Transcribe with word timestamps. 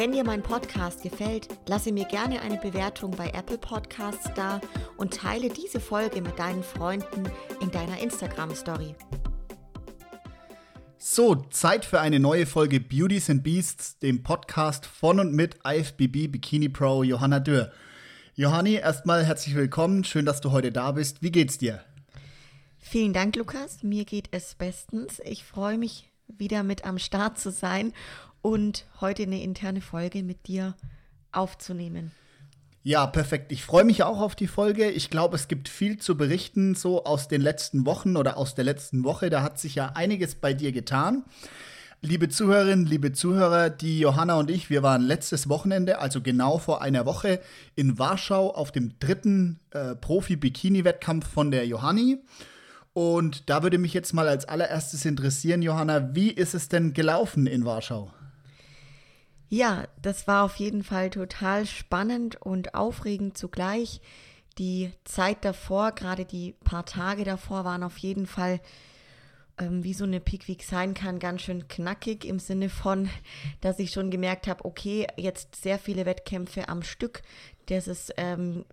Wenn 0.00 0.12
dir 0.12 0.24
mein 0.24 0.42
Podcast 0.42 1.02
gefällt, 1.02 1.48
lasse 1.66 1.92
mir 1.92 2.06
gerne 2.06 2.40
eine 2.40 2.56
Bewertung 2.56 3.10
bei 3.10 3.28
Apple 3.34 3.58
Podcasts 3.58 4.30
da 4.34 4.58
und 4.96 5.12
teile 5.12 5.50
diese 5.50 5.78
Folge 5.78 6.22
mit 6.22 6.38
deinen 6.38 6.62
Freunden 6.62 7.24
in 7.60 7.70
deiner 7.70 7.98
Instagram 7.98 8.54
Story. 8.54 8.94
So, 10.96 11.34
Zeit 11.50 11.84
für 11.84 12.00
eine 12.00 12.18
neue 12.18 12.46
Folge 12.46 12.80
Beauties 12.80 13.28
and 13.28 13.42
Beasts, 13.42 13.98
dem 13.98 14.22
Podcast 14.22 14.86
von 14.86 15.20
und 15.20 15.34
mit 15.34 15.56
IFBB 15.66 16.28
Bikini 16.28 16.70
Pro 16.70 17.02
Johanna 17.02 17.38
Dürr. 17.38 17.70
Johanni, 18.36 18.76
erstmal 18.76 19.26
herzlich 19.26 19.54
willkommen. 19.54 20.04
Schön, 20.04 20.24
dass 20.24 20.40
du 20.40 20.50
heute 20.50 20.72
da 20.72 20.92
bist. 20.92 21.22
Wie 21.22 21.30
geht's 21.30 21.58
dir? 21.58 21.84
Vielen 22.78 23.12
Dank, 23.12 23.36
Lukas. 23.36 23.82
Mir 23.82 24.06
geht 24.06 24.28
es 24.30 24.54
bestens. 24.54 25.20
Ich 25.26 25.44
freue 25.44 25.76
mich, 25.76 26.10
wieder 26.26 26.62
mit 26.62 26.86
am 26.86 26.98
Start 26.98 27.38
zu 27.38 27.50
sein 27.50 27.92
und 28.42 28.86
heute 29.00 29.24
eine 29.24 29.42
interne 29.42 29.80
Folge 29.80 30.22
mit 30.22 30.46
dir 30.46 30.74
aufzunehmen. 31.32 32.12
Ja, 32.82 33.06
perfekt. 33.06 33.52
Ich 33.52 33.62
freue 33.62 33.84
mich 33.84 34.02
auch 34.02 34.20
auf 34.20 34.34
die 34.34 34.46
Folge. 34.46 34.90
Ich 34.90 35.10
glaube, 35.10 35.36
es 35.36 35.48
gibt 35.48 35.68
viel 35.68 35.98
zu 35.98 36.16
berichten, 36.16 36.74
so 36.74 37.04
aus 37.04 37.28
den 37.28 37.42
letzten 37.42 37.84
Wochen 37.84 38.16
oder 38.16 38.38
aus 38.38 38.54
der 38.54 38.64
letzten 38.64 39.04
Woche. 39.04 39.28
Da 39.28 39.42
hat 39.42 39.58
sich 39.58 39.74
ja 39.74 39.92
einiges 39.94 40.34
bei 40.34 40.54
dir 40.54 40.72
getan. 40.72 41.24
Liebe 42.00 42.30
Zuhörerinnen, 42.30 42.86
liebe 42.86 43.12
Zuhörer, 43.12 43.68
die 43.68 44.00
Johanna 44.00 44.38
und 44.38 44.50
ich, 44.50 44.70
wir 44.70 44.82
waren 44.82 45.02
letztes 45.02 45.50
Wochenende, 45.50 45.98
also 45.98 46.22
genau 46.22 46.56
vor 46.56 46.80
einer 46.80 47.04
Woche, 47.04 47.40
in 47.76 47.98
Warschau 47.98 48.54
auf 48.54 48.72
dem 48.72 48.98
dritten 48.98 49.60
äh, 49.72 49.94
Profi-Bikini-Wettkampf 49.96 51.28
von 51.28 51.50
der 51.50 51.66
Johanni. 51.66 52.16
Und 52.94 53.50
da 53.50 53.62
würde 53.62 53.76
mich 53.76 53.92
jetzt 53.92 54.14
mal 54.14 54.26
als 54.26 54.46
allererstes 54.46 55.04
interessieren, 55.04 55.60
Johanna, 55.60 56.14
wie 56.14 56.30
ist 56.30 56.54
es 56.54 56.70
denn 56.70 56.94
gelaufen 56.94 57.46
in 57.46 57.66
Warschau? 57.66 58.10
Ja, 59.52 59.88
das 60.00 60.28
war 60.28 60.44
auf 60.44 60.56
jeden 60.56 60.84
Fall 60.84 61.10
total 61.10 61.66
spannend 61.66 62.40
und 62.40 62.76
aufregend 62.76 63.36
zugleich. 63.36 64.00
Die 64.58 64.92
Zeit 65.02 65.44
davor, 65.44 65.90
gerade 65.90 66.24
die 66.24 66.54
paar 66.62 66.86
Tage 66.86 67.24
davor, 67.24 67.64
waren 67.64 67.82
auf 67.82 67.98
jeden 67.98 68.28
Fall, 68.28 68.60
ähm, 69.58 69.82
wie 69.82 69.92
so 69.92 70.04
eine 70.04 70.20
Peak 70.20 70.46
Week 70.46 70.62
sein 70.62 70.94
kann, 70.94 71.18
ganz 71.18 71.42
schön 71.42 71.66
knackig 71.66 72.24
im 72.26 72.38
Sinne 72.38 72.68
von, 72.68 73.10
dass 73.60 73.80
ich 73.80 73.90
schon 73.90 74.12
gemerkt 74.12 74.46
habe, 74.46 74.64
okay, 74.64 75.08
jetzt 75.16 75.56
sehr 75.56 75.80
viele 75.80 76.06
Wettkämpfe 76.06 76.68
am 76.68 76.84
Stück. 76.84 77.22
Das 77.70 77.86
ist, 77.86 78.12
ähm, 78.16 78.64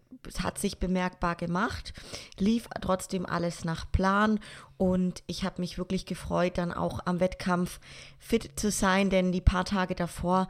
hat 0.42 0.58
sich 0.58 0.80
bemerkbar 0.80 1.36
gemacht, 1.36 1.94
lief 2.38 2.68
trotzdem 2.82 3.26
alles 3.26 3.64
nach 3.64 3.92
Plan 3.92 4.40
und 4.78 5.24
ich 5.28 5.44
habe 5.44 5.62
mich 5.62 5.78
wirklich 5.78 6.06
gefreut, 6.06 6.58
dann 6.58 6.74
auch 6.74 7.00
am 7.06 7.20
Wettkampf 7.20 7.80
fit 8.20 8.60
zu 8.60 8.72
sein, 8.72 9.10
denn 9.10 9.32
die 9.32 9.42
paar 9.42 9.66
Tage 9.66 9.96
davor 9.96 10.48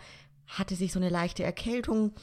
hatte 0.48 0.76
sich 0.76 0.94
so 0.94 1.00
eine 1.00 1.10
leichte 1.10 1.44
Erkältung 1.44 2.14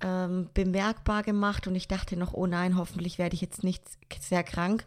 ähm, 0.00 0.50
bemerkbar 0.54 1.22
gemacht 1.22 1.66
und 1.66 1.74
ich 1.74 1.88
dachte 1.88 2.16
noch, 2.16 2.34
oh 2.34 2.46
nein, 2.46 2.76
hoffentlich 2.76 3.18
werde 3.18 3.34
ich 3.34 3.40
jetzt 3.40 3.62
nicht 3.62 3.82
sehr 4.20 4.42
krank. 4.42 4.84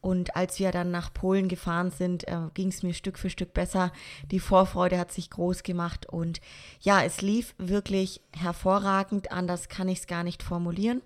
Und 0.00 0.34
als 0.34 0.58
wir 0.58 0.72
dann 0.72 0.90
nach 0.90 1.12
Polen 1.12 1.48
gefahren 1.48 1.90
sind, 1.90 2.26
äh, 2.26 2.38
ging 2.54 2.68
es 2.68 2.82
mir 2.82 2.94
Stück 2.94 3.18
für 3.18 3.28
Stück 3.28 3.52
besser. 3.52 3.92
Die 4.30 4.40
Vorfreude 4.40 4.98
hat 4.98 5.12
sich 5.12 5.28
groß 5.28 5.62
gemacht 5.62 6.06
und 6.06 6.40
ja, 6.80 7.02
es 7.02 7.20
lief 7.20 7.54
wirklich 7.58 8.22
hervorragend. 8.34 9.30
Anders 9.30 9.68
kann 9.68 9.88
ich 9.88 10.00
es 10.00 10.06
gar 10.06 10.24
nicht 10.24 10.42
formulieren. 10.42 11.02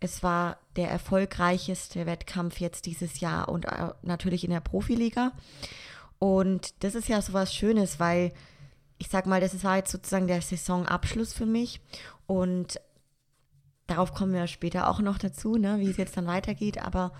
Es 0.00 0.22
war 0.22 0.56
der 0.76 0.90
erfolgreichste 0.90 2.06
Wettkampf 2.06 2.58
jetzt 2.58 2.86
dieses 2.86 3.20
Jahr 3.20 3.48
und 3.48 3.66
äh, 3.66 3.90
natürlich 4.02 4.44
in 4.44 4.50
der 4.50 4.60
Profiliga. 4.60 5.32
Und 6.18 6.82
das 6.84 6.94
ist 6.94 7.08
ja 7.08 7.20
so 7.20 7.32
was 7.34 7.54
Schönes, 7.54 8.00
weil 8.00 8.32
ich 8.98 9.08
sag 9.08 9.26
mal, 9.26 9.40
das 9.40 9.62
war 9.64 9.76
jetzt 9.76 9.90
sozusagen 9.90 10.28
der 10.28 10.40
Saisonabschluss 10.40 11.32
für 11.34 11.46
mich. 11.46 11.80
Und 12.26 12.80
darauf 13.88 14.14
kommen 14.14 14.32
wir 14.32 14.46
später 14.46 14.88
auch 14.88 15.00
noch 15.00 15.18
dazu, 15.18 15.56
ne, 15.56 15.80
wie 15.80 15.90
es 15.90 15.96
jetzt 15.96 16.16
dann 16.16 16.26
weitergeht. 16.26 16.82
Aber 16.82 17.12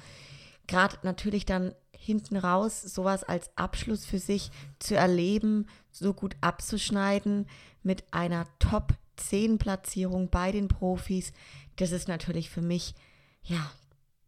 gerade 0.66 0.96
natürlich 1.02 1.44
dann 1.44 1.74
hinten 1.92 2.36
raus 2.36 2.82
sowas 2.82 3.22
als 3.22 3.50
Abschluss 3.56 4.04
für 4.04 4.18
sich 4.18 4.50
zu 4.78 4.96
erleben, 4.96 5.66
so 5.90 6.12
gut 6.12 6.36
abzuschneiden 6.40 7.46
mit 7.82 8.04
einer 8.12 8.46
Top 8.58 8.94
10 9.16 9.58
Platzierung 9.58 10.28
bei 10.30 10.52
den 10.52 10.68
Profis, 10.68 11.32
das 11.76 11.92
ist 11.92 12.08
natürlich 12.08 12.50
für 12.50 12.62
mich 12.62 12.94
ja 13.42 13.70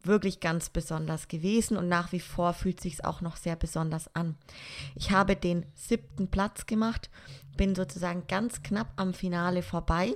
wirklich 0.03 0.39
ganz 0.39 0.69
besonders 0.69 1.27
gewesen 1.27 1.77
und 1.77 1.87
nach 1.87 2.11
wie 2.11 2.19
vor 2.19 2.53
fühlt 2.53 2.79
sich 2.79 3.03
auch 3.03 3.21
noch 3.21 3.37
sehr 3.37 3.55
besonders 3.55 4.13
an. 4.15 4.37
Ich 4.93 5.11
habe 5.11 5.35
den 5.35 5.65
siebten 5.73 6.29
Platz 6.29 6.65
gemacht, 6.67 7.09
bin 7.57 7.75
sozusagen 7.75 8.27
ganz 8.27 8.61
knapp 8.61 8.93
am 8.97 9.13
Finale 9.13 9.63
vorbei 9.63 10.15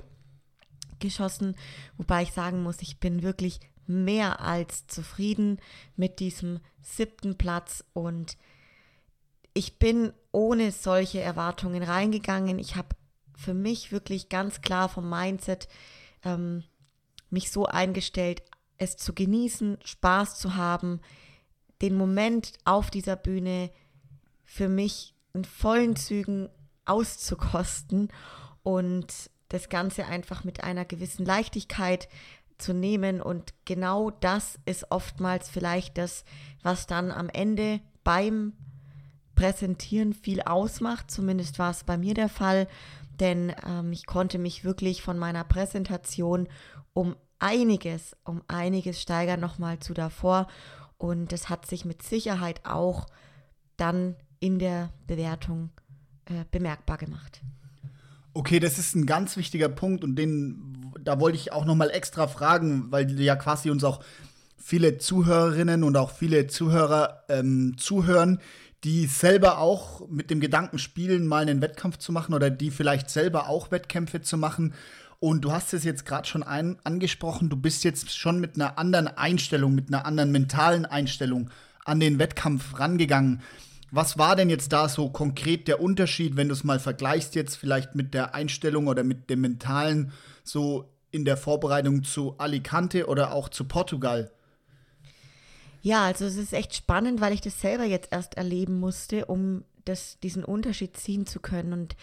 geschossen, 1.00 1.56
wobei 1.96 2.22
ich 2.22 2.32
sagen 2.32 2.62
muss, 2.62 2.82
ich 2.82 3.00
bin 3.00 3.22
wirklich 3.22 3.58
mehr 3.90 4.40
als 4.40 4.86
zufrieden 4.86 5.60
mit 5.96 6.20
diesem 6.20 6.60
siebten 6.80 7.36
Platz 7.36 7.84
und 7.92 8.36
ich 9.52 9.78
bin 9.78 10.12
ohne 10.32 10.70
solche 10.70 11.20
Erwartungen 11.20 11.82
reingegangen. 11.82 12.58
Ich 12.58 12.76
habe 12.76 12.96
für 13.36 13.54
mich 13.54 13.90
wirklich 13.90 14.28
ganz 14.28 14.60
klar 14.60 14.88
vom 14.88 15.08
Mindset 15.08 15.68
ähm, 16.24 16.62
mich 17.30 17.50
so 17.50 17.66
eingestellt, 17.66 18.42
es 18.78 18.96
zu 18.96 19.12
genießen, 19.12 19.78
Spaß 19.84 20.38
zu 20.38 20.54
haben, 20.56 21.00
den 21.82 21.96
Moment 21.96 22.52
auf 22.64 22.90
dieser 22.90 23.16
Bühne 23.16 23.70
für 24.44 24.68
mich 24.68 25.14
in 25.32 25.44
vollen 25.44 25.96
Zügen 25.96 26.48
auszukosten 26.84 28.08
und 28.62 29.30
das 29.48 29.68
Ganze 29.68 30.06
einfach 30.06 30.44
mit 30.44 30.62
einer 30.62 30.84
gewissen 30.84 31.24
Leichtigkeit 31.24 32.08
zu 32.60 32.72
nehmen. 32.72 33.20
Und 33.20 33.54
genau 33.64 34.10
das 34.10 34.58
ist 34.64 34.90
oftmals 34.90 35.48
vielleicht 35.48 35.98
das, 35.98 36.24
was 36.62 36.86
dann 36.86 37.10
am 37.10 37.28
Ende 37.28 37.80
beim 38.04 38.52
Präsentieren 39.34 40.12
viel 40.12 40.42
ausmacht. 40.42 41.10
Zumindest 41.10 41.58
war 41.58 41.70
es 41.70 41.84
bei 41.84 41.96
mir 41.96 42.14
der 42.14 42.28
Fall, 42.28 42.68
denn 43.18 43.54
ähm, 43.66 43.92
ich 43.92 44.06
konnte 44.06 44.38
mich 44.38 44.64
wirklich 44.64 45.02
von 45.02 45.18
meiner 45.18 45.44
Präsentation 45.44 46.48
um 46.92 47.16
einiges, 47.38 48.16
um 48.24 48.42
einiges 48.48 49.00
steigern 49.00 49.40
nochmal 49.40 49.78
zu 49.78 49.94
davor. 49.94 50.46
Und 50.98 51.32
das 51.32 51.48
hat 51.48 51.66
sich 51.66 51.84
mit 51.84 52.02
Sicherheit 52.02 52.66
auch 52.66 53.06
dann 53.76 54.16
in 54.38 54.58
der 54.58 54.90
Bewertung 55.06 55.70
äh, 56.26 56.44
bemerkbar 56.50 56.98
gemacht. 56.98 57.40
Okay, 58.32 58.60
das 58.60 58.78
ist 58.78 58.94
ein 58.94 59.06
ganz 59.06 59.36
wichtiger 59.36 59.68
Punkt 59.68 60.04
und 60.04 60.16
den, 60.16 60.92
da 61.02 61.18
wollte 61.18 61.36
ich 61.36 61.52
auch 61.52 61.64
nochmal 61.64 61.90
extra 61.90 62.28
fragen, 62.28 62.86
weil 62.90 63.20
ja 63.20 63.34
quasi 63.36 63.70
uns 63.70 63.82
auch 63.82 64.00
viele 64.56 64.98
Zuhörerinnen 64.98 65.82
und 65.82 65.96
auch 65.96 66.12
viele 66.12 66.46
Zuhörer 66.46 67.24
ähm, 67.28 67.76
zuhören, 67.76 68.38
die 68.84 69.06
selber 69.06 69.58
auch 69.58 70.08
mit 70.08 70.30
dem 70.30 70.40
Gedanken 70.40 70.78
spielen, 70.78 71.26
mal 71.26 71.42
einen 71.42 71.60
Wettkampf 71.60 71.98
zu 71.98 72.12
machen 72.12 72.34
oder 72.34 72.50
die 72.50 72.70
vielleicht 72.70 73.10
selber 73.10 73.48
auch 73.48 73.70
Wettkämpfe 73.70 74.22
zu 74.22 74.38
machen 74.38 74.74
und 75.20 75.42
du 75.44 75.52
hast 75.52 75.74
es 75.74 75.84
jetzt 75.84 76.06
gerade 76.06 76.26
schon 76.26 76.42
ein, 76.42 76.78
angesprochen, 76.82 77.50
du 77.50 77.56
bist 77.56 77.84
jetzt 77.84 78.16
schon 78.16 78.40
mit 78.40 78.54
einer 78.54 78.78
anderen 78.78 79.06
Einstellung, 79.06 79.74
mit 79.74 79.88
einer 79.88 80.06
anderen 80.06 80.32
mentalen 80.32 80.86
Einstellung 80.86 81.50
an 81.84 82.00
den 82.00 82.18
Wettkampf 82.18 82.78
rangegangen. 82.78 83.42
Was 83.90 84.18
war 84.18 84.36
denn 84.36 84.50
jetzt 84.50 84.72
da 84.72 84.88
so 84.88 85.10
konkret 85.10 85.66
der 85.66 85.80
Unterschied, 85.80 86.36
wenn 86.36 86.48
du 86.48 86.54
es 86.54 86.64
mal 86.64 86.78
vergleichst 86.78 87.34
jetzt 87.34 87.56
vielleicht 87.56 87.94
mit 87.94 88.14
der 88.14 88.34
Einstellung 88.34 88.86
oder 88.86 89.02
mit 89.02 89.30
dem 89.30 89.40
mentalen 89.40 90.12
so 90.44 90.88
in 91.10 91.24
der 91.24 91.36
Vorbereitung 91.36 92.04
zu 92.04 92.38
Alicante 92.38 93.06
oder 93.06 93.32
auch 93.32 93.48
zu 93.48 93.64
Portugal? 93.64 94.30
Ja, 95.82 96.04
also 96.04 96.24
es 96.24 96.36
ist 96.36 96.52
echt 96.52 96.74
spannend, 96.74 97.20
weil 97.20 97.32
ich 97.32 97.40
das 97.40 97.60
selber 97.60 97.84
jetzt 97.84 98.12
erst 98.12 98.36
erleben 98.36 98.78
musste, 98.78 99.24
um 99.26 99.64
das, 99.84 100.18
diesen 100.20 100.44
Unterschied 100.44 100.96
ziehen 100.96 101.26
zu 101.26 101.40
können. 101.40 101.72
Und 101.72 101.96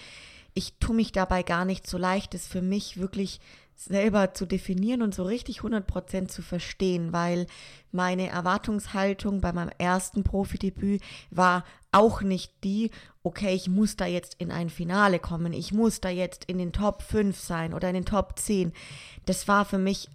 ich 0.54 0.74
tue 0.80 0.96
mich 0.96 1.12
dabei 1.12 1.44
gar 1.44 1.64
nicht 1.64 1.88
so 1.88 1.98
leicht, 1.98 2.34
es 2.34 2.48
für 2.48 2.62
mich 2.62 2.98
wirklich 2.98 3.40
selber 3.78 4.34
zu 4.34 4.48
definieren 4.48 5.04
und 5.04 5.14
so 5.14 5.24
richtig 5.24 5.60
100% 5.60 6.28
zu 6.28 6.42
verstehen, 6.42 7.14
weil 7.14 7.46
meine 7.92 8.28
Erwartungshaltung 8.28 9.40
bei 9.40 9.54
meinem 9.54 9.72
ersten 9.78 10.24
Profidebüt 10.24 11.02
war 11.30 11.64
auch 11.92 12.22
nicht 12.22 12.52
die, 12.64 12.90
okay, 13.24 13.54
ich 13.54 13.70
muss 13.70 13.96
da 13.96 14.06
jetzt 14.06 14.36
in 14.40 14.52
ein 14.52 14.70
Finale 14.70 15.20
kommen, 15.20 15.54
ich 15.54 15.72
muss 15.72 16.02
da 16.02 16.10
jetzt 16.10 16.46
in 16.46 16.58
den 16.58 16.74
Top 16.74 17.04
5 17.04 17.40
sein 17.40 17.74
oder 17.74 17.88
in 17.90 17.94
den 17.94 18.06
Top 18.06 18.38
10. 18.38 18.74
Das 19.26 19.48
war 19.48 19.64
für 19.64 19.78
mich 19.78 20.10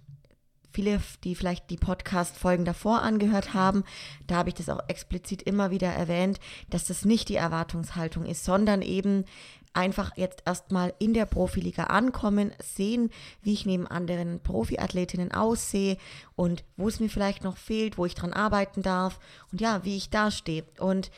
viele, 0.73 0.99
die 1.23 1.35
vielleicht 1.35 1.69
die 1.69 1.77
Podcast-Folgen 1.77 2.65
davor 2.65 3.01
angehört 3.01 3.53
haben, 3.53 3.83
da 4.27 4.35
habe 4.35 4.49
ich 4.49 4.55
das 4.55 4.69
auch 4.69 4.81
explizit 4.87 5.43
immer 5.43 5.71
wieder 5.71 5.89
erwähnt, 5.89 6.39
dass 6.69 6.85
das 6.85 7.05
nicht 7.05 7.29
die 7.29 7.35
Erwartungshaltung 7.35 8.25
ist, 8.25 8.43
sondern 8.43 8.81
eben 8.81 9.25
einfach 9.73 10.15
jetzt 10.15 10.43
erstmal 10.45 10.93
in 10.99 11.13
der 11.13 11.25
Profiliga 11.25 11.85
ankommen, 11.85 12.51
sehen, 12.61 13.09
wie 13.41 13.53
ich 13.53 13.65
neben 13.65 13.87
anderen 13.87 14.39
Profiathletinnen 14.39 15.31
aussehe 15.31 15.97
und 16.35 16.63
wo 16.77 16.87
es 16.87 16.99
mir 16.99 17.09
vielleicht 17.09 17.43
noch 17.43 17.57
fehlt, 17.57 17.97
wo 17.97 18.05
ich 18.05 18.15
dran 18.15 18.33
arbeiten 18.33 18.81
darf 18.81 19.19
und 19.51 19.61
ja, 19.61 19.83
wie 19.83 19.97
ich 19.97 20.09
dastehe. 20.09 20.63
Und 20.79 21.11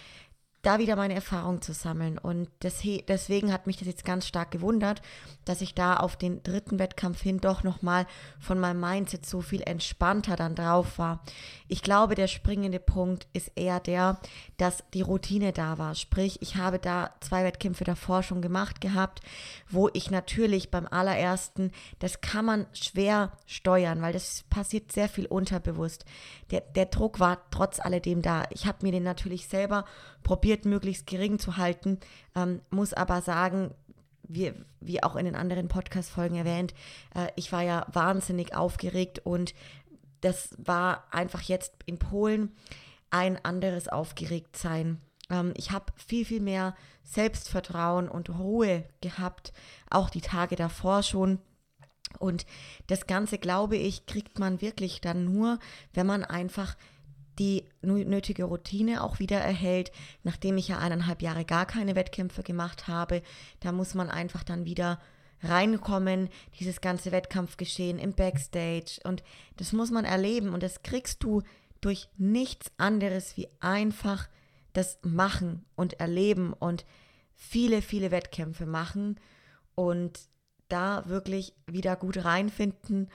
da 0.66 0.80
wieder 0.80 0.96
meine 0.96 1.14
Erfahrung 1.14 1.62
zu 1.62 1.74
sammeln. 1.74 2.18
Und 2.18 2.50
deswegen 2.62 3.54
hat 3.54 3.68
mich 3.68 3.78
das 3.78 3.88
jetzt 3.88 4.06
ganz 4.06 4.26
stark 4.26 4.52
gewundert, 4.52 5.02
dass 5.46 5.62
ich 5.62 5.76
da 5.76 5.98
auf 5.98 6.16
den 6.16 6.42
dritten 6.42 6.80
Wettkampf 6.80 7.22
hin 7.22 7.40
doch 7.40 7.64
nochmal 7.64 8.08
von 8.40 8.60
meinem 8.60 8.80
Mindset 8.80 9.26
so 9.26 9.42
viel 9.42 9.62
entspannter 9.62 10.36
dann 10.36 10.56
drauf 10.56 10.98
war. 10.98 11.24
Ich 11.68 11.84
glaube, 11.84 12.16
der 12.16 12.28
springende 12.28 12.80
Punkt 12.80 13.28
ist 13.34 13.52
eher 13.56 13.80
der, 13.80 14.20
dass 14.58 14.84
die 14.94 15.02
Routine 15.02 15.54
da 15.54 15.78
war. 15.78 15.94
Sprich, 15.94 16.42
ich 16.42 16.56
habe 16.56 16.80
da 16.80 17.12
zwei 17.20 17.44
Wettkämpfe 17.44 17.84
davor 17.84 18.24
schon 18.24 18.42
gemacht 18.42 18.82
gehabt, 18.82 19.22
wo 19.70 19.90
ich 19.94 20.10
natürlich 20.10 20.72
beim 20.72 20.88
allerersten, 20.88 21.72
das 22.00 22.22
kann 22.22 22.46
man 22.46 22.66
schwer 22.74 23.34
steuern, 23.46 24.02
weil 24.02 24.14
das 24.14 24.44
passiert 24.50 24.92
sehr 24.92 25.10
viel 25.10 25.28
unterbewusst. 25.28 26.06
Der, 26.50 26.62
der 26.62 26.88
Druck 26.88 27.20
war 27.20 27.40
trotz 27.52 27.80
alledem 27.80 28.22
da. 28.22 28.46
Ich 28.50 28.66
habe 28.66 28.80
mir 28.82 28.92
den 28.92 29.04
natürlich 29.04 29.48
selber 29.48 29.86
probiert, 30.26 30.66
möglichst 30.66 31.08
gering 31.08 31.40
zu 31.40 31.56
halten, 31.56 32.00
ähm, 32.36 32.60
muss 32.70 32.94
aber 32.94 33.22
sagen, 33.22 33.74
wie, 34.28 34.52
wie 34.82 35.04
auch 35.04 35.16
in 35.16 35.26
den 35.26 35.36
anderen 35.36 35.70
Podcast-Folgen 35.70 36.36
erwähnt, 36.36 36.74
äh, 37.14 37.28
ich 37.38 37.54
war 37.54 37.62
ja 37.62 37.86
wahnsinnig 37.94 38.56
aufgeregt 38.56 39.20
und 39.24 39.54
das 40.20 40.50
war 40.58 41.06
einfach 41.12 41.44
jetzt 41.44 41.74
in 41.86 42.00
Polen 42.00 42.52
ein 43.12 43.44
anderes 43.46 43.88
Aufgeregtsein. 43.88 45.00
Ähm, 45.30 45.54
ich 45.56 45.72
habe 45.72 45.94
viel, 45.96 46.26
viel 46.26 46.42
mehr 46.42 46.76
Selbstvertrauen 47.04 48.10
und 48.10 48.32
Ruhe 48.32 48.84
gehabt, 49.02 49.54
auch 49.92 50.10
die 50.10 50.22
Tage 50.22 50.56
davor 50.56 51.04
schon. 51.04 51.40
Und 52.18 52.48
das 52.88 53.06
Ganze, 53.06 53.38
glaube 53.38 53.78
ich, 53.78 54.08
kriegt 54.08 54.40
man 54.40 54.62
wirklich 54.62 55.02
dann 55.02 55.26
nur, 55.26 55.60
wenn 55.94 56.08
man 56.08 56.24
einfach 56.24 56.76
die 57.40 57.66
nötige 57.82 58.46
Routine 58.46 59.04
auch 59.04 59.20
wieder 59.20 59.40
erhält, 59.40 59.92
nachdem 60.24 60.58
ich 60.58 60.68
ja 60.68 60.80
eineinhalb 60.80 61.22
Jahre 61.22 61.46
gar 61.46 61.66
keine 61.66 61.96
Wettkämpfe 61.96 62.44
gemacht 62.44 62.88
habe. 62.88 63.22
Da 63.60 63.72
muss 63.72 63.94
man 63.94 64.10
einfach 64.10 64.44
dann 64.44 64.66
wieder 64.66 65.00
reinkommen, 65.42 66.30
dieses 66.60 66.82
ganze 66.82 67.12
Wettkampfgeschehen 67.12 68.00
im 68.00 68.14
Backstage 68.14 69.00
und 69.04 69.24
das 69.58 69.74
muss 69.74 69.92
man 69.92 70.06
erleben 70.06 70.54
und 70.54 70.64
das 70.64 70.82
kriegst 70.82 71.24
du 71.24 71.44
durch 71.82 72.08
nichts 72.18 72.72
anderes 72.78 73.38
wie 73.38 73.48
einfach 73.60 74.28
das 74.74 75.00
Machen 75.04 75.66
und 75.76 76.00
Erleben 76.00 76.54
und 76.54 76.86
viele, 77.36 77.82
viele 77.82 78.12
Wettkämpfe 78.12 78.66
machen 78.66 79.20
und 79.76 80.20
da 80.68 81.08
wirklich 81.08 81.54
wieder 81.68 81.96
gut 81.96 82.24
reinfinden 82.24 83.10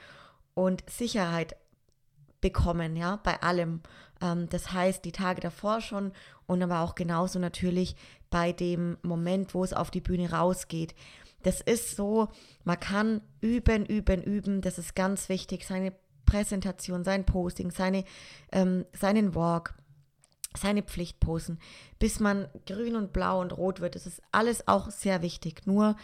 und 0.53 0.89
Sicherheit 0.89 1.55
bekommen, 2.41 2.95
ja, 2.95 3.17
bei 3.23 3.41
allem. 3.41 3.81
Ähm, 4.21 4.49
das 4.49 4.73
heißt, 4.73 5.05
die 5.05 5.11
Tage 5.11 5.41
davor 5.41 5.81
schon 5.81 6.11
und 6.47 6.61
aber 6.61 6.81
auch 6.81 6.95
genauso 6.95 7.39
natürlich 7.39 7.95
bei 8.29 8.51
dem 8.51 8.97
Moment, 9.03 9.53
wo 9.53 9.63
es 9.63 9.73
auf 9.73 9.91
die 9.91 10.01
Bühne 10.01 10.31
rausgeht. 10.31 10.95
Das 11.43 11.61
ist 11.61 11.95
so, 11.95 12.29
man 12.63 12.79
kann 12.79 13.21
üben, 13.41 13.85
üben, 13.85 14.21
üben. 14.21 14.61
Das 14.61 14.77
ist 14.77 14.95
ganz 14.95 15.27
wichtig. 15.29 15.65
Seine 15.65 15.93
Präsentation, 16.25 17.03
sein 17.03 17.25
Posting, 17.25 17.71
seine, 17.71 18.03
ähm, 18.51 18.85
seinen 18.93 19.35
Walk, 19.35 19.73
seine 20.55 20.83
Pflichtposen, 20.83 21.59
bis 21.99 22.19
man 22.19 22.47
grün 22.65 22.95
und 22.95 23.13
blau 23.13 23.41
und 23.41 23.57
rot 23.57 23.81
wird. 23.81 23.95
Das 23.95 24.05
ist 24.05 24.21
alles 24.31 24.67
auch 24.67 24.91
sehr 24.91 25.21
wichtig. 25.21 25.65
Nur 25.65 25.95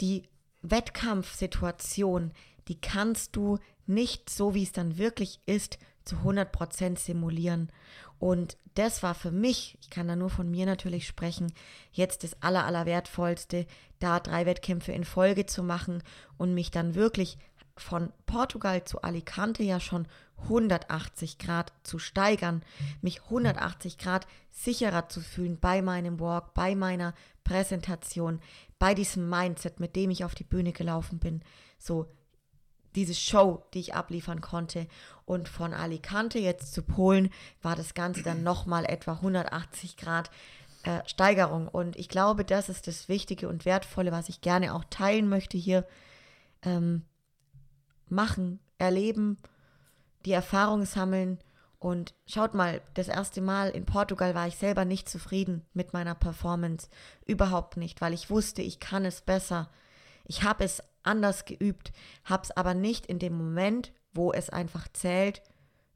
die 0.00 0.28
Wettkampfsituation, 0.62 2.32
die 2.70 2.80
kannst 2.80 3.34
du 3.34 3.58
nicht 3.86 4.30
so, 4.30 4.54
wie 4.54 4.62
es 4.62 4.70
dann 4.70 4.96
wirklich 4.96 5.40
ist, 5.44 5.80
zu 6.04 6.16
100% 6.18 6.98
simulieren. 6.98 7.68
Und 8.20 8.56
das 8.74 9.02
war 9.02 9.16
für 9.16 9.32
mich, 9.32 9.76
ich 9.80 9.90
kann 9.90 10.06
da 10.06 10.14
nur 10.14 10.30
von 10.30 10.48
mir 10.48 10.66
natürlich 10.66 11.08
sprechen, 11.08 11.52
jetzt 11.90 12.22
das 12.22 12.40
Aller, 12.40 12.64
da 13.98 14.20
drei 14.20 14.46
Wettkämpfe 14.46 14.92
in 14.92 15.04
Folge 15.04 15.46
zu 15.46 15.64
machen 15.64 16.04
und 16.38 16.54
mich 16.54 16.70
dann 16.70 16.94
wirklich 16.94 17.38
von 17.76 18.12
Portugal 18.26 18.84
zu 18.84 19.02
Alicante 19.02 19.64
ja 19.64 19.80
schon 19.80 20.06
180 20.44 21.38
Grad 21.38 21.72
zu 21.82 21.98
steigern, 21.98 22.62
mich 23.02 23.24
180 23.24 23.98
Grad 23.98 24.28
sicherer 24.52 25.08
zu 25.08 25.20
fühlen 25.20 25.58
bei 25.58 25.82
meinem 25.82 26.20
Walk, 26.20 26.54
bei 26.54 26.76
meiner 26.76 27.14
Präsentation, 27.42 28.38
bei 28.78 28.94
diesem 28.94 29.28
Mindset, 29.28 29.80
mit 29.80 29.96
dem 29.96 30.10
ich 30.10 30.24
auf 30.24 30.36
die 30.36 30.44
Bühne 30.44 30.72
gelaufen 30.72 31.18
bin. 31.18 31.42
So, 31.78 32.06
diese 32.94 33.14
Show, 33.14 33.62
die 33.74 33.80
ich 33.80 33.94
abliefern 33.94 34.40
konnte. 34.40 34.86
Und 35.24 35.48
von 35.48 35.74
Alicante 35.74 36.38
jetzt 36.38 36.74
zu 36.74 36.82
Polen 36.82 37.30
war 37.62 37.76
das 37.76 37.94
Ganze 37.94 38.22
dann 38.22 38.42
nochmal 38.42 38.84
etwa 38.84 39.12
180 39.12 39.96
Grad 39.96 40.30
äh, 40.82 41.00
Steigerung. 41.06 41.68
Und 41.68 41.96
ich 41.96 42.08
glaube, 42.08 42.44
das 42.44 42.68
ist 42.68 42.86
das 42.86 43.08
Wichtige 43.08 43.48
und 43.48 43.64
Wertvolle, 43.64 44.12
was 44.12 44.28
ich 44.28 44.40
gerne 44.40 44.74
auch 44.74 44.84
teilen 44.90 45.28
möchte 45.28 45.56
hier. 45.56 45.86
Ähm, 46.62 47.02
machen, 48.08 48.58
erleben, 48.78 49.38
die 50.24 50.32
Erfahrung 50.32 50.84
sammeln. 50.84 51.38
Und 51.78 52.12
schaut 52.26 52.52
mal, 52.52 52.82
das 52.92 53.08
erste 53.08 53.40
Mal 53.40 53.70
in 53.70 53.86
Portugal 53.86 54.34
war 54.34 54.46
ich 54.46 54.56
selber 54.56 54.84
nicht 54.84 55.08
zufrieden 55.08 55.64
mit 55.72 55.94
meiner 55.94 56.14
Performance. 56.14 56.88
Überhaupt 57.24 57.78
nicht, 57.78 58.02
weil 58.02 58.12
ich 58.12 58.28
wusste, 58.28 58.60
ich 58.60 58.80
kann 58.80 59.06
es 59.06 59.22
besser. 59.22 59.70
Ich 60.26 60.42
habe 60.42 60.64
es 60.64 60.82
anders 61.02 61.44
geübt, 61.44 61.92
habe 62.24 62.42
es 62.42 62.50
aber 62.50 62.74
nicht 62.74 63.06
in 63.06 63.18
dem 63.18 63.34
Moment, 63.34 63.92
wo 64.12 64.32
es 64.32 64.50
einfach 64.50 64.88
zählt, 64.92 65.42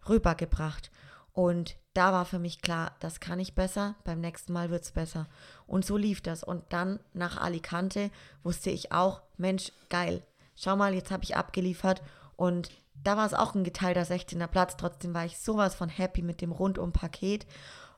rübergebracht. 0.09 0.91
Und 1.33 1.77
da 1.95 2.13
war 2.13 2.25
für 2.25 2.39
mich 2.39 2.63
klar, 2.63 2.95
das 3.01 3.21
kann 3.21 3.41
ich 3.41 3.55
besser, 3.55 3.97
beim 4.05 4.21
nächsten 4.21 4.53
Mal 4.53 4.71
wird 4.71 4.85
es 4.85 4.93
besser. 4.93 5.29
Und 5.67 5.85
so 5.85 5.97
lief 5.97 6.21
das. 6.21 6.45
Und 6.45 6.65
dann 6.73 7.01
nach 7.13 7.37
Alicante 7.37 8.11
wusste 8.43 8.71
ich 8.71 8.93
auch, 8.93 9.23
Mensch, 9.37 9.73
geil, 9.91 10.23
schau 10.55 10.77
mal, 10.77 10.95
jetzt 10.95 11.11
habe 11.11 11.25
ich 11.25 11.37
abgeliefert. 11.37 12.03
Und 12.37 12.71
da 12.95 13.17
war 13.17 13.27
es 13.27 13.35
auch 13.35 13.55
ein 13.55 13.65
geteilter 13.65 14.03
16er 14.03 14.47
Platz. 14.47 14.77
Trotzdem 14.77 15.13
war 15.13 15.25
ich 15.25 15.39
sowas 15.39 15.75
von 15.75 15.89
happy 15.89 16.23
mit 16.23 16.41
dem 16.41 16.53
Rundum-Paket. 16.53 17.47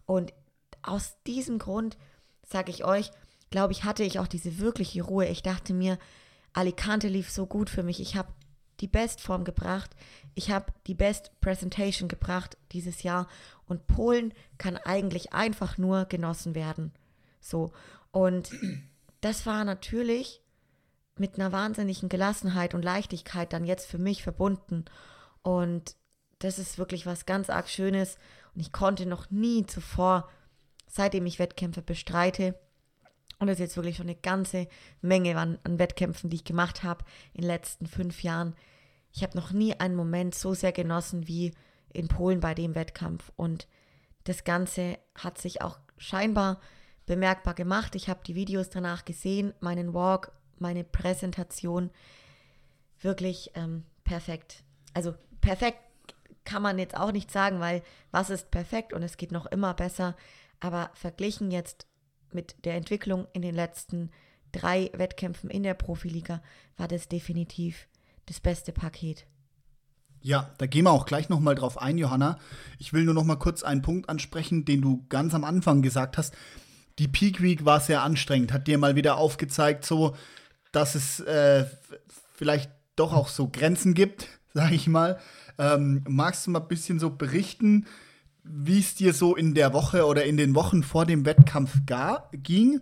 Und 0.06 0.32
aus 0.82 1.16
diesem 1.26 1.59
Grund, 1.59 1.97
sage 2.42 2.71
ich 2.71 2.85
euch, 2.85 3.11
glaube 3.50 3.73
ich, 3.73 3.85
hatte 3.85 4.02
ich 4.02 4.19
auch 4.19 4.26
diese 4.26 4.59
wirkliche 4.59 5.02
Ruhe. 5.02 5.26
Ich 5.26 5.42
dachte 5.42 5.75
mir, 5.75 5.99
Alicante 6.57 7.09
lief 7.09 7.31
so 7.31 7.47
gut 7.47 7.69
für 7.69 7.83
mich. 7.83 8.01
Ich 8.01 8.17
habe 8.17 8.33
die 8.81 8.89
Bestform 8.89 9.45
gebracht. 9.45 9.91
Ich 10.35 10.51
habe 10.51 10.73
die 10.87 10.95
Best 10.95 11.31
Presentation 11.41 12.09
gebracht 12.09 12.57
dieses 12.73 13.03
Jahr. 13.03 13.29
Und 13.67 13.87
Polen 13.87 14.33
kann 14.57 14.77
eigentlich 14.79 15.35
einfach 15.35 15.77
nur 15.77 16.07
genossen 16.07 16.55
werden. 16.55 16.93
So. 17.41 17.73
Und 18.11 18.51
das 19.21 19.45
war 19.45 19.65
natürlich 19.65 20.41
mit 21.19 21.35
einer 21.35 21.53
wahnsinnigen 21.53 22.09
Gelassenheit 22.09 22.75
und 22.75 22.85
Leichtigkeit 22.85 23.53
dann 23.53 23.65
jetzt 23.65 23.87
für 23.87 23.99
mich 23.99 24.23
verbunden. 24.23 24.87
Und 25.43 25.95
das 26.39 26.59
ist 26.59 26.79
wirklich 26.79 27.05
was 27.05 27.27
ganz 27.27 27.51
arg 27.51 27.69
Schönes. 27.69 28.17
Und 28.55 28.63
ich 28.63 28.73
konnte 28.73 29.05
noch 29.05 29.31
nie 29.31 29.67
zuvor, 29.67 30.31
seitdem 30.87 31.27
ich 31.27 31.39
Wettkämpfe 31.39 31.83
bestreite, 31.83 32.59
und 33.38 33.49
das 33.49 33.57
ist 33.57 33.61
jetzt 33.61 33.76
wirklich 33.76 33.97
schon 33.97 34.07
eine 34.07 34.16
ganze 34.16 34.66
Menge 35.02 35.37
an, 35.37 35.59
an 35.64 35.78
Wettkämpfen, 35.78 36.31
die 36.31 36.37
ich 36.37 36.45
gemacht 36.45 36.83
habe 36.83 37.05
in 37.35 37.43
den 37.43 37.49
letzten 37.49 37.87
fünf 37.87 38.23
Jahren. 38.23 38.55
Ich 39.12 39.23
habe 39.23 39.37
noch 39.37 39.52
nie 39.52 39.75
einen 39.78 39.95
Moment 39.95 40.35
so 40.35 40.55
sehr 40.55 40.73
genossen 40.73 41.28
wie 41.28 41.52
in 41.93 42.09
Polen 42.09 42.40
bei 42.40 42.55
dem 42.55 42.75
Wettkampf. 42.75 43.33
Und 43.37 43.69
das 44.25 44.45
Ganze 44.45 44.99
hat 45.14 45.38
sich 45.38 45.62
auch 45.62 45.78
scheinbar 45.99 46.61
bemerkbar 47.05 47.55
gemacht. 47.55 47.95
Ich 47.95 48.09
habe 48.09 48.21
die 48.26 48.35
Videos 48.35 48.71
danach 48.71 49.05
gesehen, 49.05 49.55
meinen 49.61 49.95
Walk, 49.95 50.33
meine 50.59 50.85
Präsentation. 50.85 51.90
Wirklich 53.00 53.50
ähm, 53.55 53.85
perfekt. 54.05 54.64
Also 54.95 55.14
perfekt 55.40 55.78
kann 56.45 56.62
man 56.62 56.78
jetzt 56.78 56.97
auch 56.97 57.12
nicht 57.12 57.31
sagen, 57.31 57.61
weil 57.61 57.83
was 58.11 58.31
ist 58.31 58.50
perfekt 58.50 58.93
und 58.93 59.02
es 59.02 59.16
geht 59.16 59.33
noch 59.33 59.47
immer 59.47 59.75
besser. 59.75 60.16
Aber 60.61 60.90
verglichen 60.95 61.50
jetzt 61.50 61.87
mit 62.33 62.64
der 62.64 62.75
Entwicklung 62.75 63.26
in 63.33 63.42
den 63.42 63.54
letzten 63.54 64.11
drei 64.52 64.90
Wettkämpfen 64.95 65.50
in 65.50 65.62
der 65.62 65.75
Profiliga 65.75 66.42
war 66.76 66.88
das 66.88 67.09
definitiv 67.09 67.88
das 68.26 68.40
beste 68.40 68.73
Paket. 68.73 69.26
Ja, 70.23 70.50
da 70.59 70.66
gehen 70.66 70.85
wir 70.85 70.90
auch 70.90 71.06
gleich 71.06 71.28
noch 71.28 71.40
mal 71.40 71.54
drauf 71.54 71.80
ein, 71.80 71.99
Johanna. 71.99 72.38
Ich 72.78 72.92
will 72.92 73.04
nur 73.04 73.14
noch 73.14 73.25
mal 73.25 73.37
kurz 73.37 73.62
einen 73.62 73.83
Punkt 73.83 74.09
ansprechen, 74.09 74.64
den 74.64 74.83
du 74.83 75.04
ganz 75.09 75.35
am 75.35 75.45
Anfang 75.45 75.83
gesagt 75.83 76.18
hast. 76.18 76.35
Die 76.99 77.09
Peak 77.09 77.42
Week 77.42 77.64
war 77.64 77.80
sehr 77.80 78.02
anstrengend, 78.02 78.52
hat 78.52 78.66
dir 78.66 78.78
mal 78.78 78.97
wieder 78.97 79.18
aufgezeigt, 79.18 79.85
so, 79.85 80.16
dass 80.73 80.95
es 80.95 81.21
äh, 81.21 81.66
vielleicht 82.35 82.71
doch 82.97 83.12
auch 83.12 83.28
so 83.28 83.49
Grenzen 83.49 83.95
gibt, 83.95 84.28
sage 84.54 84.75
ich 84.75 84.88
mal. 84.88 85.21
Ähm, 85.59 86.02
magst 86.09 86.47
du 86.47 86.50
mal 86.50 86.61
ein 86.61 86.68
bisschen 86.68 86.99
so 86.99 87.11
berichten, 87.11 87.87
wie 88.49 88.79
es 88.79 88.95
dir 88.95 89.12
so 89.12 89.37
in 89.37 89.55
der 89.55 89.73
Woche 89.73 90.07
oder 90.07 90.25
in 90.25 90.37
den 90.37 90.55
Wochen 90.55 90.83
vor 90.83 91.07
dem 91.07 91.25
Wettkampf 91.25 91.81
ging? 92.33 92.81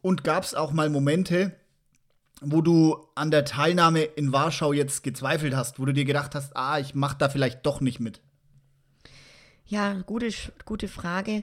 Und 0.00 0.24
gab 0.24 0.44
es 0.44 0.54
auch 0.54 0.72
mal 0.72 0.90
Momente, 0.90 1.56
wo 2.40 2.60
du 2.60 3.06
an 3.14 3.30
der 3.30 3.44
Teilnahme 3.44 4.02
in 4.02 4.32
Warschau 4.32 4.72
jetzt 4.72 5.02
gezweifelt 5.02 5.54
hast, 5.56 5.78
wo 5.78 5.84
du 5.84 5.92
dir 5.92 6.04
gedacht 6.04 6.34
hast, 6.34 6.56
ah, 6.56 6.78
ich 6.78 6.94
mache 6.94 7.16
da 7.18 7.28
vielleicht 7.28 7.64
doch 7.64 7.80
nicht 7.80 8.00
mit? 8.00 8.20
Ja, 9.66 9.94
gute, 10.02 10.30
gute 10.66 10.88
Frage. 10.88 11.42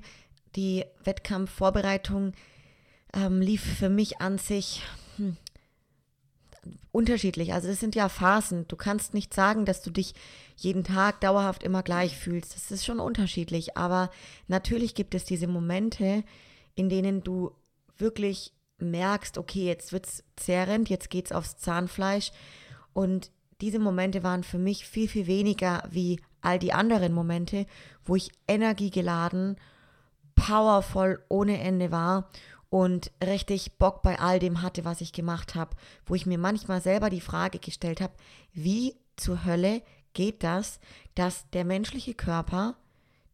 Die 0.55 0.85
Wettkampfvorbereitung 1.03 2.33
ähm, 3.13 3.41
lief 3.41 3.63
für 3.63 3.89
mich 3.89 4.21
an 4.21 4.37
sich 4.37 4.83
unterschiedlich. 6.91 7.53
Also 7.53 7.69
es 7.69 7.79
sind 7.79 7.95
ja 7.95 8.09
Phasen. 8.09 8.67
Du 8.67 8.75
kannst 8.75 9.13
nicht 9.13 9.33
sagen, 9.33 9.65
dass 9.65 9.81
du 9.81 9.89
dich 9.89 10.13
jeden 10.55 10.83
Tag 10.83 11.21
dauerhaft 11.21 11.63
immer 11.63 11.83
gleich 11.83 12.17
fühlst. 12.17 12.55
Das 12.55 12.71
ist 12.71 12.85
schon 12.85 12.99
unterschiedlich. 12.99 13.77
Aber 13.77 14.11
natürlich 14.47 14.95
gibt 14.95 15.15
es 15.15 15.25
diese 15.25 15.47
Momente, 15.47 16.23
in 16.75 16.89
denen 16.89 17.23
du 17.23 17.51
wirklich 17.97 18.53
merkst, 18.77 19.37
okay, 19.37 19.65
jetzt 19.65 19.93
wird 19.93 20.07
es 20.07 20.23
zerrend, 20.35 20.89
jetzt 20.89 21.09
geht 21.09 21.25
es 21.25 21.31
aufs 21.31 21.57
Zahnfleisch. 21.57 22.31
Und 22.93 23.31
diese 23.61 23.79
Momente 23.79 24.23
waren 24.23 24.43
für 24.43 24.57
mich 24.57 24.85
viel, 24.85 25.07
viel 25.07 25.27
weniger 25.27 25.87
wie 25.91 26.19
all 26.41 26.59
die 26.59 26.73
anderen 26.73 27.13
Momente, 27.13 27.67
wo 28.03 28.15
ich 28.15 28.31
energiegeladen, 28.47 29.57
powervoll 30.35 31.23
ohne 31.29 31.59
Ende 31.59 31.91
war 31.91 32.29
und 32.71 33.11
richtig 33.21 33.77
Bock 33.77 34.01
bei 34.01 34.17
all 34.17 34.39
dem 34.39 34.61
hatte, 34.61 34.85
was 34.85 35.01
ich 35.01 35.11
gemacht 35.11 35.55
habe, 35.55 35.75
wo 36.05 36.15
ich 36.15 36.25
mir 36.25 36.37
manchmal 36.37 36.81
selber 36.81 37.09
die 37.09 37.19
Frage 37.19 37.59
gestellt 37.59 37.99
habe, 37.99 38.13
wie 38.53 38.95
zur 39.17 39.43
Hölle 39.43 39.83
geht 40.13 40.41
das, 40.41 40.79
dass 41.13 41.49
der 41.49 41.65
menschliche 41.65 42.13
Körper, 42.13 42.77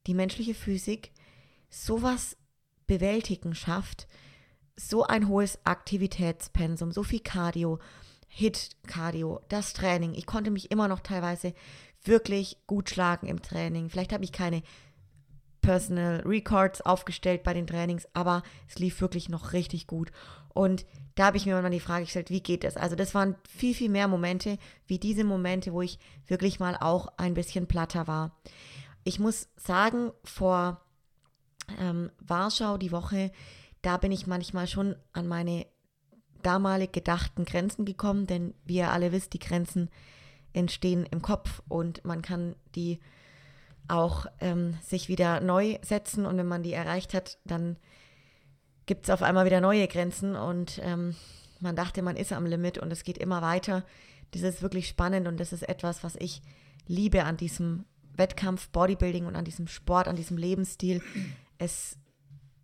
die 0.08 0.16
menschliche 0.16 0.56
Physik 0.56 1.12
sowas 1.70 2.36
bewältigen 2.88 3.54
schafft, 3.54 4.08
so 4.76 5.04
ein 5.04 5.28
hohes 5.28 5.60
Aktivitätspensum, 5.66 6.92
so 6.92 7.04
viel 7.04 7.20
Cardio, 7.20 7.78
Hit-Cardio, 8.30 9.42
das 9.50 9.74
Training. 9.74 10.16
Ich 10.16 10.26
konnte 10.26 10.50
mich 10.50 10.72
immer 10.72 10.88
noch 10.88 11.02
teilweise 11.02 11.54
wirklich 12.04 12.58
gut 12.66 12.90
schlagen 12.90 13.28
im 13.28 13.44
Training. 13.44 13.92
Vielleicht 13.92 14.14
habe 14.14 14.24
ich 14.24 14.32
keine 14.32 14.64
Personal 15.68 16.22
Records 16.26 16.80
aufgestellt 16.80 17.44
bei 17.44 17.54
den 17.54 17.68
Trainings, 17.68 18.08
aber 18.14 18.42
es 18.70 18.80
lief 18.80 19.02
wirklich 19.02 19.28
noch 19.28 19.52
richtig 19.52 19.86
gut. 19.86 20.14
Und 20.54 20.86
da 21.16 21.26
habe 21.26 21.36
ich 21.36 21.46
mir 21.46 21.62
mal 21.62 21.70
die 21.70 21.82
Frage 21.82 22.06
gestellt, 22.06 22.30
wie 22.30 22.40
geht 22.40 22.64
das? 22.64 22.78
Also 22.78 22.96
das 22.96 23.14
waren 23.14 23.36
viel, 23.50 23.76
viel 23.76 23.90
mehr 23.90 24.08
Momente 24.08 24.60
wie 24.86 24.98
diese 24.98 25.26
Momente, 25.26 25.74
wo 25.74 25.82
ich 25.82 26.00
wirklich 26.26 26.62
mal 26.62 26.78
auch 26.80 27.10
ein 27.18 27.34
bisschen 27.34 27.68
platter 27.68 28.08
war. 28.08 28.32
Ich 29.04 29.20
muss 29.20 29.50
sagen, 29.58 30.14
vor 30.24 30.80
ähm, 31.78 32.12
Warschau 32.20 32.78
die 32.78 32.94
Woche, 32.94 33.34
da 33.82 33.98
bin 33.98 34.14
ich 34.14 34.26
manchmal 34.26 34.68
schon 34.68 34.96
an 35.12 35.28
meine 35.28 35.66
damalig 36.44 36.94
gedachten 36.94 37.44
Grenzen 37.44 37.84
gekommen, 37.84 38.26
denn 38.26 38.54
wie 38.64 38.78
ihr 38.78 38.94
alle 38.94 39.12
wisst, 39.12 39.34
die 39.34 39.40
Grenzen 39.40 39.90
entstehen 40.54 41.06
im 41.12 41.22
Kopf 41.22 41.62
und 41.68 42.06
man 42.06 42.22
kann 42.22 42.56
die 42.74 43.02
auch 43.88 44.26
ähm, 44.40 44.78
sich 44.84 45.08
wieder 45.08 45.40
neu 45.40 45.78
setzen 45.82 46.26
und 46.26 46.38
wenn 46.38 46.48
man 46.48 46.64
die 46.64 46.74
erreicht 46.74 47.14
hat, 47.14 47.38
dann 47.46 47.78
gibt 48.86 49.06
es 49.06 49.10
auf 49.10 49.22
einmal 49.22 49.46
wieder 49.46 49.62
neue 49.62 49.88
Grenzen 49.88 50.36
und 50.36 50.80
ähm, 50.84 51.16
man 51.60 51.76
dachte, 51.76 52.02
man 52.02 52.16
ist 52.16 52.34
am 52.34 52.46
Limit 52.46 52.78
und 52.78 52.92
es 52.92 53.04
geht 53.04 53.18
immer 53.18 53.42
weiter. 53.42 53.84
Das 54.32 54.42
ist 54.42 54.62
wirklich 54.62 54.88
spannend 54.88 55.28
und 55.28 55.40
das 55.40 55.54
ist 55.54 55.68
etwas, 55.68 56.04
was 56.04 56.16
ich 56.18 56.42
liebe 56.88 57.24
an 57.24 57.38
diesem 57.38 57.86
Wettkampf, 58.16 58.70
Bodybuilding 58.70 59.26
und 59.26 59.36
an 59.36 59.46
diesem 59.46 59.68
Sport, 59.68 60.08
an 60.08 60.16
diesem 60.16 60.38
Lebensstil. 60.38 61.02
Es 61.58 61.98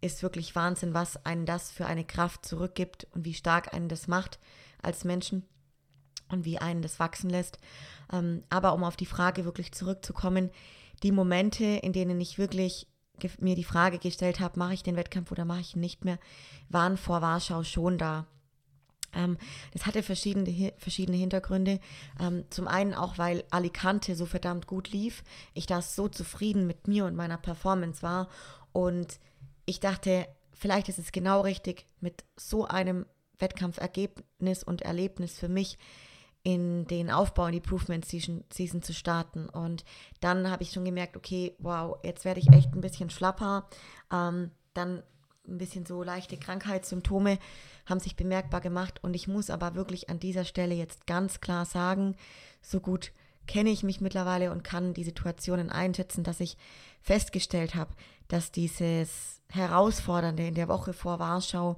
ist 0.01 0.23
wirklich 0.23 0.55
Wahnsinn, 0.55 0.93
was 0.93 1.25
einen 1.25 1.45
das 1.45 1.71
für 1.71 1.85
eine 1.85 2.03
Kraft 2.03 2.45
zurückgibt 2.45 3.07
und 3.11 3.25
wie 3.25 3.33
stark 3.33 3.73
einen 3.73 3.87
das 3.87 4.07
macht 4.07 4.39
als 4.81 5.05
Menschen 5.05 5.43
und 6.29 6.45
wie 6.45 6.57
einen 6.57 6.81
das 6.81 6.99
wachsen 6.99 7.29
lässt. 7.29 7.57
Ähm, 8.11 8.43
aber 8.49 8.73
um 8.73 8.83
auf 8.83 8.97
die 8.97 9.05
Frage 9.05 9.45
wirklich 9.45 9.71
zurückzukommen, 9.71 10.51
die 11.03 11.11
Momente, 11.11 11.65
in 11.65 11.93
denen 11.93 12.19
ich 12.19 12.37
wirklich 12.37 12.87
mir 13.39 13.55
die 13.55 13.63
Frage 13.63 13.99
gestellt 13.99 14.39
habe, 14.39 14.57
mache 14.57 14.73
ich 14.73 14.83
den 14.83 14.95
Wettkampf 14.95 15.31
oder 15.31 15.45
mache 15.45 15.61
ich 15.61 15.75
ihn 15.75 15.81
nicht 15.81 16.03
mehr, 16.03 16.17
waren 16.69 16.97
vor 16.97 17.21
Warschau 17.21 17.63
schon 17.63 17.97
da. 17.97 18.25
Ähm, 19.13 19.37
das 19.71 19.85
hatte 19.85 20.03
verschiedene, 20.03 20.73
verschiedene 20.77 21.17
Hintergründe. 21.17 21.79
Ähm, 22.19 22.45
zum 22.49 22.67
einen 22.67 22.93
auch, 22.93 23.17
weil 23.17 23.43
Alicante 23.51 24.15
so 24.15 24.25
verdammt 24.25 24.67
gut 24.67 24.89
lief, 24.89 25.23
ich 25.53 25.67
da 25.67 25.81
so 25.81 26.07
zufrieden 26.07 26.65
mit 26.67 26.87
mir 26.87 27.05
und 27.05 27.15
meiner 27.15 27.37
Performance 27.37 28.01
war 28.01 28.29
und 28.71 29.19
ich 29.65 29.79
dachte, 29.79 30.27
vielleicht 30.51 30.89
ist 30.89 30.99
es 30.99 31.11
genau 31.11 31.41
richtig, 31.41 31.85
mit 32.01 32.23
so 32.35 32.65
einem 32.65 33.05
Wettkampfergebnis 33.39 34.63
und 34.63 34.81
Erlebnis 34.81 35.37
für 35.37 35.49
mich 35.49 35.77
in 36.43 36.85
den 36.87 37.09
Aufbau 37.09 37.45
in 37.45 37.53
die 37.53 37.57
Improvement 37.59 38.05
Season, 38.05 38.43
Season 38.51 38.81
zu 38.81 38.93
starten. 38.93 39.47
Und 39.47 39.85
dann 40.19 40.51
habe 40.51 40.63
ich 40.63 40.71
schon 40.71 40.85
gemerkt, 40.85 41.15
okay, 41.15 41.55
wow, 41.59 41.97
jetzt 42.03 42.25
werde 42.25 42.41
ich 42.41 42.51
echt 42.51 42.73
ein 42.73 42.81
bisschen 42.81 43.09
schlapper. 43.09 43.67
Ähm, 44.11 44.51
dann 44.73 45.03
ein 45.47 45.57
bisschen 45.57 45.85
so 45.85 46.03
leichte 46.03 46.37
Krankheitssymptome 46.37 47.37
haben 47.85 47.99
sich 47.99 48.15
bemerkbar 48.15 48.61
gemacht. 48.61 48.99
Und 49.03 49.13
ich 49.13 49.27
muss 49.27 49.49
aber 49.49 49.75
wirklich 49.75 50.09
an 50.09 50.19
dieser 50.19 50.45
Stelle 50.45 50.75
jetzt 50.75 51.07
ganz 51.07 51.39
klar 51.41 51.65
sagen, 51.65 52.15
so 52.61 52.79
gut 52.79 53.11
kenne 53.47 53.69
ich 53.69 53.83
mich 53.83 53.99
mittlerweile 53.99 54.51
und 54.51 54.63
kann 54.63 54.93
die 54.93 55.03
Situationen 55.03 55.69
einschätzen, 55.69 56.23
dass 56.23 56.39
ich 56.39 56.57
festgestellt 57.01 57.75
habe, 57.75 57.91
dass 58.27 58.51
dieses 58.51 59.41
Herausfordernde 59.49 60.47
in 60.47 60.55
der 60.55 60.69
Woche 60.69 60.93
vor 60.93 61.19
Warschau 61.19 61.77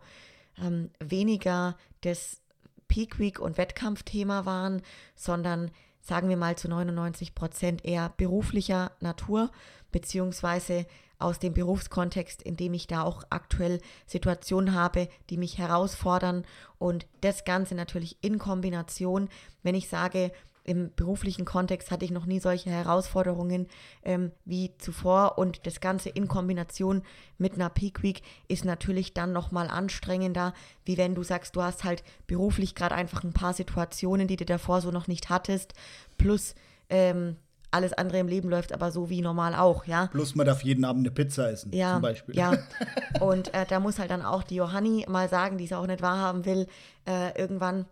ähm, 0.61 0.91
weniger 0.99 1.75
das 2.01 2.41
Peak 2.87 3.19
Week 3.19 3.39
und 3.39 3.57
Wettkampfthema 3.57 4.45
waren, 4.45 4.81
sondern 5.15 5.71
sagen 6.01 6.29
wir 6.29 6.37
mal 6.37 6.55
zu 6.55 6.69
99 6.69 7.35
Prozent 7.35 7.83
eher 7.83 8.13
beruflicher 8.17 8.91
Natur, 8.99 9.51
beziehungsweise 9.91 10.85
aus 11.17 11.39
dem 11.39 11.53
Berufskontext, 11.53 12.41
in 12.41 12.57
dem 12.57 12.73
ich 12.73 12.87
da 12.87 13.03
auch 13.03 13.23
aktuell 13.29 13.81
Situationen 14.05 14.73
habe, 14.73 15.07
die 15.29 15.37
mich 15.37 15.57
herausfordern. 15.57 16.45
Und 16.77 17.07
das 17.21 17.45
Ganze 17.45 17.73
natürlich 17.75 18.17
in 18.21 18.37
Kombination, 18.37 19.29
wenn 19.63 19.75
ich 19.75 19.87
sage, 19.87 20.31
im 20.65 20.91
beruflichen 20.95 21.45
Kontext 21.45 21.91
hatte 21.91 22.05
ich 22.05 22.11
noch 22.11 22.25
nie 22.25 22.39
solche 22.39 22.69
Herausforderungen 22.69 23.67
ähm, 24.03 24.31
wie 24.45 24.75
zuvor 24.77 25.37
und 25.37 25.65
das 25.67 25.79
Ganze 25.79 26.09
in 26.09 26.27
Kombination 26.27 27.03
mit 27.37 27.53
einer 27.53 27.69
Peak 27.69 28.01
Week 28.01 28.23
ist 28.47 28.65
natürlich 28.65 29.13
dann 29.13 29.31
nochmal 29.31 29.69
anstrengender, 29.69 30.53
wie 30.83 30.97
wenn 30.97 31.15
du 31.15 31.23
sagst, 31.23 31.55
du 31.55 31.61
hast 31.61 31.83
halt 31.83 32.03
beruflich 32.27 32.73
gerade 32.75 32.95
einfach 32.95 33.23
ein 33.23 33.33
paar 33.33 33.53
Situationen, 33.53 34.27
die 34.27 34.37
du 34.37 34.45
davor 34.45 34.81
so 34.81 34.91
noch 34.91 35.07
nicht 35.07 35.29
hattest, 35.29 35.73
plus 36.17 36.55
ähm, 36.89 37.37
alles 37.71 37.93
andere 37.93 38.19
im 38.19 38.27
Leben 38.27 38.49
läuft 38.49 38.73
aber 38.73 38.91
so 38.91 39.09
wie 39.09 39.21
normal 39.21 39.53
auch, 39.53 39.85
ja. 39.85 40.07
Plus 40.07 40.33
man 40.33 40.47
darf 40.47 40.63
jeden 40.63 40.85
Abend 40.85 41.05
eine 41.05 41.11
Pizza 41.11 41.51
essen, 41.51 41.73
ja, 41.73 41.93
zum 41.93 42.01
Beispiel. 42.01 42.35
Ja, 42.35 42.57
und 43.19 43.53
äh, 43.53 43.65
da 43.67 43.79
muss 43.79 43.99
halt 43.99 44.09
dann 44.11 44.23
auch 44.23 44.43
die 44.43 44.55
Johanni 44.55 45.05
mal 45.09 45.29
sagen, 45.29 45.57
die 45.57 45.65
es 45.65 45.73
auch 45.73 45.85
nicht 45.85 46.01
wahrhaben 46.01 46.45
will, 46.45 46.67
äh, 47.05 47.37
irgendwann 47.39 47.85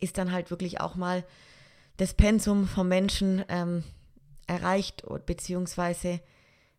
ist 0.00 0.18
dann 0.18 0.32
halt 0.32 0.50
wirklich 0.50 0.80
auch 0.80 0.94
mal 0.94 1.24
das 1.98 2.14
Pensum 2.14 2.66
vom 2.66 2.88
Menschen 2.88 3.44
ähm, 3.48 3.84
erreicht, 4.46 5.04
beziehungsweise 5.26 6.20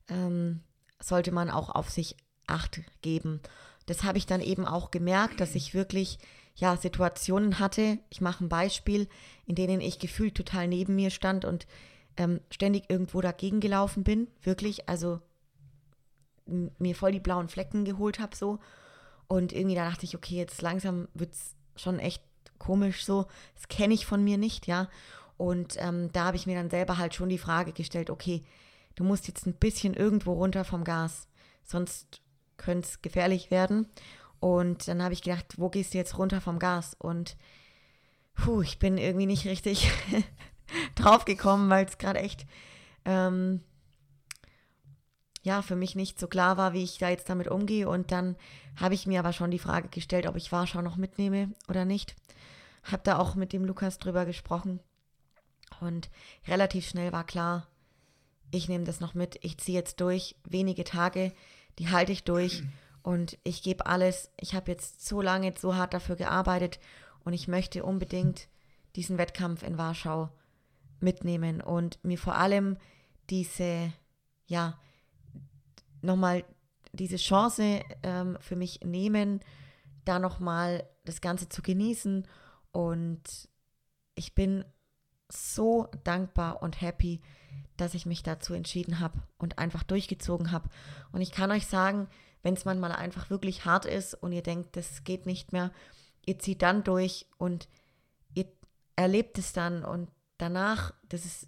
ähm, 0.09 0.61
sollte 0.99 1.31
man 1.31 1.51
auch 1.51 1.69
auf 1.69 1.89
sich 1.89 2.17
Acht 2.47 2.81
geben. 3.03 3.41
Das 3.85 4.03
habe 4.03 4.17
ich 4.17 4.25
dann 4.25 4.41
eben 4.41 4.65
auch 4.65 4.89
gemerkt, 4.89 5.39
dass 5.39 5.53
ich 5.53 5.75
wirklich 5.75 6.17
ja 6.55 6.75
Situationen 6.75 7.59
hatte. 7.59 7.99
Ich 8.09 8.21
mache 8.21 8.43
ein 8.43 8.49
Beispiel, 8.49 9.07
in 9.45 9.53
denen 9.53 9.81
ich 9.81 9.99
gefühlt 9.99 10.33
total 10.33 10.67
neben 10.67 10.95
mir 10.95 11.11
stand 11.11 11.45
und 11.45 11.67
ähm, 12.17 12.41
ständig 12.49 12.89
irgendwo 12.89 13.21
dagegen 13.21 13.59
gelaufen 13.59 14.03
bin, 14.03 14.27
wirklich, 14.41 14.89
also 14.89 15.21
mir 16.47 16.95
voll 16.95 17.11
die 17.11 17.19
blauen 17.19 17.49
Flecken 17.49 17.85
geholt 17.85 18.19
habe 18.19 18.35
so. 18.35 18.57
Und 19.27 19.53
irgendwie 19.53 19.75
da 19.75 19.87
dachte 19.87 20.05
ich, 20.05 20.15
okay, 20.15 20.35
jetzt 20.35 20.61
langsam 20.63 21.07
wird 21.13 21.33
es 21.33 21.55
schon 21.75 21.99
echt 21.99 22.23
komisch 22.59 23.05
so. 23.05 23.25
Das 23.55 23.67
kenne 23.67 23.93
ich 23.93 24.05
von 24.05 24.23
mir 24.23 24.37
nicht, 24.37 24.67
ja. 24.67 24.89
Und 25.37 25.75
ähm, 25.77 26.11
da 26.11 26.25
habe 26.25 26.37
ich 26.37 26.45
mir 26.45 26.55
dann 26.55 26.69
selber 26.69 26.97
halt 26.97 27.15
schon 27.15 27.29
die 27.29 27.37
Frage 27.37 27.71
gestellt, 27.71 28.09
okay, 28.09 28.43
du 28.95 29.03
musst 29.03 29.27
jetzt 29.27 29.47
ein 29.47 29.53
bisschen 29.53 29.93
irgendwo 29.93 30.33
runter 30.33 30.65
vom 30.65 30.83
Gas, 30.83 31.27
sonst 31.63 32.21
könnte 32.57 32.87
es 32.87 33.01
gefährlich 33.01 33.49
werden. 33.49 33.87
Und 34.39 34.87
dann 34.87 35.01
habe 35.01 35.13
ich 35.13 35.21
gedacht, 35.21 35.55
wo 35.57 35.69
gehst 35.69 35.93
du 35.93 35.97
jetzt 35.97 36.17
runter 36.17 36.41
vom 36.41 36.59
Gas? 36.59 36.95
Und 36.99 37.37
puh, 38.35 38.61
ich 38.61 38.79
bin 38.79 38.97
irgendwie 38.97 39.25
nicht 39.25 39.45
richtig 39.45 39.91
draufgekommen, 40.95 41.69
weil 41.69 41.85
es 41.85 41.97
gerade 41.97 42.19
echt 42.19 42.45
ähm, 43.05 43.61
ja, 45.41 45.61
für 45.61 45.75
mich 45.75 45.95
nicht 45.95 46.19
so 46.19 46.27
klar 46.27 46.57
war, 46.57 46.73
wie 46.73 46.83
ich 46.83 46.97
da 46.97 47.09
jetzt 47.09 47.29
damit 47.29 47.47
umgehe. 47.47 47.87
Und 47.87 48.11
dann 48.11 48.35
habe 48.75 48.93
ich 48.93 49.07
mir 49.07 49.19
aber 49.19 49.33
schon 49.33 49.51
die 49.51 49.59
Frage 49.59 49.89
gestellt, 49.89 50.27
ob 50.27 50.35
ich 50.35 50.51
Warschau 50.51 50.81
noch 50.81 50.97
mitnehme 50.97 51.53
oder 51.67 51.85
nicht. 51.85 52.15
Habe 52.83 53.03
da 53.03 53.17
auch 53.17 53.35
mit 53.35 53.53
dem 53.53 53.65
Lukas 53.65 53.97
drüber 53.97 54.25
gesprochen. 54.25 54.79
Und 55.81 56.09
relativ 56.47 56.87
schnell 56.87 57.11
war 57.11 57.25
klar, 57.25 57.67
ich 58.51 58.67
nehme 58.67 58.83
das 58.83 58.99
noch 58.99 59.13
mit, 59.13 59.37
ich 59.43 59.57
ziehe 59.59 59.77
jetzt 59.77 60.01
durch, 60.01 60.35
wenige 60.43 60.83
Tage, 60.83 61.31
die 61.77 61.89
halte 61.89 62.11
ich 62.11 62.23
durch 62.23 62.63
und 63.03 63.37
ich 63.43 63.61
gebe 63.61 63.85
alles. 63.85 64.31
Ich 64.37 64.55
habe 64.55 64.71
jetzt 64.71 65.05
so 65.05 65.21
lange, 65.21 65.53
so 65.57 65.75
hart 65.75 65.93
dafür 65.93 66.15
gearbeitet 66.15 66.79
und 67.23 67.33
ich 67.33 67.47
möchte 67.47 67.83
unbedingt 67.83 68.47
diesen 68.95 69.17
Wettkampf 69.17 69.63
in 69.63 69.77
Warschau 69.77 70.29
mitnehmen 70.99 71.61
und 71.61 72.03
mir 72.03 72.17
vor 72.17 72.35
allem 72.35 72.77
diese, 73.29 73.93
ja, 74.47 74.79
nochmal 76.01 76.43
diese 76.91 77.17
Chance 77.17 77.81
ähm, 78.03 78.37
für 78.41 78.55
mich 78.55 78.81
nehmen, 78.83 79.41
da 80.05 80.19
nochmal 80.19 80.83
das 81.05 81.21
Ganze 81.21 81.49
zu 81.49 81.61
genießen. 81.61 82.27
Und 82.71 83.49
ich 84.15 84.35
bin 84.35 84.65
so 85.31 85.87
dankbar 86.03 86.61
und 86.61 86.81
happy, 86.81 87.21
dass 87.77 87.93
ich 87.93 88.05
mich 88.05 88.23
dazu 88.23 88.53
entschieden 88.53 88.99
habe 88.99 89.21
und 89.37 89.59
einfach 89.59 89.83
durchgezogen 89.83 90.51
habe. 90.51 90.69
Und 91.11 91.21
ich 91.21 91.31
kann 91.31 91.51
euch 91.51 91.67
sagen, 91.67 92.07
wenn 92.41 92.53
es 92.53 92.65
manchmal 92.65 92.91
einfach 92.91 93.29
wirklich 93.29 93.65
hart 93.65 93.85
ist 93.85 94.13
und 94.13 94.31
ihr 94.31 94.43
denkt, 94.43 94.75
das 94.75 95.03
geht 95.03 95.25
nicht 95.25 95.53
mehr, 95.53 95.71
ihr 96.25 96.39
zieht 96.39 96.61
dann 96.61 96.83
durch 96.83 97.27
und 97.37 97.67
ihr 98.33 98.45
erlebt 98.95 99.37
es 99.37 99.53
dann 99.53 99.83
und 99.83 100.09
danach, 100.37 100.93
das 101.07 101.25
ist 101.25 101.47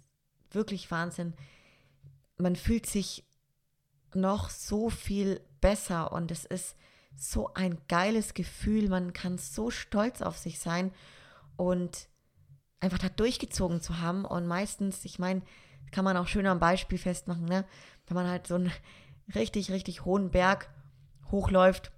wirklich 0.50 0.90
Wahnsinn. 0.90 1.34
Man 2.36 2.56
fühlt 2.56 2.86
sich 2.86 3.24
noch 4.14 4.50
so 4.50 4.90
viel 4.90 5.40
besser 5.60 6.12
und 6.12 6.30
es 6.30 6.44
ist 6.44 6.76
so 7.16 7.52
ein 7.54 7.78
geiles 7.88 8.34
Gefühl. 8.34 8.88
Man 8.88 9.12
kann 9.12 9.38
so 9.38 9.70
stolz 9.70 10.22
auf 10.22 10.38
sich 10.38 10.58
sein 10.58 10.92
und 11.56 12.08
einfach 12.80 12.98
da 12.98 13.08
durchgezogen 13.08 13.80
zu 13.80 14.00
haben. 14.00 14.24
Und 14.24 14.46
meistens, 14.46 15.04
ich 15.04 15.18
meine, 15.18 15.42
kann 15.90 16.04
man 16.04 16.16
auch 16.16 16.26
schön 16.26 16.46
am 16.46 16.58
Beispiel 16.58 16.98
festmachen, 16.98 17.44
ne? 17.44 17.64
wenn 18.06 18.16
man 18.16 18.28
halt 18.28 18.46
so 18.46 18.56
einen 18.56 18.72
richtig, 19.34 19.70
richtig 19.70 20.04
hohen 20.04 20.30
Berg 20.30 20.68
hochläuft 21.30 21.92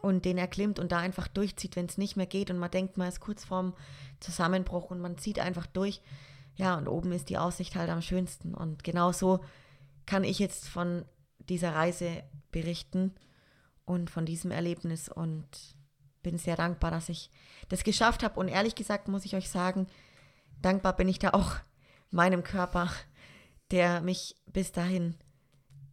und 0.00 0.24
den 0.24 0.38
erklimmt 0.38 0.78
und 0.78 0.92
da 0.92 0.98
einfach 0.98 1.28
durchzieht, 1.28 1.76
wenn 1.76 1.86
es 1.86 1.98
nicht 1.98 2.16
mehr 2.16 2.26
geht 2.26 2.50
und 2.50 2.58
man 2.58 2.70
denkt, 2.70 2.96
man 2.96 3.08
ist 3.08 3.20
kurz 3.20 3.44
vorm 3.44 3.74
Zusammenbruch 4.20 4.90
und 4.90 5.00
man 5.00 5.18
zieht 5.18 5.38
einfach 5.38 5.66
durch. 5.66 6.00
Ja, 6.54 6.76
und 6.76 6.88
oben 6.88 7.12
ist 7.12 7.28
die 7.28 7.38
Aussicht 7.38 7.76
halt 7.76 7.88
am 7.90 8.02
schönsten. 8.02 8.54
Und 8.54 8.84
genau 8.84 9.12
so 9.12 9.40
kann 10.06 10.24
ich 10.24 10.38
jetzt 10.38 10.68
von 10.68 11.04
dieser 11.38 11.74
Reise 11.74 12.22
berichten 12.50 13.14
und 13.84 14.10
von 14.10 14.26
diesem 14.26 14.50
Erlebnis 14.50 15.08
und 15.08 15.46
bin 16.22 16.38
sehr 16.38 16.56
dankbar, 16.56 16.90
dass 16.90 17.08
ich 17.08 17.30
das 17.68 17.84
geschafft 17.84 18.22
habe. 18.22 18.38
Und 18.38 18.48
ehrlich 18.48 18.74
gesagt 18.74 19.08
muss 19.08 19.24
ich 19.24 19.34
euch 19.34 19.50
sagen, 19.50 19.86
dankbar 20.60 20.96
bin 20.96 21.08
ich 21.08 21.18
da 21.18 21.30
auch 21.30 21.56
meinem 22.10 22.42
Körper, 22.42 22.90
der 23.70 24.00
mich 24.00 24.36
bis 24.46 24.72
dahin 24.72 25.16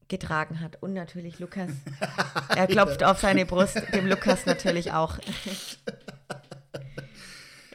getragen 0.08 0.60
hat. 0.60 0.82
Und 0.82 0.94
natürlich 0.94 1.40
Lukas. 1.40 1.72
Er 2.50 2.68
klopft 2.68 3.04
auf 3.04 3.20
seine 3.20 3.46
Brust, 3.46 3.80
dem 3.94 4.08
Lukas 4.08 4.46
natürlich 4.46 4.92
auch. 4.92 5.18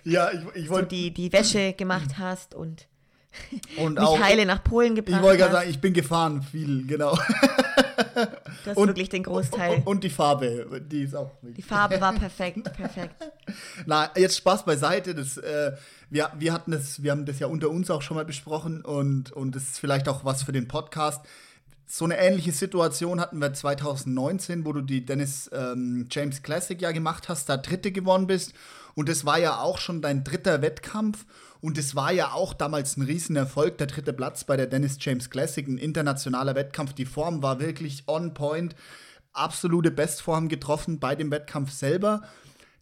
Ja, 0.07 0.31
ich, 0.31 0.41
ich 0.55 0.69
wollte. 0.69 0.85
So 0.85 0.89
die, 0.91 1.15
die 1.15 1.33
Wäsche 1.33 1.73
gemacht 1.73 2.19
hast 2.19 2.55
und, 2.55 2.89
und 3.77 3.95
mich 3.95 4.03
auch, 4.03 4.21
heile 4.21 4.47
nach 4.47 4.63
Polen 4.63 4.95
gebracht 4.95 5.17
Ich 5.17 5.23
wollte 5.23 5.39
gerade 5.39 5.53
sagen, 5.53 5.71
ich 5.71 5.81
bin 5.81 5.93
gefahren, 5.93 6.43
viel, 6.43 6.87
genau. 6.87 7.19
Du 8.65 8.71
hast 8.71 8.77
wirklich 8.77 9.09
den 9.09 9.23
Großteil. 9.23 9.77
Und, 9.77 9.87
und 9.87 10.05
die 10.05 10.11
Farbe, 10.11 10.81
die 10.85 11.03
ist 11.03 11.15
auch. 11.15 11.33
Die 11.43 11.63
Farbe 11.63 12.01
war 12.01 12.13
perfekt, 12.13 12.73
perfekt. 12.77 13.15
Na, 13.87 14.11
jetzt 14.17 14.37
Spaß 14.37 14.65
beiseite. 14.65 15.15
Das, 15.15 15.37
äh, 15.37 15.73
wir, 16.11 16.31
wir 16.39 16.53
hatten 16.53 16.73
das, 16.73 17.03
wir 17.03 17.11
haben 17.11 17.27
das 17.27 17.39
ja 17.39 17.47
unter 17.47 17.71
uns 17.71 17.91
auch 17.91 18.03
schon 18.03 18.17
mal 18.17 18.25
besprochen 18.25 18.83
und, 18.83 19.33
und 19.33 19.55
das 19.55 19.65
ist 19.65 19.79
vielleicht 19.79 20.09
auch 20.09 20.25
was 20.25 20.43
für 20.43 20.53
den 20.53 20.69
Podcast. 20.69 21.25
So 21.87 22.05
eine 22.07 22.17
ähnliche 22.17 22.53
Situation 22.53 23.21
hatten 23.21 23.39
wir 23.39 23.53
2019, 23.53 24.65
wo 24.65 24.73
du 24.73 24.81
die 24.81 25.05
Dennis 25.05 25.51
ähm, 25.53 26.07
James 26.11 26.43
Classic 26.43 26.81
ja 26.81 26.93
gemacht 26.93 27.29
hast, 27.29 27.49
da 27.49 27.57
Dritte 27.57 27.93
gewonnen 27.93 28.27
bist. 28.27 28.55
Und 28.95 29.09
das 29.09 29.25
war 29.27 29.39
ja 29.39 29.59
auch 29.59 29.79
schon 29.79 30.01
dein 30.01 30.25
dritter 30.25 30.63
Wettkampf. 30.63 31.27
Und 31.65 31.79
es 31.79 31.97
war 31.97 32.13
ja 32.13 32.33
auch 32.33 32.53
damals 32.53 32.99
ein 32.99 33.05
Riesenerfolg, 33.05 33.79
der 33.79 33.87
dritte 33.87 34.13
Platz 34.13 34.45
bei 34.45 34.55
der 34.55 34.67
Dennis 34.67 34.99
James 35.01 35.31
Classic, 35.31 35.67
ein 35.67 35.79
internationaler 35.79 36.55
Wettkampf. 36.55 36.93
Die 36.93 37.07
Form 37.07 37.43
war 37.43 37.59
wirklich 37.59 38.05
on 38.07 38.35
point, 38.35 38.77
absolute 39.33 39.91
Bestform 39.91 40.51
getroffen 40.51 41.01
bei 41.01 41.15
dem 41.15 41.31
Wettkampf 41.31 41.73
selber. 41.73 42.21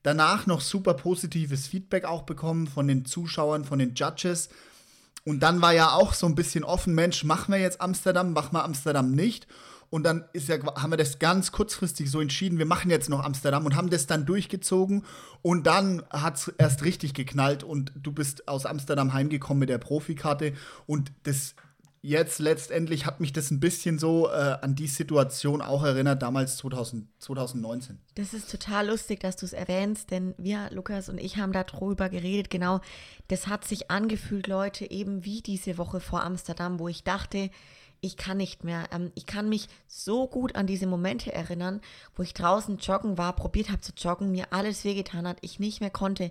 Danach 0.02 0.48
noch 0.48 0.60
super 0.60 0.94
positives 0.94 1.68
Feedback 1.68 2.04
auch 2.04 2.22
bekommen 2.22 2.66
von 2.66 2.88
den 2.88 3.04
Zuschauern, 3.04 3.64
von 3.64 3.78
den 3.78 3.94
Judges. 3.94 4.48
Und 5.24 5.44
dann 5.44 5.62
war 5.62 5.72
ja 5.72 5.92
auch 5.92 6.12
so 6.12 6.26
ein 6.26 6.34
bisschen 6.34 6.64
offen, 6.64 6.96
Mensch, 6.96 7.22
machen 7.22 7.52
wir 7.52 7.60
jetzt 7.60 7.80
Amsterdam, 7.80 8.32
machen 8.32 8.56
wir 8.56 8.64
Amsterdam 8.64 9.12
nicht. 9.12 9.46
Und 9.92 10.04
dann 10.04 10.24
ist 10.32 10.48
ja, 10.48 10.56
haben 10.74 10.90
wir 10.90 10.96
das 10.96 11.18
ganz 11.18 11.52
kurzfristig 11.52 12.10
so 12.10 12.22
entschieden, 12.22 12.56
wir 12.56 12.64
machen 12.64 12.90
jetzt 12.90 13.10
noch 13.10 13.22
Amsterdam 13.22 13.66
und 13.66 13.76
haben 13.76 13.90
das 13.90 14.06
dann 14.06 14.24
durchgezogen. 14.24 15.04
Und 15.42 15.66
dann 15.66 16.02
hat 16.08 16.36
es 16.36 16.48
erst 16.48 16.82
richtig 16.82 17.12
geknallt 17.12 17.62
und 17.62 17.92
du 17.94 18.10
bist 18.10 18.48
aus 18.48 18.64
Amsterdam 18.64 19.12
heimgekommen 19.12 19.58
mit 19.58 19.68
der 19.68 19.76
Profikarte. 19.76 20.54
Und 20.86 21.12
das 21.24 21.54
jetzt 22.00 22.38
letztendlich 22.38 23.04
hat 23.04 23.20
mich 23.20 23.34
das 23.34 23.50
ein 23.50 23.60
bisschen 23.60 23.98
so 23.98 24.30
äh, 24.30 24.56
an 24.62 24.74
die 24.74 24.86
Situation 24.86 25.60
auch 25.60 25.84
erinnert, 25.84 26.22
damals 26.22 26.56
2000, 26.56 27.06
2019. 27.18 27.98
Das 28.14 28.32
ist 28.32 28.50
total 28.50 28.86
lustig, 28.86 29.20
dass 29.20 29.36
du 29.36 29.44
es 29.44 29.52
erwähnst, 29.52 30.10
denn 30.10 30.34
wir, 30.38 30.70
Lukas 30.70 31.10
und 31.10 31.18
ich, 31.18 31.36
haben 31.36 31.52
darüber 31.52 32.08
geredet. 32.08 32.48
Genau, 32.48 32.80
das 33.28 33.46
hat 33.46 33.64
sich 33.66 33.90
angefühlt, 33.90 34.46
Leute, 34.46 34.90
eben 34.90 35.26
wie 35.26 35.42
diese 35.42 35.76
Woche 35.76 36.00
vor 36.00 36.24
Amsterdam, 36.24 36.78
wo 36.78 36.88
ich 36.88 37.04
dachte, 37.04 37.50
ich 38.02 38.16
kann 38.16 38.36
nicht 38.36 38.64
mehr. 38.64 38.88
Ähm, 38.92 39.12
ich 39.14 39.24
kann 39.26 39.48
mich 39.48 39.68
so 39.86 40.26
gut 40.26 40.56
an 40.56 40.66
diese 40.66 40.86
Momente 40.86 41.32
erinnern, 41.32 41.80
wo 42.16 42.22
ich 42.22 42.34
draußen 42.34 42.76
joggen 42.78 43.16
war, 43.16 43.32
probiert 43.34 43.70
habe 43.70 43.80
zu 43.80 43.92
joggen, 43.96 44.32
mir 44.32 44.52
alles 44.52 44.84
wehgetan 44.84 45.26
hat, 45.26 45.38
ich 45.40 45.60
nicht 45.60 45.80
mehr 45.80 45.90
konnte, 45.90 46.30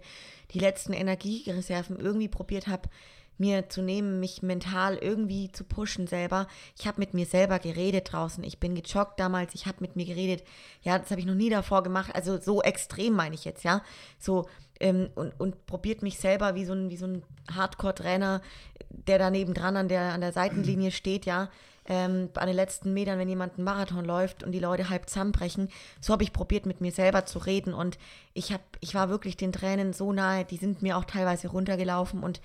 die 0.51 0.59
letzten 0.59 0.93
Energiereserven 0.93 1.97
irgendwie 1.97 2.27
probiert 2.27 2.67
habe, 2.67 2.89
mir 3.37 3.69
zu 3.69 3.81
nehmen, 3.81 4.19
mich 4.19 4.43
mental 4.43 4.97
irgendwie 4.97 5.51
zu 5.51 5.63
pushen 5.63 6.07
selber. 6.07 6.47
Ich 6.77 6.87
habe 6.87 6.99
mit 6.99 7.13
mir 7.13 7.25
selber 7.25 7.57
geredet 7.57 8.11
draußen. 8.11 8.43
Ich 8.43 8.59
bin 8.59 8.75
gejoggt 8.75 9.19
damals, 9.19 9.55
ich 9.55 9.65
habe 9.65 9.77
mit 9.79 9.95
mir 9.95 10.05
geredet. 10.05 10.43
Ja, 10.83 10.99
das 10.99 11.09
habe 11.09 11.21
ich 11.21 11.25
noch 11.25 11.35
nie 11.35 11.49
davor 11.49 11.83
gemacht. 11.83 12.13
Also 12.13 12.39
so 12.39 12.61
extrem 12.61 13.13
meine 13.13 13.33
ich 13.33 13.45
jetzt, 13.45 13.63
ja. 13.63 13.81
So 14.19 14.47
ähm, 14.81 15.09
und, 15.15 15.39
und 15.39 15.65
probiert 15.67 16.01
mich 16.01 16.19
selber 16.19 16.55
wie 16.55 16.65
so 16.65 16.73
ein, 16.73 16.89
wie 16.89 16.97
so 16.97 17.05
ein 17.05 17.23
Hardcore-Trainer, 17.53 18.41
der 18.89 19.19
daneben 19.19 19.53
dran 19.53 19.77
an 19.77 19.87
der, 19.87 20.13
an 20.13 20.21
der 20.21 20.33
Seitenlinie 20.33 20.91
steht, 20.91 21.25
ja. 21.25 21.49
Ähm, 21.85 22.29
an 22.35 22.45
den 22.45 22.55
letzten 22.55 22.93
Metern, 22.93 23.17
wenn 23.17 23.27
jemand 23.27 23.55
einen 23.55 23.63
Marathon 23.63 24.05
läuft 24.05 24.43
und 24.43 24.51
die 24.51 24.59
Leute 24.59 24.89
halb 24.89 25.09
zusammenbrechen. 25.09 25.69
So 25.99 26.13
habe 26.13 26.21
ich 26.21 26.31
probiert, 26.31 26.67
mit 26.67 26.79
mir 26.79 26.91
selber 26.91 27.25
zu 27.25 27.39
reden 27.39 27.73
und 27.73 27.97
ich, 28.33 28.53
hab, 28.53 28.61
ich 28.81 28.93
war 28.93 29.09
wirklich 29.09 29.35
den 29.35 29.51
Tränen 29.51 29.91
so 29.91 30.13
nahe, 30.13 30.45
die 30.45 30.57
sind 30.57 30.83
mir 30.83 30.95
auch 30.95 31.05
teilweise 31.05 31.47
runtergelaufen 31.47 32.21
und 32.23 32.39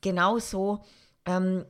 genauso, 0.00 0.80
ähm, 1.24 1.66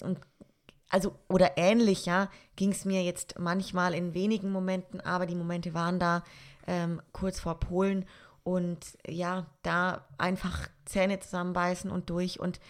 also 0.89 1.15
oder 1.29 1.59
ähnlich, 1.59 2.07
ja, 2.07 2.31
ging 2.57 2.73
es 2.73 2.87
mir 2.87 3.03
jetzt 3.03 3.39
manchmal 3.39 3.93
in 3.93 4.15
wenigen 4.15 4.51
Momenten, 4.51 5.03
aber 5.03 5.27
die 5.27 5.35
Momente 5.35 5.75
waren 5.75 5.99
da 5.99 6.25
ähm, 6.67 7.03
kurz 7.13 7.39
vor 7.39 7.61
Polen 7.61 8.07
und 8.49 8.97
ja, 9.07 9.47
da 9.63 10.07
einfach 10.17 10.69
Zähne 10.87 11.21
zusammenbeißen 11.21 11.91
und 11.91 12.09
durch 12.09 12.41
und 12.41 12.61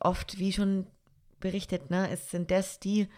oft, 0.00 0.38
wie 0.38 0.52
schon 0.52 0.88
berichtet, 1.38 1.90
ne, 1.90 2.10
es 2.10 2.32
sind 2.32 2.50
das 2.50 2.80
die 2.80 3.08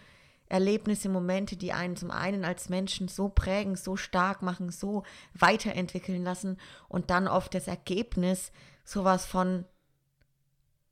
Erlebnisse, 0.47 1.09
Momente, 1.09 1.55
die 1.55 1.73
einen 1.73 1.95
zum 1.95 2.11
einen 2.11 2.45
als 2.45 2.69
Menschen 2.69 3.07
so 3.07 3.29
prägen, 3.29 3.75
so 3.75 3.95
stark 3.95 4.43
machen, 4.43 4.69
so 4.69 5.03
weiterentwickeln 5.33 6.23
lassen 6.23 6.59
und 6.89 7.09
dann 7.09 7.27
oft 7.27 7.55
das 7.55 7.67
Ergebnis 7.67 8.51
sowas 8.83 9.25
von 9.25 9.65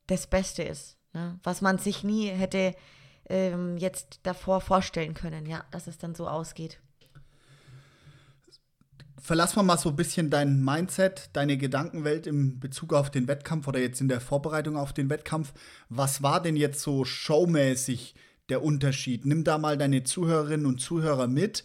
das 0.08 0.26
Beste 0.26 0.64
ist, 0.64 0.98
ne? 1.14 1.40
was 1.44 1.62
man 1.62 1.78
sich 1.78 2.04
nie 2.04 2.30
hätte 2.30 2.74
ähm, 3.30 3.78
jetzt 3.78 4.22
davor 4.24 4.62
vorstellen 4.62 5.14
können, 5.14 5.46
ja, 5.46 5.64
dass 5.70 5.86
es 5.86 6.00
dann 6.00 6.16
so 6.16 6.28
ausgeht. 6.28 6.82
Verlass 9.20 9.56
mal 9.56 9.64
mal 9.64 9.78
so 9.78 9.90
ein 9.90 9.96
bisschen 9.96 10.30
dein 10.30 10.64
Mindset, 10.64 11.30
deine 11.34 11.58
Gedankenwelt 11.58 12.28
im 12.28 12.60
Bezug 12.60 12.94
auf 12.94 13.12
den 13.12 13.28
Wettkampf 13.28 13.68
oder 13.68 13.80
jetzt 13.80 14.02
in 14.02 14.08
der 14.08 14.22
Vorbereitung 14.22 14.78
auf 14.78 14.94
den 14.94 15.10
Wettkampf. 15.10 15.54
Was 15.90 16.24
war 16.24 16.42
denn 16.42 16.56
jetzt 16.56 16.82
so 16.82 17.06
showmäßig 17.06 18.16
der 18.50 18.64
Unterschied? 18.64 19.26
Nimm 19.26 19.44
da 19.44 19.58
mal 19.58 19.78
deine 19.78 20.04
Zuhörerinnen 20.04 20.66
und 20.66 20.80
Zuhörer 20.80 21.28
mit. 21.28 21.64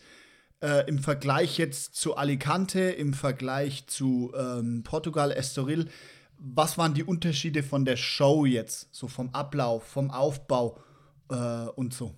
Äh, 0.60 0.88
Im 0.88 0.98
Vergleich 0.98 1.58
jetzt 1.58 1.94
zu 1.94 2.16
Alicante, 2.16 2.80
im 2.80 3.14
Vergleich 3.14 3.86
zu 3.86 4.32
ähm, 4.36 4.82
Portugal, 4.82 5.30
Estoril 5.30 5.88
was 6.38 6.78
waren 6.78 6.94
die 6.94 7.04
Unterschiede 7.04 7.62
von 7.62 7.84
der 7.84 7.96
Show 7.96 8.44
jetzt, 8.44 8.94
so 8.94 9.08
vom 9.08 9.30
Ablauf, 9.30 9.84
vom 9.84 10.10
Aufbau 10.10 10.78
äh, 11.30 11.68
und 11.74 11.94
so? 11.94 12.14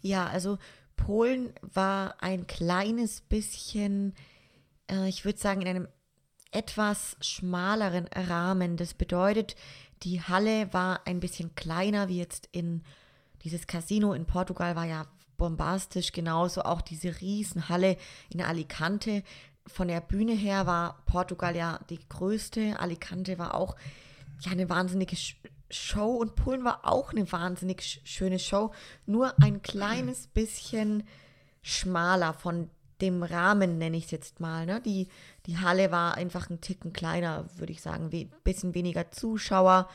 Ja, 0.00 0.26
also 0.26 0.58
Polen 0.96 1.52
war 1.62 2.16
ein 2.22 2.46
kleines 2.46 3.20
bisschen, 3.20 4.14
äh, 4.90 5.08
ich 5.08 5.24
würde 5.24 5.38
sagen, 5.38 5.62
in 5.62 5.68
einem 5.68 5.88
etwas 6.50 7.16
schmaleren 7.20 8.06
Rahmen. 8.14 8.76
Das 8.76 8.94
bedeutet, 8.94 9.56
die 10.02 10.22
Halle 10.22 10.72
war 10.72 11.00
ein 11.06 11.20
bisschen 11.20 11.54
kleiner 11.54 12.08
wie 12.08 12.18
jetzt 12.18 12.48
in 12.52 12.82
dieses 13.42 13.66
Casino 13.66 14.14
in 14.14 14.24
Portugal 14.24 14.74
war 14.76 14.86
ja 14.86 15.06
bombastisch, 15.36 16.12
genauso 16.12 16.62
auch 16.62 16.80
diese 16.80 17.20
Riesenhalle 17.20 17.96
in 18.30 18.40
Alicante. 18.40 19.22
Von 19.66 19.88
der 19.88 20.00
Bühne 20.00 20.32
her 20.32 20.66
war 20.66 21.02
Portugal 21.06 21.56
ja 21.56 21.80
die 21.90 21.98
größte, 22.08 22.78
Alicante 22.78 23.38
war 23.38 23.54
auch 23.54 23.76
ja 24.40 24.52
eine 24.52 24.68
wahnsinnige 24.68 25.16
Show 25.70 26.16
und 26.16 26.36
Polen 26.36 26.64
war 26.64 26.86
auch 26.86 27.10
eine 27.10 27.30
wahnsinnig 27.32 28.00
schöne 28.04 28.38
Show, 28.38 28.72
nur 29.06 29.38
ein 29.42 29.62
kleines 29.62 30.26
bisschen 30.28 31.02
schmaler 31.62 32.34
von 32.34 32.70
dem 33.00 33.22
Rahmen, 33.22 33.78
nenne 33.78 33.96
ich 33.96 34.06
es 34.06 34.10
jetzt 34.10 34.40
mal. 34.40 34.66
Ne? 34.66 34.80
Die, 34.80 35.08
die 35.46 35.58
Halle 35.58 35.90
war 35.90 36.14
einfach 36.14 36.50
ein 36.50 36.60
Ticken 36.60 36.92
kleiner, 36.92 37.46
würde 37.56 37.72
ich 37.72 37.82
sagen, 37.82 38.10
ein 38.12 38.30
bisschen 38.44 38.74
weniger 38.74 39.10
Zuschauer. 39.10 39.88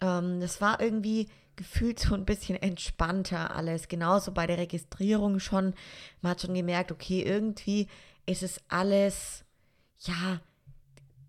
Ähm, 0.00 0.40
das 0.40 0.60
war 0.60 0.80
irgendwie 0.80 1.28
gefühlt 1.56 1.98
so 1.98 2.14
ein 2.14 2.26
bisschen 2.26 2.60
entspannter 2.60 3.54
alles. 3.56 3.88
Genauso 3.88 4.32
bei 4.32 4.46
der 4.46 4.58
Registrierung 4.58 5.40
schon. 5.40 5.74
Man 6.20 6.30
hat 6.30 6.42
schon 6.42 6.54
gemerkt, 6.54 6.92
okay, 6.92 7.22
irgendwie 7.22 7.88
ist 8.26 8.42
es 8.42 8.60
alles, 8.68 9.44
ja, 10.00 10.40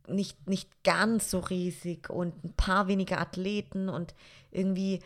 nicht, 0.07 0.47
nicht 0.47 0.69
ganz 0.83 1.31
so 1.31 1.39
riesig 1.39 2.09
und 2.09 2.43
ein 2.43 2.53
paar 2.53 2.87
weniger 2.87 3.19
Athleten 3.19 3.89
und 3.89 4.15
irgendwie 4.51 5.01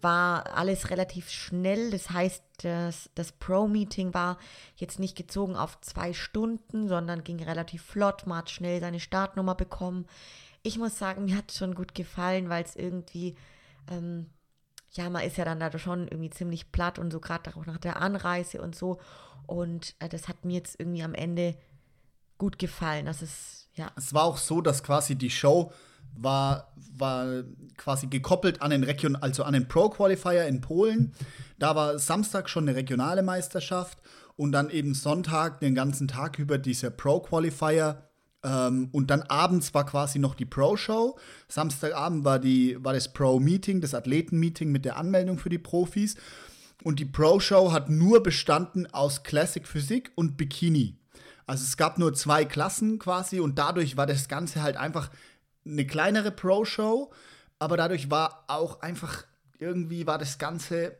war 0.00 0.56
alles 0.56 0.90
relativ 0.90 1.30
schnell. 1.30 1.90
Das 1.90 2.10
heißt, 2.10 2.42
das, 2.62 3.10
das 3.14 3.32
Pro-Meeting 3.32 4.14
war 4.14 4.38
jetzt 4.76 4.98
nicht 4.98 5.16
gezogen 5.16 5.56
auf 5.56 5.80
zwei 5.80 6.12
Stunden, 6.12 6.88
sondern 6.88 7.24
ging 7.24 7.42
relativ 7.42 7.82
flott. 7.82 8.26
Man 8.26 8.38
hat 8.38 8.50
schnell 8.50 8.80
seine 8.80 9.00
Startnummer 9.00 9.54
bekommen. 9.54 10.06
Ich 10.62 10.78
muss 10.78 10.98
sagen, 10.98 11.24
mir 11.24 11.36
hat 11.36 11.50
es 11.50 11.58
schon 11.58 11.74
gut 11.74 11.94
gefallen, 11.94 12.48
weil 12.48 12.64
es 12.64 12.76
irgendwie, 12.76 13.36
ähm, 13.90 14.30
ja, 14.92 15.10
man 15.10 15.24
ist 15.24 15.36
ja 15.36 15.44
dann 15.44 15.60
da 15.60 15.76
schon 15.78 16.08
irgendwie 16.08 16.30
ziemlich 16.30 16.72
platt 16.72 16.98
und 16.98 17.10
so 17.10 17.20
gerade 17.20 17.54
auch 17.56 17.66
nach 17.66 17.78
der 17.78 18.00
Anreise 18.00 18.62
und 18.62 18.74
so. 18.74 18.98
Und 19.46 19.94
äh, 19.98 20.08
das 20.08 20.28
hat 20.28 20.44
mir 20.44 20.54
jetzt 20.54 20.80
irgendwie 20.80 21.02
am 21.02 21.14
Ende 21.14 21.56
gut 22.38 22.58
gefallen. 22.58 23.06
Das 23.06 23.22
ist, 23.22 23.68
ja. 23.74 23.90
Es 23.96 24.14
war 24.14 24.24
auch 24.24 24.38
so, 24.38 24.60
dass 24.60 24.82
quasi 24.82 25.16
die 25.16 25.30
Show 25.30 25.72
war, 26.16 26.72
war 26.96 27.44
quasi 27.76 28.06
gekoppelt 28.06 28.62
an 28.62 28.70
den 28.70 28.84
Region, 28.84 29.16
also 29.16 29.42
an 29.44 29.54
den 29.54 29.68
Pro 29.68 29.88
Qualifier 29.88 30.46
in 30.46 30.60
Polen. 30.60 31.12
Da 31.58 31.74
war 31.74 31.98
Samstag 31.98 32.48
schon 32.48 32.68
eine 32.68 32.76
regionale 32.76 33.22
Meisterschaft 33.22 33.98
und 34.36 34.52
dann 34.52 34.70
eben 34.70 34.94
Sonntag 34.94 35.60
den 35.60 35.74
ganzen 35.74 36.08
Tag 36.08 36.38
über 36.38 36.58
dieser 36.58 36.90
Pro 36.90 37.20
Qualifier. 37.20 38.08
Ähm, 38.42 38.88
und 38.92 39.10
dann 39.10 39.22
abends 39.22 39.72
war 39.74 39.86
quasi 39.86 40.18
noch 40.18 40.34
die 40.34 40.44
Pro-Show. 40.44 41.18
Samstagabend 41.48 42.24
war, 42.24 42.38
die, 42.38 42.76
war 42.84 42.92
das 42.92 43.12
Pro-Meeting, 43.12 43.80
das 43.80 43.94
Athleten-Meeting 43.94 44.70
mit 44.70 44.84
der 44.84 44.96
Anmeldung 44.96 45.38
für 45.38 45.48
die 45.48 45.58
Profis. 45.58 46.16
Und 46.82 46.98
die 46.98 47.06
Pro-Show 47.06 47.72
hat 47.72 47.88
nur 47.88 48.22
bestanden 48.22 48.86
aus 48.92 49.22
Classic 49.22 49.66
Physik 49.66 50.12
und 50.16 50.36
Bikini. 50.36 50.98
Also 51.46 51.64
es 51.64 51.76
gab 51.76 51.98
nur 51.98 52.14
zwei 52.14 52.44
Klassen 52.44 52.98
quasi 52.98 53.40
und 53.40 53.58
dadurch 53.58 53.96
war 53.96 54.06
das 54.06 54.28
Ganze 54.28 54.62
halt 54.62 54.76
einfach 54.76 55.10
eine 55.66 55.86
kleinere 55.86 56.30
Pro-Show, 56.30 57.12
aber 57.58 57.76
dadurch 57.76 58.10
war 58.10 58.44
auch 58.48 58.80
einfach 58.80 59.24
irgendwie 59.58 60.06
war 60.06 60.18
das 60.18 60.38
Ganze 60.38 60.96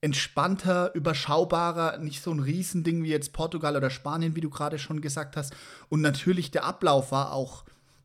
entspannter, 0.00 0.94
überschaubarer, 0.94 1.98
nicht 1.98 2.22
so 2.22 2.30
ein 2.30 2.40
Riesending 2.40 3.02
wie 3.02 3.08
jetzt 3.08 3.32
Portugal 3.32 3.76
oder 3.76 3.90
Spanien, 3.90 4.36
wie 4.36 4.40
du 4.40 4.50
gerade 4.50 4.78
schon 4.78 5.00
gesagt 5.00 5.36
hast. 5.36 5.54
Und 5.88 6.00
natürlich 6.00 6.50
der 6.50 6.64
Ablauf 6.64 7.12
war 7.12 7.32
auch 7.32 7.64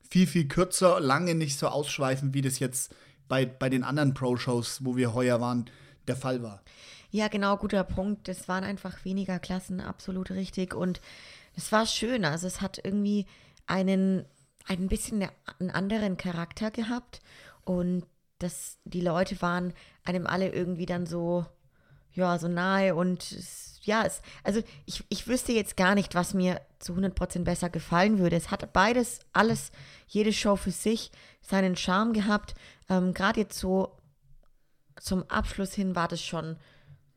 viel, 0.10 0.28
viel 0.28 0.48
kürzer, 0.48 1.00
lange 1.00 1.36
nicht 1.36 1.60
so 1.60 1.68
ausschweifend, 1.68 2.34
wie 2.34 2.42
das 2.42 2.60
jetzt 2.60 2.94
bei, 3.28 3.46
bei 3.46 3.70
den 3.70 3.84
anderen 3.84 4.14
Pro-Shows, 4.14 4.84
wo 4.84 4.96
wir 4.96 5.14
heuer 5.14 5.40
waren, 5.42 5.70
der 6.08 6.16
Fall 6.16 6.42
war. 6.42 6.62
Ja, 7.12 7.28
genau, 7.28 7.58
guter 7.58 7.84
Punkt. 7.84 8.30
Es 8.30 8.48
waren 8.48 8.64
einfach 8.64 9.04
weniger 9.04 9.40
Klassen, 9.40 9.82
absolut 9.82 10.32
richtig. 10.32 10.74
Und 10.74 11.02
es 11.56 11.72
war 11.72 11.86
schön. 11.86 12.26
Also 12.26 12.48
es 12.48 12.62
hat 12.62 12.80
irgendwie 12.84 13.26
einen 13.68 14.26
ein 14.68 14.88
bisschen 14.88 15.28
einen 15.60 15.72
anderen 15.72 16.18
Charakter 16.18 16.72
gehabt 16.72 17.20
und 17.64 18.06
dass 18.40 18.78
die 18.86 19.02
Leute 19.02 19.42
waren 19.42 19.74
einem 20.04 20.26
alle 20.26 20.50
irgendwie 20.50 20.86
dann 20.86 21.06
so, 21.06 21.46
ja, 22.14 22.38
so 22.40 22.48
nahe 22.48 22.96
und 22.96 23.32
es, 23.32 23.80
ja, 23.84 24.04
es, 24.06 24.22
also 24.44 24.62
ich, 24.86 25.04
ich 25.10 25.28
wüsste 25.28 25.52
jetzt 25.52 25.78
gar 25.78 25.96
nicht, 25.96 26.16
was 26.16 26.34
mir 26.34 26.62
zu 26.80 26.94
100% 26.94 27.44
besser 27.44 27.70
gefallen 27.70 28.20
würde. 28.20 28.36
Es 28.36 28.52
hat 28.52 28.74
beides, 28.74 29.20
alles, 29.34 29.72
jede 30.08 30.34
Show 30.34 30.56
für 30.56 30.72
sich 30.72 31.12
seinen 31.42 31.76
Charme 31.76 32.14
gehabt. 32.14 32.56
Ähm, 32.90 33.14
Gerade 33.14 33.42
jetzt 33.42 33.60
so 33.60 33.98
zum 35.00 35.24
Abschluss 35.30 35.74
hin 35.74 35.96
war 35.96 36.08
das 36.08 36.24
schon 36.24 36.58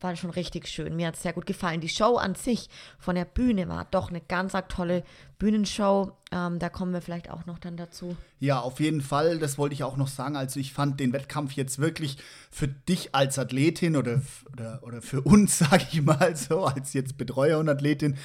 war 0.05 0.15
schon 0.15 0.29
richtig 0.29 0.67
schön. 0.67 0.95
Mir 0.95 1.07
hat 1.07 1.15
es 1.15 1.23
sehr 1.23 1.33
gut 1.33 1.47
gefallen. 1.47 1.81
Die 1.81 1.89
Show 1.89 2.15
an 2.17 2.35
sich 2.35 2.69
von 2.99 3.15
der 3.15 3.25
Bühne 3.25 3.67
war 3.67 3.85
doch 3.89 4.09
eine 4.09 4.21
ganz 4.21 4.53
tolle 4.69 5.03
Bühnenshow. 5.39 6.11
Ähm, 6.31 6.59
da 6.59 6.69
kommen 6.69 6.93
wir 6.93 7.01
vielleicht 7.01 7.31
auch 7.31 7.47
noch 7.47 7.57
dann 7.57 7.75
dazu. 7.75 8.15
Ja, 8.39 8.59
auf 8.59 8.79
jeden 8.79 9.01
Fall. 9.01 9.39
Das 9.39 9.57
wollte 9.57 9.73
ich 9.73 9.83
auch 9.83 9.97
noch 9.97 10.07
sagen. 10.07 10.35
Also 10.35 10.59
ich 10.59 10.73
fand 10.73 10.99
den 10.99 11.11
Wettkampf 11.11 11.53
jetzt 11.53 11.79
wirklich 11.79 12.17
für 12.51 12.67
dich 12.67 13.15
als 13.15 13.39
Athletin 13.39 13.97
oder, 13.97 14.21
oder, 14.53 14.83
oder 14.83 15.01
für 15.01 15.21
uns, 15.21 15.57
sage 15.59 15.85
ich 15.91 16.01
mal 16.03 16.35
so, 16.35 16.65
als 16.65 16.93
jetzt 16.93 17.17
Betreuer 17.17 17.57
und 17.57 17.67
Athletin, 17.67 18.15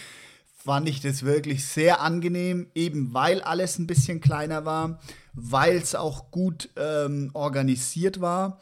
fand 0.62 0.86
ich 0.86 1.00
das 1.00 1.22
wirklich 1.22 1.64
sehr 1.66 2.02
angenehm, 2.02 2.66
eben 2.74 3.14
weil 3.14 3.40
alles 3.40 3.78
ein 3.78 3.86
bisschen 3.86 4.20
kleiner 4.20 4.66
war, 4.66 5.00
weil 5.32 5.76
es 5.76 5.94
auch 5.94 6.30
gut 6.30 6.68
ähm, 6.76 7.30
organisiert 7.32 8.20
war. 8.20 8.60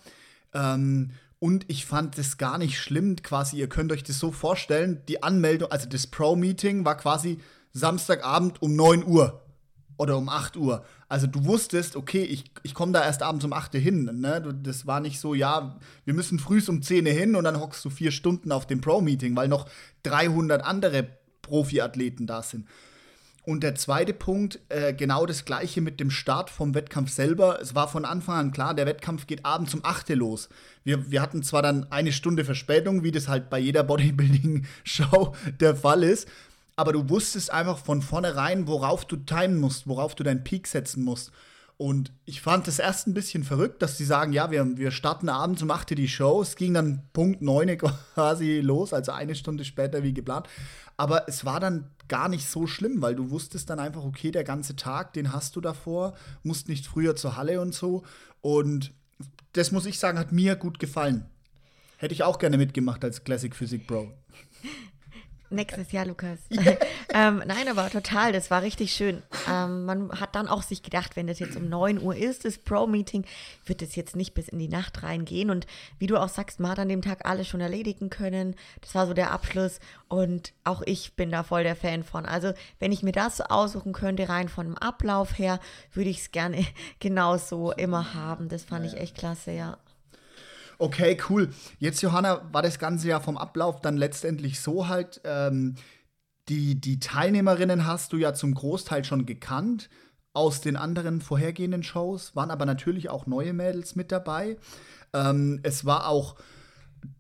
Ähm, 0.55 1.11
und 1.41 1.65
ich 1.69 1.87
fand 1.87 2.19
es 2.19 2.37
gar 2.37 2.59
nicht 2.59 2.79
schlimm, 2.79 3.17
quasi, 3.17 3.57
ihr 3.57 3.69
könnt 3.69 3.93
euch 3.93 4.03
das 4.03 4.19
so 4.19 4.33
vorstellen, 4.33 5.03
die 5.09 5.23
Anmeldung, 5.23 5.71
also 5.71 5.89
das 5.89 6.07
Pro-Meeting 6.07 6.85
war 6.85 6.97
quasi 6.97 7.39
Samstagabend 7.73 8.61
um 8.61 8.75
9 8.75 9.05
Uhr 9.05 9.45
oder 9.99 10.17
um 10.17 10.29
8 10.29 10.57
Uhr. 10.57 10.85
Also 11.09 11.27
du 11.27 11.45
wusstest, 11.45 11.97
okay, 11.97 12.23
ich, 12.23 12.51
ich 12.63 12.75
komme 12.75 12.93
da 12.93 13.05
erst 13.05 13.23
abends 13.23 13.45
um 13.45 13.53
8 13.53 13.75
Uhr 13.75 13.81
hin. 13.81 14.05
Ne? 14.21 14.59
Das 14.63 14.87
war 14.87 15.01
nicht 15.01 15.21
so, 15.21 15.35
ja, 15.35 15.79
wir 16.05 16.15
müssen 16.15 16.39
früh 16.39 16.63
um 16.69 16.83
10 16.83 17.07
Uhr 17.07 17.13
hin 17.13 17.37
und 17.37 17.45
dann 17.45 17.61
hockst 17.61 17.85
du 17.85 17.91
vier 17.91 18.11
Stunden 18.11 18.53
auf 18.53 18.67
dem 18.67 18.81
Pro-Meeting, 18.81 19.37
weil 19.37 19.49
noch 19.49 19.69
300 20.05 20.65
andere 20.65 21.09
Profiathleten 21.43 22.27
da 22.27 22.43
sind. 22.43 22.67
Und 23.49 23.63
der 23.63 23.77
zweite 23.77 24.13
Punkt, 24.13 24.61
äh, 24.69 24.93
genau 24.93 25.25
das 25.25 25.47
gleiche 25.47 25.81
mit 25.81 26.01
dem 26.01 26.11
Start 26.11 26.51
vom 26.51 26.75
Wettkampf 26.75 27.11
selber. 27.11 27.59
Es 27.63 27.75
war 27.75 27.89
von 27.89 28.05
Anfang 28.05 28.37
an 28.37 28.53
klar, 28.53 28.75
der 28.75 28.85
Wettkampf 28.85 29.27
geht 29.27 29.47
abends 29.47 29.73
um 29.73 29.81
8 29.83 30.11
Uhr 30.11 30.17
los. 30.17 30.51
Wir, 30.85 31.11
wir 31.11 31.23
hatten 31.23 31.43
zwar 31.43 31.63
dann 31.63 31.91
eine 31.91 32.13
Stunde 32.13 32.45
Verspätung, 32.45 33.05
wie 33.05 33.11
das 33.11 33.27
halt 33.27 33.49
bei 33.49 33.59
jeder 33.59 33.85
Bodybuilding-Show 33.85 35.35
der 35.61 35.75
Fall 35.75 36.03
ist, 36.03 36.29
aber 36.77 36.93
du 36.93 37.09
wusstest 37.09 37.51
einfach 37.51 37.79
von 37.79 38.03
vornherein, 38.03 38.67
worauf 38.67 39.07
du 39.07 39.17
timen 39.17 39.61
musst, 39.61 39.89
worauf 39.89 40.15
du 40.15 40.25
deinen 40.25 40.45
Peak 40.45 40.67
setzen 40.67 41.03
musst. 41.03 41.33
Und 41.79 42.13
ich 42.27 42.43
fand 42.43 42.69
es 42.69 42.79
erst 42.79 43.07
ein 43.07 43.15
bisschen 43.15 43.45
verrückt, 43.45 43.81
dass 43.81 43.97
sie 43.97 44.05
sagen, 44.05 44.35
ja, 44.35 44.51
wir, 44.51 44.77
wir 44.77 44.91
starten 44.91 45.31
abends 45.31 45.63
um 45.63 45.71
8 45.71 45.93
Uhr 45.93 45.97
die 45.97 46.09
Show. 46.09 46.43
Es 46.43 46.55
ging 46.55 46.75
dann 46.75 47.05
Punkt 47.15 47.41
9 47.41 47.79
quasi 48.15 48.61
los, 48.61 48.93
also 48.93 49.13
eine 49.13 49.35
Stunde 49.35 49.65
später 49.65 50.03
wie 50.03 50.13
geplant. 50.13 50.49
Aber 50.99 51.27
es 51.29 51.47
war 51.47 51.61
dann 51.61 51.89
gar 52.09 52.29
nicht 52.29 52.49
so 52.49 52.67
schlimm, 52.67 53.03
weil 53.03 53.15
du 53.15 53.31
wusstest 53.31 53.71
dann 53.71 53.79
einfach, 53.79 54.05
okay, 54.05 54.31
der 54.31 54.45
ganze 54.45 54.77
Tag, 54.77 55.13
den 55.13 55.33
hast 55.33 55.57
du 55.57 55.61
davor, 55.61 56.15
musst 56.43 56.69
nicht 56.69 56.87
früher 56.87 57.17
zur 57.17 57.37
Halle 57.37 57.61
und 57.61 57.75
so. 57.75 58.03
Und 58.41 58.93
das 59.53 59.73
muss 59.73 59.87
ich 59.87 59.99
sagen, 59.99 60.19
hat 60.19 60.33
mir 60.33 60.57
gut 60.57 60.79
gefallen. 60.79 61.27
Hätte 61.97 62.15
ich 62.15 62.23
auch 62.23 62.39
gerne 62.39 62.59
mitgemacht 62.59 63.05
als 63.05 63.25
Classic 63.25 63.55
Physik 63.55 63.87
Bro. 63.87 64.13
Nächstes 65.51 65.93
Jahr, 65.93 66.07
Lukas. 66.07 66.39
Ähm, 67.15 67.43
nein, 67.47 67.69
aber 67.69 67.89
total, 67.89 68.33
das 68.33 68.51
war 68.51 68.61
richtig 68.61 68.93
schön. 68.93 69.23
Ähm, 69.51 69.87
man 69.87 70.21
hat 70.21 70.35
dann 70.35 70.47
auch 70.47 70.63
sich 70.63 70.83
gedacht, 70.83 71.17
wenn 71.17 71.27
das 71.27 71.39
jetzt 71.39 71.57
um 71.57 71.67
9 71.67 72.03
Uhr 72.03 72.15
ist, 72.15 72.45
das 72.45 72.59
Pro-Meeting, 72.59 73.25
wird 73.65 73.81
es 73.81 73.97
jetzt 73.97 74.15
nicht 74.15 74.35
bis 74.35 74.49
in 74.49 74.59
die 74.59 74.69
Nacht 74.69 75.03
reingehen. 75.03 75.49
Und 75.49 75.67
wie 75.99 76.07
du 76.07 76.19
auch 76.19 76.29
sagst, 76.29 76.61
man 76.61 76.73
hat 76.73 76.79
an 76.79 76.91
dem 76.91 77.01
Tag 77.01 77.25
alles 77.25 77.49
schon 77.49 77.63
erledigen 77.63 78.11
können. 78.11 78.57
Das 78.83 78.95
war 78.95 79.07
so 79.07 79.15
der 79.15 79.33
Abschluss. 79.33 79.81
Und 80.09 80.53
auch 80.65 80.83
ich 80.85 81.15
bin 81.17 81.31
da 81.31 81.43
voll 81.43 81.63
der 81.63 81.77
Fan 81.77 82.05
von. 82.05 82.27
Also, 82.27 82.53
wenn 82.79 82.93
ich 82.93 83.03
mir 83.03 83.13
das 83.13 83.41
aussuchen 83.41 83.95
könnte, 83.95 84.29
rein 84.29 84.51
von 84.51 84.67
dem 84.67 84.77
Ablauf 84.77 85.39
her, 85.39 85.61
würde 85.93 86.11
ich 86.11 86.19
es 86.19 86.31
gerne 86.31 86.67
genauso 87.01 87.73
immer 87.73 88.13
haben. 88.13 88.51
Das 88.51 88.65
fand 88.65 88.85
ja, 88.85 88.93
ich 88.93 89.01
echt 89.01 89.17
klasse, 89.17 89.53
ja. 89.53 89.79
Okay, 90.79 91.19
cool. 91.29 91.51
Jetzt, 91.81 92.03
Johanna, 92.03 92.49
war 92.53 92.63
das 92.63 92.79
Ganze 92.79 93.09
ja 93.09 93.19
vom 93.19 93.37
Ablauf 93.37 93.81
dann 93.81 93.97
letztendlich 93.97 94.61
so 94.61 94.87
halt, 94.87 95.21
ähm, 95.25 95.75
die, 96.49 96.81
die 96.81 97.01
Teilnehmerinnen 97.01 97.85
hast 97.85 98.13
du 98.13 98.17
ja 98.17 98.33
zum 98.33 98.55
Großteil 98.55 99.05
schon 99.05 99.27
gekannt 99.27 99.91
aus 100.33 100.61
den 100.61 100.77
anderen 100.77 101.21
vorhergehenden 101.21 101.83
Shows, 101.83 102.37
waren 102.37 102.53
aber 102.53 102.65
natürlich 102.65 103.11
auch 103.11 103.27
neue 103.27 103.53
Mädels 103.53 103.97
mit 103.97 104.13
dabei. 104.13 104.57
Ähm, 105.13 105.59
es 105.65 105.85
war 105.85 106.07
auch 106.07 106.37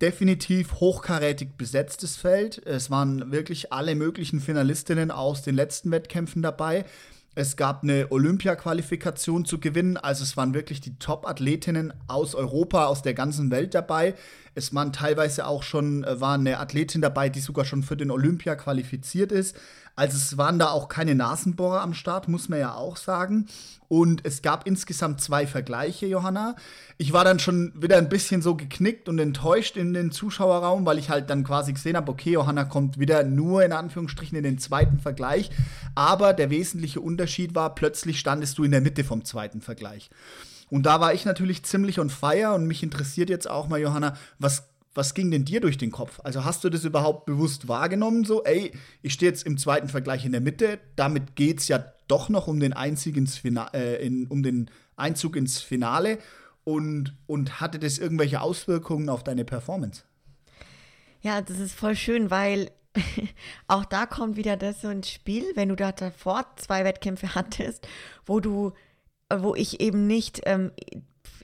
definitiv 0.01 0.75
hochkarätig 0.75 1.57
besetztes 1.57 2.16
Feld. 2.16 2.64
Es 2.64 2.90
waren 2.90 3.33
wirklich 3.33 3.73
alle 3.73 3.97
möglichen 3.97 4.40
Finalistinnen 4.40 5.11
aus 5.11 5.42
den 5.42 5.57
letzten 5.57 5.90
Wettkämpfen 5.90 6.42
dabei. 6.42 6.85
Es 7.40 7.55
gab 7.55 7.85
eine 7.85 8.11
Olympia-Qualifikation 8.11 9.44
zu 9.44 9.61
gewinnen. 9.61 9.96
Also 9.96 10.24
es 10.24 10.37
waren 10.37 10.55
wirklich 10.55 10.81
die 10.81 10.98
Top-Athletinnen 10.98 11.94
aus 12.09 12.35
Europa, 12.35 12.87
aus 12.87 13.03
der 13.03 13.14
ganzen 13.14 13.53
Welt 13.53 13.74
dabei. 13.74 14.16
Es 14.57 14.74
waren 14.74 14.92
teilweise 14.92 15.46
auch 15.46 15.62
schon, 15.62 16.03
äh, 16.03 16.20
war 16.20 16.35
eine 16.35 16.59
Athletin 16.59 17.01
dabei, 17.01 17.29
die 17.29 17.38
sogar 17.38 17.64
schon 17.64 17.85
für 17.85 17.96
den 17.96 18.11
Olympia 18.11 18.57
qualifiziert 18.57 19.31
ist. 19.31 19.55
Also 19.98 20.16
es 20.16 20.38
waren 20.38 20.61
da 20.61 20.70
auch 20.70 20.88
keine 20.88 21.16
Nasenbohrer 21.16 21.80
am 21.80 21.92
Start, 21.92 22.28
muss 22.28 22.48
man 22.48 22.61
ja 22.61 22.74
auch 22.74 22.96
sagen. 22.96 23.48
Und 23.88 24.24
es 24.24 24.42
gab 24.42 24.64
insgesamt 24.64 25.20
zwei 25.20 25.44
Vergleiche, 25.44 26.06
Johanna. 26.06 26.54
Ich 26.98 27.12
war 27.12 27.24
dann 27.24 27.40
schon 27.40 27.72
wieder 27.74 27.96
ein 27.96 28.08
bisschen 28.08 28.40
so 28.40 28.54
geknickt 28.54 29.08
und 29.08 29.18
enttäuscht 29.18 29.76
in 29.76 29.94
den 29.94 30.12
Zuschauerraum, 30.12 30.87
weil 30.87 30.98
ich 30.98 31.11
halt 31.11 31.30
dann 31.30 31.42
quasi 31.42 31.72
gesehen 31.72 31.96
habe, 31.96 32.12
okay, 32.12 32.30
Johanna 32.30 32.64
kommt 32.64 33.00
wieder 33.00 33.24
nur 33.24 33.64
in 33.64 33.72
Anführungsstrichen 33.72 34.38
in 34.38 34.44
den 34.44 34.58
zweiten 34.58 35.00
Vergleich. 35.00 35.50
Aber 35.96 36.32
der 36.32 36.50
wesentliche 36.50 37.00
Unterschied 37.00 37.56
war, 37.56 37.74
plötzlich 37.74 38.20
standest 38.20 38.56
du 38.58 38.62
in 38.62 38.70
der 38.70 38.80
Mitte 38.80 39.02
vom 39.02 39.24
zweiten 39.24 39.62
Vergleich. 39.62 40.11
Und 40.70 40.87
da 40.87 41.00
war 41.00 41.12
ich 41.12 41.24
natürlich 41.24 41.64
ziemlich 41.64 41.98
on 41.98 42.11
fire 42.11 42.54
und 42.54 42.68
mich 42.68 42.84
interessiert 42.84 43.30
jetzt 43.30 43.50
auch 43.50 43.66
mal, 43.66 43.80
Johanna, 43.80 44.16
was 44.38 44.68
was 44.98 45.14
ging 45.14 45.30
denn 45.30 45.44
dir 45.44 45.61
durch 45.61 45.78
den 45.78 45.92
Kopf? 45.92 46.20
Also 46.24 46.44
hast 46.44 46.64
du 46.64 46.70
das 46.70 46.84
überhaupt 46.84 47.24
bewusst 47.24 47.68
wahrgenommen? 47.68 48.24
So, 48.24 48.42
ey, 48.42 48.72
ich 49.00 49.12
stehe 49.12 49.30
jetzt 49.30 49.46
im 49.46 49.56
zweiten 49.56 49.88
Vergleich 49.88 50.26
in 50.26 50.32
der 50.32 50.40
Mitte. 50.40 50.80
Damit 50.96 51.37
geht 51.37 51.61
es 51.61 51.68
ja 51.68 51.84
doch 52.08 52.28
noch 52.28 52.48
um 52.48 52.58
den, 52.58 52.72
Einzug 52.72 53.16
ins, 53.16 53.38
Fina 53.38 53.68
äh, 53.68 54.04
in, 54.04 54.26
um 54.26 54.42
den 54.42 54.70
Einzug 54.96 55.37
ins 55.37 55.61
Finale. 55.61 56.18
Und, 56.64 57.16
und 57.28 57.61
hatte 57.61 57.78
das 57.78 57.98
irgendwelche 57.98 58.40
Auswirkungen 58.40 59.08
auf 59.08 59.22
deine 59.22 59.44
Performance? 59.44 60.02
Ja, 61.22 61.40
das 61.42 61.61
ist 61.61 61.74
voll 61.74 61.94
schön, 61.94 62.32
weil 62.32 62.70
auch 63.68 63.84
da 63.84 64.04
kommt 64.04 64.37
wieder 64.37 64.56
das 64.56 64.80
so 64.80 64.90
ins 64.90 65.08
Spiel, 65.08 65.44
wenn 65.54 65.68
du 65.68 65.76
da 65.76 65.92
davor 65.92 66.44
zwei 66.56 66.84
Wettkämpfe 66.84 67.34
hattest, 67.37 67.87
wo 68.26 68.40
du, 68.40 68.72
wo 69.32 69.54
ich 69.54 69.80
eben 69.80 70.08
nicht 70.08 70.40
ähm, 70.44 70.72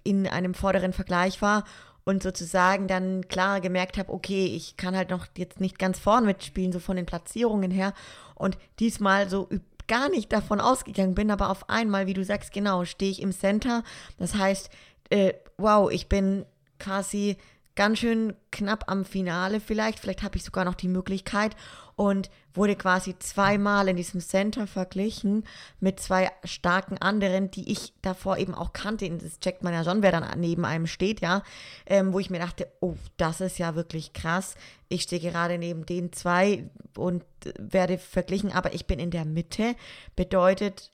in 0.02 0.26
einem 0.26 0.54
vorderen 0.54 0.92
Vergleich 0.92 1.40
war 1.40 1.64
und 2.04 2.22
sozusagen 2.22 2.86
dann 2.86 3.28
klar 3.28 3.60
gemerkt 3.60 3.98
habe, 3.98 4.12
okay, 4.12 4.46
ich 4.46 4.76
kann 4.76 4.96
halt 4.96 5.10
noch 5.10 5.26
jetzt 5.36 5.60
nicht 5.60 5.78
ganz 5.78 5.98
vorn 5.98 6.26
mitspielen, 6.26 6.72
so 6.72 6.78
von 6.78 6.96
den 6.96 7.06
Platzierungen 7.06 7.70
her. 7.70 7.94
Und 8.34 8.58
diesmal 8.78 9.28
so 9.28 9.48
gar 9.86 10.08
nicht 10.08 10.32
davon 10.32 10.60
ausgegangen 10.60 11.14
bin, 11.14 11.30
aber 11.30 11.50
auf 11.50 11.68
einmal, 11.68 12.06
wie 12.06 12.14
du 12.14 12.24
sagst, 12.24 12.52
genau, 12.52 12.84
stehe 12.84 13.10
ich 13.10 13.22
im 13.22 13.32
Center. 13.32 13.82
Das 14.18 14.34
heißt, 14.34 14.70
äh, 15.10 15.34
wow, 15.56 15.90
ich 15.90 16.08
bin 16.08 16.44
quasi 16.78 17.36
ganz 17.76 17.98
schön 17.98 18.34
knapp 18.52 18.84
am 18.88 19.04
Finale 19.04 19.60
vielleicht. 19.60 19.98
Vielleicht 19.98 20.22
habe 20.22 20.36
ich 20.36 20.44
sogar 20.44 20.64
noch 20.64 20.74
die 20.74 20.88
Möglichkeit 20.88 21.56
und 21.96 22.30
wurde 22.52 22.76
quasi 22.76 23.18
zweimal 23.18 23.88
in 23.88 23.96
diesem 23.96 24.20
Center 24.20 24.66
verglichen 24.66 25.44
mit 25.80 26.00
zwei 26.00 26.30
starken 26.44 26.98
anderen, 26.98 27.50
die 27.50 27.70
ich 27.70 27.92
davor 28.02 28.38
eben 28.38 28.54
auch 28.54 28.72
kannte. 28.72 29.08
Das 29.10 29.40
checkt 29.40 29.62
man 29.62 29.72
ja 29.72 29.84
schon, 29.84 30.02
wer 30.02 30.12
dann 30.12 30.38
neben 30.38 30.64
einem 30.64 30.86
steht, 30.86 31.20
ja. 31.20 31.42
Ähm, 31.86 32.12
wo 32.12 32.20
ich 32.20 32.30
mir 32.30 32.38
dachte, 32.38 32.70
oh, 32.80 32.94
das 33.16 33.40
ist 33.40 33.58
ja 33.58 33.74
wirklich 33.74 34.12
krass. 34.12 34.54
Ich 34.88 35.02
stehe 35.02 35.20
gerade 35.20 35.58
neben 35.58 35.86
den 35.86 36.12
zwei 36.12 36.70
und 36.96 37.24
werde 37.58 37.98
verglichen, 37.98 38.52
aber 38.52 38.74
ich 38.74 38.86
bin 38.86 38.98
in 38.98 39.10
der 39.10 39.24
Mitte. 39.24 39.74
Bedeutet, 40.14 40.92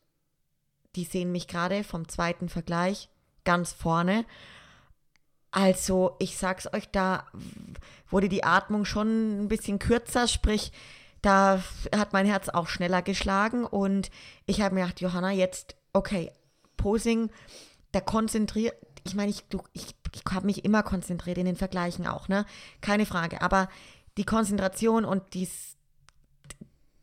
die 0.96 1.04
sehen 1.04 1.30
mich 1.30 1.46
gerade 1.46 1.84
vom 1.84 2.08
zweiten 2.08 2.48
Vergleich 2.48 3.10
ganz 3.44 3.72
vorne. 3.72 4.24
Also, 5.50 6.16
ich 6.18 6.36
sag's 6.36 6.72
euch, 6.72 6.88
da 6.90 7.24
wurde 8.08 8.28
die 8.28 8.44
Atmung 8.44 8.84
schon 8.84 9.44
ein 9.44 9.48
bisschen 9.48 9.78
kürzer, 9.78 10.28
sprich, 10.28 10.72
da 11.22 11.62
hat 11.94 12.12
mein 12.12 12.26
Herz 12.26 12.48
auch 12.48 12.68
schneller 12.68 13.02
geschlagen 13.02 13.64
und 13.64 14.10
ich 14.46 14.60
habe 14.60 14.74
mir 14.74 14.82
gedacht, 14.82 15.00
Johanna, 15.00 15.32
jetzt, 15.32 15.76
okay, 15.92 16.30
Posing, 16.76 17.30
da 17.92 18.00
konzentriert, 18.00 18.74
ich 19.04 19.14
meine, 19.14 19.30
ich, 19.30 19.44
ich, 19.72 19.94
ich 20.14 20.22
habe 20.30 20.46
mich 20.46 20.64
immer 20.64 20.82
konzentriert 20.82 21.38
in 21.38 21.46
den 21.46 21.56
Vergleichen 21.56 22.06
auch, 22.06 22.28
ne? 22.28 22.46
Keine 22.80 23.06
Frage, 23.06 23.42
aber 23.42 23.68
die 24.16 24.24
Konzentration 24.24 25.04
und 25.04 25.34
dies, 25.34 25.76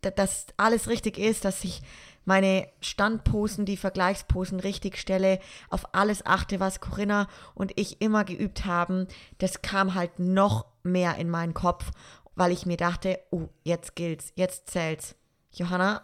dass 0.02 0.48
alles 0.58 0.88
richtig 0.88 1.18
ist, 1.18 1.46
dass 1.46 1.64
ich 1.64 1.82
meine 2.28 2.68
Standposen, 2.82 3.66
die 3.66 3.78
Vergleichsposen 3.78 4.60
richtig 4.60 4.98
stelle, 4.98 5.40
auf 5.70 5.96
alles 5.96 6.26
achte, 6.26 6.60
was 6.60 6.82
Corinna 6.82 7.30
und 7.56 7.72
ich 7.78 8.02
immer 8.02 8.26
geübt 8.26 8.66
haben, 8.66 9.08
das 9.38 9.62
kam 9.62 9.96
halt 9.96 10.20
noch 10.20 10.66
mehr 10.84 11.16
in 11.16 11.30
meinen 11.30 11.54
Kopf, 11.54 11.90
weil 12.36 12.52
ich 12.52 12.66
mir 12.66 12.76
dachte, 12.76 13.18
oh, 13.32 13.48
jetzt 13.64 13.96
gilt's, 13.96 14.34
jetzt 14.36 14.70
zählt's. 14.70 15.16
Johanna, 15.54 16.02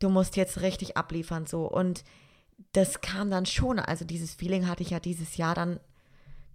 du 0.00 0.08
musst 0.08 0.34
jetzt 0.34 0.60
richtig 0.60 0.96
abliefern 0.96 1.46
so 1.46 1.66
und 1.70 2.02
das 2.72 3.00
kam 3.00 3.30
dann 3.30 3.46
schon, 3.46 3.78
also 3.78 4.04
dieses 4.04 4.34
Feeling 4.34 4.66
hatte 4.66 4.82
ich 4.82 4.90
ja 4.90 4.98
dieses 4.98 5.36
Jahr 5.36 5.54
dann 5.54 5.78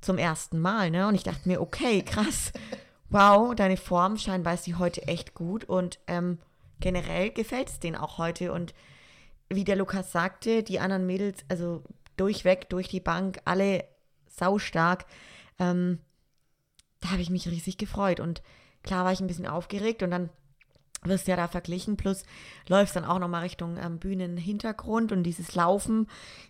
zum 0.02 0.18
ersten 0.18 0.60
Mal, 0.60 0.92
ne? 0.92 1.08
Und 1.08 1.16
ich 1.16 1.24
dachte 1.24 1.48
mir, 1.48 1.62
okay, 1.62 2.02
krass, 2.02 2.52
wow, 3.10 3.56
deine 3.56 3.78
Form 3.78 4.18
scheinbar 4.18 4.56
ist 4.56 4.68
die 4.68 4.76
heute 4.76 5.08
echt 5.08 5.34
gut 5.34 5.64
und 5.64 6.00
ähm, 6.08 6.40
generell 6.82 7.32
gefällt 7.32 7.70
es 7.70 7.80
denen 7.80 7.96
auch 7.96 8.18
heute. 8.18 8.52
Und 8.52 8.74
wie 9.50 9.64
der 9.64 9.78
Lukas 9.78 10.12
sagte, 10.12 10.64
die 10.64 10.80
anderen 10.80 11.06
Mädels, 11.06 11.46
also 11.48 11.84
durchweg, 12.18 12.70
durch 12.70 12.88
die 12.88 13.00
Bank, 13.00 13.40
alle 13.46 13.86
saustark. 14.28 15.06
Ähm, 15.60 16.00
da 17.00 17.12
habe 17.12 17.22
ich 17.22 17.30
mich 17.30 17.48
riesig 17.48 17.78
gefreut. 17.78 18.20
Und 18.20 18.42
klar 18.84 19.06
war 19.06 19.12
ich 19.12 19.22
ein 19.22 19.28
bisschen 19.28 19.48
aufgeregt 19.48 20.04
und 20.04 20.12
dann 20.12 20.30
wirst 21.04 21.28
du 21.28 21.32
ja 21.32 21.38
da 21.38 21.48
verglichen, 21.48 21.98
plus 21.98 22.24
läufst 22.68 22.96
dann 22.96 23.06
auch 23.06 23.20
nochmal 23.20 23.42
Richtung 23.42 23.78
ähm, 23.78 23.98
Bühnenhintergrund 23.98 25.12
und 25.12 25.24
dieses 25.24 25.56
Laufen, 25.56 26.08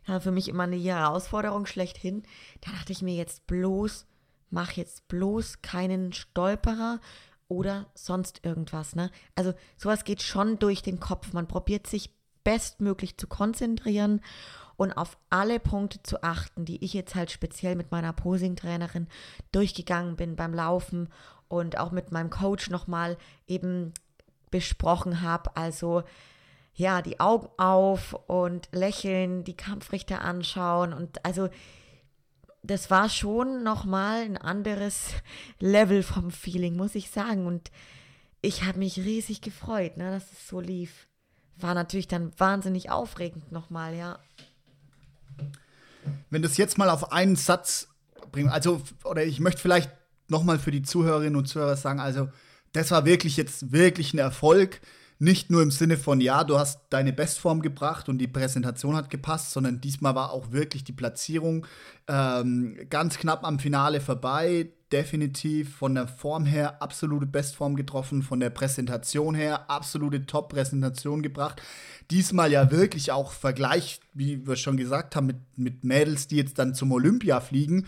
ja, 0.07 0.19
für 0.19 0.31
mich 0.31 0.49
immer 0.49 0.63
eine 0.63 0.75
Herausforderung 0.75 1.65
schlechthin. 1.65 2.23
Da 2.59 2.71
dachte 2.71 2.91
ich 2.91 3.01
mir 3.01 3.15
jetzt 3.15 3.47
bloß, 3.47 4.05
mach 4.49 4.71
jetzt 4.73 5.07
bloß 5.07 5.61
keinen 5.61 6.11
Stolperer, 6.11 6.99
oder 7.51 7.87
sonst 7.95 8.45
irgendwas. 8.45 8.95
Ne? 8.95 9.11
Also 9.35 9.53
sowas 9.75 10.05
geht 10.05 10.21
schon 10.21 10.57
durch 10.57 10.81
den 10.83 11.01
Kopf. 11.01 11.33
Man 11.33 11.49
probiert 11.49 11.85
sich 11.85 12.15
bestmöglich 12.45 13.17
zu 13.17 13.27
konzentrieren 13.27 14.21
und 14.77 14.93
auf 14.93 15.17
alle 15.29 15.59
Punkte 15.59 16.01
zu 16.01 16.23
achten, 16.23 16.63
die 16.63 16.81
ich 16.81 16.93
jetzt 16.93 17.13
halt 17.13 17.29
speziell 17.29 17.75
mit 17.75 17.91
meiner 17.91 18.13
Posing-Trainerin 18.13 19.07
durchgegangen 19.51 20.15
bin 20.15 20.37
beim 20.37 20.53
Laufen 20.53 21.09
und 21.49 21.77
auch 21.77 21.91
mit 21.91 22.13
meinem 22.13 22.29
Coach 22.29 22.69
nochmal 22.69 23.17
eben 23.47 23.93
besprochen 24.49 25.21
habe. 25.21 25.53
Also 25.57 26.03
ja, 26.73 27.01
die 27.01 27.19
Augen 27.19 27.49
auf 27.57 28.13
und 28.27 28.69
lächeln, 28.71 29.43
die 29.43 29.57
Kampfrichter 29.57 30.21
anschauen 30.21 30.93
und 30.93 31.25
also 31.25 31.49
das 32.63 32.91
war 32.91 33.09
schon 33.09 33.63
nochmal 33.63 34.21
ein 34.21 34.37
anderes 34.37 35.13
Level 35.59 36.03
vom 36.03 36.31
Feeling, 36.31 36.75
muss 36.75 36.95
ich 36.95 37.09
sagen. 37.09 37.45
Und 37.47 37.71
ich 38.41 38.63
habe 38.63 38.79
mich 38.79 38.97
riesig 38.97 39.41
gefreut, 39.41 39.97
ne, 39.97 40.11
dass 40.11 40.31
es 40.31 40.47
so 40.47 40.59
lief. 40.59 41.07
War 41.57 41.73
natürlich 41.73 42.07
dann 42.07 42.31
wahnsinnig 42.37 42.89
aufregend 42.89 43.51
nochmal, 43.51 43.95
ja. 43.95 44.19
Wenn 46.29 46.41
das 46.41 46.57
jetzt 46.57 46.77
mal 46.77 46.89
auf 46.89 47.11
einen 47.11 47.35
Satz 47.35 47.87
bringen, 48.31 48.49
also, 48.49 48.81
oder 49.03 49.23
ich 49.23 49.39
möchte 49.39 49.61
vielleicht 49.61 49.91
nochmal 50.27 50.59
für 50.59 50.71
die 50.71 50.81
Zuhörerinnen 50.81 51.35
und 51.35 51.47
Zuhörer 51.47 51.75
sagen, 51.75 51.99
also, 51.99 52.29
das 52.73 52.91
war 52.91 53.05
wirklich 53.05 53.37
jetzt 53.37 53.71
wirklich 53.71 54.13
ein 54.13 54.19
Erfolg 54.19 54.81
nicht 55.21 55.51
nur 55.51 55.61
im 55.61 55.69
Sinne 55.69 55.97
von, 55.97 56.19
ja, 56.19 56.43
du 56.43 56.57
hast 56.57 56.79
deine 56.89 57.13
Bestform 57.13 57.61
gebracht 57.61 58.09
und 58.09 58.17
die 58.17 58.27
Präsentation 58.27 58.95
hat 58.95 59.11
gepasst, 59.11 59.51
sondern 59.51 59.79
diesmal 59.79 60.15
war 60.15 60.31
auch 60.31 60.51
wirklich 60.51 60.83
die 60.83 60.93
Platzierung 60.93 61.67
ähm, 62.07 62.75
ganz 62.89 63.19
knapp 63.19 63.45
am 63.45 63.59
Finale 63.59 64.01
vorbei. 64.01 64.69
Definitiv 64.91 65.75
von 65.75 65.93
der 65.93 66.07
Form 66.07 66.47
her 66.47 66.81
absolute 66.81 67.27
Bestform 67.27 67.75
getroffen, 67.75 68.23
von 68.23 68.39
der 68.39 68.49
Präsentation 68.49 69.35
her 69.35 69.69
absolute 69.69 70.25
Top-Präsentation 70.25 71.21
gebracht. 71.21 71.61
Diesmal 72.09 72.51
ja 72.51 72.71
wirklich 72.71 73.11
auch 73.11 73.31
Vergleich, 73.31 73.99
wie 74.15 74.47
wir 74.47 74.55
schon 74.55 74.75
gesagt 74.75 75.15
haben, 75.15 75.27
mit, 75.27 75.37
mit 75.55 75.83
Mädels, 75.83 76.29
die 76.29 76.37
jetzt 76.37 76.57
dann 76.57 76.73
zum 76.73 76.91
Olympia 76.91 77.41
fliegen. 77.41 77.85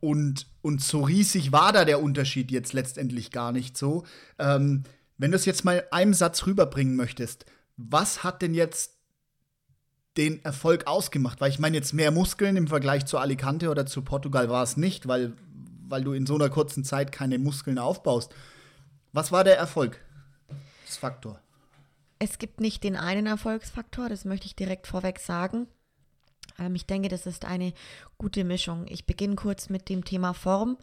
Und, 0.00 0.48
und 0.62 0.82
so 0.82 1.02
riesig 1.02 1.52
war 1.52 1.72
da 1.72 1.84
der 1.84 2.02
Unterschied 2.02 2.50
jetzt 2.50 2.72
letztendlich 2.72 3.30
gar 3.30 3.52
nicht 3.52 3.78
so. 3.78 4.04
Ähm, 4.40 4.82
wenn 5.18 5.30
du 5.30 5.36
es 5.36 5.44
jetzt 5.44 5.64
mal 5.64 5.86
einem 5.90 6.14
Satz 6.14 6.46
rüberbringen 6.46 6.96
möchtest, 6.96 7.46
was 7.76 8.24
hat 8.24 8.42
denn 8.42 8.54
jetzt 8.54 8.96
den 10.16 10.44
Erfolg 10.44 10.86
ausgemacht? 10.86 11.40
Weil 11.40 11.50
ich 11.50 11.58
meine, 11.58 11.76
jetzt 11.76 11.92
mehr 11.92 12.10
Muskeln 12.10 12.56
im 12.56 12.68
Vergleich 12.68 13.06
zu 13.06 13.18
Alicante 13.18 13.70
oder 13.70 13.86
zu 13.86 14.02
Portugal 14.02 14.48
war 14.48 14.62
es 14.62 14.76
nicht, 14.76 15.08
weil, 15.08 15.32
weil 15.88 16.04
du 16.04 16.12
in 16.12 16.26
so 16.26 16.34
einer 16.34 16.48
kurzen 16.48 16.84
Zeit 16.84 17.12
keine 17.12 17.38
Muskeln 17.38 17.78
aufbaust. 17.78 18.34
Was 19.12 19.32
war 19.32 19.44
der 19.44 19.56
Erfolg? 19.56 20.00
Das 20.86 20.96
Faktor. 20.96 21.40
Es 22.18 22.38
gibt 22.38 22.60
nicht 22.60 22.82
den 22.84 22.96
einen 22.96 23.26
Erfolgsfaktor, 23.26 24.08
das 24.08 24.24
möchte 24.24 24.46
ich 24.46 24.56
direkt 24.56 24.86
vorweg 24.86 25.18
sagen. 25.18 25.66
Ähm, 26.58 26.74
ich 26.74 26.86
denke, 26.86 27.08
das 27.08 27.26
ist 27.26 27.44
eine 27.44 27.72
gute 28.18 28.44
Mischung. 28.44 28.86
Ich 28.88 29.06
beginne 29.06 29.36
kurz 29.36 29.68
mit 29.68 29.88
dem 29.88 30.04
Thema 30.04 30.32
Form. 30.32 30.78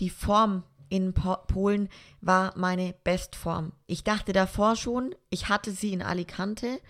Die 0.00 0.10
Form 0.10 0.62
in 0.88 1.12
Polen 1.14 1.88
war 2.20 2.52
meine 2.56 2.94
Bestform. 3.04 3.72
Ich 3.86 4.04
dachte 4.04 4.32
davor 4.32 4.76
schon, 4.76 5.14
ich 5.30 5.48
hatte 5.48 5.72
sie 5.72 5.92
in 5.92 6.02
Alicante, 6.02 6.80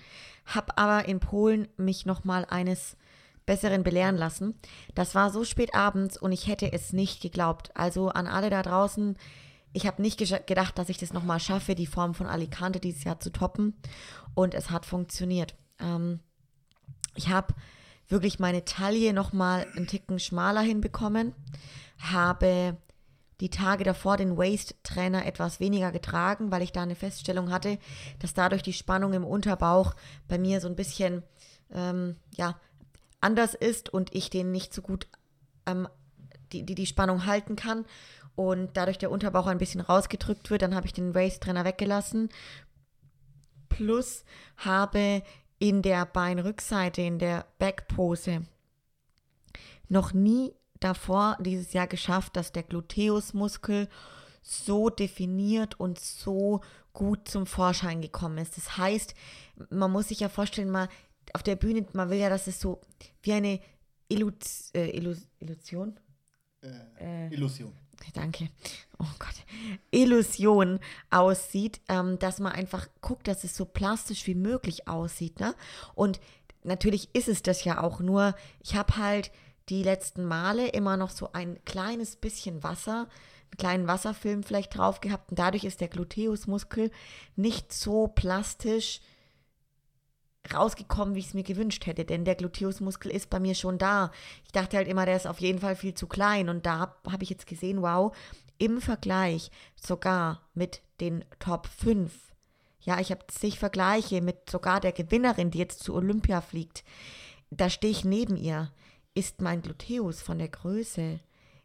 habe 0.45 0.77
aber 0.79 1.09
in 1.09 1.21
Polen 1.21 1.69
mich 1.77 2.07
nochmal 2.07 2.45
eines 2.45 2.97
Besseren 3.47 3.85
belehren 3.85 4.17
lassen. 4.17 4.55
Das 4.95 5.15
war 5.15 5.31
so 5.31 5.45
spät 5.45 5.75
abends 5.75 6.17
und 6.21 6.33
ich 6.33 6.49
hätte 6.49 6.73
es 6.73 6.93
nicht 6.93 7.23
geglaubt. 7.23 7.71
Also 7.75 8.09
an 8.09 8.27
alle 8.27 8.51
da 8.51 8.63
draußen, 8.63 9.17
ich 9.73 9.87
habe 9.87 10.03
nicht 10.03 10.19
gedacht, 10.19 10.79
dass 10.79 10.89
ich 10.89 10.99
das 10.99 11.13
nochmal 11.13 11.39
schaffe, 11.39 11.75
die 11.75 11.87
Form 11.87 12.15
von 12.15 12.27
Alicante 12.27 12.81
dieses 12.81 13.05
Jahr 13.05 13.21
zu 13.21 13.31
toppen. 13.31 13.75
Und 14.35 14.55
es 14.55 14.71
hat 14.71 14.85
funktioniert. 14.85 15.55
Ähm, 15.79 16.21
ich 17.15 17.29
habe 17.29 17.55
wirklich 18.09 18.39
meine 18.39 18.65
Taille 18.65 19.13
nochmal 19.13 19.67
einen 19.77 19.87
Ticken 19.87 20.19
schmaler 20.19 20.61
hinbekommen, 20.61 21.35
habe 21.99 22.77
die 23.41 23.51
Tage 23.51 23.85
davor 23.85 24.17
den 24.17 24.37
Waist-Trainer 24.37 25.27
etwas 25.27 25.61
weniger 25.61 25.93
getragen, 25.93 26.51
weil 26.51 26.63
ich 26.63 26.73
da 26.73 26.83
eine 26.83 26.95
Feststellung 26.95 27.51
hatte, 27.51 27.79
dass 28.19 28.35
dadurch 28.35 28.63
die 28.63 28.73
Spannung 28.73 29.13
im 29.13 29.25
Unterbauch 29.25 29.95
bei 30.27 30.39
mir 30.39 30.61
so 30.61 30.69
ein 30.69 30.77
bisschen 30.77 31.23
ähm, 31.71 32.17
ja, 32.35 32.59
anders 33.21 33.55
ist 33.55 33.93
und 33.93 34.15
ich 34.15 34.31
den 34.31 34.53
nicht 34.53 34.73
so 34.73 34.83
gut 34.83 35.07
ähm, 35.67 35.89
die, 36.53 36.65
die, 36.65 36.75
die 36.75 36.87
Spannung 36.87 37.27
halten 37.27 37.57
kann 37.57 37.85
und 38.37 38.77
dadurch 38.77 38.99
der 38.99 39.11
Unterbauch 39.11 39.47
ein 39.47 39.59
bisschen 39.59 39.81
rausgedrückt 39.81 40.51
wird. 40.51 40.63
Dann 40.63 40.75
habe 40.75 40.87
ich 40.87 40.93
den 40.93 41.15
Waist-Trainer 41.15 41.65
weggelassen. 41.65 42.29
Plus 43.69 44.25
habe 44.59 45.23
in 45.59 45.83
der 45.83 46.07
Beinrückseite, 46.07 47.03
in 47.03 47.19
der 47.19 47.47
Backpose, 47.59 48.43
noch 49.89 50.13
nie 50.13 50.53
davor 50.81 51.37
dieses 51.41 51.73
Jahr 51.73 51.87
geschafft, 51.87 52.37
dass 52.37 52.53
der 52.53 52.63
Gluteusmuskel 52.63 53.89
so 54.43 54.91
definiert 54.91 55.79
und 55.81 55.99
so 55.99 56.61
gut 56.93 57.29
zum 57.29 57.47
Vorschein 57.47 58.01
gekommen 58.01 58.39
ist. 58.39 58.57
Das 58.57 58.77
heißt, 58.79 59.15
man 59.71 59.91
muss 59.91 60.09
sich 60.09 60.21
ja 60.21 60.29
vorstellen, 60.29 60.71
mal 60.71 60.89
auf 61.33 61.43
der 61.43 61.57
Bühne, 61.57 61.85
man 61.93 62.11
will 62.11 62.19
ja, 62.19 62.29
dass 62.29 62.47
es 62.47 62.61
so 62.61 62.81
wie 63.23 63.33
eine 63.33 63.61
Illus 64.09 64.71
äh, 64.75 64.97
Illus 64.97 65.27
Illusion? 65.41 65.99
Äh, 66.63 67.35
Illusion. 67.35 67.73
Danke. 68.15 68.49
Oh 68.99 69.05
Gott. 69.19 69.35
Illusion 69.91 70.81
aussieht, 71.11 71.81
ähm, 71.89 72.19
dass 72.19 72.39
man 72.39 72.53
einfach 72.53 72.89
guckt, 73.01 73.29
dass 73.29 73.45
es 73.45 73.57
so 73.57 73.65
plastisch 73.65 74.27
wie 74.27 74.35
möglich 74.35 74.87
aussieht. 74.89 75.41
Ne? 75.41 75.55
Und 75.95 76.21
natürlich 76.63 77.09
ist 77.15 77.29
es 77.29 77.43
das 77.43 77.65
ja 77.65 77.83
auch, 77.83 78.01
nur 78.01 78.35
ich 78.63 78.75
habe 78.75 78.97
halt 78.97 79.31
die 79.69 79.83
letzten 79.83 80.25
Male 80.25 80.69
immer 80.69 80.97
noch 80.97 81.11
so 81.11 81.33
ein 81.33 81.59
kleines 81.65 82.17
bisschen 82.17 82.63
Wasser, 82.63 83.09
einen 83.51 83.59
kleinen 83.59 83.89
Wasserfilm 83.89 84.43
vielleicht 84.43 84.77
drauf 84.77 85.01
gehabt 85.01 85.31
und 85.31 85.39
dadurch 85.39 85.65
ist 85.65 85.81
der 85.81 85.89
Gluteusmuskel 85.89 86.91
nicht 87.35 87.73
so 87.73 88.09
plastisch 88.09 89.01
rausgekommen, 90.53 91.15
wie 91.15 91.21
ich 91.21 91.27
es 91.27 91.35
mir 91.35 91.43
gewünscht 91.43 91.87
hätte, 91.87 92.05
denn 92.05 92.25
der 92.25 92.37
Gluteusmuskel 92.37 93.11
ist 93.11 93.31
bei 93.31 93.41
mir 93.41 93.55
schon 93.55 93.79
da. 93.79 94.13
Ich 94.45 94.53
dachte 94.53 94.77
halt 94.77 94.89
immer, 94.89 95.07
der 95.07 95.17
ist 95.17 95.27
auf 95.27 95.41
jeden 95.41 95.59
Fall 95.59 95.77
viel 95.77 95.95
zu 95.95 96.07
klein 96.07 96.49
und 96.49 96.67
da 96.67 96.79
habe 96.79 97.13
hab 97.13 97.23
ich 97.23 97.31
jetzt 97.31 97.47
gesehen, 97.47 97.83
wow, 97.83 98.17
im 98.59 98.81
Vergleich 98.81 99.51
sogar 99.75 100.43
mit 100.55 100.83
den 101.01 101.25
Top 101.39 101.67
5. 101.67 102.13
Ja, 102.81 103.01
ich 103.01 103.11
habe 103.11 103.27
zig 103.27 103.59
Vergleiche 103.59 104.23
mit 104.23 104.49
sogar 104.49 104.81
der 104.81 104.93
Gewinnerin, 104.93 105.51
die 105.51 105.59
jetzt 105.59 105.83
zu 105.83 105.95
Olympia 105.95 106.41
fliegt. 106.41 106.85
Da 107.51 107.69
stehe 107.69 107.91
ich 107.91 108.05
neben 108.05 108.37
ihr 108.37 108.71
ist 109.17 109.41
mein 109.41 109.63
Gluteus 109.63 110.21
von 110.21 110.39
der 110.39 110.49
Größe 110.49 111.19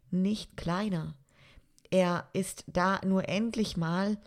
nicht 0.10 0.56
kleiner. 0.58 1.14
Er 1.92 2.28
ist 2.34 2.64
da 2.68 3.02
nur 3.06 3.28
endlich 3.28 3.76
mal 3.76 4.18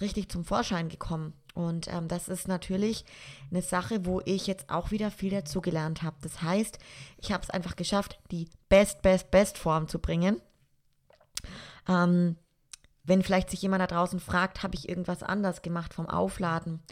richtig 0.00 0.28
zum 0.28 0.44
Vorschein 0.44 0.88
gekommen. 0.88 1.32
Und 1.54 1.88
ähm, 1.88 2.06
das 2.06 2.28
ist 2.28 2.48
natürlich 2.48 3.06
eine 3.50 3.62
Sache, 3.62 4.04
wo 4.04 4.20
ich 4.26 4.46
jetzt 4.46 4.68
auch 4.68 4.90
wieder 4.90 5.10
viel 5.10 5.30
dazu 5.30 5.62
gelernt 5.62 6.02
habe. 6.02 6.16
Das 6.20 6.42
heißt, 6.42 6.78
ich 7.16 7.32
habe 7.32 7.42
es 7.42 7.50
einfach 7.50 7.76
geschafft, 7.76 8.18
die 8.30 8.50
Best, 8.68 9.00
Best, 9.00 9.30
Best 9.30 9.56
Form 9.56 9.88
zu 9.88 9.98
bringen. 9.98 10.42
Ähm, 11.88 12.36
wenn 13.04 13.22
vielleicht 13.22 13.48
sich 13.48 13.62
jemand 13.62 13.80
da 13.80 13.86
draußen 13.86 14.20
fragt, 14.20 14.62
habe 14.62 14.74
ich 14.74 14.86
irgendwas 14.86 15.22
anders 15.22 15.62
gemacht 15.62 15.94
vom 15.94 16.06
Aufladen? 16.06 16.82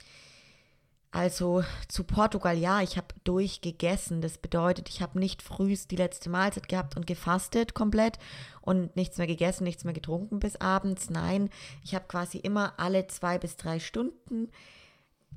Also 1.15 1.63
zu 1.87 2.03
Portugal, 2.03 2.59
ja, 2.59 2.83
ich 2.83 2.97
habe 2.97 3.07
durchgegessen. 3.23 4.21
Das 4.21 4.37
bedeutet, 4.37 4.89
ich 4.89 5.01
habe 5.01 5.21
nicht 5.21 5.43
frühst 5.43 5.93
die 5.93 5.97
letzte 5.97 6.29
Mahlzeit 6.29 6.69
gehabt 6.69 6.97
und 6.97 7.07
gefastet 7.07 7.73
komplett 7.73 8.19
und 8.63 8.97
nichts 8.97 9.17
mehr 9.17 9.29
gegessen, 9.29 9.63
nichts 9.63 9.85
mehr 9.85 9.95
getrunken 9.95 10.41
bis 10.41 10.57
abends. 10.57 11.11
Nein, 11.11 11.51
ich 11.85 11.95
habe 11.95 12.07
quasi 12.09 12.39
immer 12.39 12.73
alle 12.79 13.07
zwei 13.07 13.39
bis 13.39 13.57
drei 13.57 13.79
Stunden, 13.79 14.49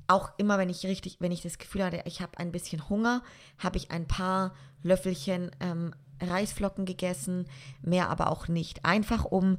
auch 0.08 0.32
immer 0.36 0.58
wenn 0.58 0.68
ich 0.68 0.84
richtig, 0.84 1.18
wenn 1.20 1.30
ich 1.30 1.42
das 1.42 1.58
Gefühl 1.58 1.84
hatte, 1.84 2.02
ich 2.06 2.20
habe 2.22 2.38
ein 2.38 2.50
bisschen 2.50 2.88
Hunger, 2.88 3.22
habe 3.58 3.76
ich 3.76 3.92
ein 3.92 4.08
paar 4.08 4.54
Löffelchen 4.82 5.52
ähm, 5.60 5.94
Reisflocken 6.20 6.86
gegessen, 6.86 7.46
mehr 7.82 8.10
aber 8.10 8.32
auch 8.32 8.48
nicht. 8.48 8.84
Einfach 8.84 9.24
um 9.26 9.58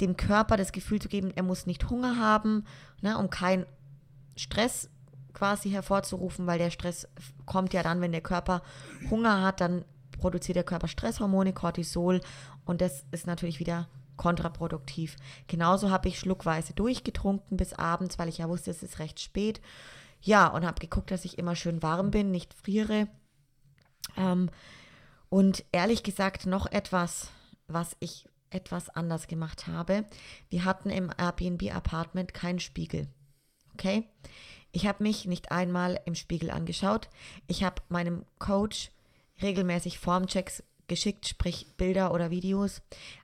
dem 0.00 0.16
Körper 0.16 0.56
das 0.56 0.70
Gefühl 0.70 1.00
zu 1.00 1.08
geben, 1.08 1.32
er 1.34 1.42
muss 1.42 1.66
nicht 1.66 1.90
Hunger 1.90 2.20
haben, 2.20 2.64
ne, 3.02 3.18
um 3.18 3.30
keinen 3.30 3.66
Stress 4.36 4.90
quasi 5.36 5.70
hervorzurufen, 5.70 6.46
weil 6.46 6.58
der 6.58 6.70
Stress 6.70 7.06
kommt 7.44 7.74
ja 7.74 7.82
dann, 7.82 8.00
wenn 8.00 8.12
der 8.12 8.22
Körper 8.22 8.62
Hunger 9.10 9.42
hat, 9.42 9.60
dann 9.60 9.84
produziert 10.18 10.56
der 10.56 10.64
Körper 10.64 10.88
Stresshormone, 10.88 11.52
Cortisol 11.52 12.22
und 12.64 12.80
das 12.80 13.04
ist 13.10 13.26
natürlich 13.26 13.60
wieder 13.60 13.86
kontraproduktiv. 14.16 15.16
Genauso 15.46 15.90
habe 15.90 16.08
ich 16.08 16.18
schluckweise 16.18 16.72
durchgetrunken 16.72 17.58
bis 17.58 17.74
abends, 17.74 18.18
weil 18.18 18.30
ich 18.30 18.38
ja 18.38 18.48
wusste, 18.48 18.70
es 18.70 18.82
ist 18.82 18.98
recht 18.98 19.20
spät. 19.20 19.60
Ja, 20.22 20.46
und 20.48 20.64
habe 20.64 20.80
geguckt, 20.80 21.10
dass 21.10 21.26
ich 21.26 21.36
immer 21.36 21.54
schön 21.54 21.82
warm 21.82 22.10
bin, 22.10 22.30
nicht 22.30 22.54
friere. 22.54 23.08
Ähm, 24.16 24.48
und 25.28 25.66
ehrlich 25.70 26.02
gesagt 26.02 26.46
noch 26.46 26.64
etwas, 26.64 27.28
was 27.68 27.94
ich 28.00 28.26
etwas 28.48 28.88
anders 28.88 29.26
gemacht 29.26 29.66
habe. 29.66 30.06
Wir 30.48 30.64
hatten 30.64 30.88
im 30.88 31.10
Airbnb-Apartment 31.14 32.32
keinen 32.32 32.58
Spiegel. 32.60 33.08
Okay? 33.74 34.08
Ich 34.76 34.86
habe 34.86 35.02
mich 35.02 35.24
nicht 35.24 35.52
einmal 35.52 35.98
im 36.04 36.14
Spiegel 36.14 36.50
angeschaut. 36.50 37.08
Ich 37.46 37.64
habe 37.64 37.80
meinem 37.88 38.26
Coach 38.38 38.90
regelmäßig 39.40 39.98
Formchecks 39.98 40.62
geschickt, 40.86 41.26
sprich 41.26 41.66
Bilder 41.78 42.12
oder 42.12 42.30
Videos. 42.30 42.82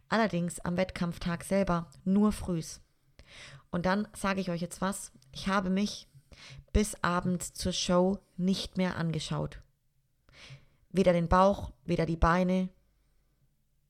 Allerdings 0.09 0.61
am 0.61 0.79
Wettkampftag 0.79 1.45
selber 1.45 1.91
nur 2.07 2.33
frühs. 2.33 2.81
Und 3.71 3.85
dann 3.85 4.09
sage 4.17 4.41
ich 4.41 4.49
euch 4.49 4.63
jetzt 4.63 4.81
was. 4.81 5.13
Ich 5.31 5.47
habe 5.47 5.69
mich 5.69 6.09
bis 6.73 6.97
abends 7.03 7.53
zur 7.53 7.73
Show 7.75 8.19
nicht 8.39 8.79
mehr 8.79 8.97
angeschaut. 8.97 9.61
Weder 10.89 11.13
den 11.13 11.29
Bauch, 11.29 11.71
weder 11.85 12.07
die 12.07 12.17
Beine. 12.17 12.71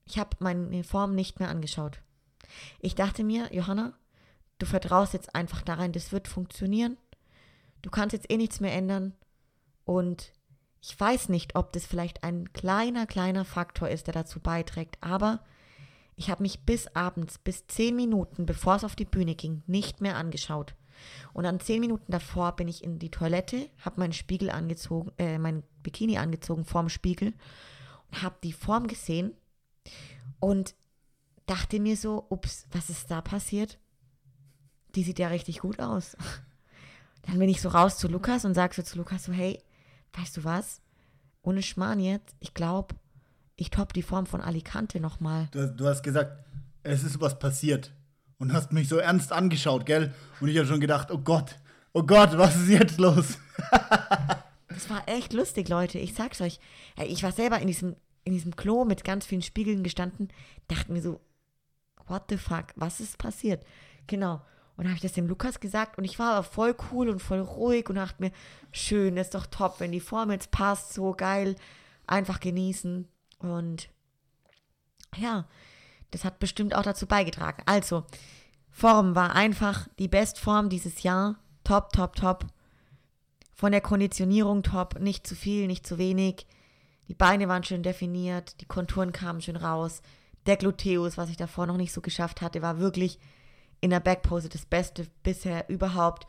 Ich 0.04 0.18
habe 0.18 0.30
meine 0.40 0.82
Form 0.82 1.14
nicht 1.14 1.38
mehr 1.38 1.48
angeschaut. 1.48 2.00
Ich 2.80 2.96
dachte 2.96 3.22
mir, 3.22 3.54
Johanna, 3.54 3.92
du 4.58 4.66
vertraust 4.66 5.12
jetzt 5.12 5.36
einfach 5.36 5.62
daran, 5.62 5.92
das 5.92 6.10
wird 6.10 6.26
funktionieren 6.26 6.96
du 7.82 7.90
kannst 7.90 8.12
jetzt 8.12 8.30
eh 8.30 8.36
nichts 8.36 8.60
mehr 8.60 8.72
ändern. 8.72 9.14
Und 9.84 10.32
ich 10.80 10.98
weiß 10.98 11.28
nicht, 11.28 11.54
ob 11.54 11.72
das 11.72 11.86
vielleicht 11.86 12.24
ein 12.24 12.52
kleiner, 12.52 13.06
kleiner 13.06 13.44
Faktor 13.44 13.88
ist, 13.88 14.06
der 14.06 14.14
dazu 14.14 14.40
beiträgt, 14.40 14.98
aber 15.00 15.44
ich 16.16 16.30
habe 16.30 16.42
mich 16.42 16.64
bis 16.64 16.88
abends, 16.88 17.38
bis 17.38 17.66
zehn 17.66 17.96
Minuten, 17.96 18.46
bevor 18.46 18.76
es 18.76 18.84
auf 18.84 18.96
die 18.96 19.04
Bühne 19.04 19.34
ging, 19.34 19.62
nicht 19.66 20.00
mehr 20.00 20.16
angeschaut. 20.16 20.74
Und 21.32 21.44
dann 21.44 21.60
zehn 21.60 21.80
Minuten 21.80 22.12
davor 22.12 22.54
bin 22.54 22.68
ich 22.68 22.84
in 22.84 22.98
die 22.98 23.10
Toilette, 23.10 23.68
habe 23.84 24.00
meinen 24.00 24.12
Spiegel 24.12 24.50
angezogen, 24.50 25.12
äh, 25.18 25.38
mein 25.38 25.62
Bikini 25.82 26.18
angezogen 26.18 26.64
vorm 26.64 26.88
Spiegel 26.88 27.32
und 28.10 28.22
habe 28.22 28.36
die 28.42 28.52
Form 28.52 28.86
gesehen 28.86 29.34
und 30.38 30.74
dachte 31.46 31.80
mir 31.80 31.96
so, 31.96 32.26
ups, 32.28 32.66
was 32.70 32.90
ist 32.90 33.10
da 33.10 33.20
passiert? 33.20 33.78
Die 34.94 35.02
sieht 35.02 35.18
ja 35.18 35.28
richtig 35.28 35.60
gut 35.60 35.80
aus. 35.80 36.16
Dann 37.22 37.38
bin 37.38 37.48
ich 37.48 37.60
so 37.60 37.68
raus 37.68 37.98
zu 37.98 38.08
Lukas 38.08 38.44
und 38.44 38.54
sag 38.54 38.74
so 38.74 38.82
zu 38.82 38.98
Lukas 38.98 39.24
so, 39.24 39.32
hey, 39.32 39.62
weißt 40.14 40.36
du 40.36 40.44
was? 40.44 40.80
Ohne 41.42 41.62
Schmarrn 41.62 42.00
jetzt, 42.00 42.34
ich 42.40 42.54
glaube, 42.54 42.94
ich 43.56 43.70
top 43.70 43.92
die 43.92 44.02
Form 44.02 44.26
von 44.26 44.40
Alicante 44.40 45.00
nochmal. 45.00 45.48
Du, 45.52 45.68
du 45.68 45.86
hast 45.86 46.02
gesagt, 46.02 46.32
es 46.82 47.04
ist 47.04 47.20
was 47.20 47.38
passiert. 47.38 47.92
Und 48.38 48.52
hast 48.52 48.72
mich 48.72 48.88
so 48.88 48.96
ernst 48.96 49.32
angeschaut, 49.32 49.86
gell? 49.86 50.12
Und 50.40 50.48
ich 50.48 50.58
habe 50.58 50.66
schon 50.66 50.80
gedacht, 50.80 51.12
oh 51.12 51.18
Gott, 51.18 51.56
oh 51.92 52.02
Gott, 52.02 52.36
was 52.36 52.56
ist 52.56 52.68
jetzt 52.68 52.98
los? 52.98 53.38
das 54.68 54.90
war 54.90 55.08
echt 55.08 55.32
lustig, 55.32 55.68
Leute. 55.68 55.98
Ich 55.98 56.14
sag's 56.14 56.40
euch. 56.40 56.58
Ich 57.04 57.22
war 57.22 57.30
selber 57.30 57.60
in 57.60 57.68
diesem, 57.68 57.94
in 58.24 58.32
diesem 58.32 58.56
Klo 58.56 58.84
mit 58.84 59.04
ganz 59.04 59.26
vielen 59.26 59.42
Spiegeln 59.42 59.84
gestanden, 59.84 60.28
dachte 60.66 60.92
mir 60.92 61.02
so, 61.02 61.20
what 62.08 62.24
the 62.30 62.36
fuck, 62.36 62.66
was 62.74 62.98
ist 62.98 63.18
passiert? 63.18 63.64
Genau. 64.08 64.40
Und 64.82 64.88
habe 64.88 64.96
ich 64.96 65.02
das 65.02 65.12
dem 65.12 65.28
Lukas 65.28 65.60
gesagt 65.60 65.96
und 65.96 66.02
ich 66.02 66.18
war 66.18 66.32
aber 66.32 66.42
voll 66.42 66.74
cool 66.90 67.08
und 67.08 67.20
voll 67.20 67.38
ruhig 67.38 67.88
und 67.88 67.94
dachte 67.94 68.20
mir, 68.20 68.32
schön, 68.72 69.16
ist 69.16 69.32
doch 69.32 69.46
top, 69.46 69.78
wenn 69.78 69.92
die 69.92 70.00
Form 70.00 70.32
jetzt 70.32 70.50
passt, 70.50 70.92
so 70.92 71.12
geil, 71.12 71.54
einfach 72.08 72.40
genießen. 72.40 73.06
Und 73.38 73.88
ja, 75.16 75.46
das 76.10 76.24
hat 76.24 76.40
bestimmt 76.40 76.74
auch 76.74 76.82
dazu 76.82 77.06
beigetragen. 77.06 77.62
Also, 77.64 78.02
Form 78.70 79.14
war 79.14 79.36
einfach 79.36 79.86
die 80.00 80.08
Bestform 80.08 80.68
dieses 80.68 81.04
Jahr. 81.04 81.36
Top, 81.62 81.92
top, 81.92 82.16
top. 82.16 82.46
Von 83.54 83.70
der 83.70 83.82
Konditionierung 83.82 84.64
top, 84.64 84.98
nicht 84.98 85.28
zu 85.28 85.36
viel, 85.36 85.68
nicht 85.68 85.86
zu 85.86 85.96
wenig. 85.96 86.44
Die 87.06 87.14
Beine 87.14 87.46
waren 87.46 87.62
schön 87.62 87.84
definiert, 87.84 88.60
die 88.60 88.66
Konturen 88.66 89.12
kamen 89.12 89.42
schön 89.42 89.54
raus. 89.54 90.02
Der 90.46 90.56
Gluteus, 90.56 91.16
was 91.16 91.30
ich 91.30 91.36
davor 91.36 91.68
noch 91.68 91.76
nicht 91.76 91.92
so 91.92 92.00
geschafft 92.00 92.40
hatte, 92.40 92.62
war 92.62 92.80
wirklich 92.80 93.20
in 93.82 93.90
der 93.90 94.00
Backpose 94.00 94.48
das 94.48 94.64
Beste 94.64 95.06
bisher 95.22 95.68
überhaupt. 95.68 96.26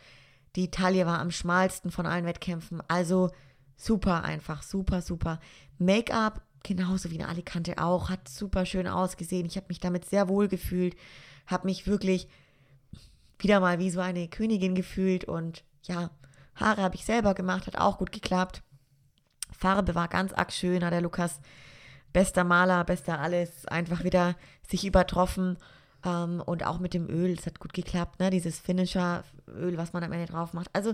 Die 0.58 0.72
Taille 0.72 1.06
war 1.06 1.20
am 1.20 1.32
schmalsten 1.32 1.92
von 1.92 2.06
allen 2.06 2.26
Wettkämpfen. 2.26 2.82
Also 2.90 3.30
super 3.78 4.24
einfach, 4.24 4.64
super, 4.64 5.02
super. 5.02 5.40
Make-up, 5.78 6.42
genauso 6.64 7.12
wie 7.12 7.20
eine 7.20 7.30
Alicante 7.30 7.78
auch, 7.78 8.10
hat 8.10 8.28
super 8.28 8.66
schön 8.66 8.88
ausgesehen. 8.88 9.46
Ich 9.46 9.56
habe 9.56 9.68
mich 9.70 9.80
damit 9.80 10.06
sehr 10.06 10.28
wohl 10.28 10.48
gefühlt, 10.48 10.96
habe 11.46 11.68
mich 11.68 11.88
wirklich 11.88 12.28
wieder 13.38 13.60
mal 13.60 13.78
wie 13.80 13.92
so 13.92 14.00
eine 14.00 14.28
Königin 14.28 14.74
gefühlt 14.74 15.26
und 15.26 15.64
ja, 15.84 16.10
Haare 16.56 16.82
habe 16.82 16.96
ich 16.96 17.06
selber 17.06 17.34
gemacht, 17.34 17.68
hat 17.68 17.78
auch 17.78 18.00
gut 18.00 18.12
geklappt. 18.12 18.64
Farbe 19.52 19.96
war 19.96 20.08
ganz 20.08 20.34
arg 20.34 20.52
schön, 20.52 20.84
hat 20.84 20.94
der 20.94 21.02
Lukas, 21.02 21.40
bester 22.14 22.44
Maler, 22.44 22.84
bester 22.84 23.20
alles, 23.20 23.66
einfach 23.68 24.04
wieder 24.04 24.36
sich 24.68 24.86
übertroffen. 24.86 25.58
Ähm, 26.04 26.42
und 26.46 26.66
auch 26.66 26.80
mit 26.80 26.94
dem 26.94 27.10
Öl, 27.10 27.32
es 27.32 27.46
hat 27.46 27.60
gut 27.60 27.74
geklappt, 27.74 28.20
ne? 28.20 28.30
Dieses 28.30 28.60
Finisher-Öl, 28.60 29.78
was 29.78 29.94
man 29.94 30.04
am 30.04 30.12
Ende 30.12 30.26
drauf 30.26 30.54
macht. 30.54 30.70
Also 30.74 30.94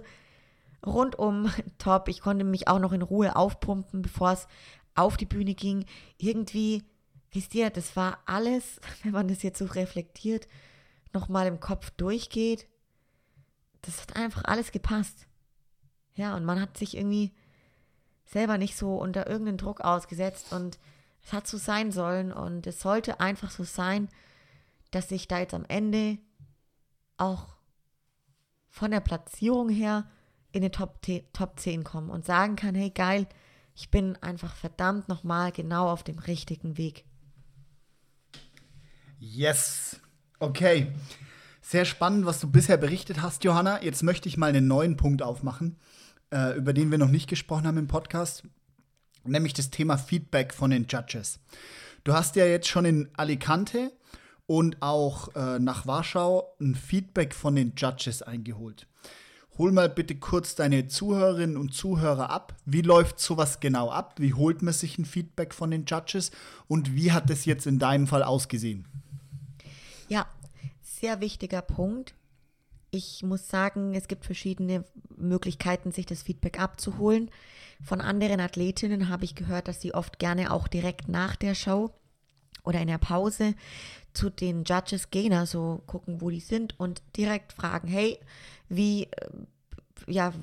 rundum 0.85 1.51
top. 1.77 2.07
Ich 2.07 2.21
konnte 2.21 2.45
mich 2.45 2.67
auch 2.67 2.79
noch 2.79 2.93
in 2.93 3.01
Ruhe 3.01 3.35
aufpumpen, 3.35 4.01
bevor 4.01 4.33
es 4.33 4.47
auf 4.95 5.17
die 5.17 5.25
Bühne 5.25 5.55
ging. 5.55 5.85
Irgendwie, 6.17 6.83
wisst 7.31 7.55
ihr, 7.55 7.69
das 7.69 7.95
war 7.95 8.19
alles, 8.25 8.79
wenn 9.03 9.11
man 9.11 9.27
das 9.27 9.43
jetzt 9.43 9.59
so 9.59 9.65
reflektiert, 9.65 10.47
nochmal 11.13 11.47
im 11.47 11.59
Kopf 11.59 11.89
durchgeht. 11.91 12.67
Das 13.81 14.01
hat 14.01 14.15
einfach 14.15 14.43
alles 14.45 14.71
gepasst. 14.71 15.25
Ja, 16.15 16.35
und 16.35 16.43
man 16.43 16.59
hat 16.59 16.77
sich 16.77 16.97
irgendwie 16.97 17.31
selber 18.25 18.57
nicht 18.57 18.77
so 18.77 18.95
unter 18.95 19.27
irgendeinen 19.27 19.57
Druck 19.57 19.81
ausgesetzt 19.81 20.53
und 20.53 20.77
es 21.23 21.33
hat 21.33 21.47
so 21.47 21.57
sein 21.57 21.91
sollen 21.91 22.31
und 22.31 22.67
es 22.67 22.81
sollte 22.81 23.19
einfach 23.19 23.49
so 23.49 23.63
sein, 23.63 24.09
dass 24.91 25.11
ich 25.11 25.27
da 25.27 25.39
jetzt 25.39 25.53
am 25.53 25.65
Ende 25.67 26.17
auch 27.17 27.55
von 28.69 28.91
der 28.91 29.01
Platzierung 29.01 29.69
her 29.69 30.09
in 30.51 30.61
den 30.61 30.71
Top, 30.71 31.01
Top 31.33 31.59
10 31.59 31.83
komme 31.83 32.11
und 32.11 32.25
sagen 32.25 32.55
kann, 32.55 32.75
hey 32.75 32.89
geil, 32.89 33.27
ich 33.75 33.91
bin 33.91 34.15
einfach 34.17 34.55
verdammt 34.55 35.07
nochmal 35.09 35.51
genau 35.51 35.89
auf 35.89 36.03
dem 36.03 36.19
richtigen 36.19 36.77
Weg. 36.77 37.05
Yes. 39.19 39.99
Okay. 40.39 40.91
Sehr 41.61 41.85
spannend, 41.85 42.25
was 42.25 42.39
du 42.39 42.49
bisher 42.49 42.77
berichtet 42.77 43.21
hast, 43.21 43.43
Johanna. 43.43 43.83
Jetzt 43.83 44.01
möchte 44.01 44.27
ich 44.27 44.37
mal 44.37 44.47
einen 44.47 44.67
neuen 44.67 44.97
Punkt 44.97 45.21
aufmachen, 45.21 45.77
äh, 46.31 46.57
über 46.57 46.73
den 46.73 46.89
wir 46.89 46.97
noch 46.97 47.09
nicht 47.09 47.29
gesprochen 47.29 47.67
haben 47.67 47.77
im 47.77 47.87
Podcast, 47.87 48.43
nämlich 49.23 49.53
das 49.53 49.69
Thema 49.69 49.97
Feedback 49.97 50.53
von 50.53 50.71
den 50.71 50.87
Judges. 50.87 51.39
Du 52.05 52.13
hast 52.13 52.35
ja 52.37 52.45
jetzt 52.45 52.67
schon 52.67 52.85
in 52.85 53.09
Alicante 53.15 53.91
und 54.49 54.81
auch 54.81 55.35
äh, 55.35 55.59
nach 55.59 55.85
Warschau 55.85 56.55
ein 56.59 56.73
Feedback 56.73 57.35
von 57.35 57.55
den 57.55 57.73
Judges 57.77 58.23
eingeholt. 58.23 58.87
Hol 59.59 59.71
mal 59.71 59.89
bitte 59.89 60.15
kurz 60.15 60.55
deine 60.55 60.87
Zuhörerinnen 60.87 61.55
und 61.55 61.75
Zuhörer 61.75 62.31
ab. 62.31 62.55
Wie 62.65 62.81
läuft 62.81 63.19
sowas 63.19 63.59
genau 63.59 63.91
ab? 63.91 64.15
Wie 64.17 64.33
holt 64.33 64.63
man 64.63 64.73
sich 64.73 64.97
ein 64.97 65.05
Feedback 65.05 65.53
von 65.53 65.69
den 65.69 65.85
Judges? 65.85 66.31
Und 66.67 66.95
wie 66.95 67.11
hat 67.11 67.29
es 67.29 67.45
jetzt 67.45 67.67
in 67.67 67.77
deinem 67.77 68.07
Fall 68.07 68.23
ausgesehen? 68.23 68.87
Ja, 70.07 70.25
sehr 70.81 71.21
wichtiger 71.21 71.61
Punkt. 71.61 72.15
Ich 72.89 73.21
muss 73.21 73.49
sagen, 73.49 73.93
es 73.93 74.07
gibt 74.07 74.25
verschiedene 74.25 74.83
Möglichkeiten, 75.15 75.91
sich 75.91 76.07
das 76.07 76.23
Feedback 76.23 76.59
abzuholen. 76.59 77.29
Von 77.83 78.01
anderen 78.01 78.39
Athletinnen 78.39 79.09
habe 79.09 79.25
ich 79.25 79.35
gehört, 79.35 79.67
dass 79.67 79.79
sie 79.79 79.93
oft 79.93 80.17
gerne 80.17 80.51
auch 80.51 80.67
direkt 80.67 81.07
nach 81.07 81.35
der 81.35 81.53
Show 81.53 81.91
oder 82.63 82.81
in 82.81 82.87
der 82.87 82.97
Pause 82.97 83.55
zu 84.13 84.29
den 84.29 84.63
Judges 84.63 85.09
gehen, 85.11 85.33
also 85.33 85.81
gucken, 85.85 86.21
wo 86.21 86.29
die 86.29 86.39
sind 86.39 86.79
und 86.79 87.01
direkt 87.15 87.53
fragen, 87.53 87.87
hey, 87.87 88.19
wie, 88.67 89.03
äh, 89.03 89.29
ja, 90.07 90.33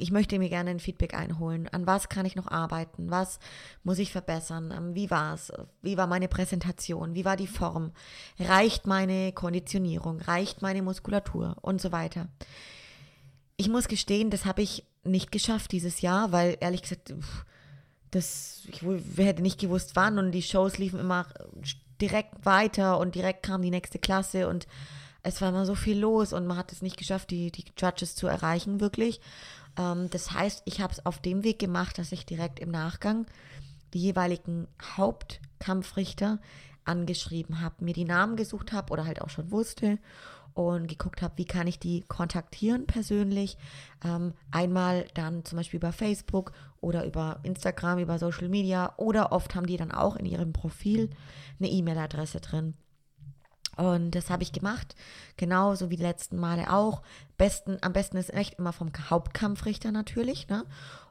ich 0.00 0.10
möchte 0.10 0.38
mir 0.38 0.48
gerne 0.48 0.70
ein 0.70 0.80
Feedback 0.80 1.14
einholen. 1.14 1.68
An 1.68 1.86
was 1.86 2.08
kann 2.08 2.26
ich 2.26 2.34
noch 2.36 2.46
arbeiten? 2.46 3.10
Was 3.10 3.38
muss 3.84 3.98
ich 3.98 4.12
verbessern? 4.12 4.72
Ähm, 4.74 4.94
wie 4.94 5.10
war 5.10 5.34
es? 5.34 5.52
Wie 5.82 5.96
war 5.96 6.06
meine 6.06 6.28
Präsentation? 6.28 7.14
Wie 7.14 7.24
war 7.24 7.36
die 7.36 7.46
Form? 7.46 7.92
Reicht 8.38 8.86
meine 8.86 9.32
Konditionierung? 9.32 10.20
Reicht 10.20 10.62
meine 10.62 10.82
Muskulatur? 10.82 11.56
Und 11.60 11.80
so 11.80 11.92
weiter. 11.92 12.28
Ich 13.56 13.68
muss 13.68 13.88
gestehen, 13.88 14.30
das 14.30 14.46
habe 14.46 14.62
ich 14.62 14.86
nicht 15.04 15.32
geschafft 15.32 15.72
dieses 15.72 16.00
Jahr, 16.00 16.32
weil 16.32 16.56
ehrlich 16.60 16.82
gesagt, 16.82 17.12
das, 18.10 18.62
ich 18.66 18.82
hätte 19.16 19.42
nicht 19.42 19.60
gewusst, 19.60 19.92
wann 19.94 20.18
und 20.18 20.32
die 20.32 20.42
Shows 20.42 20.78
liefen 20.78 20.98
immer 20.98 21.26
direkt 22.00 22.44
weiter 22.44 22.98
und 22.98 23.14
direkt 23.14 23.42
kam 23.42 23.62
die 23.62 23.70
nächste 23.70 23.98
Klasse 23.98 24.48
und 24.48 24.66
es 25.22 25.40
war 25.40 25.50
immer 25.50 25.66
so 25.66 25.74
viel 25.74 25.98
los 25.98 26.32
und 26.32 26.46
man 26.46 26.56
hat 26.56 26.72
es 26.72 26.82
nicht 26.82 26.96
geschafft, 26.96 27.30
die, 27.30 27.50
die 27.50 27.64
Judges 27.76 28.14
zu 28.14 28.26
erreichen, 28.26 28.80
wirklich. 28.80 29.20
Ähm, 29.78 30.08
das 30.10 30.32
heißt, 30.32 30.62
ich 30.64 30.80
habe 30.80 30.92
es 30.92 31.04
auf 31.04 31.20
dem 31.20 31.44
Weg 31.44 31.58
gemacht, 31.58 31.98
dass 31.98 32.12
ich 32.12 32.24
direkt 32.24 32.58
im 32.58 32.70
Nachgang 32.70 33.26
die 33.92 34.00
jeweiligen 34.00 34.66
Hauptkampfrichter 34.96 36.38
angeschrieben 36.84 37.60
habe, 37.60 37.84
mir 37.84 37.92
die 37.92 38.04
Namen 38.04 38.36
gesucht 38.36 38.72
habe 38.72 38.92
oder 38.92 39.04
halt 39.04 39.20
auch 39.20 39.30
schon 39.30 39.50
wusste 39.50 39.98
und 40.54 40.88
geguckt 40.88 41.22
habe, 41.22 41.34
wie 41.36 41.44
kann 41.44 41.66
ich 41.66 41.78
die 41.78 42.02
kontaktieren 42.02 42.86
persönlich. 42.86 43.56
Ähm, 44.04 44.34
einmal 44.50 45.06
dann 45.14 45.44
zum 45.44 45.56
Beispiel 45.56 45.78
über 45.78 45.92
Facebook 45.92 46.52
oder 46.80 47.04
über 47.04 47.40
Instagram, 47.42 47.98
über 47.98 48.18
Social 48.18 48.48
Media 48.48 48.94
oder 48.96 49.32
oft 49.32 49.54
haben 49.54 49.66
die 49.66 49.76
dann 49.76 49.92
auch 49.92 50.16
in 50.16 50.26
ihrem 50.26 50.52
Profil 50.52 51.10
eine 51.58 51.68
E-Mail-Adresse 51.68 52.40
drin. 52.40 52.74
Und 53.76 54.14
das 54.14 54.28
habe 54.28 54.42
ich 54.42 54.52
gemacht, 54.52 54.94
genauso 55.36 55.88
wie 55.90 55.96
die 55.96 56.02
letzten 56.02 56.36
Male 56.36 56.72
auch. 56.72 57.02
Besten, 57.38 57.78
am 57.80 57.92
besten 57.92 58.18
ist 58.18 58.32
echt 58.34 58.58
immer 58.58 58.72
vom 58.72 58.90
Hauptkampfrichter 59.08 59.92
natürlich, 59.92 60.48
ne? 60.48 60.64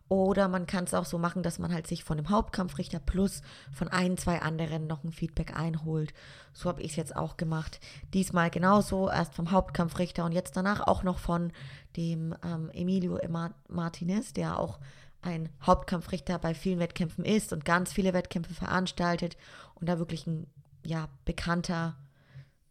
Oder 0.10 0.48
man 0.48 0.66
kann 0.66 0.86
es 0.86 0.96
auch 0.96 1.06
so 1.06 1.20
machen, 1.20 1.44
dass 1.44 1.60
man 1.60 1.72
halt 1.72 1.86
sich 1.86 2.04
von 2.04 2.18
dem 2.18 2.30
Hauptkampfrichter 2.30 3.00
plus 3.00 3.44
von 3.72 3.88
ein, 3.88 4.18
zwei 4.18 4.42
anderen 4.42 4.88
noch 4.88 5.04
ein 5.04 5.12
Feedback 5.12 5.56
einholt. 5.56 6.16
So 6.52 6.68
habe 6.68 6.82
ich 6.82 6.92
es 6.92 6.96
jetzt 6.98 7.16
auch 7.16 7.38
gemacht. 7.38 7.80
Diesmal 8.16 8.50
genauso, 8.50 9.08
erst 9.08 9.36
vom 9.36 9.52
Hauptkampfrichter 9.52 10.26
und 10.26 10.32
jetzt 10.32 10.58
danach 10.58 10.88
auch 10.88 11.04
noch 11.04 11.20
von 11.20 11.52
dem 11.96 12.36
ähm, 12.44 12.72
Emilio 12.74 13.20
Martinez, 13.68 14.34
der 14.34 14.60
auch 14.60 14.80
ein 15.22 15.50
Hauptkampfrichter 15.62 16.40
bei 16.40 16.56
vielen 16.56 16.80
Wettkämpfen 16.80 17.24
ist 17.24 17.54
und 17.54 17.64
ganz 17.64 17.94
viele 17.94 18.14
Wettkämpfe 18.14 18.56
veranstaltet 18.56 19.38
und 19.76 19.88
da 19.88 20.00
wirklich 20.00 20.26
ein 20.26 20.48
ja, 20.84 21.08
bekannter 21.26 21.98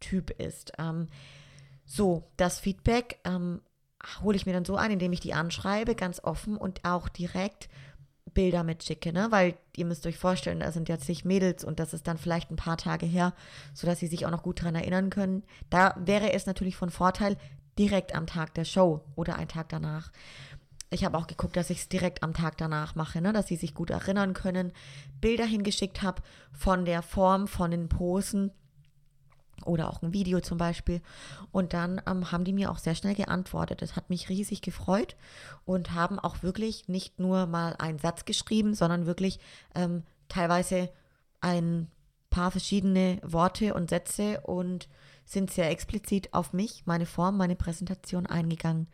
Typ 0.01 0.31
ist. 0.31 0.73
Ähm, 0.77 1.07
so, 1.85 2.29
das 2.35 2.59
Feedback 2.59 3.19
ähm, 3.23 3.61
hole 4.23 4.35
ich 4.35 4.45
mir 4.45 4.53
dann 4.53 4.65
so 4.65 4.75
ein, 4.75 4.91
indem 4.91 5.13
ich 5.13 5.19
die 5.19 5.33
anschreibe, 5.33 5.95
ganz 5.95 6.23
offen 6.23 6.57
und 6.57 6.85
auch 6.85 7.09
direkt 7.09 7.69
Bilder 8.33 8.63
mitschicke, 8.63 9.11
ne? 9.11 9.27
Weil 9.31 9.55
ihr 9.75 9.85
müsst 9.85 10.05
euch 10.05 10.17
vorstellen, 10.17 10.59
da 10.59 10.71
sind 10.71 10.87
jetzt 10.87 11.09
nicht 11.09 11.25
Mädels 11.25 11.63
und 11.63 11.79
das 11.79 11.93
ist 11.93 12.07
dann 12.07 12.17
vielleicht 12.17 12.51
ein 12.51 12.55
paar 12.55 12.77
Tage 12.77 13.05
her, 13.05 13.33
sodass 13.73 13.99
sie 13.99 14.07
sich 14.07 14.25
auch 14.25 14.31
noch 14.31 14.43
gut 14.43 14.61
daran 14.61 14.75
erinnern 14.75 15.09
können. 15.09 15.43
Da 15.69 15.95
wäre 15.97 16.31
es 16.33 16.45
natürlich 16.45 16.75
von 16.75 16.89
Vorteil, 16.89 17.37
direkt 17.77 18.13
am 18.13 18.27
Tag 18.27 18.53
der 18.53 18.65
Show 18.65 19.01
oder 19.15 19.35
einen 19.35 19.47
Tag 19.47 19.69
danach. 19.69 20.11
Ich 20.91 21.05
habe 21.05 21.17
auch 21.17 21.27
geguckt, 21.27 21.55
dass 21.55 21.69
ich 21.69 21.79
es 21.79 21.89
direkt 21.89 22.23
am 22.23 22.33
Tag 22.33 22.57
danach 22.57 22.95
mache, 22.95 23.21
ne? 23.21 23.31
dass 23.31 23.47
sie 23.47 23.55
sich 23.55 23.73
gut 23.73 23.89
erinnern 23.89 24.33
können. 24.33 24.73
Bilder 25.21 25.45
hingeschickt 25.45 26.01
habe 26.01 26.21
von 26.51 26.83
der 26.83 27.01
Form, 27.01 27.47
von 27.47 27.71
den 27.71 27.89
Posen 27.89 28.51
oder 29.65 29.89
auch 29.89 30.01
ein 30.01 30.13
Video 30.13 30.39
zum 30.39 30.57
Beispiel. 30.57 31.01
Und 31.51 31.73
dann 31.73 32.01
ähm, 32.07 32.31
haben 32.31 32.43
die 32.43 32.53
mir 32.53 32.71
auch 32.71 32.77
sehr 32.77 32.95
schnell 32.95 33.15
geantwortet. 33.15 33.81
Das 33.81 33.95
hat 33.95 34.09
mich 34.09 34.29
riesig 34.29 34.61
gefreut 34.61 35.15
und 35.65 35.93
haben 35.93 36.19
auch 36.19 36.43
wirklich 36.43 36.87
nicht 36.87 37.19
nur 37.19 37.45
mal 37.45 37.75
einen 37.77 37.99
Satz 37.99 38.25
geschrieben, 38.25 38.73
sondern 38.73 39.05
wirklich 39.05 39.39
ähm, 39.75 40.03
teilweise 40.27 40.89
ein 41.41 41.87
paar 42.29 42.51
verschiedene 42.51 43.19
Worte 43.23 43.73
und 43.73 43.89
Sätze 43.89 44.41
und 44.41 44.87
sind 45.25 45.51
sehr 45.51 45.69
explizit 45.69 46.33
auf 46.33 46.53
mich, 46.53 46.83
meine 46.85 47.05
Form, 47.05 47.37
meine 47.37 47.55
Präsentation 47.55 48.25
eingegangen. 48.25 48.87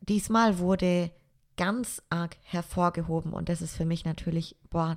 Diesmal 0.00 0.58
wurde 0.58 1.10
ganz 1.56 2.02
arg 2.10 2.36
hervorgehoben 2.42 3.32
und 3.32 3.48
das 3.48 3.62
ist 3.62 3.76
für 3.76 3.84
mich 3.84 4.04
natürlich 4.04 4.56
boah, 4.70 4.96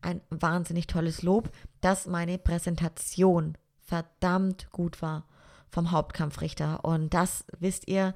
ein 0.00 0.20
wahnsinnig 0.30 0.86
tolles 0.86 1.22
Lob, 1.22 1.50
dass 1.80 2.06
meine 2.06 2.38
Präsentation 2.38 3.56
verdammt 3.84 4.70
gut 4.70 5.02
war 5.02 5.24
vom 5.68 5.90
Hauptkampfrichter. 5.90 6.84
Und 6.84 7.14
das 7.14 7.44
wisst 7.58 7.88
ihr, 7.88 8.14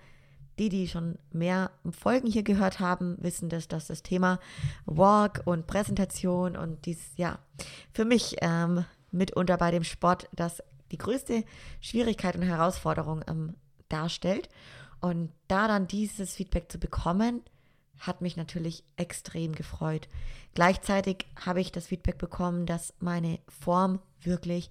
die, 0.59 0.69
die 0.69 0.89
schon 0.89 1.19
mehr 1.31 1.71
Folgen 1.91 2.29
hier 2.29 2.43
gehört 2.43 2.81
haben, 2.81 3.17
wissen 3.21 3.49
das, 3.49 3.69
dass 3.69 3.87
das 3.87 4.03
Thema 4.03 4.41
Walk 4.87 5.43
und 5.45 5.67
Präsentation 5.67 6.57
und 6.57 6.85
dies, 6.87 7.13
ja, 7.17 7.39
für 7.93 8.05
mich 8.05 8.37
ähm, 8.41 8.85
mitunter 9.11 9.57
bei 9.57 9.71
dem 9.71 9.85
Sport 9.85 10.29
das 10.35 10.63
die 10.91 10.99
größte 10.99 11.45
Schwierigkeit 11.81 12.35
und 12.35 12.43
Herausforderung 12.43 13.23
ähm, 13.29 13.55
darstellt. 13.89 14.49
Und 15.01 15.31
da 15.47 15.69
dann 15.69 15.87
dieses 15.87 16.35
Feedback 16.35 16.73
zu 16.73 16.79
bekommen, 16.79 17.43
hat 17.99 18.21
mich 18.21 18.37
natürlich 18.37 18.85
extrem 18.97 19.55
gefreut. 19.55 20.09
Gleichzeitig 20.55 21.27
habe 21.45 21.61
ich 21.61 21.73
das 21.73 21.87
Feedback 21.89 22.19
bekommen, 22.19 22.67
dass 22.67 22.95
meine 23.01 23.39
Form 23.49 24.01
wirklich 24.21 24.71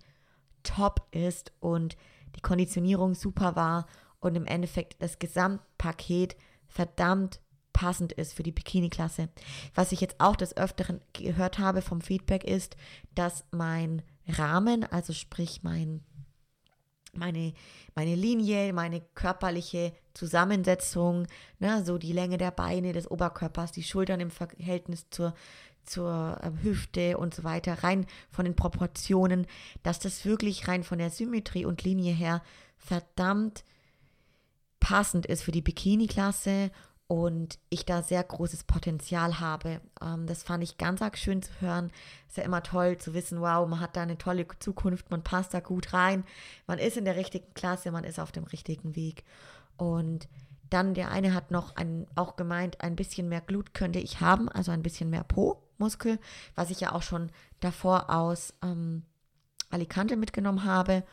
top 0.67 1.07
ist 1.11 1.51
und 1.59 1.97
die 2.35 2.41
Konditionierung 2.41 3.15
super 3.15 3.55
war 3.55 3.87
und 4.19 4.35
im 4.35 4.45
Endeffekt 4.45 5.01
das 5.01 5.19
Gesamtpaket 5.19 6.35
verdammt 6.67 7.39
passend 7.73 8.11
ist 8.11 8.33
für 8.33 8.43
die 8.43 8.51
Bikini-Klasse. 8.51 9.29
Was 9.75 9.91
ich 9.91 10.01
jetzt 10.01 10.15
auch 10.19 10.35
des 10.35 10.57
Öfteren 10.57 10.99
gehört 11.13 11.59
habe 11.59 11.81
vom 11.81 12.01
Feedback 12.01 12.43
ist, 12.43 12.75
dass 13.13 13.45
mein 13.51 14.01
Rahmen, 14.27 14.83
also 14.91 15.13
sprich 15.13 15.61
mein 15.63 16.03
meine, 17.13 17.53
meine 17.95 18.15
Linie, 18.15 18.73
meine 18.73 19.01
körperliche 19.15 19.91
Zusammensetzung, 20.13 21.27
ne, 21.59 21.83
so 21.83 21.97
die 21.97 22.13
Länge 22.13 22.37
der 22.37 22.51
Beine, 22.51 22.93
des 22.93 23.09
Oberkörpers, 23.09 23.71
die 23.71 23.83
Schultern 23.83 24.19
im 24.19 24.29
Verhältnis 24.29 25.07
zur, 25.09 25.33
zur 25.87 26.39
äh, 26.41 26.63
Hüfte 26.63 27.17
und 27.17 27.33
so 27.33 27.43
weiter, 27.43 27.83
rein 27.83 28.05
von 28.29 28.45
den 28.45 28.55
Proportionen, 28.55 29.47
dass 29.83 29.99
das 29.99 30.25
wirklich 30.25 30.67
rein 30.67 30.83
von 30.83 30.99
der 30.99 31.09
Symmetrie 31.09 31.65
und 31.65 31.83
Linie 31.83 32.13
her 32.13 32.41
verdammt 32.77 33.63
passend 34.79 35.25
ist 35.25 35.43
für 35.43 35.51
die 35.51 35.61
Bikini-Klasse 35.61 36.71
und 37.07 37.57
ich 37.69 37.85
da 37.85 38.03
sehr 38.03 38.23
großes 38.23 38.65
Potenzial 38.65 39.39
habe. 39.39 39.81
Ähm, 40.01 40.27
das 40.27 40.43
fand 40.43 40.63
ich 40.63 40.77
ganz 40.77 41.01
arg 41.01 41.17
schön 41.17 41.41
zu 41.41 41.51
hören. 41.61 41.91
Ist 42.27 42.37
ja 42.37 42.43
immer 42.43 42.63
toll 42.63 42.97
zu 42.97 43.13
wissen, 43.13 43.41
wow, 43.41 43.67
man 43.67 43.79
hat 43.79 43.95
da 43.95 44.01
eine 44.03 44.17
tolle 44.17 44.45
Zukunft, 44.59 45.09
man 45.09 45.23
passt 45.23 45.53
da 45.53 45.61
gut 45.61 45.93
rein, 45.93 46.25
man 46.67 46.79
ist 46.79 46.97
in 46.97 47.05
der 47.05 47.15
richtigen 47.15 47.53
Klasse, 47.53 47.91
man 47.91 48.03
ist 48.03 48.19
auf 48.19 48.31
dem 48.31 48.43
richtigen 48.43 48.95
Weg. 48.95 49.23
Und 49.77 50.27
dann 50.69 50.93
der 50.93 51.11
eine 51.11 51.33
hat 51.33 51.49
noch 51.49 51.77
ein, 51.77 52.07
auch 52.15 52.35
gemeint, 52.35 52.81
ein 52.81 52.97
bisschen 52.97 53.29
mehr 53.29 53.41
Glut 53.41 53.73
könnte 53.73 53.99
ich 53.99 54.19
haben, 54.19 54.49
also 54.49 54.71
ein 54.71 54.83
bisschen 54.83 55.09
mehr 55.09 55.23
Po-Muskel, 55.77 56.19
was 56.55 56.69
ich 56.69 56.79
ja 56.79 56.93
auch 56.93 57.01
schon 57.01 57.31
davor 57.59 58.09
aus 58.09 58.53
ähm, 58.61 59.03
Alicante 59.69 60.15
mitgenommen 60.15 60.63
habe. 60.63 61.03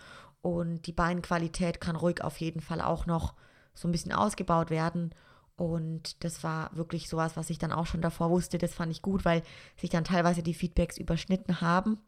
Und 0.42 0.86
die 0.86 0.92
Beinqualität 0.92 1.80
kann 1.80 1.96
ruhig 1.96 2.22
auf 2.22 2.38
jeden 2.38 2.60
Fall 2.60 2.80
auch 2.80 3.06
noch 3.06 3.34
so 3.72 3.88
ein 3.88 3.92
bisschen 3.92 4.12
ausgebaut 4.12 4.70
werden. 4.70 5.14
Und 5.56 6.22
das 6.24 6.42
war 6.42 6.76
wirklich 6.76 7.08
sowas, 7.08 7.36
was 7.36 7.48
ich 7.50 7.58
dann 7.58 7.72
auch 7.72 7.86
schon 7.86 8.02
davor 8.02 8.30
wusste. 8.30 8.58
Das 8.58 8.74
fand 8.74 8.92
ich 8.92 9.02
gut, 9.02 9.24
weil 9.24 9.42
sich 9.76 9.90
dann 9.90 10.04
teilweise 10.04 10.42
die 10.42 10.54
Feedbacks 10.54 10.98
überschnitten 10.98 11.60
haben. 11.60 11.98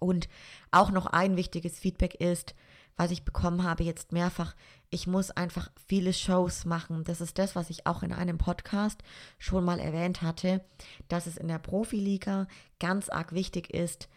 Und 0.00 0.28
auch 0.70 0.90
noch 0.90 1.06
ein 1.06 1.36
wichtiges 1.36 1.78
Feedback 1.78 2.14
ist, 2.14 2.54
was 2.98 3.12
ich 3.12 3.24
bekommen 3.24 3.62
habe 3.62 3.84
jetzt 3.84 4.12
mehrfach, 4.12 4.54
ich 4.90 5.06
muss 5.06 5.30
einfach 5.30 5.70
viele 5.86 6.12
Shows 6.12 6.64
machen. 6.64 7.04
Das 7.04 7.20
ist 7.20 7.38
das, 7.38 7.54
was 7.54 7.70
ich 7.70 7.86
auch 7.86 8.02
in 8.02 8.12
einem 8.12 8.38
Podcast 8.38 9.02
schon 9.38 9.64
mal 9.64 9.78
erwähnt 9.78 10.20
hatte, 10.20 10.64
dass 11.06 11.26
es 11.26 11.36
in 11.36 11.46
der 11.46 11.60
Profiliga 11.60 12.48
ganz 12.80 13.08
arg 13.08 13.32
wichtig 13.32 13.72
ist, 13.72 14.08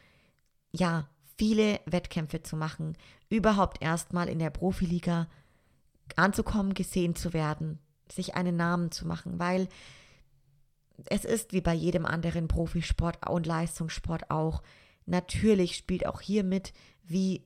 ja, 0.71 1.07
viele 1.37 1.79
Wettkämpfe 1.85 2.41
zu 2.41 2.55
machen, 2.55 2.97
überhaupt 3.29 3.81
erstmal 3.83 4.27
in 4.27 4.39
der 4.39 4.49
Profiliga 4.49 5.27
anzukommen, 6.15 6.73
gesehen 6.73 7.15
zu 7.15 7.33
werden, 7.33 7.77
sich 8.11 8.33
einen 8.35 8.55
Namen 8.55 8.91
zu 8.91 9.07
machen, 9.07 9.37
weil 9.37 9.69
es 11.05 11.23
ist 11.23 11.53
wie 11.53 11.61
bei 11.61 11.73
jedem 11.73 12.05
anderen 12.05 12.47
Profisport 12.47 13.29
und 13.29 13.45
Leistungssport 13.45 14.31
auch. 14.31 14.63
Natürlich 15.05 15.75
spielt 15.75 16.05
auch 16.07 16.21
hier 16.21 16.43
mit, 16.43 16.73
wie, 17.03 17.43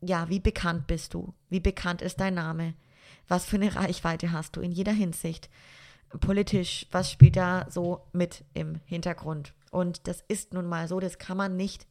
ja, 0.00 0.28
wie 0.28 0.40
bekannt 0.40 0.86
bist 0.86 1.14
du? 1.14 1.34
Wie 1.48 1.60
bekannt 1.60 2.02
ist 2.02 2.20
dein 2.20 2.34
Name? 2.34 2.74
Was 3.28 3.44
für 3.44 3.56
eine 3.56 3.74
Reichweite 3.74 4.32
hast 4.32 4.56
du 4.56 4.60
in 4.60 4.72
jeder 4.72 4.92
Hinsicht? 4.92 5.48
Politisch, 6.20 6.86
was 6.92 7.10
spielt 7.10 7.36
da 7.36 7.66
so 7.70 8.02
mit 8.12 8.44
im 8.54 8.80
Hintergrund? 8.84 9.52
Und 9.70 10.06
das 10.06 10.22
ist 10.28 10.54
nun 10.54 10.66
mal 10.66 10.88
so, 10.88 11.00
das 11.00 11.18
kann 11.18 11.36
man 11.36 11.56
nicht 11.56 11.86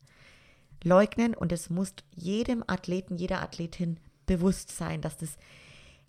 leugnen 0.83 1.33
und 1.33 1.51
es 1.51 1.69
muss 1.69 1.93
jedem 2.11 2.63
Athleten, 2.67 3.17
jeder 3.17 3.41
Athletin 3.41 3.99
bewusst 4.25 4.71
sein, 4.71 5.01
dass 5.01 5.17
das 5.17 5.37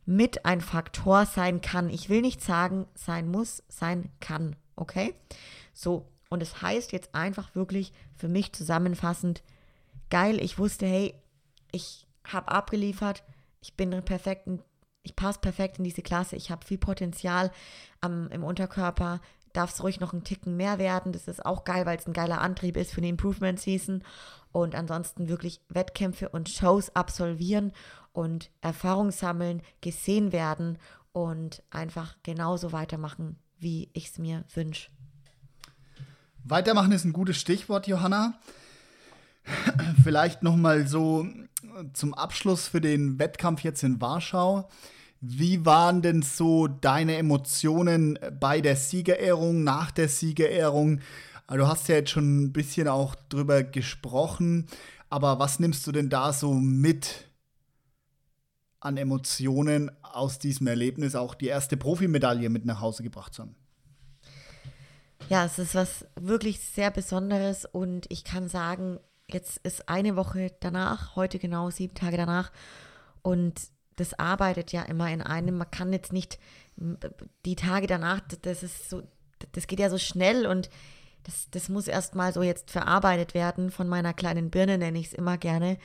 mit 0.05 0.45
ein 0.45 0.61
Faktor 0.61 1.27
sein 1.27 1.61
kann. 1.61 1.91
Ich 1.91 2.09
will 2.09 2.21
nicht 2.21 2.41
sagen, 2.41 2.87
sein 2.95 3.29
muss, 3.29 3.63
sein 3.69 4.11
kann. 4.21 4.55
Okay? 4.77 5.15
So, 5.73 6.07
und 6.29 6.43
es 6.43 6.53
das 6.53 6.63
heißt 6.63 6.93
jetzt 6.93 7.15
einfach 7.15 7.55
wirklich 7.55 7.93
für 8.15 8.29
mich 8.29 8.53
zusammenfassend, 8.53 9.43
geil, 10.11 10.41
ich 10.41 10.59
wusste, 10.59 10.87
hey, 10.87 11.15
ich 11.77 12.07
habe 12.25 12.49
abgeliefert, 12.49 13.23
ich 13.61 13.75
bin 13.75 13.91
perfekt, 14.05 14.49
ich 15.03 15.15
passe 15.15 15.39
perfekt 15.39 15.79
in 15.79 15.85
diese 15.85 16.03
Klasse, 16.03 16.35
ich 16.35 16.51
habe 16.51 16.67
viel 16.67 16.79
Potenzial 16.79 17.53
am, 18.01 18.29
im 18.29 18.43
Unterkörper, 18.43 19.21
darf 19.53 19.73
es 19.73 19.83
ruhig 19.83 20.01
noch 20.01 20.13
einen 20.13 20.25
Ticken 20.25 20.57
mehr 20.57 20.79
werden. 20.79 21.13
Das 21.13 21.29
ist 21.29 21.45
auch 21.45 21.65
geil, 21.65 21.87
weil 21.87 21.99
es 21.99 22.07
ein 22.07 22.13
geiler 22.13 22.41
Antrieb 22.41 22.77
ist 22.77 22.93
für 22.93 22.99
eine 22.99 23.09
Improvement 23.09 23.61
Season. 23.61 24.03
Und 24.53 24.75
ansonsten 24.75 25.29
wirklich 25.29 25.61
Wettkämpfe 25.69 26.29
und 26.29 26.49
Shows 26.49 26.95
absolvieren 26.95 27.73
und 28.13 28.51
Erfahrung 28.61 29.11
sammeln, 29.11 29.63
gesehen 29.81 30.33
werden 30.33 30.79
und 31.13 31.63
einfach 31.71 32.17
genauso 32.23 32.73
weitermachen, 32.73 33.39
wie 33.59 33.91
ich 33.93 34.09
es 34.09 34.19
mir 34.19 34.45
wünsche. 34.55 34.91
Weitermachen 36.45 36.93
ist 36.93 37.05
ein 37.05 37.13
gutes 37.13 37.39
Stichwort, 37.39 37.87
Johanna. 37.87 38.39
Vielleicht 40.03 40.43
noch 40.43 40.57
mal 40.57 40.87
so 40.87 41.27
zum 41.93 42.15
Abschluss 42.15 42.69
für 42.69 42.81
den 42.81 43.19
Wettkampf 43.19 43.63
jetzt 43.63 43.83
in 43.83 44.01
Warschau. 44.01 44.69
Wie 45.21 45.65
waren 45.65 46.03
denn 46.03 46.23
so 46.23 46.67
deine 46.69 47.17
Emotionen 47.17 48.19
bei 48.39 48.61
der 48.61 48.77
Siegerehrung, 48.77 49.65
nach 49.65 49.91
der 49.91 50.09
Siegerehrung? 50.09 51.01
Also, 51.47 51.65
du 51.65 51.69
hast 51.69 51.89
ja 51.89 51.97
jetzt 51.97 52.11
schon 52.11 52.45
ein 52.45 52.53
bisschen 52.53 52.89
auch 52.89 53.15
drüber 53.29 53.63
gesprochen, 53.63 54.67
aber 55.09 55.39
was 55.39 55.59
nimmst 55.59 55.87
du 55.87 55.93
denn 55.93 56.11
da 56.11 56.33
so 56.33 56.55
mit 56.55 57.29
an 58.81 58.97
Emotionen 58.97 59.91
aus 60.03 60.39
diesem 60.39 60.67
Erlebnis, 60.67 61.15
auch 61.15 61.35
die 61.35 61.47
erste 61.47 61.77
Profimedaille 61.77 62.51
mit 62.51 62.65
nach 62.65 62.81
Hause 62.81 63.03
gebracht 63.03 63.35
zu 63.35 63.43
haben? 63.43 63.57
Ja, 65.29 65.45
es 65.45 65.59
ist 65.59 65.75
was 65.75 66.07
wirklich 66.15 66.61
sehr 66.61 66.91
Besonderes 66.91 67.65
und 67.65 68.07
ich 68.11 68.23
kann 68.23 68.49
sagen, 68.49 69.01
jetzt 69.29 69.59
ist 69.59 69.89
eine 69.89 70.17
Woche 70.17 70.53
danach, 70.61 71.17
heute 71.17 71.39
genau 71.39 71.71
sieben 71.71 71.95
Tage 71.95 72.17
danach 72.17 72.53
und 73.23 73.61
das 73.97 74.19
arbeitet 74.19 74.73
ja 74.73 74.83
immer 74.83 75.11
in 75.11 75.23
einem. 75.23 75.57
Man 75.59 75.71
kann 75.71 75.93
jetzt 75.93 76.13
nicht 76.13 76.39
die 77.45 77.57
Tage 77.57 77.87
danach, 77.87 78.21
das 78.43 78.63
ist 78.63 78.91
so, 78.91 79.03
das 79.53 79.67
geht 79.67 79.81
ja 79.81 79.91
so 79.91 79.99
schnell 79.99 80.47
und 80.47 80.71
das, 81.25 81.49
das 81.51 81.69
muss 81.69 81.89
erstmal 81.89 82.33
so 82.33 82.43
jetzt 82.43 82.71
verarbeitet 82.71 83.35
werden 83.35 83.71
von 83.71 83.89
meiner 83.89 84.15
kleinen 84.15 84.51
Birne, 84.51 84.79
nenne 84.79 84.99
ich 84.99 85.09
es 85.09 85.13
immer 85.13 85.39
gerne. 85.39 85.79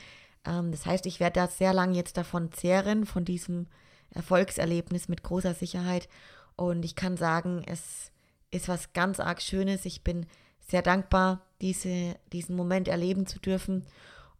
Ähm, 0.44 0.70
das 0.70 0.86
heißt, 0.86 1.06
ich 1.06 1.18
werde 1.18 1.40
da 1.40 1.48
sehr 1.48 1.72
lange 1.72 1.96
jetzt 1.96 2.16
davon 2.16 2.52
zehren, 2.52 3.06
von 3.06 3.24
diesem 3.24 3.66
Erfolgserlebnis 4.10 5.08
mit 5.08 5.22
großer 5.22 5.54
Sicherheit. 5.54 6.08
Und 6.54 6.84
ich 6.84 6.94
kann 6.94 7.16
sagen, 7.16 7.64
es 7.66 8.12
ist 8.50 8.68
was 8.68 8.92
ganz 8.92 9.18
arg 9.18 9.42
Schönes. 9.42 9.84
Ich 9.84 10.04
bin 10.04 10.26
sehr 10.68 10.82
dankbar, 10.82 11.40
diese, 11.60 12.16
diesen 12.32 12.56
Moment 12.56 12.88
erleben 12.88 13.26
zu 13.26 13.38
dürfen 13.38 13.86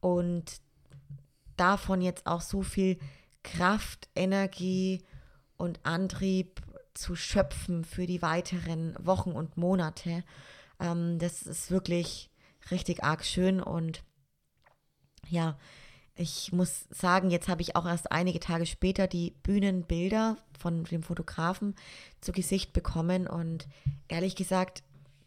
und 0.00 0.60
davon 1.56 2.00
jetzt 2.00 2.26
auch 2.26 2.40
so 2.40 2.62
viel 2.62 2.98
Kraft, 3.42 4.08
Energie 4.14 5.02
und 5.56 5.80
Antrieb 5.84 6.60
zu 6.94 7.16
schöpfen 7.16 7.84
für 7.84 8.06
die 8.06 8.22
weiteren 8.22 8.94
Wochen 8.98 9.32
und 9.32 9.56
Monate. 9.56 10.24
Ähm, 10.80 11.18
das 11.18 11.42
ist 11.42 11.70
wirklich 11.70 12.30
richtig 12.70 13.02
arg 13.02 13.24
schön 13.24 13.60
und 13.60 14.02
ja, 15.28 15.56
ich 16.14 16.52
muss 16.52 16.86
sagen, 16.90 17.30
jetzt 17.30 17.48
habe 17.48 17.62
ich 17.62 17.74
auch 17.74 17.86
erst 17.86 18.12
einige 18.12 18.38
Tage 18.38 18.66
später 18.66 19.06
die 19.06 19.34
Bühnenbilder 19.42 20.36
von 20.58 20.84
dem 20.84 21.02
Fotografen 21.02 21.74
zu 22.20 22.32
Gesicht 22.32 22.72
bekommen 22.72 23.26
und 23.26 23.66
ehrlich 24.08 24.36
gesagt, 24.36 24.82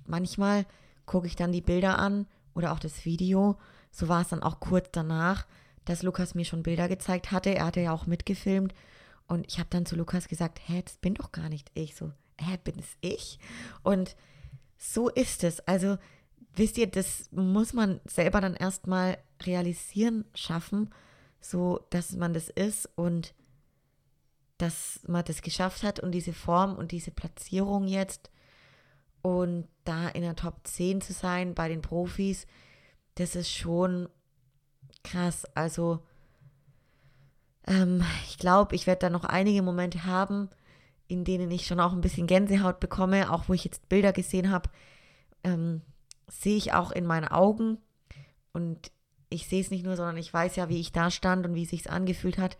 manchmal 0.05 0.65
gucke 1.05 1.27
ich 1.27 1.35
dann 1.35 1.51
die 1.51 1.61
Bilder 1.61 1.99
an 1.99 2.27
oder 2.53 2.71
auch 2.71 2.79
das 2.79 3.05
Video. 3.05 3.57
So 3.91 4.07
war 4.07 4.21
es 4.21 4.29
dann 4.29 4.43
auch 4.43 4.59
kurz 4.59 4.89
danach 4.91 5.45
dass 5.85 6.03
Lukas 6.03 6.35
mir 6.35 6.45
schon 6.45 6.63
Bilder 6.63 6.89
gezeigt 6.89 7.31
hatte. 7.31 7.55
Er 7.55 7.65
hatte 7.65 7.79
ja 7.79 7.93
auch 7.93 8.07
mitgefilmt. 8.07 8.73
Und 9.27 9.47
ich 9.47 9.59
habe 9.59 9.69
dann 9.69 9.85
zu 9.85 9.95
Lukas 9.95 10.27
gesagt, 10.27 10.59
hä, 10.67 10.81
das 10.83 10.97
bin 10.97 11.13
doch 11.13 11.31
gar 11.31 11.49
nicht 11.49 11.71
ich. 11.73 11.95
So, 11.95 12.11
hä, 12.39 12.57
bin 12.63 12.77
es 12.77 12.97
ich? 13.01 13.39
Und 13.83 14.15
so 14.77 15.09
ist 15.09 15.43
es. 15.43 15.61
Also, 15.61 15.97
wisst 16.55 16.77
ihr, 16.77 16.87
das 16.87 17.29
muss 17.31 17.73
man 17.73 18.01
selber 18.05 18.41
dann 18.41 18.55
erstmal 18.55 19.17
realisieren, 19.41 20.25
schaffen, 20.33 20.93
so 21.39 21.85
dass 21.91 22.13
man 22.13 22.33
das 22.33 22.49
ist 22.49 22.89
und 22.95 23.33
dass 24.57 25.01
man 25.07 25.25
das 25.25 25.41
geschafft 25.41 25.83
hat 25.83 25.99
und 25.99 26.11
diese 26.11 26.33
Form 26.33 26.75
und 26.75 26.91
diese 26.91 27.11
Platzierung 27.11 27.87
jetzt 27.87 28.31
und 29.25 29.67
da 29.85 30.07
in 30.09 30.21
der 30.21 30.35
Top 30.35 30.59
10 30.65 31.01
zu 31.01 31.11
sein 31.11 31.55
bei 31.55 31.67
den 31.67 31.81
Profis, 31.81 32.45
das 33.15 33.35
ist 33.35 33.49
schon 33.49 34.07
krass. 35.03 35.45
Also, 35.55 36.03
ähm, 37.65 38.03
ich 38.27 38.37
glaube, 38.37 38.75
ich 38.75 38.85
werde 38.85 38.99
da 38.99 39.09
noch 39.09 39.23
einige 39.23 39.63
Momente 39.63 40.05
haben, 40.05 40.51
in 41.07 41.23
denen 41.23 41.49
ich 41.49 41.65
schon 41.65 41.79
auch 41.79 41.91
ein 41.91 42.01
bisschen 42.01 42.27
Gänsehaut 42.27 42.79
bekomme, 42.79 43.31
auch 43.31 43.49
wo 43.49 43.53
ich 43.53 43.63
jetzt 43.63 43.89
Bilder 43.89 44.13
gesehen 44.13 44.51
habe, 44.51 44.69
ähm, 45.43 45.81
sehe 46.27 46.57
ich 46.57 46.73
auch 46.73 46.91
in 46.91 47.07
meinen 47.07 47.27
Augen. 47.27 47.79
Und 48.53 48.91
ich 49.29 49.47
sehe 49.47 49.61
es 49.61 49.71
nicht 49.71 49.85
nur, 49.85 49.95
sondern 49.95 50.17
ich 50.17 50.31
weiß 50.31 50.55
ja, 50.55 50.69
wie 50.69 50.79
ich 50.79 50.91
da 50.91 51.09
stand 51.09 51.47
und 51.47 51.55
wie 51.55 51.63
es 51.63 51.71
sich 51.71 51.89
angefühlt 51.89 52.37
hat, 52.37 52.59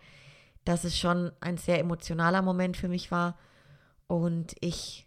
dass 0.63 0.83
es 0.83 0.97
schon 0.97 1.31
ein 1.41 1.57
sehr 1.57 1.77
emotionaler 1.77 2.41
Moment 2.41 2.75
für 2.75 2.87
mich 2.87 3.11
war 3.11 3.37
und 4.07 4.55
ich 4.61 5.05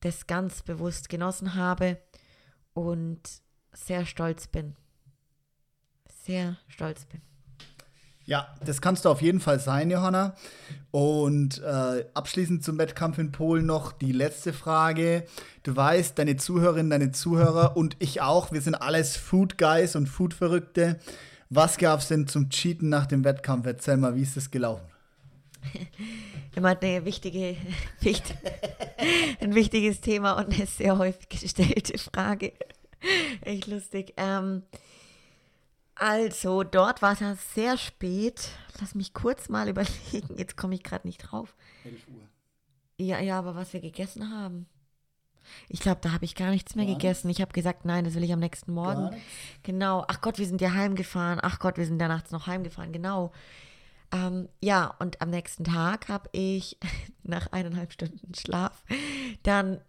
das 0.00 0.26
ganz 0.26 0.62
bewusst 0.62 1.08
genossen 1.08 1.54
habe 1.54 1.98
und 2.72 3.20
sehr 3.72 4.06
stolz 4.06 4.46
bin. 4.46 4.76
Sehr 6.24 6.56
stolz 6.68 7.04
bin. 7.06 7.20
Ja, 8.24 8.46
das 8.64 8.80
kannst 8.80 9.04
du 9.04 9.08
auf 9.08 9.22
jeden 9.22 9.40
Fall 9.40 9.58
sein, 9.58 9.90
Johanna. 9.90 10.34
Und 10.90 11.60
äh, 11.62 12.04
abschließend 12.14 12.62
zum 12.62 12.78
Wettkampf 12.78 13.18
in 13.18 13.32
Polen 13.32 13.66
noch 13.66 13.92
die 13.92 14.12
letzte 14.12 14.52
Frage. 14.52 15.24
Du 15.64 15.74
weißt, 15.74 16.18
deine 16.18 16.36
Zuhörerinnen, 16.36 16.90
deine 16.90 17.10
Zuhörer 17.12 17.76
und 17.76 17.96
ich 17.98 18.20
auch, 18.20 18.52
wir 18.52 18.60
sind 18.60 18.76
alles 18.76 19.16
Food 19.16 19.58
Guys 19.58 19.96
und 19.96 20.06
Food 20.06 20.34
Verrückte. 20.34 21.00
Was 21.48 21.78
gab 21.78 22.00
es 22.00 22.08
denn 22.08 22.28
zum 22.28 22.50
Cheaten 22.50 22.88
nach 22.88 23.06
dem 23.06 23.24
Wettkampf? 23.24 23.66
Erzähl 23.66 23.96
mal, 23.96 24.14
wie 24.14 24.22
ist 24.22 24.36
das 24.36 24.50
gelaufen? 24.50 24.89
Immer 26.56 26.80
eine 26.80 27.04
wichtige, 27.04 27.56
wichtig, 28.00 28.36
ein 29.40 29.54
wichtiges 29.54 30.00
Thema 30.00 30.32
und 30.32 30.54
eine 30.54 30.66
sehr 30.66 30.98
häufig 30.98 31.28
gestellte 31.28 31.98
Frage. 31.98 32.52
Echt 33.42 33.66
lustig. 33.66 34.14
Ähm, 34.16 34.62
also, 35.94 36.62
dort 36.62 37.02
war 37.02 37.12
es 37.12 37.20
ja 37.20 37.34
sehr 37.54 37.76
spät. 37.76 38.50
Lass 38.80 38.94
mich 38.94 39.12
kurz 39.12 39.48
mal 39.48 39.68
überlegen. 39.68 40.36
Jetzt 40.36 40.56
komme 40.56 40.74
ich 40.74 40.82
gerade 40.82 41.06
nicht 41.06 41.18
drauf. 41.18 41.54
11 41.84 41.94
Uhr. 42.08 43.06
Ja, 43.06 43.20
ja, 43.20 43.38
aber 43.38 43.54
was 43.54 43.72
wir 43.72 43.80
gegessen 43.80 44.30
haben. 44.30 44.66
Ich 45.68 45.80
glaube, 45.80 46.00
da 46.02 46.12
habe 46.12 46.24
ich 46.24 46.34
gar 46.34 46.50
nichts 46.50 46.74
mehr 46.74 46.86
gar 46.86 46.94
gegessen. 46.94 47.28
Ich 47.30 47.40
habe 47.40 47.52
gesagt, 47.52 47.84
nein, 47.84 48.04
das 48.04 48.14
will 48.14 48.24
ich 48.24 48.32
am 48.32 48.40
nächsten 48.40 48.72
Morgen. 48.72 49.10
Genau. 49.62 50.04
Ach 50.08 50.20
Gott, 50.20 50.38
wir 50.38 50.46
sind 50.46 50.60
ja 50.60 50.72
heimgefahren. 50.72 51.38
Ach 51.42 51.58
Gott, 51.58 51.76
wir 51.76 51.86
sind 51.86 52.00
ja 52.00 52.08
nachts 52.08 52.30
noch 52.30 52.46
heimgefahren. 52.46 52.92
Genau. 52.92 53.32
Ähm, 54.12 54.48
ja, 54.60 54.94
und 54.98 55.20
am 55.20 55.30
nächsten 55.30 55.64
Tag 55.64 56.08
habe 56.08 56.28
ich 56.32 56.78
nach 57.22 57.52
eineinhalb 57.52 57.92
Stunden 57.92 58.34
Schlaf 58.34 58.84
dann 59.42 59.80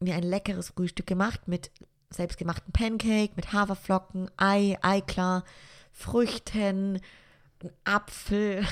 mir 0.00 0.14
ein 0.14 0.22
leckeres 0.22 0.70
Frühstück 0.70 1.06
gemacht 1.06 1.46
mit 1.46 1.70
selbstgemachten 2.10 2.72
Pancake 2.72 3.32
mit 3.36 3.52
Haferflocken, 3.52 4.30
Ei, 4.36 4.76
Eiklar, 4.82 5.44
Früchten, 5.92 7.00
Apfel, 7.84 8.66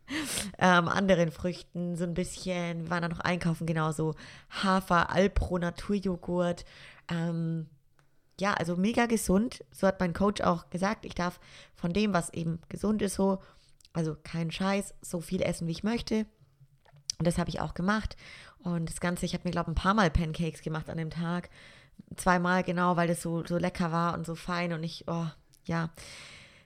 ähm, 0.58 0.88
anderen 0.88 1.30
Früchten, 1.30 1.96
so 1.96 2.04
ein 2.04 2.14
bisschen, 2.14 2.84
wir 2.84 2.90
waren 2.90 3.02
da 3.02 3.08
noch 3.08 3.20
einkaufen, 3.20 3.66
genauso 3.66 4.14
Hafer, 4.50 5.10
Alpro, 5.10 5.58
Naturjoghurt, 5.58 6.64
ähm, 7.10 7.66
ja, 8.40 8.54
also 8.54 8.76
mega 8.76 9.06
gesund. 9.06 9.64
So 9.72 9.86
hat 9.86 9.98
mein 9.98 10.12
Coach 10.12 10.40
auch 10.42 10.70
gesagt, 10.70 11.04
ich 11.04 11.14
darf 11.14 11.40
von 11.74 11.92
dem, 11.92 12.14
was 12.14 12.32
eben 12.32 12.60
gesund 12.68 13.02
ist, 13.02 13.14
so, 13.14 13.40
also 13.92 14.16
kein 14.22 14.50
Scheiß, 14.50 14.94
so 15.00 15.20
viel 15.20 15.42
essen, 15.42 15.66
wie 15.66 15.72
ich 15.72 15.84
möchte. 15.84 16.26
Und 17.18 17.26
das 17.26 17.38
habe 17.38 17.50
ich 17.50 17.60
auch 17.60 17.74
gemacht. 17.74 18.16
Und 18.58 18.88
das 18.88 19.00
Ganze, 19.00 19.26
ich 19.26 19.34
habe 19.34 19.42
mir, 19.44 19.50
glaube 19.50 19.70
ich, 19.70 19.76
ein 19.76 19.82
paar 19.82 19.94
Mal 19.94 20.10
Pancakes 20.10 20.62
gemacht 20.62 20.88
an 20.90 20.98
dem 20.98 21.10
Tag 21.10 21.50
zweimal 22.16 22.62
genau, 22.62 22.96
weil 22.96 23.08
das 23.08 23.22
so, 23.22 23.44
so 23.44 23.58
lecker 23.58 23.92
war 23.92 24.14
und 24.14 24.26
so 24.26 24.34
fein 24.34 24.72
und 24.72 24.82
ich, 24.82 25.04
oh, 25.08 25.26
ja, 25.64 25.90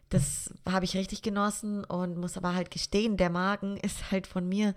das 0.08 0.52
habe 0.68 0.84
ich 0.84 0.96
richtig 0.96 1.22
genossen 1.22 1.84
und 1.84 2.18
muss 2.18 2.36
aber 2.36 2.54
halt 2.54 2.70
gestehen, 2.70 3.16
der 3.16 3.30
Magen 3.30 3.76
ist 3.82 4.10
halt 4.10 4.26
von 4.26 4.48
mir 4.48 4.74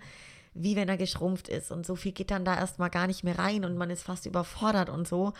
wie 0.58 0.74
wenn 0.74 0.88
er 0.88 0.96
geschrumpft 0.96 1.48
ist 1.48 1.70
und 1.70 1.84
so 1.84 1.96
viel 1.96 2.12
geht 2.12 2.30
dann 2.30 2.46
da 2.46 2.56
erstmal 2.56 2.88
gar 2.88 3.06
nicht 3.06 3.24
mehr 3.24 3.38
rein 3.38 3.66
und 3.66 3.76
man 3.76 3.90
ist 3.90 4.04
fast 4.04 4.24
überfordert 4.24 4.88
und 4.88 5.06
so. 5.06 5.34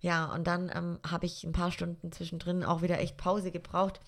Ja, 0.00 0.32
und 0.32 0.46
dann 0.46 0.72
ähm, 0.74 0.98
habe 1.06 1.26
ich 1.26 1.44
ein 1.44 1.52
paar 1.52 1.70
Stunden 1.70 2.10
zwischendrin 2.10 2.64
auch 2.64 2.80
wieder 2.80 2.98
echt 2.98 3.18
Pause 3.18 3.50
gebraucht. 3.50 4.00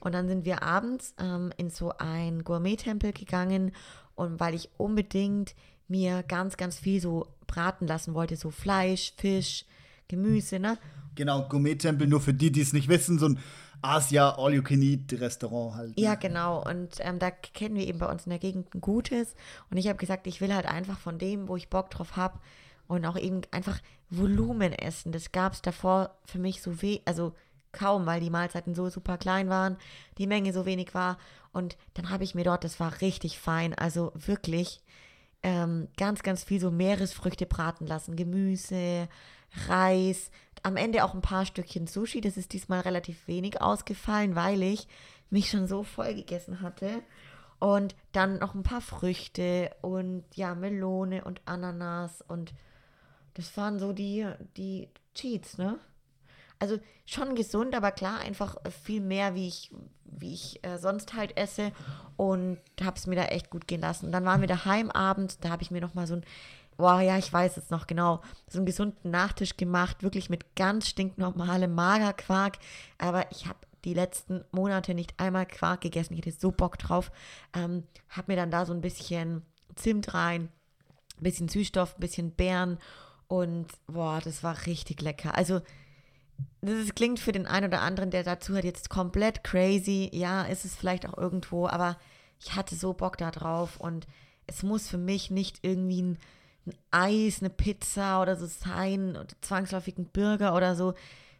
Und 0.00 0.12
dann 0.12 0.28
sind 0.28 0.44
wir 0.44 0.62
abends 0.62 1.14
ähm, 1.18 1.52
in 1.56 1.70
so 1.70 1.92
ein 1.98 2.44
Gourmet-Tempel 2.44 3.12
gegangen 3.12 3.72
und 4.14 4.40
weil 4.40 4.54
ich 4.54 4.70
unbedingt 4.76 5.54
mir 5.88 6.22
ganz, 6.22 6.56
ganz 6.56 6.78
viel 6.78 7.00
so 7.00 7.26
braten 7.46 7.86
lassen 7.86 8.14
wollte, 8.14 8.36
so 8.36 8.50
Fleisch, 8.50 9.14
Fisch, 9.16 9.64
Gemüse, 10.08 10.58
ne? 10.58 10.78
Genau, 11.14 11.48
Gourmet-Tempel, 11.48 12.06
nur 12.06 12.20
für 12.20 12.34
die, 12.34 12.52
die 12.52 12.60
es 12.60 12.72
nicht 12.72 12.88
wissen, 12.88 13.18
so 13.18 13.26
ein 13.26 13.38
Asia 13.82 14.30
All-You-Can-Eat-Restaurant 14.36 15.76
halt. 15.76 15.96
Ne? 15.96 16.02
Ja, 16.02 16.14
genau. 16.14 16.62
Und 16.64 16.96
ähm, 17.00 17.18
da 17.18 17.30
kennen 17.30 17.76
wir 17.76 17.86
eben 17.86 17.98
bei 17.98 18.10
uns 18.10 18.26
in 18.26 18.30
der 18.30 18.38
Gegend 18.38 18.74
ein 18.74 18.80
gutes. 18.80 19.34
Und 19.70 19.76
ich 19.76 19.88
habe 19.88 19.98
gesagt, 19.98 20.26
ich 20.26 20.40
will 20.40 20.54
halt 20.54 20.66
einfach 20.66 20.98
von 20.98 21.18
dem, 21.18 21.48
wo 21.48 21.56
ich 21.56 21.68
Bock 21.68 21.90
drauf 21.90 22.16
habe 22.16 22.38
und 22.86 23.04
auch 23.06 23.16
eben 23.16 23.42
einfach 23.50 23.78
Volumen 24.10 24.72
essen. 24.72 25.12
Das 25.12 25.32
gab 25.32 25.52
es 25.52 25.62
davor 25.62 26.16
für 26.24 26.38
mich 26.38 26.62
so 26.62 26.82
weh, 26.82 27.00
also 27.04 27.34
kaum, 27.78 28.06
weil 28.06 28.20
die 28.20 28.30
Mahlzeiten 28.30 28.74
so 28.74 28.88
super 28.88 29.18
klein 29.18 29.48
waren, 29.48 29.76
die 30.18 30.26
Menge 30.26 30.52
so 30.52 30.66
wenig 30.66 30.94
war. 30.94 31.18
Und 31.52 31.76
dann 31.94 32.10
habe 32.10 32.24
ich 32.24 32.34
mir 32.34 32.44
dort, 32.44 32.64
das 32.64 32.80
war 32.80 33.00
richtig 33.00 33.38
fein, 33.38 33.74
also 33.74 34.12
wirklich 34.14 34.82
ähm, 35.42 35.88
ganz, 35.96 36.22
ganz 36.22 36.44
viel 36.44 36.60
so 36.60 36.70
Meeresfrüchte 36.70 37.46
braten 37.46 37.86
lassen, 37.86 38.16
Gemüse, 38.16 39.08
Reis, 39.68 40.30
am 40.62 40.76
Ende 40.76 41.04
auch 41.04 41.14
ein 41.14 41.22
paar 41.22 41.46
Stückchen 41.46 41.86
Sushi. 41.86 42.20
Das 42.20 42.36
ist 42.36 42.52
diesmal 42.52 42.80
relativ 42.80 43.26
wenig 43.28 43.62
ausgefallen, 43.62 44.34
weil 44.34 44.62
ich 44.62 44.88
mich 45.30 45.50
schon 45.50 45.66
so 45.66 45.82
voll 45.84 46.14
gegessen 46.14 46.60
hatte. 46.60 47.02
Und 47.60 47.94
dann 48.12 48.38
noch 48.38 48.54
ein 48.54 48.62
paar 48.62 48.80
Früchte 48.80 49.70
und 49.80 50.24
ja, 50.34 50.54
Melone 50.54 51.24
und 51.24 51.40
Ananas 51.44 52.22
und 52.22 52.54
das 53.34 53.56
waren 53.56 53.78
so 53.78 53.92
die, 53.92 54.26
die 54.56 54.88
Cheats, 55.14 55.58
ne? 55.58 55.78
Also 56.58 56.78
schon 57.06 57.34
gesund, 57.34 57.74
aber 57.74 57.92
klar, 57.92 58.20
einfach 58.20 58.56
viel 58.84 59.00
mehr, 59.00 59.34
wie 59.34 59.48
ich, 59.48 59.70
wie 60.04 60.34
ich 60.34 60.64
äh, 60.64 60.78
sonst 60.78 61.14
halt 61.14 61.36
esse 61.36 61.72
und 62.16 62.58
habe 62.82 62.96
es 62.96 63.06
mir 63.06 63.16
da 63.16 63.26
echt 63.26 63.50
gut 63.50 63.68
gehen 63.68 63.80
lassen. 63.80 64.06
Und 64.06 64.12
dann 64.12 64.24
waren 64.24 64.40
wir 64.40 64.48
daheim 64.48 64.90
abends, 64.90 65.38
da 65.38 65.50
habe 65.50 65.62
ich 65.62 65.70
mir 65.70 65.80
noch 65.80 65.94
mal 65.94 66.06
so 66.06 66.14
ein 66.14 66.24
boah, 66.78 67.00
ja, 67.00 67.18
ich 67.18 67.30
weiß 67.30 67.56
es 67.58 67.70
noch 67.70 67.86
genau, 67.86 68.22
so 68.48 68.58
einen 68.58 68.66
gesunden 68.66 69.10
Nachtisch 69.10 69.56
gemacht, 69.56 70.02
wirklich 70.02 70.30
mit 70.30 70.54
ganz 70.56 70.88
stinknormalem 70.88 71.74
Magerquark. 71.74 72.58
Aber 72.98 73.30
ich 73.32 73.46
habe 73.46 73.58
die 73.84 73.94
letzten 73.94 74.44
Monate 74.52 74.94
nicht 74.94 75.18
einmal 75.18 75.44
Quark 75.44 75.82
gegessen. 75.82 76.14
Ich 76.14 76.20
hatte 76.20 76.32
so 76.32 76.50
Bock 76.52 76.78
drauf. 76.78 77.10
Ähm, 77.52 77.84
habe 78.08 78.32
mir 78.32 78.36
dann 78.36 78.50
da 78.50 78.64
so 78.64 78.72
ein 78.72 78.80
bisschen 78.80 79.42
Zimt 79.74 80.14
rein, 80.14 80.48
ein 81.18 81.22
bisschen 81.22 81.48
Süßstoff, 81.48 81.96
ein 81.96 82.00
bisschen 82.00 82.30
Beeren 82.32 82.78
und 83.26 83.66
boah, 83.86 84.20
das 84.22 84.42
war 84.42 84.66
richtig 84.66 85.02
lecker. 85.02 85.36
Also, 85.36 85.60
das 86.60 86.94
klingt 86.94 87.20
für 87.20 87.32
den 87.32 87.46
einen 87.46 87.66
oder 87.66 87.82
anderen, 87.82 88.10
der 88.10 88.24
dazu 88.24 88.56
hat, 88.56 88.64
jetzt 88.64 88.90
komplett 88.90 89.44
crazy. 89.44 90.10
Ja, 90.12 90.42
ist 90.42 90.64
es 90.64 90.74
vielleicht 90.74 91.08
auch 91.08 91.16
irgendwo, 91.16 91.68
aber 91.68 91.96
ich 92.40 92.54
hatte 92.54 92.74
so 92.74 92.92
Bock 92.92 93.16
da 93.16 93.30
drauf 93.30 93.78
und 93.78 94.06
es 94.46 94.62
muss 94.62 94.88
für 94.88 94.98
mich 94.98 95.30
nicht 95.30 95.58
irgendwie 95.62 96.02
ein 96.02 96.18
ein 96.68 96.74
Eis, 96.90 97.40
eine 97.40 97.50
Pizza 97.50 98.20
oder 98.22 98.36
so 98.36 98.46
sein 98.46 99.10
oder 99.10 99.28
zwangsläufig 99.40 99.98
ein 99.98 100.08
Burger 100.12 100.54
oder 100.54 100.74
so. 100.74 100.94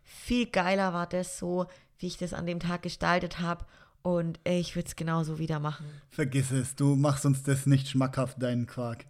Viel 0.05 0.47
geiler 0.47 0.93
war 0.93 1.07
das 1.07 1.39
so, 1.39 1.67
wie 1.99 2.07
ich 2.07 2.17
das 2.17 2.33
an 2.33 2.47
dem 2.47 2.61
Tag 2.61 2.83
gestaltet 2.83 3.41
habe. 3.41 3.65
Und 4.03 4.39
ich 4.45 4.75
würde 4.75 4.89
es 4.89 4.97
genauso 4.97 5.39
wieder 5.39 5.61
machen. 5.61 5.87
Vergiss 6.09 6.51
es, 6.51 6.77
du 6.77 6.97
machst 6.97 7.27
uns 7.27 7.43
das 7.43 7.67
nicht 7.67 7.89
schmackhaft, 7.89 8.41
deinen 8.41 8.67
Quark. 8.67 9.05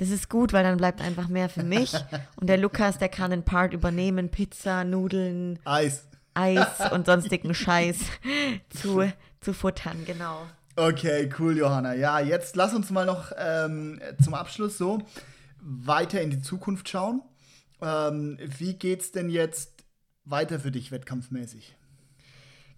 Das 0.00 0.08
ist 0.08 0.30
gut, 0.30 0.54
weil 0.54 0.64
dann 0.64 0.78
bleibt 0.78 1.02
einfach 1.02 1.28
mehr 1.28 1.50
für 1.50 1.62
mich. 1.62 1.92
Und 2.36 2.46
der 2.46 2.56
Lukas, 2.56 2.96
der 2.96 3.10
kann 3.10 3.32
den 3.32 3.44
Part 3.44 3.74
übernehmen: 3.74 4.30
Pizza, 4.30 4.82
Nudeln, 4.82 5.58
Eis. 5.66 6.08
Eis 6.32 6.90
und 6.90 7.04
sonstigen 7.04 7.52
Scheiß 7.54 7.98
zu, 8.70 9.12
zu 9.42 9.52
futtern, 9.52 10.06
genau. 10.06 10.46
Okay, 10.74 11.28
cool, 11.38 11.58
Johanna. 11.58 11.92
Ja, 11.94 12.18
jetzt 12.18 12.56
lass 12.56 12.72
uns 12.72 12.88
mal 12.88 13.04
noch 13.04 13.32
ähm, 13.36 14.00
zum 14.22 14.32
Abschluss 14.32 14.78
so 14.78 15.02
weiter 15.60 16.22
in 16.22 16.30
die 16.30 16.40
Zukunft 16.40 16.88
schauen. 16.88 17.20
Ähm, 17.82 18.38
wie 18.40 18.72
geht's 18.72 19.12
denn 19.12 19.28
jetzt 19.28 19.84
weiter 20.24 20.60
für 20.60 20.70
dich 20.70 20.92
wettkampfmäßig? 20.92 21.76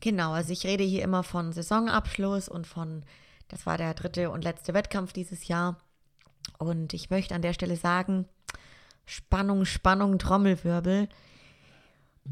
Genau, 0.01 0.33
also 0.33 0.53
ich 0.53 0.66
rede 0.66 0.83
hier 0.83 1.05
immer 1.05 1.23
von 1.23 1.53
Saisonabschluss 1.53 2.49
und 2.49 2.66
von, 2.66 3.05
das 3.47 3.64
war 3.64 3.79
der 3.79 3.95
dritte 3.95 4.31
und 4.31 4.43
letzte 4.43 4.75
Wettkampf 4.75 5.12
dieses 5.12 5.47
Jahr. 5.47 5.77
Und 6.69 6.95
ich 6.95 7.11
möchte 7.11 7.35
an 7.35 7.43
der 7.43 7.53
Stelle 7.53 7.77
sagen, 7.77 8.27
Spannung, 9.05 9.65
Spannung, 9.65 10.19
Trommelwirbel. 10.19 11.09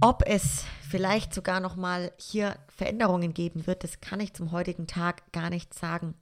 Ob 0.00 0.22
es 0.26 0.64
vielleicht 0.88 1.34
sogar 1.34 1.60
noch 1.60 1.76
mal 1.76 2.12
hier 2.16 2.56
Veränderungen 2.68 3.34
geben 3.34 3.66
wird, 3.66 3.82
das 3.82 4.00
kann 4.00 4.20
ich 4.20 4.34
zum 4.34 4.52
heutigen 4.52 4.86
Tag 4.86 5.32
gar 5.32 5.50
nicht 5.50 5.74
sagen 5.74 6.14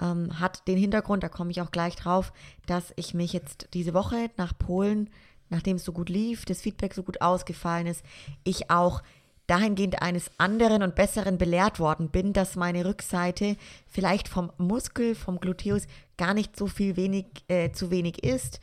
ähm, 0.00 0.38
hat 0.38 0.66
den 0.68 0.78
Hintergrund, 0.78 1.22
da 1.22 1.28
komme 1.28 1.50
ich 1.50 1.60
auch 1.60 1.70
gleich 1.70 1.96
drauf, 1.96 2.32
dass 2.66 2.92
ich 2.96 3.14
mich 3.14 3.32
jetzt 3.32 3.68
diese 3.74 3.94
Woche 3.94 4.30
nach 4.36 4.56
Polen, 4.56 5.10
nachdem 5.48 5.76
es 5.76 5.84
so 5.84 5.92
gut 5.92 6.08
lief, 6.08 6.44
das 6.44 6.60
Feedback 6.60 6.94
so 6.94 7.02
gut 7.02 7.20
ausgefallen 7.20 7.86
ist, 7.86 8.04
ich 8.44 8.70
auch 8.70 9.02
dahingehend 9.46 10.02
eines 10.02 10.30
anderen 10.38 10.82
und 10.82 10.96
besseren 10.96 11.38
belehrt 11.38 11.78
worden 11.78 12.08
bin, 12.08 12.32
dass 12.32 12.56
meine 12.56 12.84
Rückseite 12.84 13.56
vielleicht 13.86 14.26
vom 14.28 14.50
Muskel, 14.58 15.14
vom 15.14 15.38
Gluteus 15.38 15.86
gar 16.16 16.34
nicht 16.34 16.56
so 16.56 16.66
viel 16.66 16.96
wenig, 16.96 17.26
äh, 17.48 17.72
zu 17.72 17.90
wenig 17.90 18.24
ist. 18.24 18.60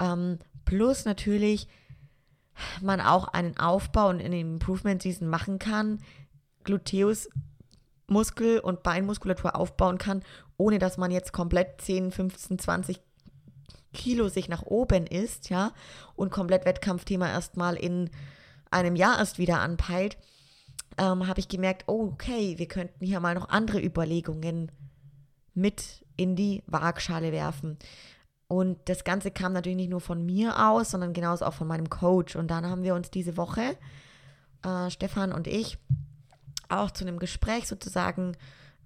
Ähm, 0.00 0.38
plus 0.64 1.04
natürlich 1.04 1.68
man 2.80 3.00
auch 3.00 3.28
einen 3.28 3.56
Aufbau 3.58 4.08
und 4.08 4.22
eine 4.22 4.40
Improvement 4.40 5.02
Season 5.02 5.28
machen 5.28 5.58
kann, 5.58 5.98
Gluteus 6.64 7.28
Muskel 8.08 8.60
und 8.60 8.82
Beinmuskulatur 8.82 9.56
aufbauen 9.56 9.98
kann, 9.98 10.22
ohne 10.56 10.78
dass 10.78 10.96
man 10.96 11.10
jetzt 11.10 11.32
komplett 11.32 11.80
10, 11.80 12.12
15, 12.12 12.58
20 12.58 13.00
Kilo 13.92 14.28
sich 14.28 14.48
nach 14.48 14.62
oben 14.62 15.06
isst, 15.06 15.48
ja, 15.50 15.72
und 16.14 16.30
komplett 16.30 16.64
Wettkampfthema 16.64 17.28
erstmal 17.28 17.76
in 17.76 18.10
einem 18.70 18.96
Jahr 18.96 19.18
erst 19.18 19.38
wieder 19.38 19.60
anpeilt, 19.60 20.18
ähm, 20.98 21.26
habe 21.26 21.40
ich 21.40 21.48
gemerkt, 21.48 21.84
oh, 21.86 22.10
okay, 22.12 22.58
wir 22.58 22.68
könnten 22.68 23.04
hier 23.04 23.20
mal 23.20 23.34
noch 23.34 23.48
andere 23.48 23.82
Überlegungen 23.82 24.70
mit 25.54 26.05
in 26.16 26.36
die 26.36 26.62
Waagschale 26.66 27.32
werfen. 27.32 27.78
Und 28.48 28.78
das 28.88 29.04
Ganze 29.04 29.30
kam 29.30 29.52
natürlich 29.52 29.76
nicht 29.76 29.90
nur 29.90 30.00
von 30.00 30.24
mir 30.24 30.68
aus, 30.68 30.90
sondern 30.90 31.12
genauso 31.12 31.44
auch 31.44 31.54
von 31.54 31.66
meinem 31.66 31.90
Coach. 31.90 32.36
Und 32.36 32.48
dann 32.48 32.66
haben 32.66 32.84
wir 32.84 32.94
uns 32.94 33.10
diese 33.10 33.36
Woche, 33.36 33.76
äh, 34.64 34.90
Stefan 34.90 35.32
und 35.32 35.46
ich, 35.46 35.78
auch 36.68 36.90
zu 36.90 37.04
einem 37.04 37.18
Gespräch 37.18 37.66
sozusagen 37.66 38.36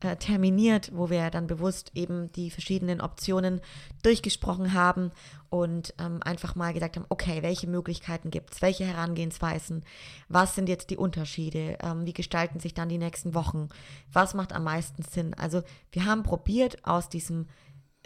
äh, 0.01 0.17
terminiert, 0.17 0.91
wo 0.95 1.11
wir 1.11 1.31
dann 1.31 1.47
bewusst 1.47 1.93
eben 1.95 2.33
die 2.33 2.51
verschiedenen 2.51 3.01
Optionen 3.01 3.61
durchgesprochen 4.03 4.73
haben 4.73 5.13
und 5.51 5.95
ähm, 5.99 6.21
einfach 6.23 6.55
mal 6.55 6.73
gesagt 6.73 6.97
haben, 6.97 7.07
okay, 7.09 7.43
welche 7.43 7.67
Möglichkeiten 7.67 8.31
gibt 8.31 8.55
es, 8.55 8.63
welche 8.63 8.85
Herangehensweisen, 8.85 9.85
was 10.29 10.55
sind 10.55 10.69
jetzt 10.69 10.91
die 10.91 10.97
Unterschiede, 10.97 11.77
ähm, 11.83 12.07
wie 12.07 12.13
gestalten 12.13 12.61
sich 12.61 12.73
dann 12.73 12.89
die 12.89 12.99
nächsten 12.99 13.35
Wochen, 13.35 13.69
was 14.13 14.35
macht 14.35 14.53
am 14.53 14.65
meisten 14.65 15.03
Sinn. 15.03 15.35
Also 15.35 15.63
wir 15.93 16.05
haben 16.05 16.23
probiert 16.23 16.85
aus 16.87 17.09
diesem 17.09 17.47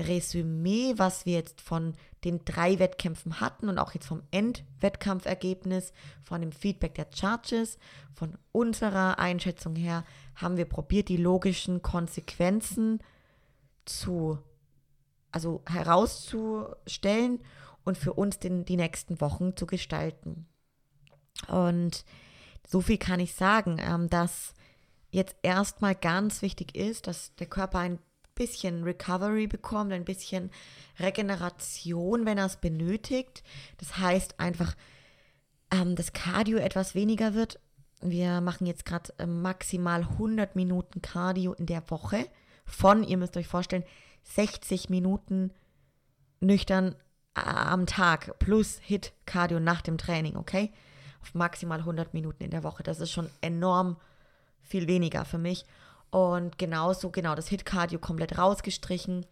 Resümee, 0.00 0.94
was 0.96 1.24
wir 1.24 1.34
jetzt 1.34 1.60
von 1.60 1.94
den 2.24 2.44
drei 2.44 2.78
Wettkämpfen 2.78 3.40
hatten 3.40 3.68
und 3.68 3.78
auch 3.78 3.94
jetzt 3.94 4.06
vom 4.06 4.22
Endwettkampfergebnis, 4.30 5.92
von 6.22 6.40
dem 6.40 6.52
Feedback 6.52 6.94
der 6.94 7.06
Charges, 7.14 7.78
von 8.12 8.36
unserer 8.52 9.18
Einschätzung 9.18 9.76
her, 9.76 10.04
haben 10.34 10.56
wir 10.56 10.64
probiert, 10.64 11.08
die 11.08 11.16
logischen 11.16 11.82
Konsequenzen 11.82 13.00
zu, 13.84 14.38
also 15.30 15.62
herauszustellen 15.66 17.40
und 17.84 17.98
für 17.98 18.14
uns 18.14 18.38
den, 18.38 18.64
die 18.64 18.76
nächsten 18.76 19.20
Wochen 19.20 19.56
zu 19.56 19.66
gestalten. 19.66 20.46
Und 21.48 22.04
so 22.66 22.80
viel 22.80 22.98
kann 22.98 23.20
ich 23.20 23.34
sagen, 23.34 23.78
ähm, 23.80 24.08
dass 24.08 24.54
jetzt 25.10 25.36
erstmal 25.42 25.94
ganz 25.94 26.42
wichtig 26.42 26.74
ist, 26.74 27.06
dass 27.06 27.34
der 27.36 27.46
Körper 27.46 27.78
ein 27.78 27.98
bisschen 28.34 28.84
Recovery 28.84 29.46
bekommt, 29.46 29.92
ein 29.92 30.04
bisschen 30.04 30.50
Regeneration, 30.98 32.26
wenn 32.26 32.38
er 32.38 32.46
es 32.46 32.56
benötigt. 32.56 33.42
Das 33.78 33.98
heißt 33.98 34.40
einfach, 34.40 34.74
ähm, 35.70 35.96
das 35.96 36.12
Cardio 36.12 36.58
etwas 36.58 36.94
weniger 36.94 37.34
wird. 37.34 37.60
Wir 38.00 38.40
machen 38.40 38.66
jetzt 38.66 38.84
gerade 38.84 39.12
äh, 39.18 39.26
maximal 39.26 40.02
100 40.02 40.56
Minuten 40.56 41.00
Cardio 41.02 41.52
in 41.54 41.66
der 41.66 41.88
Woche 41.90 42.26
von, 42.64 43.04
ihr 43.04 43.16
müsst 43.16 43.36
euch 43.36 43.46
vorstellen, 43.46 43.84
60 44.24 44.90
Minuten 44.90 45.52
nüchtern 46.40 46.96
äh, 47.34 47.40
am 47.40 47.86
Tag 47.86 48.38
plus 48.38 48.78
Hit 48.82 49.12
Cardio 49.26 49.60
nach 49.60 49.82
dem 49.82 49.98
Training, 49.98 50.36
okay? 50.36 50.72
Auf 51.22 51.34
maximal 51.34 51.78
100 51.78 52.14
Minuten 52.14 52.44
in 52.44 52.50
der 52.50 52.62
Woche. 52.62 52.82
Das 52.82 53.00
ist 53.00 53.10
schon 53.10 53.30
enorm 53.40 53.96
viel 54.62 54.86
weniger 54.88 55.24
für 55.24 55.38
mich. 55.38 55.64
Und 56.14 56.58
genauso, 56.58 57.10
genau, 57.10 57.34
das 57.34 57.48
Hit-Cardio 57.48 57.98
komplett 57.98 58.38
rausgestrichen. 58.38 59.26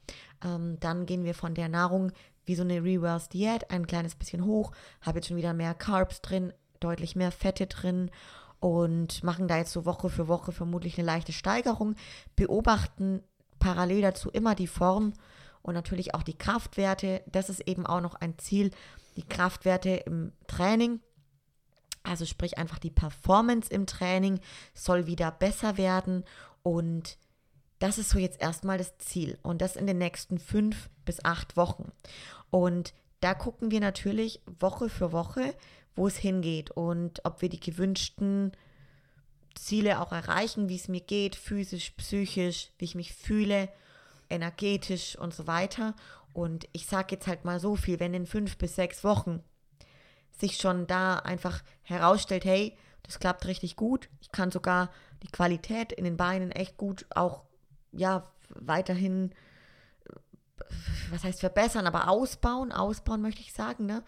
Ähm, 0.45 0.81
dann 0.81 1.07
gehen 1.07 1.23
wir 1.23 1.33
von 1.33 1.55
der 1.55 1.69
Nahrung 1.69 2.11
wie 2.45 2.57
so 2.57 2.65
eine 2.65 2.83
Reverse 2.83 3.29
Diät 3.29 3.71
ein 3.71 3.87
kleines 3.87 4.17
bisschen 4.17 4.45
hoch. 4.45 4.73
Habe 5.01 5.19
jetzt 5.19 5.29
schon 5.29 5.37
wieder 5.37 5.55
mehr 5.55 5.75
Carbs 5.75 6.23
drin, 6.23 6.53
deutlich 6.81 7.15
mehr 7.15 7.31
Fette 7.31 7.69
drin 7.69 8.11
und 8.59 9.23
machen 9.23 9.47
da 9.47 9.59
jetzt 9.59 9.71
so 9.71 9.85
Woche 9.85 10.09
für 10.09 10.27
Woche 10.27 10.51
vermutlich 10.51 10.99
eine 10.99 11.07
leichte 11.07 11.33
Steigerung. 11.33 11.95
Beobachten 12.35 13.23
parallel 13.61 14.03
dazu 14.03 14.29
immer 14.31 14.57
die 14.57 14.67
Form 14.67 15.13
und 15.63 15.75
natürlich 15.75 16.17
auch 16.17 16.25
die 16.25 16.37
Kraftwerte. 16.37 17.23
Das 17.31 17.49
ist 17.49 17.61
eben 17.69 17.87
auch 17.87 18.01
noch 18.01 18.17
ein 18.17 18.39
Ziel, 18.39 18.73
die 19.15 19.23
Kraftwerte 19.23 19.91
im 19.91 20.33
Training. 20.49 20.99
Also 22.03 22.25
sprich 22.25 22.59
einfach 22.59 22.81
die 22.81 22.91
Performance 22.91 23.71
im 23.71 23.87
Training 23.87 24.41
soll 24.75 25.07
wieder 25.07 25.31
besser 25.31 25.77
werden 25.77 26.25
und 26.63 27.19
das 27.79 27.99
ist 27.99 28.11
so 28.11 28.19
jetzt 28.19 28.41
erstmal 28.41 28.79
das 28.79 28.97
Ziel. 28.99 29.39
Und 29.43 29.61
das 29.61 29.75
in 29.75 29.87
den 29.87 29.99
nächsten 29.99 30.39
fünf 30.39 30.89
bis 31.05 31.25
acht 31.25 31.57
Wochen. 31.57 31.91
Und 32.51 32.95
da 33.21 33.35
gucken 33.35 33.71
wir 33.71 33.81
natürlich 33.81 34.41
Woche 34.61 34.89
für 34.89 35.11
Woche, 35.13 35.55
wo 35.95 36.07
es 36.07 36.17
hingeht 36.17 36.71
und 36.71 37.25
ob 37.25 37.43
wir 37.43 37.49
die 37.49 37.61
gewünschten 37.61 38.53
Ziele 39.55 40.01
auch 40.01 40.13
erreichen, 40.13 40.69
wie 40.69 40.77
es 40.77 40.89
mir 40.89 41.01
geht, 41.01 41.37
physisch, 41.37 41.91
psychisch, 41.91 42.71
wie 42.79 42.85
ich 42.85 42.95
mich 42.95 43.13
fühle, 43.15 43.69
energetisch 44.31 45.17
und 45.19 45.35
so 45.35 45.47
weiter. 45.47 45.95
Und 46.33 46.69
ich 46.73 46.87
sage 46.87 47.17
jetzt 47.17 47.27
halt 47.27 47.45
mal 47.45 47.61
so 47.61 47.77
viel, 47.77 48.01
wenn 48.01 48.15
in 48.15 48.27
fünf 48.27 48.57
bis 48.57 48.77
sechs 48.77 49.05
Wochen 49.05 49.43
sich 50.31 50.57
schon 50.57 50.87
da 50.87 51.17
einfach 51.17 51.63
herausstellt, 51.83 52.45
hey, 52.45 52.77
das 53.03 53.19
klappt 53.19 53.47
richtig 53.47 53.77
gut. 53.77 54.09
Ich 54.21 54.33
kann 54.33 54.51
sogar 54.51 54.91
die 55.23 55.29
Qualität 55.29 55.93
in 55.93 56.05
den 56.05 56.17
Beinen 56.17 56.51
echt 56.51 56.77
gut 56.77 57.07
auch, 57.15 57.43
ja, 57.93 58.31
weiterhin, 58.49 59.33
was 61.11 61.25
heißt 61.25 61.41
verbessern, 61.41 61.87
aber 61.87 62.09
ausbauen, 62.09 62.73
ausbauen 62.73 63.23
möchte 63.23 63.41
ich 63.41 63.53
sagen, 63.53 63.87
ne? 63.87 64.03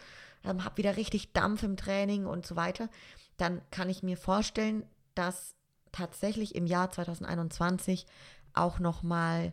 Ähm, 0.45 0.65
hab 0.65 0.77
wieder 0.77 0.97
richtig 0.97 1.33
Dampf 1.33 1.62
im 1.62 1.77
Training 1.77 2.27
und 2.27 2.47
so 2.47 2.57
weiter. 2.57 2.89
Dann 3.37 3.62
kann 3.71 3.89
ich 3.89 4.03
mir 4.03 4.17
vorstellen, 4.17 4.85
dass 5.15 5.55
tatsächlich 5.93 6.55
im 6.55 6.67
Jahr 6.67 6.91
2021 6.91 8.07
auch 8.53 8.79
nochmal 8.79 9.53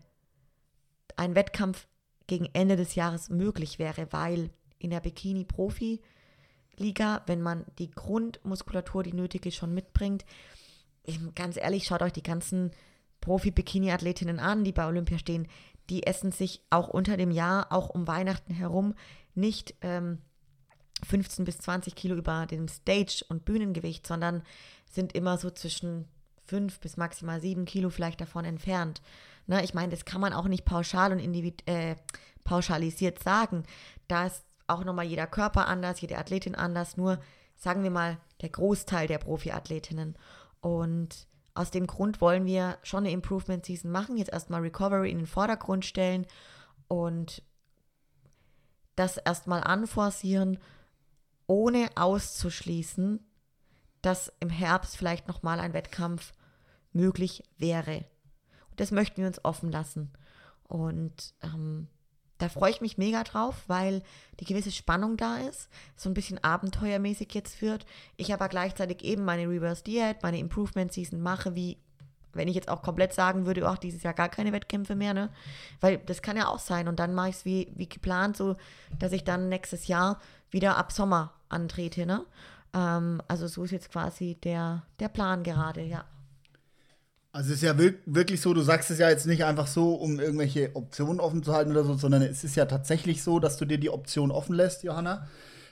ein 1.16 1.36
Wettkampf 1.36 1.88
gegen 2.28 2.50
Ende 2.54 2.76
des 2.76 2.96
Jahres 2.96 3.30
möglich 3.30 3.80
wäre, 3.80 4.12
weil 4.12 4.50
in 4.80 4.90
der 4.90 5.02
Bikini-Profi- 5.02 6.02
Liga, 6.78 7.22
wenn 7.28 7.42
man 7.42 7.66
die 7.78 7.92
Grundmuskulatur, 7.92 9.04
die 9.04 9.14
nötige 9.14 9.52
schon 9.52 9.74
mitbringt. 9.74 10.26
Ganz 11.36 11.58
ehrlich, 11.58 11.86
schaut 11.86 12.02
euch 12.02 12.14
die 12.14 12.24
ganzen 12.24 12.72
Profi-Bikini-Athletinnen 13.22 14.40
an, 14.40 14.64
die 14.64 14.72
bei 14.72 14.86
Olympia 14.86 15.18
stehen. 15.18 15.48
Die 15.90 16.06
essen 16.06 16.32
sich 16.32 16.62
auch 16.70 16.88
unter 16.88 17.18
dem 17.18 17.32
Jahr, 17.32 17.72
auch 17.72 17.90
um 17.90 18.08
Weihnachten 18.08 18.54
herum, 18.54 18.94
nicht 19.34 19.76
ähm, 19.82 20.20
15 21.06 21.46
bis 21.46 21.58
20 21.60 21.96
Kilo 21.96 22.16
über 22.16 22.46
dem 22.46 22.68
Stage- 22.68 23.26
und 23.30 23.46
Bühnengewicht, 23.46 24.06
sondern 24.06 24.44
sind 24.90 25.14
immer 25.14 25.38
so 25.38 25.50
zwischen 25.50 26.08
5 26.46 26.80
bis 26.80 26.98
maximal 26.98 27.40
7 27.42 27.66
Kilo 27.66 27.90
vielleicht 27.90 28.22
davon 28.22 28.46
entfernt. 28.46 29.02
Ne, 29.48 29.64
ich 29.64 29.74
meine, 29.74 29.90
das 29.90 30.06
kann 30.06 30.22
man 30.22 30.34
auch 30.34 30.48
nicht 30.48 30.66
pauschal 30.66 31.12
und 31.12 31.68
äh, 31.68 31.96
pauschalisiert 32.44 33.24
sagen. 33.24 33.64
Da 34.08 34.28
ist 34.28 34.44
auch 34.68 34.84
nochmal 34.84 35.06
jeder 35.06 35.28
Körper 35.28 35.68
anders, 35.68 36.02
jede 36.02 36.18
Athletin 36.18 36.56
anders, 36.56 36.98
nur 36.98 37.20
sagen 37.56 37.84
wir 37.84 37.92
mal 37.92 38.18
der 38.42 38.50
Großteil 38.50 39.08
der 39.08 39.18
Profiathletinnen. 39.18 40.16
Und 40.62 41.28
aus 41.54 41.72
dem 41.72 41.88
Grund 41.88 42.22
wollen 42.22 42.46
wir 42.46 42.78
schon 42.84 43.00
eine 43.00 43.12
Improvement 43.12 43.66
Season 43.66 43.92
machen, 43.92 44.18
jetzt 44.18 44.32
erstmal 44.32 44.62
Recovery 44.62 45.12
in 45.12 45.18
den 45.18 45.28
Vordergrund 45.28 45.86
stellen 45.86 46.26
und 46.88 47.44
das 48.96 49.18
erstmal 49.18 49.64
anforcieren, 49.64 50.60
ohne 51.48 51.90
auszuschließen, 51.96 53.20
dass 54.02 54.32
im 54.40 54.50
Herbst 54.50 54.96
vielleicht 54.96 55.28
nochmal 55.28 55.60
ein 55.60 55.74
Wettkampf 55.74 56.34
möglich 56.94 57.44
wäre. 57.58 58.06
Und 58.70 58.80
das 58.80 58.92
möchten 58.92 59.18
wir 59.18 59.28
uns 59.28 59.44
offen 59.44 59.72
lassen. 59.72 60.12
Und 60.64 61.34
ähm, 61.42 61.88
da 62.42 62.50
freue 62.50 62.72
ich 62.72 62.82
mich 62.82 62.98
mega 62.98 63.24
drauf, 63.24 63.64
weil 63.68 64.02
die 64.40 64.46
gewisse 64.46 64.72
Spannung 64.72 65.16
da 65.16 65.38
ist, 65.38 65.70
so 65.96 66.10
ein 66.10 66.16
bisschen 66.16 66.44
abenteuermäßig 66.44 67.34
jetzt 67.34 67.62
wird. 67.62 67.86
Ich 68.18 68.34
aber 68.34 68.50
gleichzeitig 68.50 69.04
eben 69.04 69.24
meine 69.24 69.48
Reverse 69.48 69.84
Diät, 69.84 70.24
meine 70.24 70.40
Improvement 70.40 70.92
Season 70.92 71.22
mache, 71.22 71.56
wie 71.56 71.78
wenn 72.34 72.48
ich 72.48 72.56
jetzt 72.56 72.70
auch 72.70 72.82
komplett 72.82 73.14
sagen 73.14 73.46
würde, 73.46 73.68
ach, 73.68 73.78
dieses 73.78 74.04
Jahr 74.04 74.14
gar 74.14 74.30
keine 74.30 74.54
Wettkämpfe 74.54 74.96
mehr, 74.96 75.14
ne? 75.14 75.30
Weil 75.82 75.98
das 75.98 76.22
kann 76.22 76.38
ja 76.38 76.48
auch 76.48 76.60
sein. 76.60 76.88
Und 76.88 76.98
dann 77.00 77.14
mache 77.14 77.30
ich 77.30 77.36
es 77.36 77.46
wie, 77.46 77.72
wie 77.76 77.90
geplant, 77.90 78.38
so 78.38 78.56
dass 78.98 79.12
ich 79.12 79.26
dann 79.26 79.50
nächstes 79.50 79.88
Jahr 79.88 80.20
wieder 80.50 80.78
ab 80.78 80.92
Sommer 80.94 81.34
antrete, 81.50 82.06
ne? 82.06 82.26
Ähm, 82.74 83.22
also 83.28 83.48
so 83.48 83.66
ist 83.66 83.72
jetzt 83.72 83.92
quasi 83.92 84.38
der, 84.44 84.84
der 85.00 85.10
Plan 85.10 85.44
gerade, 85.44 85.82
ja. 85.82 86.06
Also 87.34 87.52
es 87.52 87.58
ist 87.58 87.64
ja 87.64 87.78
wirklich 87.78 88.42
so, 88.42 88.54
du 88.54 88.62
sagst 88.62 88.92
es 88.92 89.00
ja 89.00 89.10
jetzt 89.10 89.26
nicht 89.26 89.46
einfach 89.46 89.68
so, 89.68 89.94
um 89.94 90.20
irgendwelche 90.20 90.76
Optionen 90.76 91.22
offen 91.22 91.44
zu 91.44 91.54
halten 91.54 91.72
oder 91.72 91.86
so, 91.86 91.96
sondern 91.96 92.24
es 92.24 92.44
ist 92.44 92.58
ja 92.58 92.66
tatsächlich 92.66 93.24
so, 93.24 93.40
dass 93.40 93.56
du 93.56 93.64
dir 93.64 93.78
die 93.78 93.90
Option 93.90 94.32
offen 94.32 94.54
lässt, 94.54 94.84
Johanna. 94.84 95.28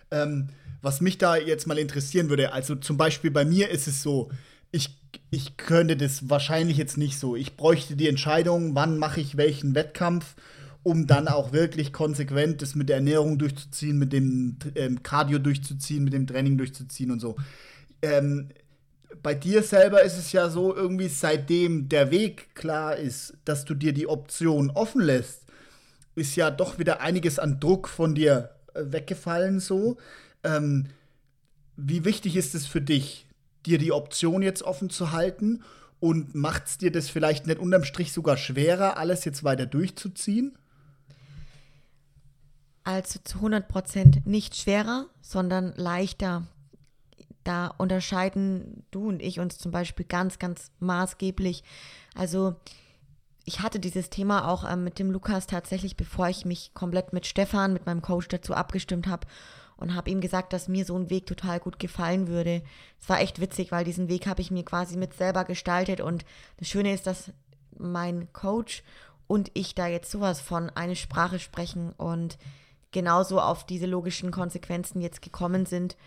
Ähm, 0.09 0.47
was 0.81 1.01
mich 1.01 1.17
da 1.17 1.35
jetzt 1.35 1.67
mal 1.67 1.77
interessieren 1.77 2.29
würde, 2.29 2.53
also 2.53 2.75
zum 2.75 2.95
Beispiel 2.95 3.29
bei 3.29 3.43
mir 3.43 3.69
ist 3.69 3.87
es 3.87 4.01
so, 4.01 4.31
ich, 4.71 4.97
ich 5.31 5.57
könnte 5.57 5.97
das 5.97 6.29
wahrscheinlich 6.29 6.77
jetzt 6.77 6.97
nicht 6.97 7.19
so. 7.19 7.35
Ich 7.35 7.57
bräuchte 7.57 7.97
die 7.97 8.07
Entscheidung, 8.07 8.75
wann 8.75 8.97
mache 8.97 9.19
ich 9.19 9.35
welchen 9.35 9.75
Wettkampf, 9.75 10.35
um 10.83 11.07
dann 11.07 11.27
auch 11.27 11.51
wirklich 11.51 11.91
konsequent 11.91 12.61
das 12.61 12.75
mit 12.75 12.87
der 12.87 12.97
Ernährung 12.97 13.37
durchzuziehen, 13.37 13.97
mit 13.97 14.13
dem 14.13 14.57
ähm, 14.75 15.03
Cardio 15.03 15.39
durchzuziehen, 15.39 16.05
mit 16.05 16.13
dem 16.13 16.25
Training 16.25 16.57
durchzuziehen 16.57 17.11
und 17.11 17.19
so. 17.19 17.35
Ähm, 18.01 18.49
bei 19.21 19.33
dir 19.33 19.63
selber 19.63 20.03
ist 20.03 20.17
es 20.17 20.31
ja 20.31 20.49
so, 20.49 20.75
irgendwie 20.75 21.07
seitdem 21.07 21.89
der 21.89 22.11
Weg 22.11 22.55
klar 22.55 22.95
ist, 22.95 23.33
dass 23.45 23.65
du 23.65 23.73
dir 23.73 23.93
die 23.93 24.07
Option 24.07 24.69
offen 24.71 25.01
lässt, 25.01 25.43
ist 26.15 26.35
ja 26.35 26.51
doch 26.51 26.79
wieder 26.79 27.01
einiges 27.01 27.39
an 27.39 27.59
Druck 27.59 27.87
von 27.87 28.15
dir 28.15 28.51
äh, 28.73 28.83
weggefallen 28.85 29.59
so. 29.59 29.97
Ähm, 30.43 30.87
wie 31.75 32.05
wichtig 32.05 32.35
ist 32.35 32.55
es 32.55 32.67
für 32.67 32.81
dich, 32.81 33.27
dir 33.65 33.77
die 33.77 33.91
Option 33.91 34.41
jetzt 34.41 34.63
offen 34.63 34.89
zu 34.89 35.11
halten? 35.11 35.63
Und 36.01 36.33
macht 36.33 36.67
es 36.67 36.77
dir 36.77 36.91
das 36.91 37.09
vielleicht 37.09 37.45
nicht 37.45 37.59
unterm 37.59 37.83
Strich 37.83 38.13
sogar 38.13 38.37
schwerer, 38.37 38.97
alles 38.97 39.25
jetzt 39.25 39.43
weiter 39.43 39.65
durchzuziehen? 39.65 40.57
Also 42.85 43.19
zu 43.23 43.39
100% 43.39 44.21
nicht 44.25 44.55
schwerer, 44.55 45.07
sondern 45.21 45.73
leichter. 45.75 46.47
Da 47.49 47.73
unterscheiden 47.79 48.85
du 48.91 49.07
und 49.07 49.23
ich 49.23 49.39
uns 49.39 49.57
zum 49.57 49.71
Beispiel 49.71 50.05
ganz, 50.05 50.37
ganz 50.37 50.69
maßgeblich. 50.77 51.63
Also 52.13 52.53
ich 53.43 53.61
hatte 53.61 53.79
dieses 53.79 54.11
Thema 54.11 54.47
auch 54.47 54.71
ähm, 54.71 54.83
mit 54.83 54.99
dem 54.99 55.09
Lukas 55.09 55.47
tatsächlich, 55.47 55.97
bevor 55.97 56.29
ich 56.29 56.45
mich 56.45 56.75
komplett 56.75 57.11
mit 57.11 57.25
Stefan, 57.25 57.73
mit 57.73 57.87
meinem 57.87 58.03
Coach 58.03 58.27
dazu 58.27 58.53
abgestimmt 58.53 59.07
habe 59.07 59.25
und 59.77 59.95
habe 59.95 60.11
ihm 60.11 60.21
gesagt, 60.21 60.53
dass 60.53 60.67
mir 60.67 60.85
so 60.85 60.95
ein 60.95 61.09
Weg 61.09 61.25
total 61.25 61.59
gut 61.59 61.79
gefallen 61.79 62.27
würde. 62.27 62.61
Es 63.01 63.09
war 63.09 63.19
echt 63.19 63.41
witzig, 63.41 63.71
weil 63.71 63.83
diesen 63.83 64.09
Weg 64.09 64.27
habe 64.27 64.41
ich 64.41 64.51
mir 64.51 64.63
quasi 64.63 64.95
mit 64.95 65.15
selber 65.15 65.43
gestaltet 65.43 66.01
und 66.01 66.25
das 66.57 66.67
Schöne 66.67 66.93
ist, 66.93 67.07
dass 67.07 67.31
mein 67.79 68.31
Coach 68.31 68.83
und 69.25 69.49
ich 69.55 69.73
da 69.73 69.87
jetzt 69.87 70.11
sowas 70.11 70.39
von 70.39 70.69
eine 70.69 70.95
Sprache 70.95 71.39
sprechen 71.39 71.93
und 71.93 72.37
genauso 72.91 73.41
auf 73.41 73.65
diese 73.65 73.87
logischen 73.87 74.29
Konsequenzen 74.29 75.01
jetzt 75.01 75.23
gekommen 75.23 75.65
sind 75.65 75.97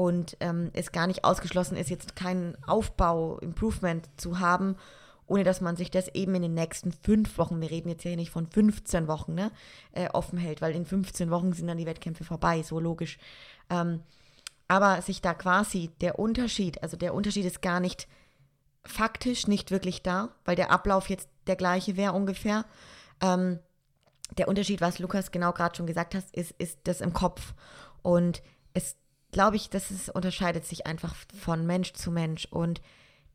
und 0.00 0.38
ähm, 0.40 0.70
es 0.72 0.92
gar 0.92 1.06
nicht 1.06 1.24
ausgeschlossen 1.24 1.76
ist, 1.76 1.90
jetzt 1.90 2.16
keinen 2.16 2.56
Aufbau, 2.64 3.38
Improvement 3.38 4.08
zu 4.16 4.40
haben 4.40 4.76
ohne 5.26 5.44
dass 5.44 5.60
man 5.60 5.76
sich 5.76 5.92
das 5.92 6.08
eben 6.08 6.34
in 6.34 6.42
den 6.42 6.54
nächsten 6.54 6.90
fünf 6.90 7.38
Wochen, 7.38 7.60
wir 7.60 7.70
reden 7.70 7.88
jetzt 7.88 8.02
hier 8.02 8.16
nicht 8.16 8.32
von 8.32 8.48
15 8.48 9.06
Wochen, 9.06 9.34
ne, 9.34 9.52
äh, 9.92 10.08
offen 10.08 10.40
hält, 10.40 10.60
weil 10.60 10.74
in 10.74 10.84
15 10.84 11.30
Wochen 11.30 11.52
sind 11.52 11.68
dann 11.68 11.78
die 11.78 11.86
Wettkämpfe 11.86 12.24
vorbei, 12.24 12.64
so 12.64 12.80
logisch. 12.80 13.16
Ähm, 13.70 14.02
aber 14.66 15.02
sich 15.02 15.22
da 15.22 15.32
quasi 15.32 15.92
der 16.00 16.18
Unterschied, 16.18 16.82
also 16.82 16.96
der 16.96 17.14
Unterschied 17.14 17.44
ist 17.44 17.62
gar 17.62 17.78
nicht 17.78 18.08
faktisch 18.84 19.46
nicht 19.46 19.70
wirklich 19.70 20.02
da, 20.02 20.30
weil 20.44 20.56
der 20.56 20.72
Ablauf 20.72 21.08
jetzt 21.08 21.28
der 21.46 21.54
gleiche 21.54 21.96
wäre 21.96 22.14
ungefähr. 22.14 22.64
Ähm, 23.20 23.60
der 24.36 24.48
Unterschied, 24.48 24.80
was 24.80 24.98
Lukas 24.98 25.30
genau 25.30 25.52
gerade 25.52 25.76
schon 25.76 25.86
gesagt 25.86 26.16
hat, 26.16 26.24
ist, 26.32 26.50
ist 26.58 26.80
das 26.84 27.00
im 27.00 27.12
Kopf. 27.12 27.54
Und 28.02 28.42
es 28.74 28.96
glaube 29.32 29.56
ich, 29.56 29.70
das 29.70 29.90
ist, 29.90 30.10
unterscheidet 30.10 30.64
sich 30.64 30.86
einfach 30.86 31.14
von 31.40 31.66
Mensch 31.66 31.92
zu 31.92 32.10
Mensch. 32.10 32.46
Und 32.50 32.80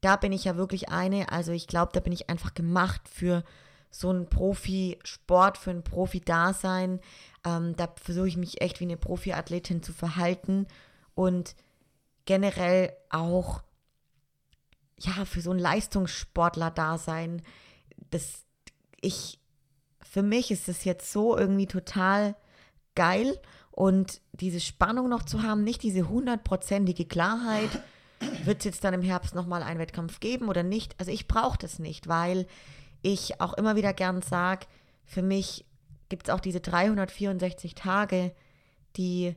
da 0.02 0.16
bin 0.16 0.32
ich 0.32 0.44
ja 0.44 0.56
wirklich 0.56 0.90
eine, 0.90 1.32
also 1.32 1.52
ich 1.52 1.68
glaube, 1.68 1.92
da 1.94 2.00
bin 2.00 2.14
ich 2.14 2.30
einfach 2.30 2.54
gemacht 2.54 3.02
für 3.08 3.44
so 3.90 4.10
einen 4.10 4.28
Profisport, 4.28 5.58
für 5.58 5.72
ein 5.72 5.84
Profi-Dasein. 5.84 7.00
Ähm, 7.46 7.76
da 7.78 7.94
versuche 8.02 8.28
ich 8.28 8.38
mich 8.38 8.62
echt 8.62 8.80
wie 8.80 8.86
eine 8.86 8.98
Profiathletin 8.98 9.82
zu 9.82 9.94
verhalten 9.94 10.68
und 11.14 11.56
generell 12.26 12.94
auch 13.10 13.62
ja 15.00 15.26
für 15.26 15.42
so 15.42 15.52
ein 15.52 15.60
Leistungssportler-Dasein. 15.60 17.42
Das 18.10 18.46
ich 19.00 19.40
für 20.02 20.24
mich 20.24 20.52
ist 20.52 20.70
es 20.70 20.84
jetzt 20.84 21.12
so 21.12 21.38
irgendwie 21.38 21.68
total 21.68 22.36
geil 22.96 23.40
und 23.76 24.22
diese 24.32 24.62
Spannung 24.62 25.10
noch 25.10 25.24
zu 25.24 25.44
haben, 25.44 25.66
nicht 25.66 25.84
diese 25.84 26.08
hundertprozentige 26.08 27.04
Klarheit 27.04 27.84
wird 28.46 28.60
es 28.60 28.64
jetzt 28.66 28.84
dann 28.86 28.94
im 28.94 29.02
Herbst 29.02 29.36
nochmal 29.36 29.64
einen 29.64 29.82
Wettkampf 29.82 30.22
geben 30.22 30.48
oder 30.48 30.64
nicht? 30.64 30.96
Also 30.98 31.12
ich 31.12 31.28
brauche 31.28 31.58
das 31.58 31.78
nicht, 31.78 32.08
weil 32.08 32.48
ich 33.02 33.42
auch 33.42 33.54
immer 33.56 33.76
wieder 33.76 33.92
gern 33.92 34.22
sage, 34.22 34.66
für 35.04 35.22
mich 35.22 35.66
gibt 36.08 36.30
es 36.30 36.34
auch 36.34 36.40
diese 36.40 36.62
364 36.62 37.76
Tage, 37.76 38.34
die 38.96 39.36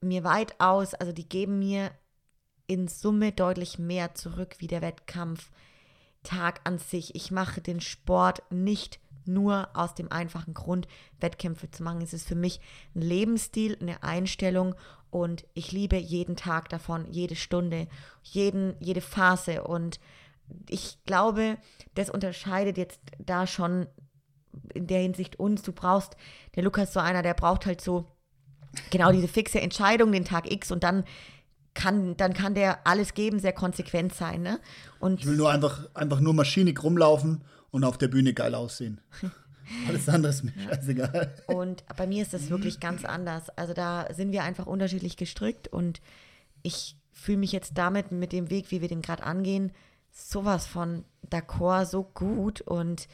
mir 0.00 0.24
weitaus, 0.24 0.94
also 0.94 1.12
die 1.12 1.28
geben 1.28 1.58
mir 1.58 1.90
in 2.66 2.88
Summe 2.88 3.30
deutlich 3.30 3.78
mehr 3.78 4.14
zurück 4.14 4.54
wie 4.58 4.68
der 4.68 4.80
Wettkampftag 4.80 6.62
an 6.64 6.78
sich. 6.78 7.14
Ich 7.14 7.30
mache 7.30 7.60
den 7.60 7.82
Sport 7.82 8.42
nicht 8.48 9.00
nur 9.24 9.68
aus 9.74 9.94
dem 9.94 10.10
einfachen 10.10 10.54
Grund, 10.54 10.88
Wettkämpfe 11.20 11.70
zu 11.70 11.82
machen. 11.82 12.02
Es 12.02 12.12
ist 12.12 12.26
für 12.26 12.34
mich 12.34 12.60
ein 12.94 13.02
Lebensstil, 13.02 13.76
eine 13.80 14.02
Einstellung 14.02 14.74
und 15.10 15.44
ich 15.54 15.72
liebe 15.72 15.96
jeden 15.96 16.36
Tag 16.36 16.68
davon, 16.68 17.06
jede 17.10 17.36
Stunde, 17.36 17.88
jeden, 18.22 18.74
jede 18.80 19.00
Phase. 19.00 19.64
Und 19.64 19.98
ich 20.68 20.98
glaube, 21.04 21.58
das 21.94 22.10
unterscheidet 22.10 22.78
jetzt 22.78 23.00
da 23.18 23.46
schon 23.46 23.86
in 24.72 24.86
der 24.86 25.00
Hinsicht 25.00 25.38
uns. 25.38 25.62
Du 25.62 25.72
brauchst, 25.72 26.16
der 26.54 26.62
Lukas 26.62 26.92
so 26.92 27.00
einer, 27.00 27.22
der 27.22 27.34
braucht 27.34 27.66
halt 27.66 27.80
so 27.80 28.06
genau 28.90 29.10
diese 29.10 29.28
fixe 29.28 29.60
Entscheidung, 29.60 30.12
den 30.12 30.24
Tag 30.24 30.50
X 30.50 30.70
und 30.70 30.84
dann 30.84 31.04
kann, 31.74 32.16
dann 32.16 32.34
kann 32.34 32.54
der 32.54 32.86
alles 32.86 33.14
geben, 33.14 33.38
sehr 33.38 33.52
konsequent 33.52 34.14
sein. 34.14 34.42
Ne? 34.42 34.60
Und 34.98 35.20
ich 35.20 35.26
will 35.26 35.36
nur 35.36 35.50
einfach, 35.50 35.88
einfach 35.94 36.20
nur 36.20 36.34
maschinig 36.34 36.82
rumlaufen 36.82 37.42
und 37.70 37.84
auf 37.84 37.98
der 37.98 38.08
Bühne 38.08 38.34
geil 38.34 38.54
aussehen. 38.54 39.00
Alles 39.88 40.08
andere 40.08 40.32
ist 40.32 40.42
mir 40.42 40.52
scheißegal. 40.52 41.34
Und 41.46 41.84
bei 41.96 42.06
mir 42.06 42.22
ist 42.22 42.34
das 42.34 42.50
wirklich 42.50 42.80
ganz 42.80 43.04
anders. 43.04 43.50
Also 43.50 43.72
da 43.72 44.12
sind 44.12 44.32
wir 44.32 44.42
einfach 44.42 44.66
unterschiedlich 44.66 45.16
gestrickt 45.16 45.68
und 45.68 46.00
ich 46.62 46.96
fühle 47.12 47.38
mich 47.38 47.52
jetzt 47.52 47.78
damit, 47.78 48.10
mit 48.12 48.32
dem 48.32 48.50
Weg, 48.50 48.70
wie 48.70 48.80
wir 48.80 48.88
den 48.88 49.02
gerade 49.02 49.22
angehen, 49.22 49.72
sowas 50.10 50.66
von 50.66 51.04
d'accord, 51.28 51.86
so 51.86 52.02
gut 52.02 52.60
und 52.60 53.06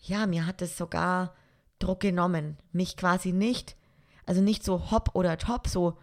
ja, 0.00 0.26
mir 0.26 0.46
hat 0.46 0.62
es 0.62 0.76
sogar 0.76 1.34
Druck 1.78 2.00
genommen. 2.00 2.56
Mich 2.72 2.96
quasi 2.96 3.32
nicht, 3.32 3.76
also 4.24 4.40
nicht 4.40 4.64
so 4.64 4.90
hopp 4.90 5.10
oder 5.14 5.38
top, 5.38 5.68
so 5.68 5.98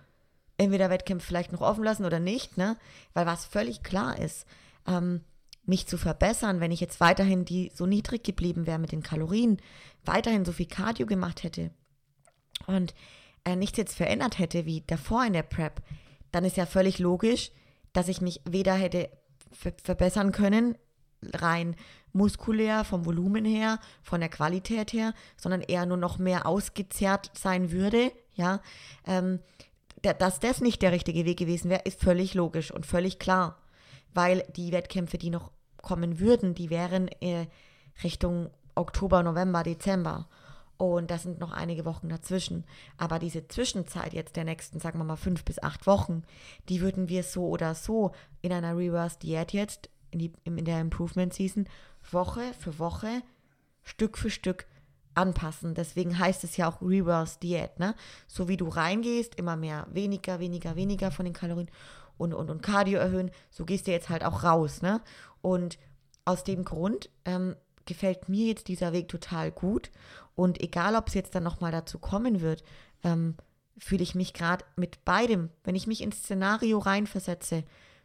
entweder 0.58 0.90
Wettkämpfe 0.90 1.26
vielleicht 1.26 1.52
noch 1.52 1.62
offen 1.62 1.84
lassen 1.84 2.06
oder 2.06 2.20
nicht, 2.20 2.58
ne? 2.58 2.78
Weil 3.14 3.26
was 3.26 3.46
völlig 3.46 3.84
klar 3.84 4.18
ist, 4.20 4.46
ähm, 4.88 5.22
mich 5.66 5.88
zu 5.88 5.97
verbessern, 5.97 6.59
wenn 6.59 6.72
ich 6.72 6.82
jetzt 6.82 6.99
weiterhin 6.99 7.45
die 7.45 7.72
so 7.74 7.86
niedrig 7.86 8.24
geblieben 8.24 8.68
wäre 8.68 8.80
mit 8.80 8.91
den 8.91 9.03
Kalorien, 9.03 9.61
weiterhin 10.03 10.45
so 10.45 10.51
viel 10.51 10.66
Cardio 10.66 11.05
gemacht 11.05 11.43
hätte 11.43 11.72
und 12.68 12.93
äh, 13.45 13.55
nichts 13.55 13.78
jetzt 13.78 13.95
verändert 13.95 14.39
hätte 14.39 14.66
wie 14.66 14.84
davor 14.86 15.26
in 15.26 15.34
der 15.34 15.43
Prep, 15.43 15.82
dann 16.32 16.45
ist 16.45 16.57
ja 16.57 16.66
völlig 16.66 16.99
logisch, 16.99 17.51
dass 17.93 18.07
ich 18.07 18.22
mich 18.22 18.41
weder 18.45 18.74
hätte 18.74 19.09
verbessern 19.84 20.32
können, 20.32 20.76
rein 21.34 21.76
muskulär, 22.11 22.84
vom 22.84 23.05
Volumen 23.05 23.45
her, 23.45 23.80
von 24.01 24.20
der 24.20 24.30
Qualität 24.30 24.93
her, 24.93 25.14
sondern 25.38 25.61
eher 25.61 25.86
nur 25.86 25.97
noch 25.97 26.18
mehr 26.18 26.45
ausgezehrt 26.45 27.32
sein 27.34 27.72
würde, 27.72 28.11
ja. 28.36 28.61
Ähm, 29.05 29.39
dass 30.01 30.41
das 30.41 30.59
nicht 30.59 30.82
der 30.82 30.91
richtige 30.91 31.24
Weg 31.24 31.39
gewesen 31.39 31.70
wäre, 31.70 31.84
ist 31.86 32.01
völlig 32.01 32.34
logisch 32.34 32.72
und 32.72 32.86
völlig 32.86 33.20
klar 33.20 33.62
weil 34.14 34.43
die 34.55 34.72
Wettkämpfe, 34.72 35.18
die 35.18 35.30
noch 35.30 35.51
kommen 35.82 36.20
würden, 36.20 36.55
die 36.55 36.70
wären 36.70 37.07
äh, 37.22 37.47
Richtung 38.03 38.49
Oktober, 38.76 39.24
November, 39.24 39.64
Dezember. 39.64 40.28
Und 40.78 41.11
das 41.11 41.24
sind 41.24 41.39
noch 41.39 41.51
einige 41.51 41.86
Wochen 41.86 42.09
dazwischen. 42.09 42.66
Aber 42.97 43.20
diese 43.20 43.47
Zwischenzeit 43.47 44.14
jetzt 44.14 44.36
der 44.36 44.43
nächsten, 44.43 44.80
sagen 44.80 44.99
wir 44.99 45.05
mal, 45.05 45.16
fünf 45.16 45.45
bis 45.45 45.61
acht 45.61 45.86
Wochen, 45.88 46.24
die 46.68 46.82
würden 46.82 47.09
wir 47.09 47.24
so 47.24 47.47
oder 47.47 47.76
so 47.76 48.11
in 48.41 48.51
einer 48.51 48.76
Reverse-Diät 48.76 49.53
jetzt, 49.53 49.89
in, 50.11 50.20
die, 50.20 50.34
in 50.43 50.66
der 50.66 50.82
Improvement-Season, 50.82 51.68
Woche 52.11 52.41
für 52.59 52.80
Woche, 52.80 53.22
Stück 53.84 54.18
für 54.18 54.30
Stück 54.30 54.66
anpassen. 55.14 55.76
Deswegen 55.76 56.18
heißt 56.18 56.43
es 56.43 56.57
ja 56.57 56.68
auch 56.68 56.82
Reverse-Diät, 56.82 57.80
ne? 57.80 57.95
So 58.28 58.47
wie 58.47 58.57
du 58.57 58.68
reingehst, 58.68 59.36
immer 59.36 59.55
mehr, 59.55 59.88
weniger, 59.91 60.39
weniger, 60.39 60.76
weniger 60.76 61.11
von 61.11 61.26
den 61.26 61.34
Kalorien 61.34 61.70
und, 62.18 62.34
und, 62.34 62.49
und 62.49 62.61
Cardio 62.61 62.99
erhöhen, 62.99 63.32
so 63.49 63.66
gehst 63.66 63.88
du 63.88 63.91
jetzt 63.91 64.09
halt 64.09 64.24
auch 64.24 64.43
raus, 64.43 64.82
ne? 64.82 65.01
Und 65.41 65.78
aus 66.26 66.43
dem 66.43 66.64
Grund 66.64 67.09
ähm, 67.26 67.55
gefällt 67.86 68.30
mir 68.30 68.47
jetzt 68.47 68.68
dieser 68.68 68.93
Weg 68.93 69.09
total 69.09 69.51
gut. 69.51 69.91
Und 70.36 70.61
egal, 70.61 70.95
ob 70.95 71.07
es 71.07 71.14
jetzt 71.14 71.36
dann 71.36 71.43
nochmal 71.43 71.72
dazu 71.72 71.99
kommen 71.99 72.41
wird, 72.41 72.64
ähm, 73.03 73.36
fühle 73.78 74.03
ich 74.03 74.16
mich 74.16 74.34
gerade 74.34 74.64
mit 74.76 75.03
beidem, 75.05 75.49
wenn 75.64 75.76
ich 75.76 75.88
mich 75.88 76.01
ins 76.01 76.18
Szenario 76.18 76.80
reinversetze, 76.80 77.64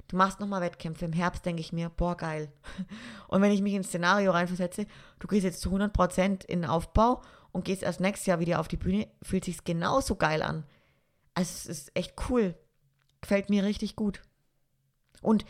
du 0.09 0.17
machst 0.17 0.41
nochmal 0.41 0.63
Wettkämpfe 0.63 1.05
im 1.05 1.13
Herbst, 1.13 1.45
denke 1.45 1.61
ich 1.61 1.73
mir, 1.73 1.91
boah, 1.91 2.17
geil. 2.17 2.51
Und 3.29 3.43
wenn 3.43 3.53
ich 3.53 3.63
mich 3.63 3.75
ins 3.75 3.89
Szenario 3.89 4.33
reinversetze, 4.33 4.87
du 5.19 5.29
gehst 5.29 5.45
jetzt 5.45 5.61
zu 5.61 5.71
100% 5.71 6.47
in 6.47 6.63
den 6.63 6.71
Aufbau 6.71 7.23
und 7.53 7.65
gehst 7.65 7.83
erst 7.83 8.01
nächstes 8.01 8.27
Jahr 8.27 8.41
wieder 8.41 8.61
auf 8.61 8.69
die 8.69 8.77
Bühne, 8.77 9.09
fühlt 9.23 9.45
sich 9.45 9.65
genauso 9.65 10.17
geil 10.17 10.43
an. 10.43 10.65
Also 11.35 11.51
es 11.51 11.67
ist 11.67 11.97
echt 11.97 12.15
cool. 12.29 12.55
Gefällt 13.21 13.51
mir 13.51 13.65
richtig 13.65 13.97
gut. 13.97 14.23
Und 15.23 15.45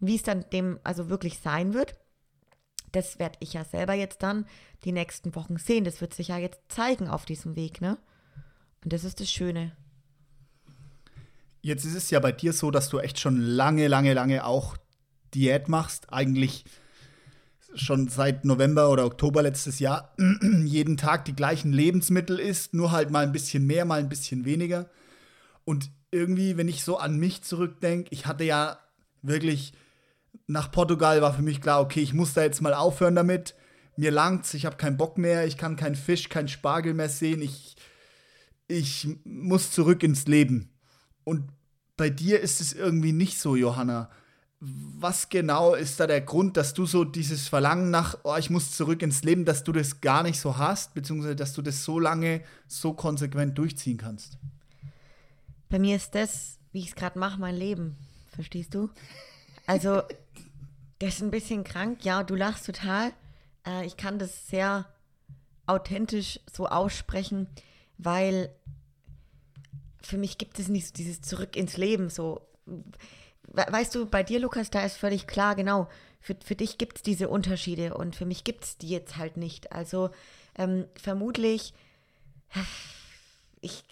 Wie 0.00 0.16
es 0.16 0.22
dann 0.22 0.44
dem 0.52 0.78
also 0.84 1.08
wirklich 1.08 1.38
sein 1.38 1.72
wird, 1.72 1.94
das 2.92 3.18
werde 3.18 3.36
ich 3.40 3.54
ja 3.54 3.64
selber 3.64 3.94
jetzt 3.94 4.22
dann 4.22 4.46
die 4.84 4.92
nächsten 4.92 5.34
Wochen 5.34 5.56
sehen. 5.56 5.84
Das 5.84 6.00
wird 6.00 6.14
sich 6.14 6.28
ja 6.28 6.38
jetzt 6.38 6.60
zeigen 6.68 7.08
auf 7.08 7.24
diesem 7.24 7.56
Weg, 7.56 7.80
ne? 7.80 7.98
Und 8.82 8.92
das 8.92 9.04
ist 9.04 9.20
das 9.20 9.30
Schöne. 9.30 9.72
Jetzt 11.62 11.84
ist 11.84 11.94
es 11.94 12.10
ja 12.10 12.20
bei 12.20 12.32
dir 12.32 12.52
so, 12.52 12.70
dass 12.70 12.90
du 12.90 12.98
echt 12.98 13.18
schon 13.18 13.40
lange, 13.40 13.88
lange, 13.88 14.12
lange 14.12 14.44
auch 14.44 14.76
Diät 15.32 15.68
machst. 15.68 16.12
Eigentlich 16.12 16.64
schon 17.74 18.08
seit 18.08 18.44
November 18.44 18.90
oder 18.90 19.06
Oktober 19.06 19.42
letztes 19.42 19.78
Jahr 19.78 20.14
jeden 20.64 20.96
Tag 20.96 21.24
die 21.24 21.34
gleichen 21.34 21.72
Lebensmittel 21.72 22.38
isst, 22.38 22.74
nur 22.74 22.92
halt 22.92 23.10
mal 23.10 23.24
ein 23.24 23.32
bisschen 23.32 23.66
mehr, 23.66 23.84
mal 23.84 24.00
ein 24.00 24.08
bisschen 24.08 24.44
weniger. 24.44 24.90
Und 25.64 25.90
irgendwie, 26.14 26.56
wenn 26.56 26.68
ich 26.68 26.84
so 26.84 26.96
an 26.98 27.18
mich 27.18 27.42
zurückdenke, 27.42 28.08
ich 28.10 28.26
hatte 28.26 28.44
ja 28.44 28.78
wirklich 29.22 29.74
nach 30.46 30.70
Portugal 30.70 31.22
war 31.22 31.34
für 31.34 31.42
mich 31.42 31.60
klar, 31.60 31.80
okay, 31.80 32.00
ich 32.00 32.14
muss 32.14 32.34
da 32.34 32.42
jetzt 32.42 32.60
mal 32.60 32.74
aufhören 32.74 33.14
damit. 33.14 33.54
Mir 33.96 34.10
langt's, 34.10 34.54
ich 34.54 34.66
habe 34.66 34.76
keinen 34.76 34.96
Bock 34.96 35.18
mehr, 35.18 35.46
ich 35.46 35.56
kann 35.56 35.76
keinen 35.76 35.94
Fisch, 35.94 36.28
keinen 36.28 36.48
Spargel 36.48 36.94
mehr 36.94 37.08
sehen. 37.08 37.40
Ich, 37.42 37.76
ich 38.66 39.08
muss 39.24 39.70
zurück 39.70 40.02
ins 40.02 40.26
Leben. 40.26 40.70
Und 41.22 41.48
bei 41.96 42.10
dir 42.10 42.40
ist 42.40 42.60
es 42.60 42.72
irgendwie 42.72 43.12
nicht 43.12 43.38
so, 43.38 43.56
Johanna. 43.56 44.10
Was 44.60 45.28
genau 45.28 45.74
ist 45.74 46.00
da 46.00 46.06
der 46.06 46.22
Grund, 46.22 46.56
dass 46.56 46.74
du 46.74 46.86
so 46.86 47.04
dieses 47.04 47.48
Verlangen 47.48 47.90
nach, 47.90 48.18
oh, 48.24 48.36
ich 48.36 48.50
muss 48.50 48.72
zurück 48.72 49.02
ins 49.02 49.22
Leben, 49.22 49.44
dass 49.44 49.62
du 49.62 49.72
das 49.72 50.00
gar 50.00 50.22
nicht 50.22 50.40
so 50.40 50.58
hast, 50.58 50.94
beziehungsweise 50.94 51.36
dass 51.36 51.52
du 51.52 51.62
das 51.62 51.84
so 51.84 52.00
lange, 52.00 52.42
so 52.66 52.94
konsequent 52.94 53.56
durchziehen 53.58 53.98
kannst? 53.98 54.38
Bei 55.74 55.80
mir 55.80 55.96
ist 55.96 56.14
das, 56.14 56.60
wie 56.70 56.78
ich 56.78 56.90
es 56.90 56.94
gerade 56.94 57.18
mache, 57.18 57.40
mein 57.40 57.56
Leben. 57.56 57.96
Verstehst 58.30 58.76
du? 58.76 58.90
Also, 59.66 60.02
das 61.00 61.14
ist 61.14 61.20
ein 61.20 61.32
bisschen 61.32 61.64
krank. 61.64 62.04
Ja, 62.04 62.22
du 62.22 62.36
lachst 62.36 62.66
total. 62.66 63.12
Äh, 63.66 63.84
ich 63.84 63.96
kann 63.96 64.20
das 64.20 64.46
sehr 64.46 64.86
authentisch 65.66 66.38
so 66.48 66.68
aussprechen, 66.68 67.48
weil 67.98 68.54
für 70.00 70.16
mich 70.16 70.38
gibt 70.38 70.60
es 70.60 70.68
nicht 70.68 70.86
so 70.86 70.92
dieses 70.94 71.22
Zurück 71.22 71.56
ins 71.56 71.76
Leben. 71.76 72.08
So, 72.08 72.46
weißt 73.48 73.96
du, 73.96 74.06
bei 74.06 74.22
dir, 74.22 74.38
Lukas, 74.38 74.70
da 74.70 74.84
ist 74.84 74.96
völlig 74.96 75.26
klar, 75.26 75.56
genau, 75.56 75.88
für, 76.20 76.36
für 76.44 76.54
dich 76.54 76.78
gibt 76.78 76.98
es 76.98 77.02
diese 77.02 77.28
Unterschiede 77.28 77.96
und 77.96 78.14
für 78.14 78.26
mich 78.26 78.44
gibt 78.44 78.62
es 78.62 78.78
die 78.78 78.90
jetzt 78.90 79.16
halt 79.16 79.36
nicht. 79.36 79.72
Also 79.72 80.10
ähm, 80.56 80.84
vermutlich, 80.94 81.74
ich, 83.60 83.82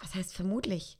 was 0.00 0.14
heißt 0.14 0.34
vermutlich? 0.34 0.98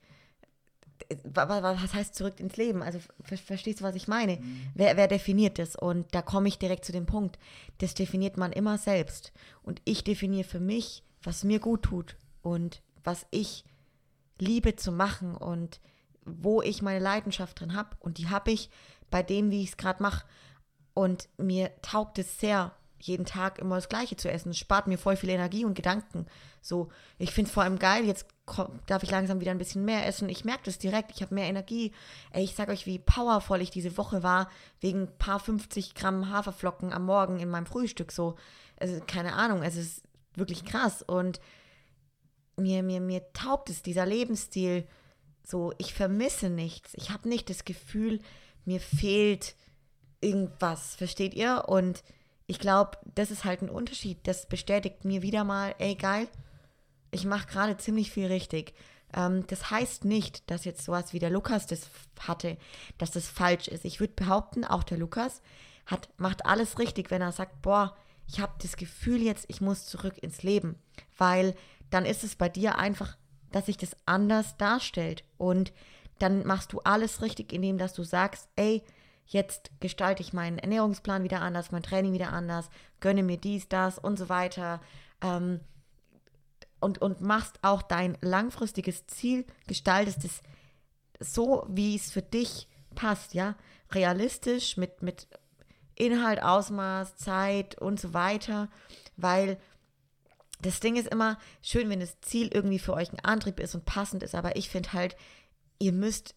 Was 1.24 1.94
heißt 1.94 2.14
zurück 2.14 2.40
ins 2.40 2.56
Leben? 2.56 2.82
Also 2.82 2.98
verstehst 3.22 3.80
du, 3.80 3.84
was 3.84 3.94
ich 3.94 4.08
meine? 4.08 4.36
Mhm. 4.36 4.62
Wer, 4.74 4.96
wer 4.96 5.08
definiert 5.08 5.58
das? 5.58 5.76
Und 5.76 6.12
da 6.14 6.22
komme 6.22 6.48
ich 6.48 6.58
direkt 6.58 6.84
zu 6.84 6.92
dem 6.92 7.06
Punkt. 7.06 7.38
Das 7.78 7.94
definiert 7.94 8.36
man 8.36 8.52
immer 8.52 8.78
selbst. 8.78 9.32
Und 9.62 9.80
ich 9.84 10.02
definiere 10.02 10.44
für 10.44 10.60
mich, 10.60 11.04
was 11.22 11.44
mir 11.44 11.60
gut 11.60 11.84
tut 11.84 12.16
und 12.42 12.82
was 13.04 13.26
ich 13.30 13.64
liebe 14.38 14.76
zu 14.76 14.92
machen 14.92 15.36
und 15.36 15.80
wo 16.24 16.62
ich 16.62 16.82
meine 16.82 16.98
Leidenschaft 16.98 17.60
drin 17.60 17.74
habe. 17.74 17.96
Und 18.00 18.18
die 18.18 18.28
habe 18.28 18.50
ich 18.50 18.68
bei 19.10 19.22
dem, 19.22 19.50
wie 19.50 19.62
ich 19.62 19.70
es 19.70 19.76
gerade 19.76 20.02
mache. 20.02 20.26
Und 20.94 21.28
mir 21.38 21.70
taugt 21.80 22.18
es 22.18 22.40
sehr, 22.40 22.74
jeden 23.00 23.24
Tag 23.24 23.58
immer 23.58 23.76
das 23.76 23.88
Gleiche 23.88 24.16
zu 24.16 24.30
essen. 24.30 24.50
Es 24.50 24.58
spart 24.58 24.86
mir 24.86 24.98
voll 24.98 25.16
viel 25.16 25.30
Energie 25.30 25.64
und 25.64 25.74
Gedanken. 25.74 26.26
So, 26.60 26.88
ich 27.18 27.30
finde 27.32 27.48
es 27.48 27.54
vor 27.54 27.62
allem 27.62 27.78
geil, 27.78 28.04
jetzt 28.04 28.26
darf 28.86 29.02
ich 29.02 29.10
langsam 29.10 29.40
wieder 29.40 29.52
ein 29.52 29.58
bisschen 29.58 29.84
mehr 29.84 30.06
essen. 30.06 30.28
Ich 30.28 30.44
merke 30.44 30.64
das 30.64 30.78
direkt, 30.78 31.12
ich 31.14 31.22
habe 31.22 31.34
mehr 31.34 31.48
Energie. 31.48 31.92
Ey, 32.32 32.44
ich 32.44 32.54
sage 32.54 32.72
euch, 32.72 32.86
wie 32.86 32.98
powervoll 32.98 33.60
ich 33.60 33.70
diese 33.70 33.96
Woche 33.96 34.22
war, 34.22 34.50
wegen 34.80 35.02
ein 35.02 35.18
paar 35.18 35.38
50 35.38 35.94
Gramm 35.94 36.30
Haferflocken 36.30 36.92
am 36.92 37.04
Morgen 37.04 37.38
in 37.38 37.50
meinem 37.50 37.66
Frühstück. 37.66 38.12
So, 38.12 38.36
also 38.78 39.00
keine 39.06 39.34
Ahnung, 39.34 39.62
es 39.62 39.76
ist 39.76 40.02
wirklich 40.34 40.64
krass. 40.64 41.02
Und 41.02 41.40
mir, 42.56 42.82
mir, 42.82 43.00
mir 43.00 43.32
taugt 43.32 43.70
es, 43.70 43.82
dieser 43.82 44.06
Lebensstil. 44.06 44.86
So, 45.44 45.72
ich 45.78 45.94
vermisse 45.94 46.50
nichts. 46.50 46.92
Ich 46.94 47.10
habe 47.10 47.28
nicht 47.28 47.48
das 47.48 47.64
Gefühl, 47.64 48.20
mir 48.64 48.80
fehlt 48.80 49.54
irgendwas, 50.20 50.94
versteht 50.96 51.34
ihr? 51.34 51.64
Und 51.68 52.02
ich 52.48 52.58
glaube, 52.58 52.98
das 53.14 53.30
ist 53.30 53.44
halt 53.44 53.62
ein 53.62 53.70
Unterschied. 53.70 54.18
Das 54.26 54.48
bestätigt 54.48 55.04
mir 55.04 55.22
wieder 55.22 55.44
mal, 55.44 55.74
ey, 55.78 55.94
geil, 55.94 56.26
ich 57.10 57.24
mache 57.26 57.46
gerade 57.46 57.76
ziemlich 57.76 58.10
viel 58.10 58.26
richtig. 58.26 58.74
Ähm, 59.14 59.46
das 59.46 59.70
heißt 59.70 60.06
nicht, 60.06 60.50
dass 60.50 60.64
jetzt 60.64 60.84
sowas 60.84 61.12
wie 61.12 61.18
der 61.18 61.30
Lukas 61.30 61.66
das 61.66 61.90
hatte, 62.18 62.56
dass 62.96 63.10
das 63.10 63.28
falsch 63.28 63.68
ist. 63.68 63.84
Ich 63.84 64.00
würde 64.00 64.14
behaupten, 64.14 64.64
auch 64.64 64.82
der 64.82 64.96
Lukas 64.96 65.42
hat, 65.84 66.08
macht 66.16 66.46
alles 66.46 66.78
richtig, 66.78 67.10
wenn 67.10 67.20
er 67.22 67.32
sagt, 67.32 67.60
boah, 67.60 67.94
ich 68.26 68.40
habe 68.40 68.52
das 68.62 68.76
Gefühl 68.76 69.22
jetzt, 69.22 69.44
ich 69.48 69.60
muss 69.60 69.86
zurück 69.86 70.16
ins 70.22 70.42
Leben, 70.42 70.76
weil 71.18 71.54
dann 71.90 72.06
ist 72.06 72.24
es 72.24 72.34
bei 72.34 72.48
dir 72.48 72.78
einfach, 72.78 73.16
dass 73.52 73.66
sich 73.66 73.76
das 73.76 73.94
anders 74.06 74.56
darstellt. 74.56 75.22
Und 75.36 75.74
dann 76.18 76.46
machst 76.46 76.72
du 76.72 76.80
alles 76.80 77.20
richtig, 77.20 77.52
indem 77.52 77.76
dass 77.76 77.92
du 77.92 78.04
sagst, 78.04 78.48
ey, 78.56 78.82
jetzt 79.28 79.70
gestalte 79.80 80.22
ich 80.22 80.32
meinen 80.32 80.58
Ernährungsplan 80.58 81.22
wieder 81.22 81.42
anders, 81.42 81.70
mein 81.70 81.82
Training 81.82 82.12
wieder 82.12 82.32
anders, 82.32 82.70
gönne 83.00 83.22
mir 83.22 83.36
dies, 83.36 83.68
das 83.68 83.98
und 83.98 84.18
so 84.18 84.28
weiter. 84.28 84.80
Ähm, 85.22 85.60
und, 86.80 87.00
und 87.02 87.20
machst 87.20 87.58
auch 87.62 87.82
dein 87.82 88.16
langfristiges 88.20 89.06
Ziel, 89.06 89.44
gestaltest 89.66 90.24
es 90.24 90.42
so, 91.20 91.66
wie 91.68 91.96
es 91.96 92.10
für 92.10 92.22
dich 92.22 92.68
passt, 92.94 93.34
ja. 93.34 93.56
Realistisch, 93.90 94.76
mit, 94.76 95.02
mit 95.02 95.26
Inhalt, 95.94 96.42
Ausmaß, 96.42 97.16
Zeit 97.16 97.80
und 97.80 97.98
so 97.98 98.14
weiter, 98.14 98.68
weil 99.16 99.58
das 100.60 100.80
Ding 100.80 100.96
ist 100.96 101.08
immer 101.08 101.38
schön, 101.62 101.88
wenn 101.90 102.00
das 102.00 102.20
Ziel 102.20 102.48
irgendwie 102.52 102.78
für 102.78 102.94
euch 102.94 103.12
ein 103.12 103.24
Antrieb 103.24 103.60
ist 103.60 103.74
und 103.74 103.84
passend 103.84 104.22
ist, 104.22 104.34
aber 104.34 104.56
ich 104.56 104.68
finde 104.68 104.92
halt, 104.92 105.16
ihr 105.78 105.92
müsst 105.92 106.34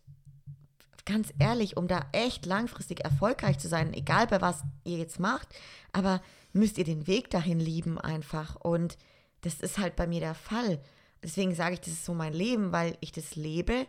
ganz 1.05 1.33
ehrlich, 1.39 1.77
um 1.77 1.87
da 1.87 2.05
echt 2.11 2.45
langfristig 2.45 3.03
erfolgreich 3.03 3.59
zu 3.59 3.67
sein, 3.67 3.93
egal 3.93 4.27
bei 4.27 4.41
was 4.41 4.63
ihr 4.83 4.97
jetzt 4.97 5.19
macht, 5.19 5.47
aber 5.91 6.21
müsst 6.53 6.77
ihr 6.77 6.83
den 6.83 7.07
Weg 7.07 7.29
dahin 7.29 7.59
lieben 7.59 7.99
einfach 7.99 8.55
und 8.55 8.97
das 9.41 9.59
ist 9.59 9.77
halt 9.77 9.95
bei 9.95 10.07
mir 10.07 10.19
der 10.19 10.35
Fall. 10.35 10.79
Deswegen 11.23 11.55
sage 11.55 11.75
ich, 11.75 11.81
das 11.81 11.93
ist 11.93 12.05
so 12.05 12.13
mein 12.13 12.33
Leben, 12.33 12.71
weil 12.71 12.97
ich 12.99 13.11
das 13.11 13.35
lebe, 13.35 13.87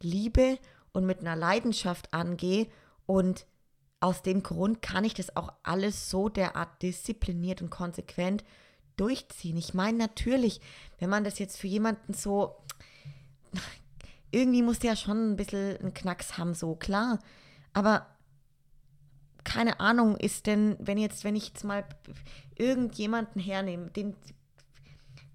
liebe 0.00 0.58
und 0.92 1.06
mit 1.06 1.20
einer 1.20 1.36
Leidenschaft 1.36 2.12
angehe 2.12 2.66
und 3.06 3.46
aus 4.00 4.22
dem 4.22 4.42
Grund 4.42 4.80
kann 4.82 5.04
ich 5.04 5.14
das 5.14 5.36
auch 5.36 5.52
alles 5.62 6.10
so 6.10 6.28
derart 6.28 6.82
diszipliniert 6.82 7.62
und 7.62 7.70
konsequent 7.70 8.44
durchziehen. 8.96 9.56
Ich 9.56 9.74
meine 9.74 9.98
natürlich, 9.98 10.60
wenn 10.98 11.10
man 11.10 11.24
das 11.24 11.38
jetzt 11.38 11.58
für 11.58 11.66
jemanden 11.66 12.14
so, 12.14 12.56
irgendwie 14.30 14.62
muss 14.62 14.78
der 14.78 14.90
ja 14.90 14.96
schon 14.96 15.32
ein 15.32 15.36
bisschen 15.36 15.76
einen 15.78 15.94
Knacks 15.94 16.38
haben, 16.38 16.54
so 16.54 16.74
klar. 16.74 17.18
Aber 17.72 18.06
keine 19.44 19.80
Ahnung, 19.80 20.16
ist 20.16 20.46
denn, 20.46 20.76
wenn 20.78 20.98
jetzt, 20.98 21.24
wenn 21.24 21.36
ich 21.36 21.48
jetzt 21.48 21.64
mal 21.64 21.84
irgendjemanden 22.56 23.40
hernehme, 23.40 23.90
den, 23.90 24.14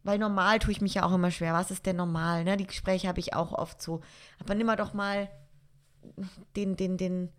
weil 0.03 0.19
normal 0.19 0.59
tue 0.59 0.71
ich 0.71 0.81
mich 0.81 0.95
ja 0.95 1.03
auch 1.03 1.13
immer 1.13 1.31
schwer. 1.31 1.53
Was 1.53 1.71
ist 1.71 1.85
denn 1.85 1.95
normal? 1.95 2.43
Ne? 2.43 2.57
Die 2.57 2.67
Gespräche 2.67 3.07
habe 3.07 3.19
ich 3.19 3.33
auch 3.33 3.53
oft 3.53 3.81
so. 3.81 4.01
Aber 4.39 4.53
nimm 4.53 4.67
mal 4.67 4.75
doch 4.75 4.93
mal 4.93 5.29
den, 6.55 6.75
den, 6.75 6.97
den 6.97 7.29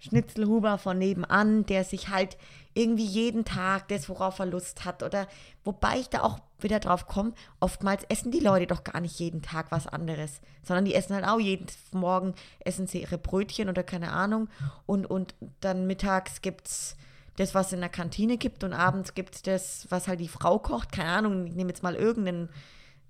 Schnitzelhuber 0.00 0.78
von 0.78 0.98
nebenan, 0.98 1.64
der 1.66 1.84
sich 1.84 2.08
halt 2.08 2.36
irgendwie 2.74 3.06
jeden 3.06 3.44
Tag 3.44 3.88
das, 3.88 4.08
worauf 4.08 4.38
er 4.40 4.46
Lust 4.46 4.84
hat. 4.84 5.02
Oder 5.02 5.28
wobei 5.64 5.98
ich 5.98 6.08
da 6.08 6.22
auch 6.22 6.40
wieder 6.62 6.80
drauf 6.80 7.06
komme, 7.06 7.32
oftmals 7.60 8.04
essen 8.08 8.30
die 8.30 8.40
Leute 8.40 8.66
doch 8.66 8.84
gar 8.84 9.00
nicht 9.00 9.18
jeden 9.18 9.42
Tag 9.42 9.70
was 9.70 9.86
anderes, 9.86 10.40
sondern 10.62 10.84
die 10.84 10.94
essen 10.94 11.14
halt 11.14 11.26
auch 11.26 11.40
jeden 11.40 11.66
Morgen, 11.92 12.34
essen 12.60 12.86
sie 12.86 13.02
ihre 13.02 13.18
Brötchen 13.18 13.68
oder 13.68 13.82
keine 13.82 14.12
Ahnung. 14.12 14.48
Und, 14.86 15.06
und 15.06 15.34
dann 15.60 15.86
mittags 15.86 16.42
gibt 16.42 16.68
es 16.68 16.96
das, 17.36 17.54
was 17.54 17.68
es 17.68 17.72
in 17.74 17.80
der 17.80 17.88
Kantine 17.88 18.36
gibt 18.36 18.64
und 18.64 18.72
abends 18.72 19.14
gibt 19.14 19.36
es 19.36 19.42
das, 19.42 19.86
was 19.90 20.08
halt 20.08 20.20
die 20.20 20.28
Frau 20.28 20.58
kocht. 20.58 20.90
Keine 20.92 21.10
Ahnung, 21.10 21.46
ich 21.46 21.54
nehme 21.54 21.70
jetzt 21.70 21.82
mal 21.82 21.94
irgendein 21.94 22.48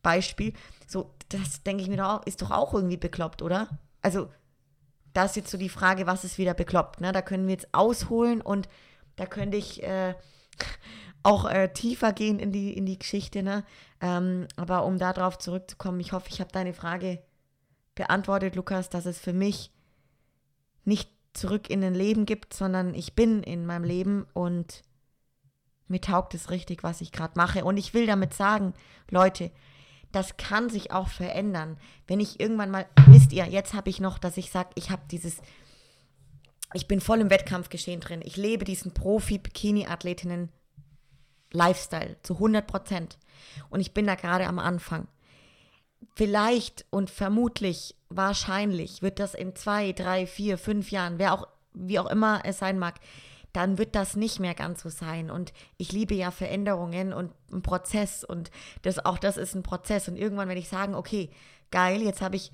Beispiel. 0.02 0.52
So, 0.86 1.14
das 1.30 1.62
denke 1.62 1.82
ich 1.82 1.88
mir 1.88 1.96
doch, 1.96 2.26
ist 2.26 2.42
doch 2.42 2.50
auch 2.50 2.74
irgendwie 2.74 2.96
bekloppt, 2.96 3.42
oder? 3.42 3.68
Also, 4.02 4.28
da 5.14 5.24
ist 5.24 5.36
jetzt 5.36 5.50
so 5.50 5.58
die 5.58 5.70
Frage, 5.70 6.06
was 6.06 6.24
ist 6.24 6.38
wieder 6.38 6.54
bekloppt. 6.54 7.00
Ne? 7.00 7.12
Da 7.12 7.22
können 7.22 7.46
wir 7.46 7.54
jetzt 7.54 7.72
ausholen 7.72 8.40
und 8.40 8.68
da 9.16 9.26
könnte 9.26 9.56
ich 9.56 9.82
äh, 9.82 10.14
auch 11.28 11.44
äh, 11.44 11.68
tiefer 11.68 12.12
gehen 12.12 12.38
in 12.38 12.52
die, 12.52 12.72
in 12.72 12.86
die 12.86 12.98
Geschichte. 12.98 13.42
Ne? 13.42 13.64
Ähm, 14.00 14.48
aber 14.56 14.84
um 14.84 14.98
darauf 14.98 15.38
zurückzukommen, 15.38 16.00
ich 16.00 16.12
hoffe, 16.12 16.28
ich 16.30 16.40
habe 16.40 16.50
deine 16.52 16.72
Frage 16.72 17.22
beantwortet, 17.94 18.56
Lukas, 18.56 18.88
dass 18.88 19.04
es 19.04 19.18
für 19.18 19.34
mich 19.34 19.70
nicht 20.84 21.10
zurück 21.34 21.68
in 21.68 21.84
ein 21.84 21.94
Leben 21.94 22.24
gibt, 22.24 22.54
sondern 22.54 22.94
ich 22.94 23.14
bin 23.14 23.42
in 23.42 23.66
meinem 23.66 23.84
Leben 23.84 24.26
und 24.32 24.82
mir 25.86 26.00
taugt 26.00 26.34
es 26.34 26.50
richtig, 26.50 26.82
was 26.82 27.02
ich 27.02 27.12
gerade 27.12 27.34
mache. 27.36 27.64
Und 27.64 27.76
ich 27.76 27.92
will 27.92 28.06
damit 28.06 28.32
sagen, 28.32 28.72
Leute, 29.10 29.50
das 30.12 30.38
kann 30.38 30.70
sich 30.70 30.92
auch 30.92 31.08
verändern. 31.08 31.76
Wenn 32.06 32.20
ich 32.20 32.40
irgendwann 32.40 32.70
mal, 32.70 32.86
wisst 33.06 33.32
ihr, 33.32 33.44
jetzt 33.46 33.74
habe 33.74 33.90
ich 33.90 34.00
noch, 34.00 34.18
dass 34.18 34.38
ich 34.38 34.50
sage, 34.50 34.70
ich 34.76 34.90
habe 34.90 35.02
dieses, 35.10 35.42
ich 36.72 36.88
bin 36.88 37.00
voll 37.00 37.20
im 37.20 37.30
Wettkampfgeschehen 37.30 38.00
drin. 38.00 38.22
Ich 38.24 38.36
lebe 38.36 38.64
diesen 38.64 38.94
Profi-Bikini-Athletinnen 38.94 40.50
Lifestyle 41.52 42.16
zu 42.22 42.34
100 42.34 42.66
Prozent. 42.66 43.18
Und 43.70 43.80
ich 43.80 43.94
bin 43.94 44.06
da 44.06 44.14
gerade 44.14 44.46
am 44.46 44.58
Anfang. 44.58 45.08
Vielleicht 46.14 46.86
und 46.90 47.10
vermutlich, 47.10 47.96
wahrscheinlich 48.08 49.02
wird 49.02 49.18
das 49.18 49.34
in 49.34 49.56
zwei, 49.56 49.92
drei, 49.92 50.26
vier, 50.26 50.58
fünf 50.58 50.90
Jahren, 50.90 51.18
wer 51.18 51.34
auch, 51.34 51.48
wie 51.74 51.98
auch 51.98 52.06
immer 52.06 52.42
es 52.44 52.58
sein 52.58 52.78
mag, 52.78 53.00
dann 53.52 53.78
wird 53.78 53.94
das 53.94 54.14
nicht 54.14 54.40
mehr 54.40 54.54
ganz 54.54 54.82
so 54.82 54.90
sein. 54.90 55.30
Und 55.30 55.52
ich 55.76 55.92
liebe 55.92 56.14
ja 56.14 56.30
Veränderungen 56.30 57.12
und 57.12 57.32
einen 57.50 57.62
Prozess 57.62 58.24
und 58.24 58.50
das, 58.82 59.04
auch 59.04 59.18
das 59.18 59.36
ist 59.36 59.54
ein 59.54 59.62
Prozess. 59.62 60.08
Und 60.08 60.16
irgendwann 60.16 60.48
werde 60.48 60.60
ich 60.60 60.68
sagen, 60.68 60.94
okay, 60.94 61.30
geil, 61.70 62.02
jetzt 62.02 62.20
habe 62.20 62.36
ich 62.36 62.52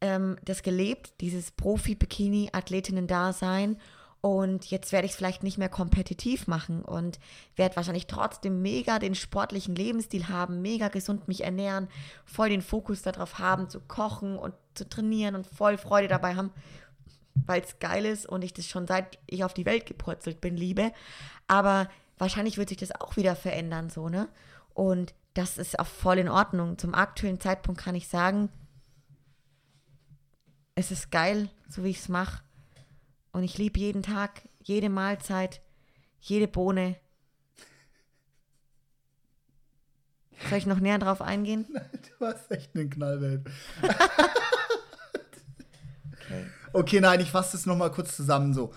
ähm, 0.00 0.36
das 0.44 0.62
gelebt, 0.62 1.20
dieses 1.20 1.50
Profi-Bikini-Athletinnen-Dasein. 1.52 3.76
Und 4.24 4.70
jetzt 4.70 4.90
werde 4.90 5.04
ich 5.04 5.10
es 5.10 5.18
vielleicht 5.18 5.42
nicht 5.42 5.58
mehr 5.58 5.68
kompetitiv 5.68 6.46
machen 6.46 6.82
und 6.82 7.18
werde 7.56 7.76
wahrscheinlich 7.76 8.06
trotzdem 8.06 8.62
mega 8.62 8.98
den 8.98 9.14
sportlichen 9.14 9.74
Lebensstil 9.74 10.30
haben, 10.30 10.62
mega 10.62 10.88
gesund 10.88 11.28
mich 11.28 11.44
ernähren, 11.44 11.88
voll 12.24 12.48
den 12.48 12.62
Fokus 12.62 13.02
darauf 13.02 13.38
haben, 13.38 13.68
zu 13.68 13.80
kochen 13.80 14.38
und 14.38 14.54
zu 14.72 14.88
trainieren 14.88 15.34
und 15.34 15.46
voll 15.46 15.76
Freude 15.76 16.08
dabei 16.08 16.36
haben 16.36 16.52
weil 17.46 17.60
es 17.60 17.80
geil 17.80 18.06
ist 18.06 18.26
und 18.26 18.44
ich 18.44 18.54
das 18.54 18.66
schon 18.66 18.86
seit 18.86 19.18
ich 19.26 19.44
auf 19.44 19.52
die 19.52 19.66
Welt 19.66 19.84
gepurzelt 19.84 20.40
bin 20.40 20.56
liebe. 20.56 20.92
Aber 21.48 21.90
wahrscheinlich 22.16 22.56
wird 22.56 22.70
sich 22.70 22.78
das 22.78 22.98
auch 22.98 23.16
wieder 23.16 23.36
verändern, 23.36 23.90
so, 23.90 24.08
ne? 24.08 24.28
Und 24.72 25.12
das 25.34 25.58
ist 25.58 25.78
auch 25.78 25.86
voll 25.86 26.18
in 26.18 26.28
Ordnung. 26.28 26.78
Zum 26.78 26.94
aktuellen 26.94 27.40
Zeitpunkt 27.40 27.82
kann 27.82 27.96
ich 27.96 28.08
sagen, 28.08 28.48
es 30.76 30.90
ist 30.90 31.10
geil, 31.10 31.50
so 31.68 31.84
wie 31.84 31.90
ich 31.90 31.98
es 31.98 32.08
mache. 32.08 32.40
Und 33.34 33.42
ich 33.42 33.58
liebe 33.58 33.80
jeden 33.80 34.04
Tag, 34.04 34.42
jede 34.62 34.88
Mahlzeit, 34.88 35.60
jede 36.20 36.46
Bohne. 36.46 36.94
Soll 40.48 40.58
ich 40.58 40.66
noch 40.66 40.78
näher 40.78 41.00
drauf 41.00 41.20
eingehen? 41.20 41.66
Du 42.18 42.26
hast 42.26 42.48
echt 42.52 42.74
einen 42.76 42.88
Knallwelt. 42.88 43.44
Okay, 46.72 47.00
nein, 47.00 47.20
ich 47.20 47.30
fasse 47.30 47.52
das 47.52 47.66
nochmal 47.66 47.90
kurz 47.90 48.16
zusammen 48.16 48.54
so. 48.54 48.72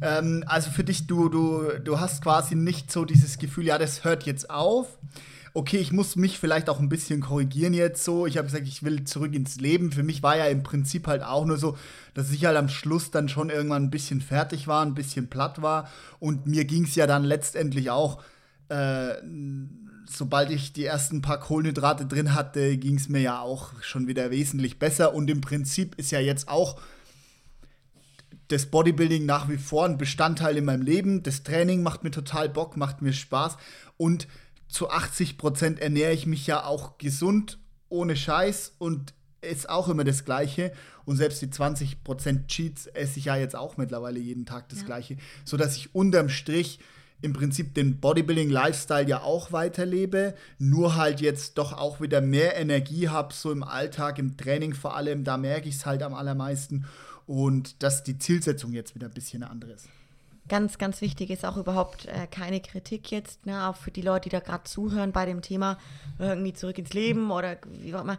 Ähm, 0.00 0.44
also 0.46 0.70
für 0.70 0.84
dich, 0.84 1.06
du, 1.06 1.28
du, 1.30 1.78
du 1.82 1.98
hast 1.98 2.22
quasi 2.22 2.54
nicht 2.54 2.92
so 2.92 3.04
dieses 3.04 3.38
Gefühl, 3.38 3.64
ja, 3.64 3.78
das 3.78 4.04
hört 4.04 4.24
jetzt 4.24 4.50
auf. 4.50 4.98
Okay, 5.56 5.76
ich 5.76 5.92
muss 5.92 6.16
mich 6.16 6.40
vielleicht 6.40 6.68
auch 6.68 6.80
ein 6.80 6.88
bisschen 6.88 7.20
korrigieren 7.20 7.74
jetzt 7.74 8.02
so. 8.02 8.26
Ich 8.26 8.38
habe 8.38 8.48
gesagt, 8.48 8.66
ich 8.66 8.82
will 8.82 9.04
zurück 9.04 9.32
ins 9.34 9.60
Leben. 9.60 9.92
Für 9.92 10.02
mich 10.02 10.20
war 10.20 10.36
ja 10.36 10.46
im 10.46 10.64
Prinzip 10.64 11.06
halt 11.06 11.22
auch 11.22 11.44
nur 11.44 11.58
so, 11.58 11.78
dass 12.12 12.32
ich 12.32 12.44
halt 12.44 12.56
am 12.56 12.68
Schluss 12.68 13.12
dann 13.12 13.28
schon 13.28 13.50
irgendwann 13.50 13.84
ein 13.84 13.90
bisschen 13.90 14.20
fertig 14.20 14.66
war, 14.66 14.84
ein 14.84 14.94
bisschen 14.94 15.30
platt 15.30 15.62
war. 15.62 15.88
Und 16.18 16.48
mir 16.48 16.64
ging 16.64 16.82
es 16.82 16.96
ja 16.96 17.06
dann 17.06 17.22
letztendlich 17.22 17.90
auch, 17.90 18.20
äh, 18.68 19.14
sobald 20.10 20.50
ich 20.50 20.72
die 20.72 20.86
ersten 20.86 21.22
paar 21.22 21.38
Kohlenhydrate 21.38 22.06
drin 22.06 22.34
hatte, 22.34 22.76
ging 22.76 22.96
es 22.96 23.08
mir 23.08 23.20
ja 23.20 23.38
auch 23.38 23.80
schon 23.80 24.08
wieder 24.08 24.32
wesentlich 24.32 24.80
besser. 24.80 25.14
Und 25.14 25.30
im 25.30 25.40
Prinzip 25.40 25.94
ist 25.94 26.10
ja 26.10 26.18
jetzt 26.18 26.48
auch 26.48 26.80
das 28.48 28.66
Bodybuilding 28.66 29.24
nach 29.24 29.48
wie 29.48 29.56
vor 29.56 29.84
ein 29.84 29.98
Bestandteil 29.98 30.56
in 30.56 30.64
meinem 30.64 30.82
Leben. 30.82 31.22
Das 31.22 31.44
Training 31.44 31.84
macht 31.84 32.02
mir 32.02 32.10
total 32.10 32.48
Bock, 32.48 32.76
macht 32.76 33.02
mir 33.02 33.12
Spaß. 33.12 33.56
Und 33.96 34.26
zu 34.74 34.90
80 34.90 35.38
Prozent 35.38 35.78
ernähre 35.78 36.12
ich 36.12 36.26
mich 36.26 36.48
ja 36.48 36.64
auch 36.64 36.98
gesund, 36.98 37.58
ohne 37.88 38.16
Scheiß 38.16 38.74
und 38.78 39.14
ist 39.40 39.68
auch 39.68 39.88
immer 39.88 40.02
das 40.02 40.24
Gleiche. 40.24 40.72
Und 41.04 41.16
selbst 41.16 41.40
die 41.42 41.50
20 41.50 42.02
Prozent 42.02 42.48
Cheats 42.48 42.86
esse 42.88 43.20
ich 43.20 43.26
ja 43.26 43.36
jetzt 43.36 43.54
auch 43.54 43.76
mittlerweile 43.76 44.18
jeden 44.18 44.46
Tag 44.46 44.68
das 44.70 44.80
ja. 44.80 44.86
Gleiche. 44.86 45.16
Sodass 45.44 45.76
ich 45.76 45.94
unterm 45.94 46.28
Strich 46.28 46.80
im 47.22 47.32
Prinzip 47.32 47.74
den 47.74 48.00
Bodybuilding-Lifestyle 48.00 49.06
ja 49.06 49.22
auch 49.22 49.52
weiterlebe, 49.52 50.34
nur 50.58 50.96
halt 50.96 51.20
jetzt 51.20 51.56
doch 51.56 51.72
auch 51.72 52.00
wieder 52.00 52.20
mehr 52.20 52.56
Energie 52.56 53.08
habe, 53.08 53.32
so 53.32 53.52
im 53.52 53.62
Alltag, 53.62 54.18
im 54.18 54.36
Training 54.36 54.74
vor 54.74 54.96
allem, 54.96 55.22
da 55.22 55.36
merke 55.36 55.68
ich 55.68 55.76
es 55.76 55.86
halt 55.86 56.02
am 56.02 56.14
allermeisten 56.14 56.84
und 57.26 57.80
dass 57.84 58.02
die 58.02 58.18
Zielsetzung 58.18 58.72
jetzt 58.72 58.96
wieder 58.96 59.06
ein 59.06 59.14
bisschen 59.14 59.44
eine 59.44 59.52
andere 59.52 59.70
ist. 59.70 59.88
Ganz, 60.48 60.76
ganz 60.76 61.00
wichtig 61.00 61.30
ist 61.30 61.44
auch 61.44 61.56
überhaupt 61.56 62.06
äh, 62.06 62.26
keine 62.26 62.60
Kritik 62.60 63.10
jetzt, 63.10 63.46
ne, 63.46 63.66
auch 63.68 63.76
für 63.76 63.90
die 63.90 64.02
Leute, 64.02 64.28
die 64.28 64.36
da 64.36 64.40
gerade 64.40 64.64
zuhören 64.64 65.12
bei 65.12 65.24
dem 65.24 65.40
Thema 65.40 65.78
irgendwie 66.18 66.52
zurück 66.52 66.76
ins 66.78 66.92
Leben 66.92 67.30
oder 67.30 67.56
wie 67.66 67.94
auch 67.94 68.02
immer. 68.02 68.18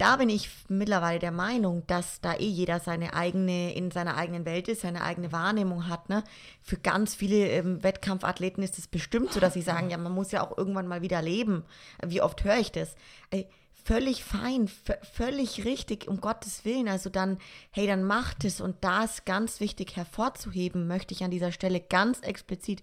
Da 0.00 0.16
bin 0.16 0.30
ich 0.30 0.48
mittlerweile 0.68 1.18
der 1.18 1.30
Meinung, 1.30 1.86
dass 1.86 2.22
da 2.22 2.34
eh 2.34 2.48
jeder 2.48 2.80
seine 2.80 3.12
eigene, 3.12 3.74
in 3.74 3.90
seiner 3.90 4.16
eigenen 4.16 4.46
Welt 4.46 4.66
ist, 4.66 4.80
seine 4.80 5.04
eigene 5.04 5.30
Wahrnehmung 5.30 5.88
hat. 5.88 6.08
Ne? 6.08 6.24
Für 6.62 6.78
ganz 6.78 7.14
viele 7.14 7.48
ähm, 7.50 7.82
Wettkampfathleten 7.82 8.64
ist 8.64 8.78
es 8.78 8.88
bestimmt 8.88 9.30
so, 9.30 9.40
dass 9.40 9.52
sie 9.52 9.60
sagen, 9.60 9.90
ja, 9.90 9.98
man 9.98 10.12
muss 10.12 10.32
ja 10.32 10.42
auch 10.42 10.56
irgendwann 10.56 10.88
mal 10.88 11.02
wieder 11.02 11.20
leben. 11.20 11.64
Wie 12.02 12.22
oft 12.22 12.44
höre 12.44 12.56
ich 12.56 12.72
das? 12.72 12.94
Äh, 13.30 13.44
völlig 13.84 14.24
fein, 14.24 14.68
völlig 15.12 15.64
richtig, 15.64 16.08
um 16.08 16.20
Gottes 16.20 16.64
Willen. 16.64 16.88
Also 16.88 17.10
dann, 17.10 17.38
hey, 17.70 17.86
dann 17.86 18.04
macht 18.04 18.44
es. 18.44 18.60
Und 18.60 18.76
da 18.82 19.04
ist 19.04 19.26
ganz 19.26 19.60
wichtig 19.60 19.96
hervorzuheben, 19.96 20.86
möchte 20.86 21.14
ich 21.14 21.24
an 21.24 21.30
dieser 21.30 21.52
Stelle 21.52 21.80
ganz 21.80 22.20
explizit. 22.20 22.82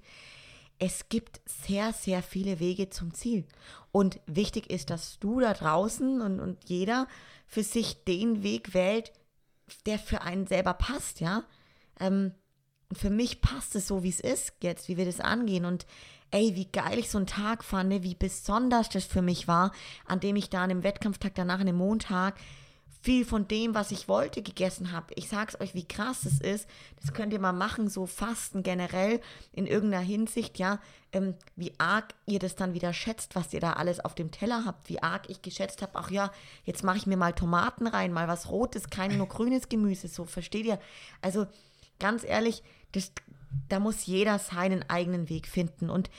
Es 0.80 1.10
gibt 1.10 1.42
sehr, 1.46 1.94
sehr 1.94 2.22
viele 2.22 2.60
Wege 2.60 2.90
zum 2.90 3.14
Ziel. 3.14 3.46
Und 3.92 4.20
wichtig 4.28 4.70
ist, 4.70 4.90
dass 4.90 5.20
du 5.20 5.40
da 5.40 5.54
draußen 5.54 6.22
und, 6.22 6.40
und 6.40 6.70
jeder 6.70 7.08
für 7.48 7.64
sich 7.64 8.04
den 8.04 8.44
Weg 8.44 8.74
wählt, 8.74 9.12
der 9.86 10.00
für 10.00 10.22
einen 10.22 10.48
selber 10.48 10.74
passt, 10.74 11.20
ja. 11.20 11.44
Ähm, 12.00 12.34
für 12.94 13.10
mich 13.10 13.42
passt 13.42 13.76
es 13.76 13.88
so, 13.88 14.04
wie 14.04 14.10
es 14.10 14.20
ist 14.20 14.54
jetzt, 14.62 14.88
wie 14.88 14.98
wir 14.98 15.06
das 15.06 15.20
angehen. 15.20 15.66
Und 15.66 15.86
ey, 16.32 16.56
wie 16.56 16.66
geil 16.66 17.00
ich 17.00 17.10
so 17.10 17.18
einen 17.18 17.28
Tag 17.28 17.64
fand, 17.64 18.04
wie 18.04 18.16
besonders 18.16 18.90
das 18.90 19.06
für 19.06 19.22
mich 19.22 19.48
war, 19.48 19.72
an 20.06 20.20
dem 20.20 20.36
ich 20.36 20.50
da 20.50 20.64
an 20.64 20.70
dem 20.70 20.84
Wettkampftag 20.84 21.36
danach, 21.36 21.60
an 21.60 21.68
dem 21.68 21.78
Montag, 21.78 22.36
viel 23.02 23.24
von 23.24 23.48
dem, 23.48 23.74
was 23.74 23.92
ich 23.92 24.10
wollte, 24.10 24.42
gegessen 24.42 24.92
habe. 24.92 25.14
Ich 25.16 25.30
sag's 25.30 25.60
euch, 25.62 25.74
wie 25.74 25.88
krass 25.88 26.26
es 26.26 26.42
ist. 26.42 26.68
Das 27.00 27.14
könnt 27.14 27.32
ihr 27.32 27.40
mal 27.40 27.54
machen, 27.54 27.90
so 27.90 28.06
Fasten 28.06 28.64
generell 28.64 29.22
in 29.54 29.66
irgendeiner 29.66 30.04
Hinsicht, 30.04 30.60
ja, 30.60 30.80
ähm, 31.14 31.36
wie 31.56 31.74
arg 31.78 32.14
ihr 32.26 32.40
das 32.40 32.56
dann 32.56 32.74
wieder 32.74 32.92
schätzt, 32.92 33.36
was 33.36 33.54
ihr 33.54 33.62
da 33.62 33.74
alles 33.74 34.04
auf 34.04 34.14
dem 34.14 34.32
Teller 34.32 34.66
habt, 34.66 34.90
wie 34.90 35.02
arg 35.02 35.30
ich 35.30 35.42
geschätzt 35.42 35.82
habe, 35.82 35.94
ach 35.96 36.12
ja, 36.12 36.32
jetzt 36.66 36.84
mache 36.84 36.98
ich 36.98 37.08
mir 37.08 37.16
mal 37.16 37.34
Tomaten 37.34 37.88
rein, 37.88 38.12
mal 38.12 38.28
was 38.28 38.50
Rotes, 38.50 38.90
kein 38.90 39.18
nur 39.18 39.28
grünes 39.30 39.70
Gemüse, 39.70 40.10
so, 40.10 40.26
versteht 40.26 40.66
ihr? 40.66 40.80
Also, 41.22 41.48
ganz 42.00 42.26
ehrlich, 42.26 42.62
das, 42.92 43.12
da 43.70 43.80
muss 43.80 44.06
jeder 44.06 44.40
seinen 44.40 44.90
eigenen 44.90 45.30
Weg 45.30 45.48
finden. 45.48 45.90
Und 45.90 46.10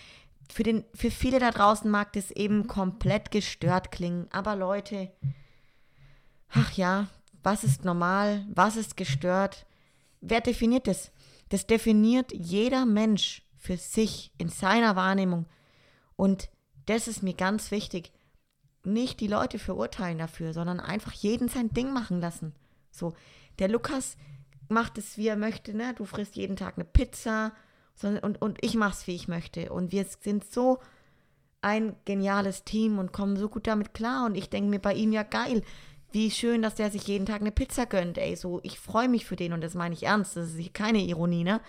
für, 0.50 0.62
den, 0.62 0.84
für 0.94 1.10
viele 1.10 1.38
da 1.38 1.50
draußen 1.50 1.90
mag 1.90 2.12
das 2.12 2.30
eben 2.30 2.66
komplett 2.66 3.30
gestört 3.30 3.90
klingen. 3.90 4.28
Aber 4.30 4.56
Leute, 4.56 5.10
ach 6.50 6.72
ja, 6.72 7.08
was 7.42 7.64
ist 7.64 7.84
normal? 7.84 8.46
Was 8.52 8.76
ist 8.76 8.96
gestört? 8.96 9.66
Wer 10.20 10.40
definiert 10.40 10.86
das? 10.86 11.12
Das 11.50 11.66
definiert 11.66 12.32
jeder 12.32 12.86
Mensch 12.86 13.42
für 13.56 13.76
sich 13.76 14.32
in 14.38 14.48
seiner 14.48 14.96
Wahrnehmung. 14.96 15.46
Und 16.16 16.48
das 16.86 17.08
ist 17.08 17.22
mir 17.22 17.34
ganz 17.34 17.70
wichtig. 17.70 18.12
Nicht 18.84 19.20
die 19.20 19.28
Leute 19.28 19.58
verurteilen 19.58 20.18
dafür, 20.18 20.52
sondern 20.52 20.80
einfach 20.80 21.12
jeden 21.12 21.48
sein 21.48 21.70
Ding 21.70 21.92
machen 21.92 22.20
lassen. 22.20 22.54
So, 22.90 23.14
der 23.58 23.68
Lukas, 23.68 24.16
macht 24.68 24.98
es, 24.98 25.16
wie 25.16 25.28
er 25.28 25.36
möchte, 25.36 25.76
ne? 25.76 25.94
Du 25.96 26.04
frisst 26.04 26.36
jeden 26.36 26.56
Tag 26.56 26.74
eine 26.76 26.84
Pizza 26.84 27.52
und, 28.02 28.40
und 28.40 28.58
ich 28.60 28.74
mach's, 28.74 29.06
wie 29.06 29.14
ich 29.14 29.28
möchte. 29.28 29.72
Und 29.72 29.92
wir 29.92 30.04
sind 30.20 30.44
so 30.44 30.78
ein 31.60 31.96
geniales 32.04 32.64
Team 32.64 32.98
und 32.98 33.12
kommen 33.12 33.36
so 33.36 33.48
gut 33.48 33.66
damit 33.66 33.94
klar. 33.94 34.26
Und 34.26 34.36
ich 34.36 34.50
denke 34.50 34.70
mir 34.70 34.78
bei 34.78 34.94
ihm 34.94 35.12
ja 35.12 35.24
geil. 35.24 35.62
Wie 36.12 36.30
schön, 36.30 36.62
dass 36.62 36.76
der 36.76 36.90
sich 36.90 37.06
jeden 37.06 37.26
Tag 37.26 37.40
eine 37.40 37.50
Pizza 37.52 37.86
gönnt, 37.86 38.18
ey. 38.18 38.36
So, 38.36 38.60
ich 38.62 38.78
freue 38.78 39.08
mich 39.08 39.26
für 39.26 39.36
den 39.36 39.52
und 39.52 39.62
das 39.62 39.74
meine 39.74 39.94
ich 39.94 40.04
ernst. 40.04 40.36
Das 40.36 40.54
ist 40.54 40.74
keine 40.74 41.00
Ironie, 41.00 41.44
ne? 41.44 41.60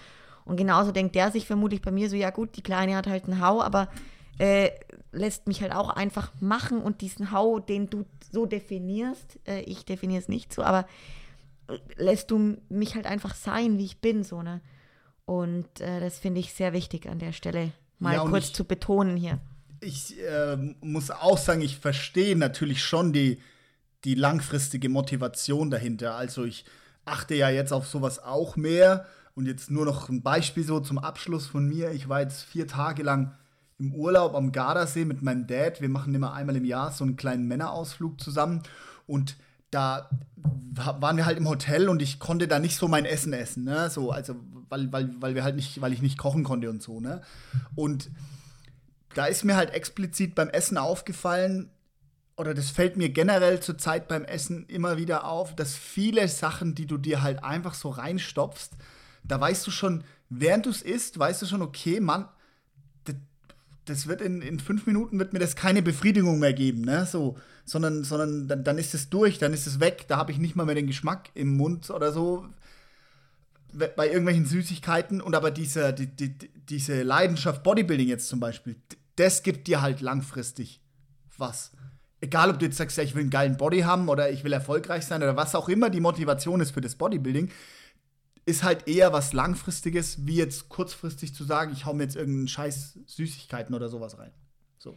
Und 0.45 0.57
genauso 0.57 0.91
denkt 0.91 1.15
der 1.15 1.31
sich 1.31 1.45
vermutlich 1.45 1.81
bei 1.81 1.91
mir 1.91 2.09
so, 2.09 2.15
ja 2.15 2.31
gut, 2.31 2.55
die 2.55 2.63
Kleine 2.63 2.95
hat 2.95 3.07
halt 3.07 3.25
einen 3.25 3.41
Hau, 3.41 3.61
aber 3.61 3.89
äh, 4.39 4.71
lässt 5.11 5.47
mich 5.47 5.61
halt 5.61 5.73
auch 5.73 5.89
einfach 5.89 6.31
machen 6.39 6.81
und 6.81 7.01
diesen 7.01 7.31
Hau, 7.31 7.59
den 7.59 7.89
du 7.89 8.05
so 8.31 8.45
definierst, 8.45 9.39
äh, 9.45 9.61
ich 9.61 9.85
definiere 9.85 10.21
es 10.21 10.27
nicht 10.27 10.53
so, 10.53 10.63
aber 10.63 10.87
lässt 11.95 12.31
du 12.31 12.57
mich 12.69 12.95
halt 12.95 13.05
einfach 13.05 13.35
sein, 13.35 13.77
wie 13.77 13.85
ich 13.85 14.01
bin, 14.01 14.23
so, 14.23 14.41
ne? 14.41 14.61
Und 15.25 15.79
äh, 15.79 15.99
das 15.99 16.17
finde 16.17 16.39
ich 16.39 16.53
sehr 16.53 16.73
wichtig 16.73 17.07
an 17.07 17.19
der 17.19 17.33
Stelle, 17.33 17.71
mal 17.99 18.15
ja, 18.15 18.25
kurz 18.25 18.47
ich, 18.47 18.53
zu 18.55 18.65
betonen 18.65 19.15
hier. 19.15 19.39
Ich 19.81 20.19
äh, 20.19 20.57
muss 20.81 21.11
auch 21.11 21.37
sagen, 21.37 21.61
ich 21.61 21.77
verstehe 21.77 22.35
natürlich 22.35 22.83
schon 22.83 23.13
die, 23.13 23.39
die 24.05 24.15
langfristige 24.15 24.89
Motivation 24.89 25.69
dahinter. 25.69 26.15
Also 26.15 26.45
ich 26.45 26.65
achte 27.05 27.35
ja 27.35 27.49
jetzt 27.49 27.73
auf 27.73 27.87
sowas 27.87 28.19
auch 28.19 28.55
mehr. 28.55 29.05
Und 29.35 29.45
jetzt 29.45 29.71
nur 29.71 29.85
noch 29.85 30.09
ein 30.09 30.21
Beispiel 30.21 30.63
so 30.63 30.79
zum 30.79 30.97
Abschluss 30.97 31.45
von 31.45 31.65
mir. 31.65 31.91
Ich 31.91 32.09
war 32.09 32.19
jetzt 32.19 32.43
vier 32.43 32.67
Tage 32.67 33.03
lang 33.03 33.35
im 33.77 33.93
Urlaub 33.93 34.35
am 34.35 34.51
Gardasee 34.51 35.05
mit 35.05 35.21
meinem 35.21 35.47
Dad. 35.47 35.79
Wir 35.79 35.87
machen 35.87 36.13
immer 36.13 36.33
einmal 36.33 36.57
im 36.57 36.65
Jahr 36.65 36.91
so 36.91 37.05
einen 37.05 37.15
kleinen 37.15 37.47
Männerausflug 37.47 38.19
zusammen. 38.19 38.63
Und 39.07 39.37
da 39.71 40.09
waren 40.73 41.17
wir 41.17 41.25
halt 41.25 41.37
im 41.37 41.47
Hotel 41.47 41.89
und 41.89 42.01
ich 42.01 42.19
konnte 42.19 42.47
da 42.47 42.59
nicht 42.59 42.77
so 42.77 42.87
mein 42.87 43.05
Essen 43.05 43.33
essen, 43.33 43.63
ne? 43.63 43.89
So, 43.89 44.11
also, 44.11 44.35
weil, 44.69 44.91
weil, 44.91 45.09
weil 45.19 45.35
wir 45.35 45.43
halt 45.43 45.55
nicht, 45.55 45.81
weil 45.81 45.93
ich 45.93 46.01
nicht 46.01 46.17
kochen 46.17 46.43
konnte 46.43 46.69
und 46.69 46.81
so, 46.81 46.99
ne? 46.99 47.21
Und 47.75 48.09
da 49.15 49.25
ist 49.25 49.43
mir 49.43 49.55
halt 49.55 49.71
explizit 49.73 50.35
beim 50.35 50.49
Essen 50.49 50.77
aufgefallen, 50.77 51.69
oder 52.37 52.53
das 52.53 52.69
fällt 52.69 52.95
mir 52.95 53.09
generell 53.09 53.59
zur 53.59 53.77
Zeit 53.77 54.07
beim 54.07 54.23
Essen 54.23 54.65
immer 54.67 54.95
wieder 54.95 55.25
auf, 55.25 55.55
dass 55.55 55.75
viele 55.75 56.25
Sachen, 56.29 56.73
die 56.73 56.85
du 56.85 56.97
dir 56.97 57.21
halt 57.21 57.43
einfach 57.43 57.73
so 57.73 57.89
reinstopfst, 57.89 58.69
da 59.25 59.41
weißt 59.41 59.67
du 59.67 59.71
schon, 59.71 60.05
während 60.29 60.65
du 60.65 60.69
es 60.69 60.81
isst, 60.81 61.19
weißt 61.19 61.41
du 61.41 61.45
schon, 61.45 61.61
okay, 61.61 61.99
Mann, 61.99 62.29
das 63.89 64.07
wird 64.07 64.21
in, 64.21 64.41
in 64.41 64.59
fünf 64.59 64.85
Minuten 64.85 65.19
wird 65.19 65.33
mir 65.33 65.39
das 65.39 65.55
keine 65.55 65.81
Befriedigung 65.81 66.39
mehr 66.39 66.53
geben, 66.53 66.81
ne? 66.81 67.05
So, 67.05 67.37
sondern, 67.65 68.03
sondern 68.03 68.47
dann, 68.47 68.63
dann 68.63 68.77
ist 68.77 68.93
es 68.93 69.09
durch, 69.09 69.37
dann 69.37 69.53
ist 69.53 69.67
es 69.67 69.79
weg, 69.79 70.05
da 70.07 70.17
habe 70.17 70.31
ich 70.31 70.37
nicht 70.37 70.55
mal 70.55 70.65
mehr 70.65 70.75
den 70.75 70.87
Geschmack 70.87 71.29
im 71.33 71.57
Mund 71.57 71.89
oder 71.89 72.11
so 72.11 72.45
bei 73.95 74.07
irgendwelchen 74.07 74.45
Süßigkeiten 74.45 75.21
und 75.21 75.35
aber 75.35 75.51
diese, 75.51 75.93
die, 75.93 76.07
die, 76.07 76.33
diese 76.69 77.03
Leidenschaft 77.03 77.61
Bodybuilding 77.63 78.07
jetzt 78.07 78.27
zum 78.27 78.39
Beispiel, 78.39 78.75
das 79.15 79.43
gibt 79.43 79.67
dir 79.67 79.81
halt 79.81 80.01
langfristig 80.01 80.81
was. 81.37 81.71
Egal, 82.21 82.49
ob 82.49 82.59
du 82.59 82.65
jetzt 82.65 82.77
sagst, 82.77 82.97
ja, 82.97 83.03
ich 83.03 83.15
will 83.15 83.21
einen 83.21 83.29
geilen 83.29 83.57
Body 83.57 83.81
haben 83.81 84.09
oder 84.09 84.31
ich 84.31 84.43
will 84.43 84.51
erfolgreich 84.53 85.05
sein 85.05 85.21
oder 85.21 85.37
was 85.37 85.55
auch 85.55 85.69
immer 85.69 85.89
die 85.89 86.01
Motivation 86.01 86.61
ist 86.61 86.71
für 86.71 86.81
das 86.81 86.95
Bodybuilding, 86.95 87.49
ist 88.49 88.63
halt 88.63 88.87
eher 88.87 89.13
was 89.13 89.33
Langfristiges, 89.33 90.25
wie 90.25 90.35
jetzt 90.35 90.69
kurzfristig 90.69 91.35
zu 91.35 91.43
sagen, 91.43 91.71
ich 91.71 91.85
hau 91.85 91.93
mir 91.93 92.03
jetzt 92.03 92.15
irgendeinen 92.15 92.47
Scheiß 92.47 92.99
Süßigkeiten 93.05 93.75
oder 93.75 93.89
sowas 93.89 94.17
rein. 94.17 94.31
So. 94.79 94.95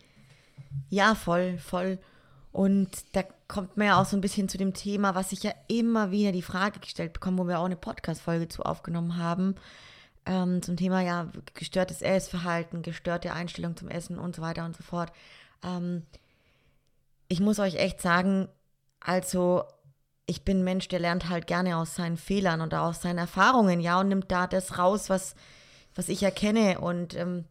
Ja, 0.88 1.14
voll, 1.14 1.58
voll. 1.58 1.98
Und 2.50 2.90
da 3.12 3.22
kommt 3.48 3.76
man 3.76 3.86
ja 3.86 4.00
auch 4.00 4.06
so 4.06 4.16
ein 4.16 4.20
bisschen 4.20 4.48
zu 4.48 4.58
dem 4.58 4.74
Thema, 4.74 5.14
was 5.14 5.32
ich 5.32 5.42
ja 5.42 5.52
immer 5.68 6.10
wieder 6.10 6.32
die 6.32 6.42
Frage 6.42 6.80
gestellt 6.80 7.12
bekomme, 7.12 7.38
wo 7.38 7.48
wir 7.48 7.58
auch 7.58 7.66
eine 7.66 7.76
Podcast-Folge 7.76 8.48
zu 8.48 8.62
aufgenommen 8.62 9.16
haben, 9.16 9.54
ähm, 10.26 10.62
zum 10.62 10.76
Thema 10.76 11.00
ja 11.00 11.30
gestörtes 11.54 12.02
Essverhalten, 12.02 12.82
gestörte 12.82 13.32
Einstellung 13.32 13.76
zum 13.76 13.88
Essen 13.88 14.18
und 14.18 14.36
so 14.36 14.42
weiter 14.42 14.64
und 14.64 14.76
so 14.76 14.82
fort. 14.82 15.12
Ähm, 15.62 16.02
ich 17.28 17.40
muss 17.40 17.58
euch 17.58 17.76
echt 17.76 18.00
sagen, 18.00 18.48
also 19.00 19.64
ich 20.26 20.44
bin 20.44 20.60
ein 20.60 20.64
Mensch, 20.64 20.88
der 20.88 21.00
lernt 21.00 21.28
halt 21.28 21.46
gerne 21.46 21.76
aus 21.76 21.96
seinen 21.96 22.16
Fehlern 22.16 22.60
und 22.60 22.74
aus 22.74 23.02
seinen 23.02 23.18
Erfahrungen, 23.18 23.80
ja, 23.80 24.00
und 24.00 24.08
nimmt 24.08 24.30
da 24.30 24.46
das 24.46 24.78
raus, 24.78 25.10
was, 25.10 25.34
was 25.94 26.08
ich 26.08 26.22
erkenne. 26.22 26.80
Und 26.80 27.14
ähm, 27.14 27.44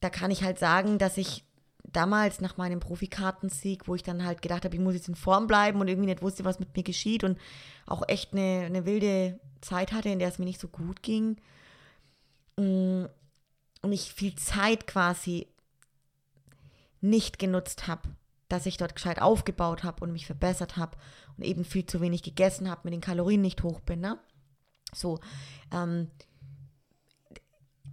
da 0.00 0.10
kann 0.10 0.30
ich 0.30 0.42
halt 0.42 0.58
sagen, 0.58 0.98
dass 0.98 1.16
ich 1.16 1.44
damals 1.84 2.40
nach 2.40 2.56
meinem 2.56 2.80
Profikartensieg, 2.80 3.88
wo 3.88 3.94
ich 3.94 4.02
dann 4.02 4.24
halt 4.24 4.42
gedacht 4.42 4.64
habe, 4.64 4.74
ich 4.74 4.80
muss 4.80 4.94
jetzt 4.94 5.08
in 5.08 5.14
Form 5.14 5.46
bleiben 5.46 5.80
und 5.80 5.88
irgendwie 5.88 6.08
nicht 6.08 6.22
wusste, 6.22 6.44
was 6.44 6.60
mit 6.60 6.76
mir 6.76 6.82
geschieht 6.82 7.24
und 7.24 7.38
auch 7.86 8.02
echt 8.08 8.32
eine, 8.32 8.64
eine 8.66 8.86
wilde 8.86 9.40
Zeit 9.60 9.92
hatte, 9.92 10.08
in 10.08 10.18
der 10.18 10.28
es 10.28 10.38
mir 10.38 10.44
nicht 10.44 10.60
so 10.60 10.68
gut 10.68 11.02
ging. 11.02 11.36
Mm, 12.56 13.04
und 13.82 13.92
ich 13.92 14.12
viel 14.12 14.34
Zeit 14.36 14.86
quasi 14.86 15.48
nicht 17.00 17.38
genutzt 17.38 17.88
habe, 17.88 18.08
dass 18.48 18.66
ich 18.66 18.76
dort 18.76 18.94
gescheit 18.94 19.20
aufgebaut 19.20 19.82
habe 19.82 20.04
und 20.04 20.12
mich 20.12 20.26
verbessert 20.26 20.76
habe 20.76 20.96
und 21.36 21.44
eben 21.44 21.64
viel 21.64 21.86
zu 21.86 22.00
wenig 22.00 22.22
gegessen 22.22 22.70
habe, 22.70 22.82
mit 22.84 22.92
den 22.92 23.00
Kalorien 23.00 23.40
nicht 23.40 23.62
hoch 23.62 23.80
bin. 23.80 24.00
Ne? 24.00 24.18
So, 24.94 25.20
ähm, 25.72 26.10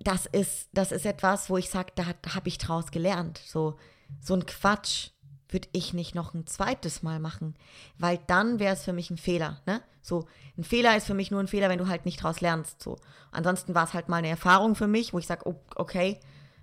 das 0.01 0.25
ist, 0.25 0.69
das 0.73 0.91
ist 0.91 1.05
etwas, 1.05 1.49
wo 1.49 1.57
ich 1.57 1.69
sage, 1.69 1.91
da 1.95 2.05
habe 2.05 2.47
ich 2.47 2.57
draus 2.57 2.91
gelernt. 2.91 3.41
So, 3.45 3.77
so 4.21 4.33
ein 4.33 4.45
Quatsch 4.45 5.09
würde 5.49 5.67
ich 5.71 5.93
nicht 5.93 6.15
noch 6.15 6.33
ein 6.33 6.45
zweites 6.45 7.01
Mal 7.03 7.19
machen, 7.19 7.55
weil 7.97 8.19
dann 8.27 8.59
wäre 8.59 8.73
es 8.73 8.83
für 8.83 8.93
mich 8.93 9.09
ein 9.09 9.17
Fehler. 9.17 9.61
Ne? 9.65 9.81
So, 10.01 10.27
ein 10.57 10.63
Fehler 10.63 10.95
ist 10.95 11.07
für 11.07 11.13
mich 11.13 11.31
nur 11.31 11.39
ein 11.39 11.47
Fehler, 11.47 11.69
wenn 11.69 11.79
du 11.79 11.87
halt 11.87 12.05
nicht 12.05 12.21
draus 12.21 12.39
lernst. 12.39 12.81
So, 12.81 12.97
ansonsten 13.31 13.75
war 13.75 13.85
es 13.85 13.93
halt 13.93 14.09
mal 14.09 14.17
eine 14.17 14.29
Erfahrung 14.29 14.75
für 14.75 14.87
mich, 14.87 15.13
wo 15.13 15.19
ich 15.19 15.27
sage, 15.27 15.53
okay, 15.75 16.19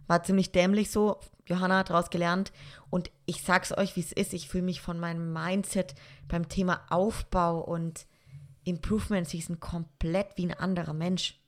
war 0.07 0.23
ziemlich 0.23 0.53
dämlich 0.53 0.91
so. 0.91 1.21
Johanna 1.47 1.79
hat 1.79 1.91
daraus 1.91 2.11
gelernt. 2.11 2.53
Und 2.91 3.11
ich 3.27 3.43
sag's 3.43 3.77
euch, 3.77 3.97
wie 3.97 4.01
es 4.01 4.13
ist. 4.13 4.33
Ich 4.33 4.49
fühle 4.49 4.65
mich 4.65 4.81
von 4.81 4.99
meinem 4.99 5.33
Mindset 5.33 5.95
beim 6.29 6.49
Thema 6.49 6.83
Aufbau 6.89 7.61
und 7.61 8.07
Improvement 8.65 9.29
Season 9.29 9.61
komplett 9.61 10.37
wie 10.37 10.47
ein 10.47 10.55
anderer 10.55 10.93
Mensch 10.93 11.39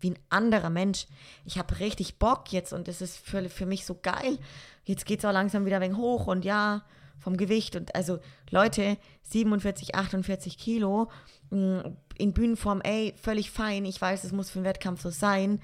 wie 0.00 0.10
ein 0.10 0.18
anderer 0.28 0.70
Mensch. 0.70 1.06
Ich 1.44 1.58
habe 1.58 1.78
richtig 1.80 2.18
Bock 2.18 2.52
jetzt 2.52 2.72
und 2.72 2.88
es 2.88 3.00
ist 3.00 3.16
für, 3.16 3.48
für 3.48 3.66
mich 3.66 3.86
so 3.86 3.98
geil. 4.00 4.38
Jetzt 4.84 5.06
geht 5.06 5.20
es 5.20 5.24
auch 5.24 5.32
langsam 5.32 5.64
wieder 5.64 5.76
ein 5.76 5.82
wenig 5.82 5.96
hoch 5.96 6.26
und 6.26 6.44
ja, 6.44 6.84
vom 7.18 7.36
Gewicht. 7.36 7.76
Und 7.76 7.94
also 7.94 8.18
Leute, 8.50 8.98
47, 9.22 9.94
48 9.94 10.58
Kilo 10.58 11.10
mm, 11.50 11.78
in 12.18 12.32
Bühnenform, 12.32 12.80
ey, 12.82 13.14
völlig 13.16 13.50
fein. 13.50 13.84
Ich 13.84 14.00
weiß, 14.00 14.24
es 14.24 14.32
muss 14.32 14.50
für 14.50 14.58
einen 14.58 14.66
Wettkampf 14.66 15.00
so 15.00 15.10
sein. 15.10 15.60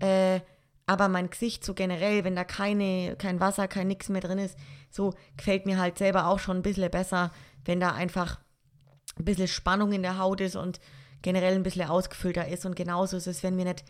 Äh, 0.00 0.40
aber 0.86 1.08
mein 1.08 1.30
Gesicht 1.30 1.64
so 1.64 1.74
generell, 1.74 2.24
wenn 2.24 2.36
da 2.36 2.44
keine, 2.44 3.16
kein 3.16 3.40
Wasser, 3.40 3.66
kein 3.66 3.88
nix 3.88 4.08
mehr 4.08 4.20
drin 4.20 4.38
ist, 4.38 4.56
so 4.88 5.14
gefällt 5.36 5.66
mir 5.66 5.78
halt 5.78 5.98
selber 5.98 6.28
auch 6.28 6.38
schon 6.38 6.58
ein 6.58 6.62
bisschen 6.62 6.90
besser, 6.90 7.32
wenn 7.64 7.80
da 7.80 7.92
einfach 7.92 8.38
ein 9.18 9.24
bisschen 9.24 9.48
Spannung 9.48 9.92
in 9.92 10.02
der 10.02 10.18
Haut 10.18 10.40
ist 10.40 10.54
und 10.54 10.80
generell 11.22 11.54
ein 11.54 11.64
bisschen 11.64 11.88
ausgefüllter 11.88 12.46
ist. 12.46 12.66
Und 12.66 12.76
genauso 12.76 13.16
ist 13.16 13.26
es, 13.26 13.42
wenn 13.42 13.56
mir 13.56 13.64
nicht, 13.64 13.84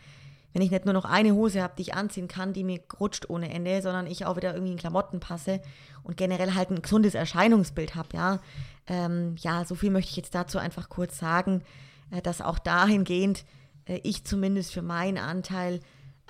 wenn 0.54 0.62
ich 0.62 0.70
nicht 0.70 0.86
nur 0.86 0.94
noch 0.94 1.04
eine 1.04 1.34
Hose 1.34 1.62
habe, 1.62 1.74
die 1.76 1.82
ich 1.82 1.94
anziehen 1.94 2.28
kann, 2.28 2.54
die 2.54 2.64
mir 2.64 2.80
rutscht 2.98 3.28
ohne 3.28 3.52
Ende, 3.52 3.82
sondern 3.82 4.06
ich 4.06 4.24
auch 4.24 4.36
wieder 4.36 4.54
irgendwie 4.54 4.72
in 4.72 4.78
Klamotten 4.78 5.20
passe 5.20 5.60
und 6.02 6.16
generell 6.16 6.54
halt 6.54 6.70
ein 6.70 6.80
gesundes 6.80 7.14
Erscheinungsbild 7.14 7.94
habe, 7.94 8.08
ja. 8.14 8.40
Ähm, 8.86 9.34
ja, 9.38 9.64
so 9.66 9.74
viel 9.74 9.90
möchte 9.90 10.12
ich 10.12 10.16
jetzt 10.16 10.34
dazu 10.34 10.58
einfach 10.58 10.88
kurz 10.88 11.18
sagen, 11.18 11.62
äh, 12.10 12.22
dass 12.22 12.40
auch 12.40 12.58
dahingehend 12.58 13.44
äh, 13.84 14.00
ich 14.02 14.24
zumindest 14.24 14.72
für 14.72 14.82
meinen 14.82 15.18
Anteil 15.18 15.80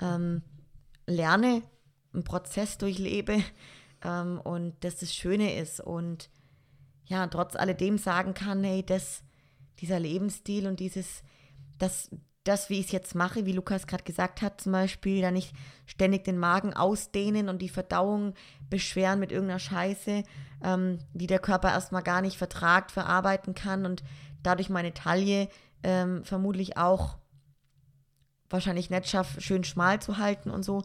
ähm, 0.01 0.41
lerne, 1.07 1.63
einen 2.13 2.23
Prozess 2.23 2.77
durchlebe 2.77 3.43
ähm, 4.03 4.39
und 4.43 4.75
dass 4.83 4.97
das 4.97 5.13
Schöne 5.13 5.55
ist 5.55 5.79
und 5.79 6.29
ja, 7.05 7.25
trotz 7.27 7.55
alledem 7.55 7.97
sagen 7.97 8.33
kann, 8.33 8.63
hey, 8.63 8.85
das 8.85 9.23
dieser 9.79 9.99
Lebensstil 9.99 10.67
und 10.67 10.79
dieses, 10.79 11.23
das, 11.77 12.09
das, 12.43 12.69
wie 12.69 12.79
ich 12.79 12.87
es 12.87 12.91
jetzt 12.91 13.15
mache, 13.15 13.45
wie 13.45 13.51
Lukas 13.51 13.87
gerade 13.87 14.03
gesagt 14.03 14.41
hat, 14.41 14.61
zum 14.61 14.71
Beispiel, 14.71 15.21
da 15.21 15.31
nicht 15.31 15.53
ständig 15.85 16.23
den 16.23 16.37
Magen 16.37 16.73
ausdehnen 16.73 17.49
und 17.49 17.61
die 17.61 17.69
Verdauung 17.69 18.33
beschweren 18.69 19.19
mit 19.19 19.31
irgendeiner 19.31 19.59
Scheiße, 19.59 20.23
ähm, 20.63 20.99
die 21.13 21.27
der 21.27 21.39
Körper 21.39 21.69
erstmal 21.69 22.03
gar 22.03 22.21
nicht 22.21 22.37
vertragt, 22.37 22.91
verarbeiten 22.91 23.53
kann 23.53 23.85
und 23.85 24.03
dadurch 24.43 24.69
meine 24.69 24.93
Taille 24.93 25.49
ähm, 25.83 26.23
vermutlich 26.23 26.77
auch 26.77 27.17
wahrscheinlich 28.49 28.89
nicht 28.89 29.07
schafft, 29.07 29.41
schön 29.41 29.63
schmal 29.63 30.01
zu 30.01 30.17
halten 30.17 30.49
und 30.49 30.63
so. 30.63 30.83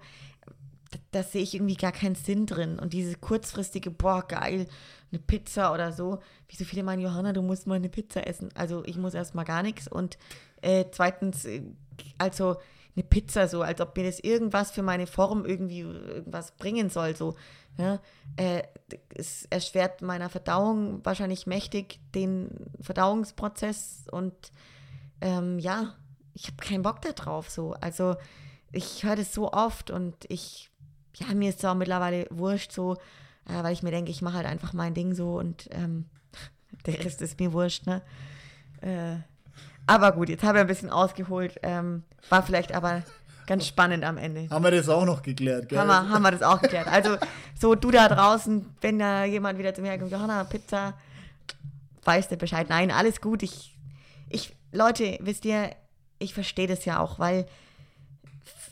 Da 1.11 1.23
sehe 1.23 1.43
ich 1.43 1.55
irgendwie 1.55 1.77
gar 1.77 1.93
keinen 1.93 2.15
Sinn 2.15 2.47
drin. 2.47 2.79
Und 2.79 2.93
diese 2.93 3.17
kurzfristige, 3.17 3.91
boah, 3.91 4.27
geil, 4.27 4.67
eine 5.11 5.21
Pizza 5.21 5.73
oder 5.73 5.93
so. 5.93 6.19
Wie 6.49 6.57
so 6.57 6.65
viele 6.65 6.83
meinen, 6.83 7.01
Johanna, 7.01 7.33
du 7.33 7.43
musst 7.43 7.67
mal 7.67 7.77
eine 7.77 7.89
Pizza 7.89 8.27
essen. 8.27 8.51
Also 8.55 8.85
ich 8.85 8.97
muss 8.99 9.15
erstmal 9.15 9.45
gar 9.45 9.63
nichts. 9.63 9.89
Und 9.89 10.19
äh, 10.61 10.85
zweitens, 10.91 11.45
äh, 11.45 11.63
also 12.19 12.57
eine 12.95 13.05
Pizza 13.05 13.49
so, 13.49 13.63
als 13.63 13.81
ob 13.81 13.97
mir 13.97 14.05
das 14.05 14.21
irgendwas 14.21 14.71
für 14.71 14.83
meine 14.83 15.07
Form 15.07 15.45
irgendwie 15.47 15.81
irgendwas 15.81 16.53
bringen 16.53 16.91
soll. 16.91 17.17
So. 17.17 17.37
Ja? 17.79 18.01
Äh, 18.37 18.63
es 19.15 19.47
erschwert 19.47 20.03
meiner 20.03 20.29
Verdauung 20.29 21.05
wahrscheinlich 21.05 21.47
mächtig 21.47 22.01
den 22.15 22.51
Verdauungsprozess 22.81 24.05
und 24.11 24.35
ähm, 25.21 25.59
ja, 25.59 25.95
ich 26.35 26.47
habe 26.47 26.57
keinen 26.57 26.83
Bock 26.83 27.01
darauf. 27.03 27.51
So. 27.51 27.75
Also 27.81 28.17
ich 28.73 29.05
höre 29.05 29.17
das 29.17 29.35
so 29.35 29.53
oft 29.53 29.91
und 29.91 30.15
ich, 30.29 30.71
ja, 31.17 31.35
mir 31.35 31.51
ist 31.51 31.59
es 31.59 31.65
auch 31.65 31.75
mittlerweile 31.75 32.27
wurscht 32.31 32.73
so, 32.73 32.95
äh, 33.47 33.63
weil 33.63 33.73
ich 33.73 33.83
mir 33.83 33.91
denke, 33.91 34.11
ich 34.11 34.23
mache 34.23 34.37
halt 34.37 34.47
einfach 34.47 34.73
mein 34.73 34.95
Ding 34.95 35.15
so 35.15 35.39
und 35.39 35.69
ähm, 35.73 36.07
der 36.87 37.05
Rest 37.05 37.21
ist 37.23 37.39
mir 37.39 37.53
wurscht, 37.53 37.87
ne? 37.87 38.03
Äh, 38.81 39.17
aber 39.87 40.13
gut, 40.13 40.29
jetzt 40.29 40.45
habe 40.45 40.59
ich 40.59 40.63
ein 40.63 40.69
bisschen 40.69 40.91
ausgeholt. 40.91 41.59
Ähm, 41.63 42.05
war 42.29 42.43
vielleicht 42.43 42.73
aber 42.73 43.03
ganz 43.47 43.67
spannend 43.67 44.05
am 44.05 44.17
Ende. 44.17 44.49
Haben 44.49 44.65
wir 44.65 44.71
das 44.71 44.89
auch 44.89 45.05
noch 45.05 45.23
geklärt, 45.23 45.69
gell? 45.69 45.79
Haben 45.79 45.89
wir, 45.89 46.09
haben 46.09 46.23
wir 46.23 46.31
das 46.31 46.43
auch 46.43 46.61
geklärt. 46.61 46.87
Also, 46.87 47.17
so 47.59 47.75
du 47.75 47.91
da 47.91 48.09
draußen, 48.09 48.65
wenn 48.81 49.01
da 49.01 49.25
jemand 49.25 49.59
wieder 49.59 49.75
zu 49.75 49.83
mir 49.83 49.99
kommt, 49.99 50.13
Johanna, 50.13 50.45
Pizza, 50.45 50.95
weißt 52.05 52.31
du 52.31 52.37
Bescheid. 52.37 52.69
Nein, 52.69 52.93
alles 52.93 53.21
gut. 53.21 53.43
Ich, 53.43 53.77
ich, 54.29 54.55
Leute, 54.71 55.19
wisst 55.21 55.45
ihr, 55.45 55.75
ich 56.23 56.35
verstehe 56.35 56.67
das 56.67 56.85
ja 56.85 57.01
auch, 57.01 57.19
weil 57.19 57.47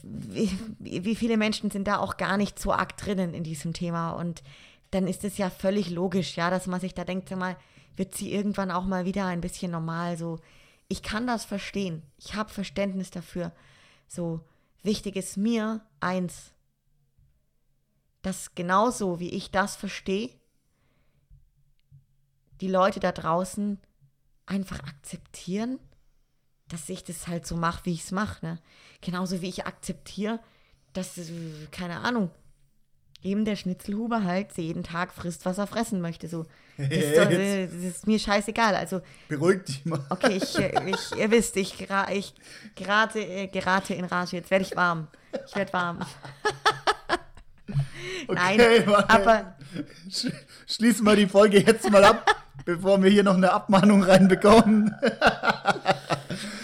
wie, 0.02 0.51
wie 0.78 1.14
viele 1.14 1.36
Menschen 1.36 1.70
sind 1.70 1.86
da 1.86 1.98
auch 1.98 2.16
gar 2.16 2.36
nicht 2.36 2.59
so 2.59 2.72
arg 2.72 2.97
drinnen 2.97 3.35
in 3.35 3.44
diesem 3.44 3.72
Thema 3.72 4.12
und 4.12 4.43
dann 4.90 5.06
ist 5.06 5.24
es 5.24 5.39
ja 5.39 5.51
völlig 5.51 5.90
logisch, 5.90 6.36
ja, 6.36 6.51
dass 6.51 6.66
man 6.66 6.81
sich 6.81 6.94
da 6.94 7.05
denkt, 7.05 7.28
sag 7.28 7.39
mal, 7.39 7.56
wird 7.97 8.14
sie 8.14 8.32
irgendwann 8.32 8.70
auch 8.70 8.85
mal 8.85 9.05
wieder 9.05 9.27
ein 9.27 9.40
bisschen 9.40 9.70
normal, 9.70 10.16
so. 10.16 10.39
Ich 10.89 11.02
kann 11.02 11.27
das 11.27 11.44
verstehen. 11.44 12.02
Ich 12.18 12.35
habe 12.35 12.51
Verständnis 12.51 13.10
dafür. 13.10 13.52
So, 14.09 14.40
wichtig 14.82 15.14
ist 15.14 15.36
mir 15.36 15.82
eins, 16.01 16.52
dass 18.22 18.56
genauso 18.56 19.20
wie 19.20 19.31
ich 19.31 19.52
das 19.52 19.77
verstehe, 19.77 20.31
die 22.60 22.68
Leute 22.68 22.98
da 22.98 23.12
draußen 23.12 23.78
einfach 24.47 24.81
akzeptieren, 24.81 25.78
dass 26.70 26.88
ich 26.88 27.05
das 27.05 27.26
halt 27.28 27.47
so 27.47 27.56
mache, 27.56 27.84
wie 27.84 27.92
ich 27.92 28.05
es 28.05 28.12
mache. 28.12 28.44
Ne? 28.44 28.59
Genauso 29.01 29.42
wie 29.42 29.48
ich 29.48 29.66
akzeptiere, 29.66 30.40
dass, 30.92 31.18
äh, 31.18 31.22
keine 31.70 32.01
Ahnung, 32.01 32.30
eben 33.22 33.44
der 33.44 33.56
Schnitzelhuber 33.56 34.24
halt 34.24 34.56
jeden 34.56 34.82
Tag 34.82 35.12
frisst, 35.12 35.44
was 35.44 35.59
er 35.59 35.66
fressen 35.66 36.01
möchte. 36.01 36.28
So. 36.28 36.47
Das, 36.78 36.88
ist, 36.88 37.16
doch, 37.18 37.24
das 37.30 37.72
ist 37.74 38.06
mir 38.06 38.18
scheißegal. 38.18 38.74
Also, 38.74 39.02
Beruhig 39.28 39.64
dich 39.64 39.84
mal. 39.84 40.01
Okay, 40.09 40.36
ich, 40.36 40.59
ich, 40.59 41.18
ihr 41.18 41.30
wisst, 41.30 41.56
ich, 41.56 41.76
gera 41.76 42.10
ich 42.10 42.34
gerate, 42.74 43.20
äh, 43.20 43.47
gerate 43.48 43.94
in 43.94 44.05
Rage. 44.06 44.36
Jetzt 44.36 44.51
werde 44.51 44.64
ich 44.64 44.74
warm. 44.76 45.09
Ich 45.47 45.55
werde 45.55 45.72
warm. 45.72 45.98
Nein, 48.28 48.60
Okay, 48.60 48.86
warte. 48.86 49.10
aber 49.10 49.56
Sch 50.10 50.26
schließen 50.66 51.05
wir 51.05 51.16
die 51.16 51.26
Folge 51.26 51.60
jetzt 51.60 51.88
mal 51.90 52.05
ab, 52.05 52.24
bevor 52.64 53.02
wir 53.02 53.10
hier 53.10 53.22
noch 53.22 53.34
eine 53.34 53.52
Abmahnung 53.52 54.02
reinbekommen. 54.02 54.94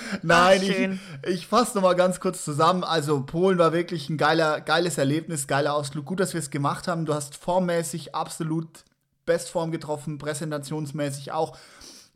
Nein, 0.22 0.60
Ach, 0.62 1.26
ich, 1.26 1.34
ich 1.34 1.46
fasse 1.46 1.76
noch 1.76 1.82
mal 1.82 1.94
ganz 1.94 2.20
kurz 2.20 2.44
zusammen. 2.44 2.84
Also 2.84 3.22
Polen 3.22 3.58
war 3.58 3.72
wirklich 3.72 4.08
ein 4.08 4.16
geiler, 4.16 4.60
geiles 4.60 4.98
Erlebnis, 4.98 5.46
geiler 5.46 5.74
Ausflug. 5.74 6.04
Gut, 6.04 6.20
dass 6.20 6.32
wir 6.32 6.40
es 6.40 6.50
gemacht 6.50 6.88
haben. 6.88 7.06
Du 7.06 7.14
hast 7.14 7.36
formmäßig 7.36 8.14
absolut 8.14 8.84
Bestform 9.24 9.72
getroffen, 9.72 10.18
präsentationsmäßig 10.18 11.32
auch. 11.32 11.56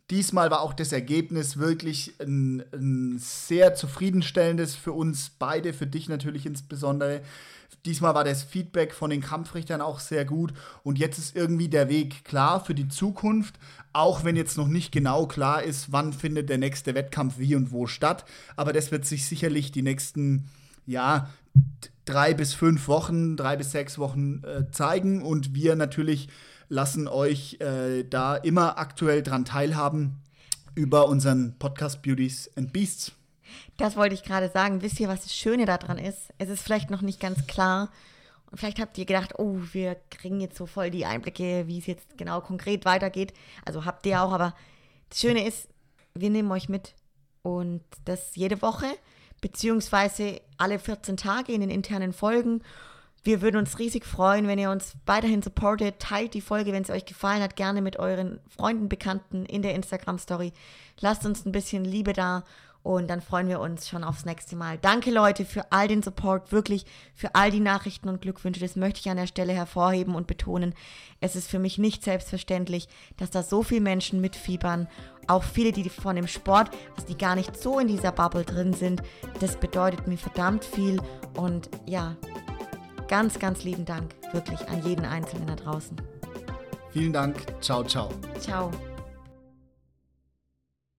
Diesmal 0.09 0.51
war 0.51 0.61
auch 0.61 0.73
das 0.73 0.91
Ergebnis 0.91 1.57
wirklich 1.57 2.13
ein, 2.19 2.63
ein 2.73 3.17
sehr 3.17 3.75
zufriedenstellendes 3.75 4.75
für 4.75 4.91
uns 4.91 5.31
beide, 5.37 5.73
für 5.73 5.87
dich 5.87 6.09
natürlich 6.09 6.45
insbesondere. 6.45 7.21
Diesmal 7.85 8.13
war 8.13 8.23
das 8.23 8.43
Feedback 8.43 8.93
von 8.93 9.09
den 9.09 9.21
Kampfrichtern 9.21 9.81
auch 9.81 9.99
sehr 9.99 10.23
gut 10.25 10.53
und 10.83 10.99
jetzt 10.99 11.17
ist 11.17 11.35
irgendwie 11.35 11.67
der 11.67 11.89
Weg 11.89 12.23
klar 12.23 12.63
für 12.63 12.75
die 12.75 12.87
Zukunft, 12.87 13.55
auch 13.91 14.23
wenn 14.23 14.35
jetzt 14.35 14.57
noch 14.57 14.67
nicht 14.67 14.91
genau 14.91 15.25
klar 15.25 15.63
ist, 15.63 15.91
wann 15.91 16.13
findet 16.13 16.49
der 16.49 16.59
nächste 16.59 16.93
Wettkampf 16.93 17.39
wie 17.39 17.55
und 17.55 17.71
wo 17.71 17.87
statt. 17.87 18.25
Aber 18.55 18.71
das 18.71 18.91
wird 18.91 19.05
sich 19.05 19.25
sicherlich 19.25 19.71
die 19.71 19.81
nächsten, 19.81 20.49
ja, 20.85 21.29
drei 22.05 22.33
bis 22.33 22.53
fünf 22.53 22.87
Wochen, 22.87 23.35
drei 23.35 23.57
bis 23.57 23.71
sechs 23.71 23.97
Wochen 23.97 24.43
äh, 24.43 24.69
zeigen 24.71 25.23
und 25.23 25.55
wir 25.55 25.75
natürlich 25.75 26.29
lassen 26.69 27.07
euch 27.07 27.57
äh, 27.59 28.03
da 28.03 28.35
immer 28.35 28.77
aktuell 28.77 29.23
dran 29.23 29.43
teilhaben 29.43 30.21
über 30.75 31.09
unseren 31.09 31.55
Podcast 31.59 32.01
Beauties 32.01 32.49
and 32.55 32.71
Beasts. 32.71 33.11
Das 33.77 33.95
wollte 33.95 34.15
ich 34.15 34.23
gerade 34.23 34.49
sagen. 34.49 34.81
Wisst 34.81 34.99
ihr, 34.99 35.07
was 35.07 35.23
das 35.23 35.35
Schöne 35.35 35.65
daran 35.65 35.97
ist? 35.97 36.33
Es 36.37 36.49
ist 36.49 36.61
vielleicht 36.61 36.89
noch 36.89 37.01
nicht 37.01 37.19
ganz 37.19 37.47
klar. 37.47 37.89
Und 38.51 38.57
vielleicht 38.57 38.79
habt 38.79 38.97
ihr 38.97 39.05
gedacht, 39.05 39.39
oh, 39.39 39.57
wir 39.71 39.95
kriegen 40.09 40.41
jetzt 40.41 40.57
so 40.57 40.65
voll 40.65 40.91
die 40.91 41.05
Einblicke, 41.05 41.67
wie 41.67 41.79
es 41.79 41.85
jetzt 41.85 42.17
genau 42.17 42.41
konkret 42.41 42.83
weitergeht. 42.83 43.33
Also 43.65 43.85
habt 43.85 44.05
ihr 44.05 44.21
auch, 44.21 44.33
aber 44.33 44.53
das 45.09 45.19
Schöne 45.21 45.47
ist, 45.47 45.69
wir 46.13 46.29
nehmen 46.29 46.51
euch 46.51 46.67
mit. 46.67 46.93
Und 47.43 47.81
das 48.05 48.35
jede 48.35 48.61
Woche, 48.61 48.87
beziehungsweise 49.39 50.41
alle 50.57 50.79
14 50.79 51.17
Tage 51.17 51.53
in 51.53 51.61
den 51.61 51.69
internen 51.69 52.13
Folgen. 52.13 52.61
Wir 53.23 53.41
würden 53.41 53.57
uns 53.57 53.77
riesig 53.79 54.05
freuen, 54.05 54.47
wenn 54.47 54.59
ihr 54.59 54.71
uns 54.71 54.95
weiterhin 55.05 55.41
supportet. 55.41 55.99
Teilt 55.99 56.33
die 56.33 56.41
Folge, 56.41 56.73
wenn 56.73 56.83
es 56.83 56.89
euch 56.89 57.05
gefallen 57.05 57.41
hat, 57.41 57.55
gerne 57.55 57.81
mit 57.81 57.97
euren 57.97 58.39
Freunden, 58.47 58.89
Bekannten 58.89 59.45
in 59.45 59.61
der 59.61 59.75
Instagram-Story. 59.75 60.53
Lasst 60.99 61.25
uns 61.25 61.45
ein 61.45 61.51
bisschen 61.51 61.85
Liebe 61.85 62.13
da 62.13 62.43
und 62.83 63.09
dann 63.09 63.21
freuen 63.21 63.47
wir 63.47 63.59
uns 63.59 63.87
schon 63.87 64.03
aufs 64.03 64.25
nächste 64.25 64.55
Mal. 64.55 64.77
Danke 64.79 65.11
Leute 65.11 65.45
für 65.45 65.71
all 65.71 65.87
den 65.87 66.01
Support, 66.01 66.51
wirklich 66.51 66.85
für 67.13 67.35
all 67.35 67.51
die 67.51 67.59
Nachrichten 67.59 68.09
und 68.09 68.21
Glückwünsche. 68.21 68.59
Das 68.59 68.75
möchte 68.75 68.99
ich 68.99 69.09
an 69.09 69.17
der 69.17 69.27
Stelle 69.27 69.53
hervorheben 69.53 70.15
und 70.15 70.27
betonen. 70.27 70.73
Es 71.19 71.35
ist 71.35 71.49
für 71.49 71.59
mich 71.59 71.77
nicht 71.77 72.03
selbstverständlich, 72.03 72.87
dass 73.17 73.29
da 73.29 73.43
so 73.43 73.61
viele 73.61 73.81
Menschen 73.81 74.19
mitfiebern. 74.19 74.87
Auch 75.27 75.43
viele, 75.43 75.71
die 75.71 75.87
von 75.89 76.15
dem 76.15 76.27
Sport, 76.27 76.71
also 76.95 77.07
die 77.07 77.17
gar 77.17 77.35
nicht 77.35 77.55
so 77.55 77.79
in 77.79 77.87
dieser 77.87 78.11
Bubble 78.11 78.43
drin 78.43 78.73
sind. 78.73 79.03
Das 79.39 79.57
bedeutet 79.57 80.07
mir 80.07 80.17
verdammt 80.17 80.65
viel 80.65 80.99
und 81.35 81.69
ja, 81.85 82.15
ganz, 83.07 83.37
ganz 83.37 83.63
lieben 83.63 83.85
Dank 83.85 84.15
wirklich 84.33 84.67
an 84.69 84.83
jeden 84.83 85.05
Einzelnen 85.05 85.47
da 85.47 85.55
draußen. 85.55 85.95
Vielen 86.91 87.13
Dank. 87.13 87.35
Ciao, 87.61 87.83
ciao. 87.83 88.09
Ciao. 88.39 88.71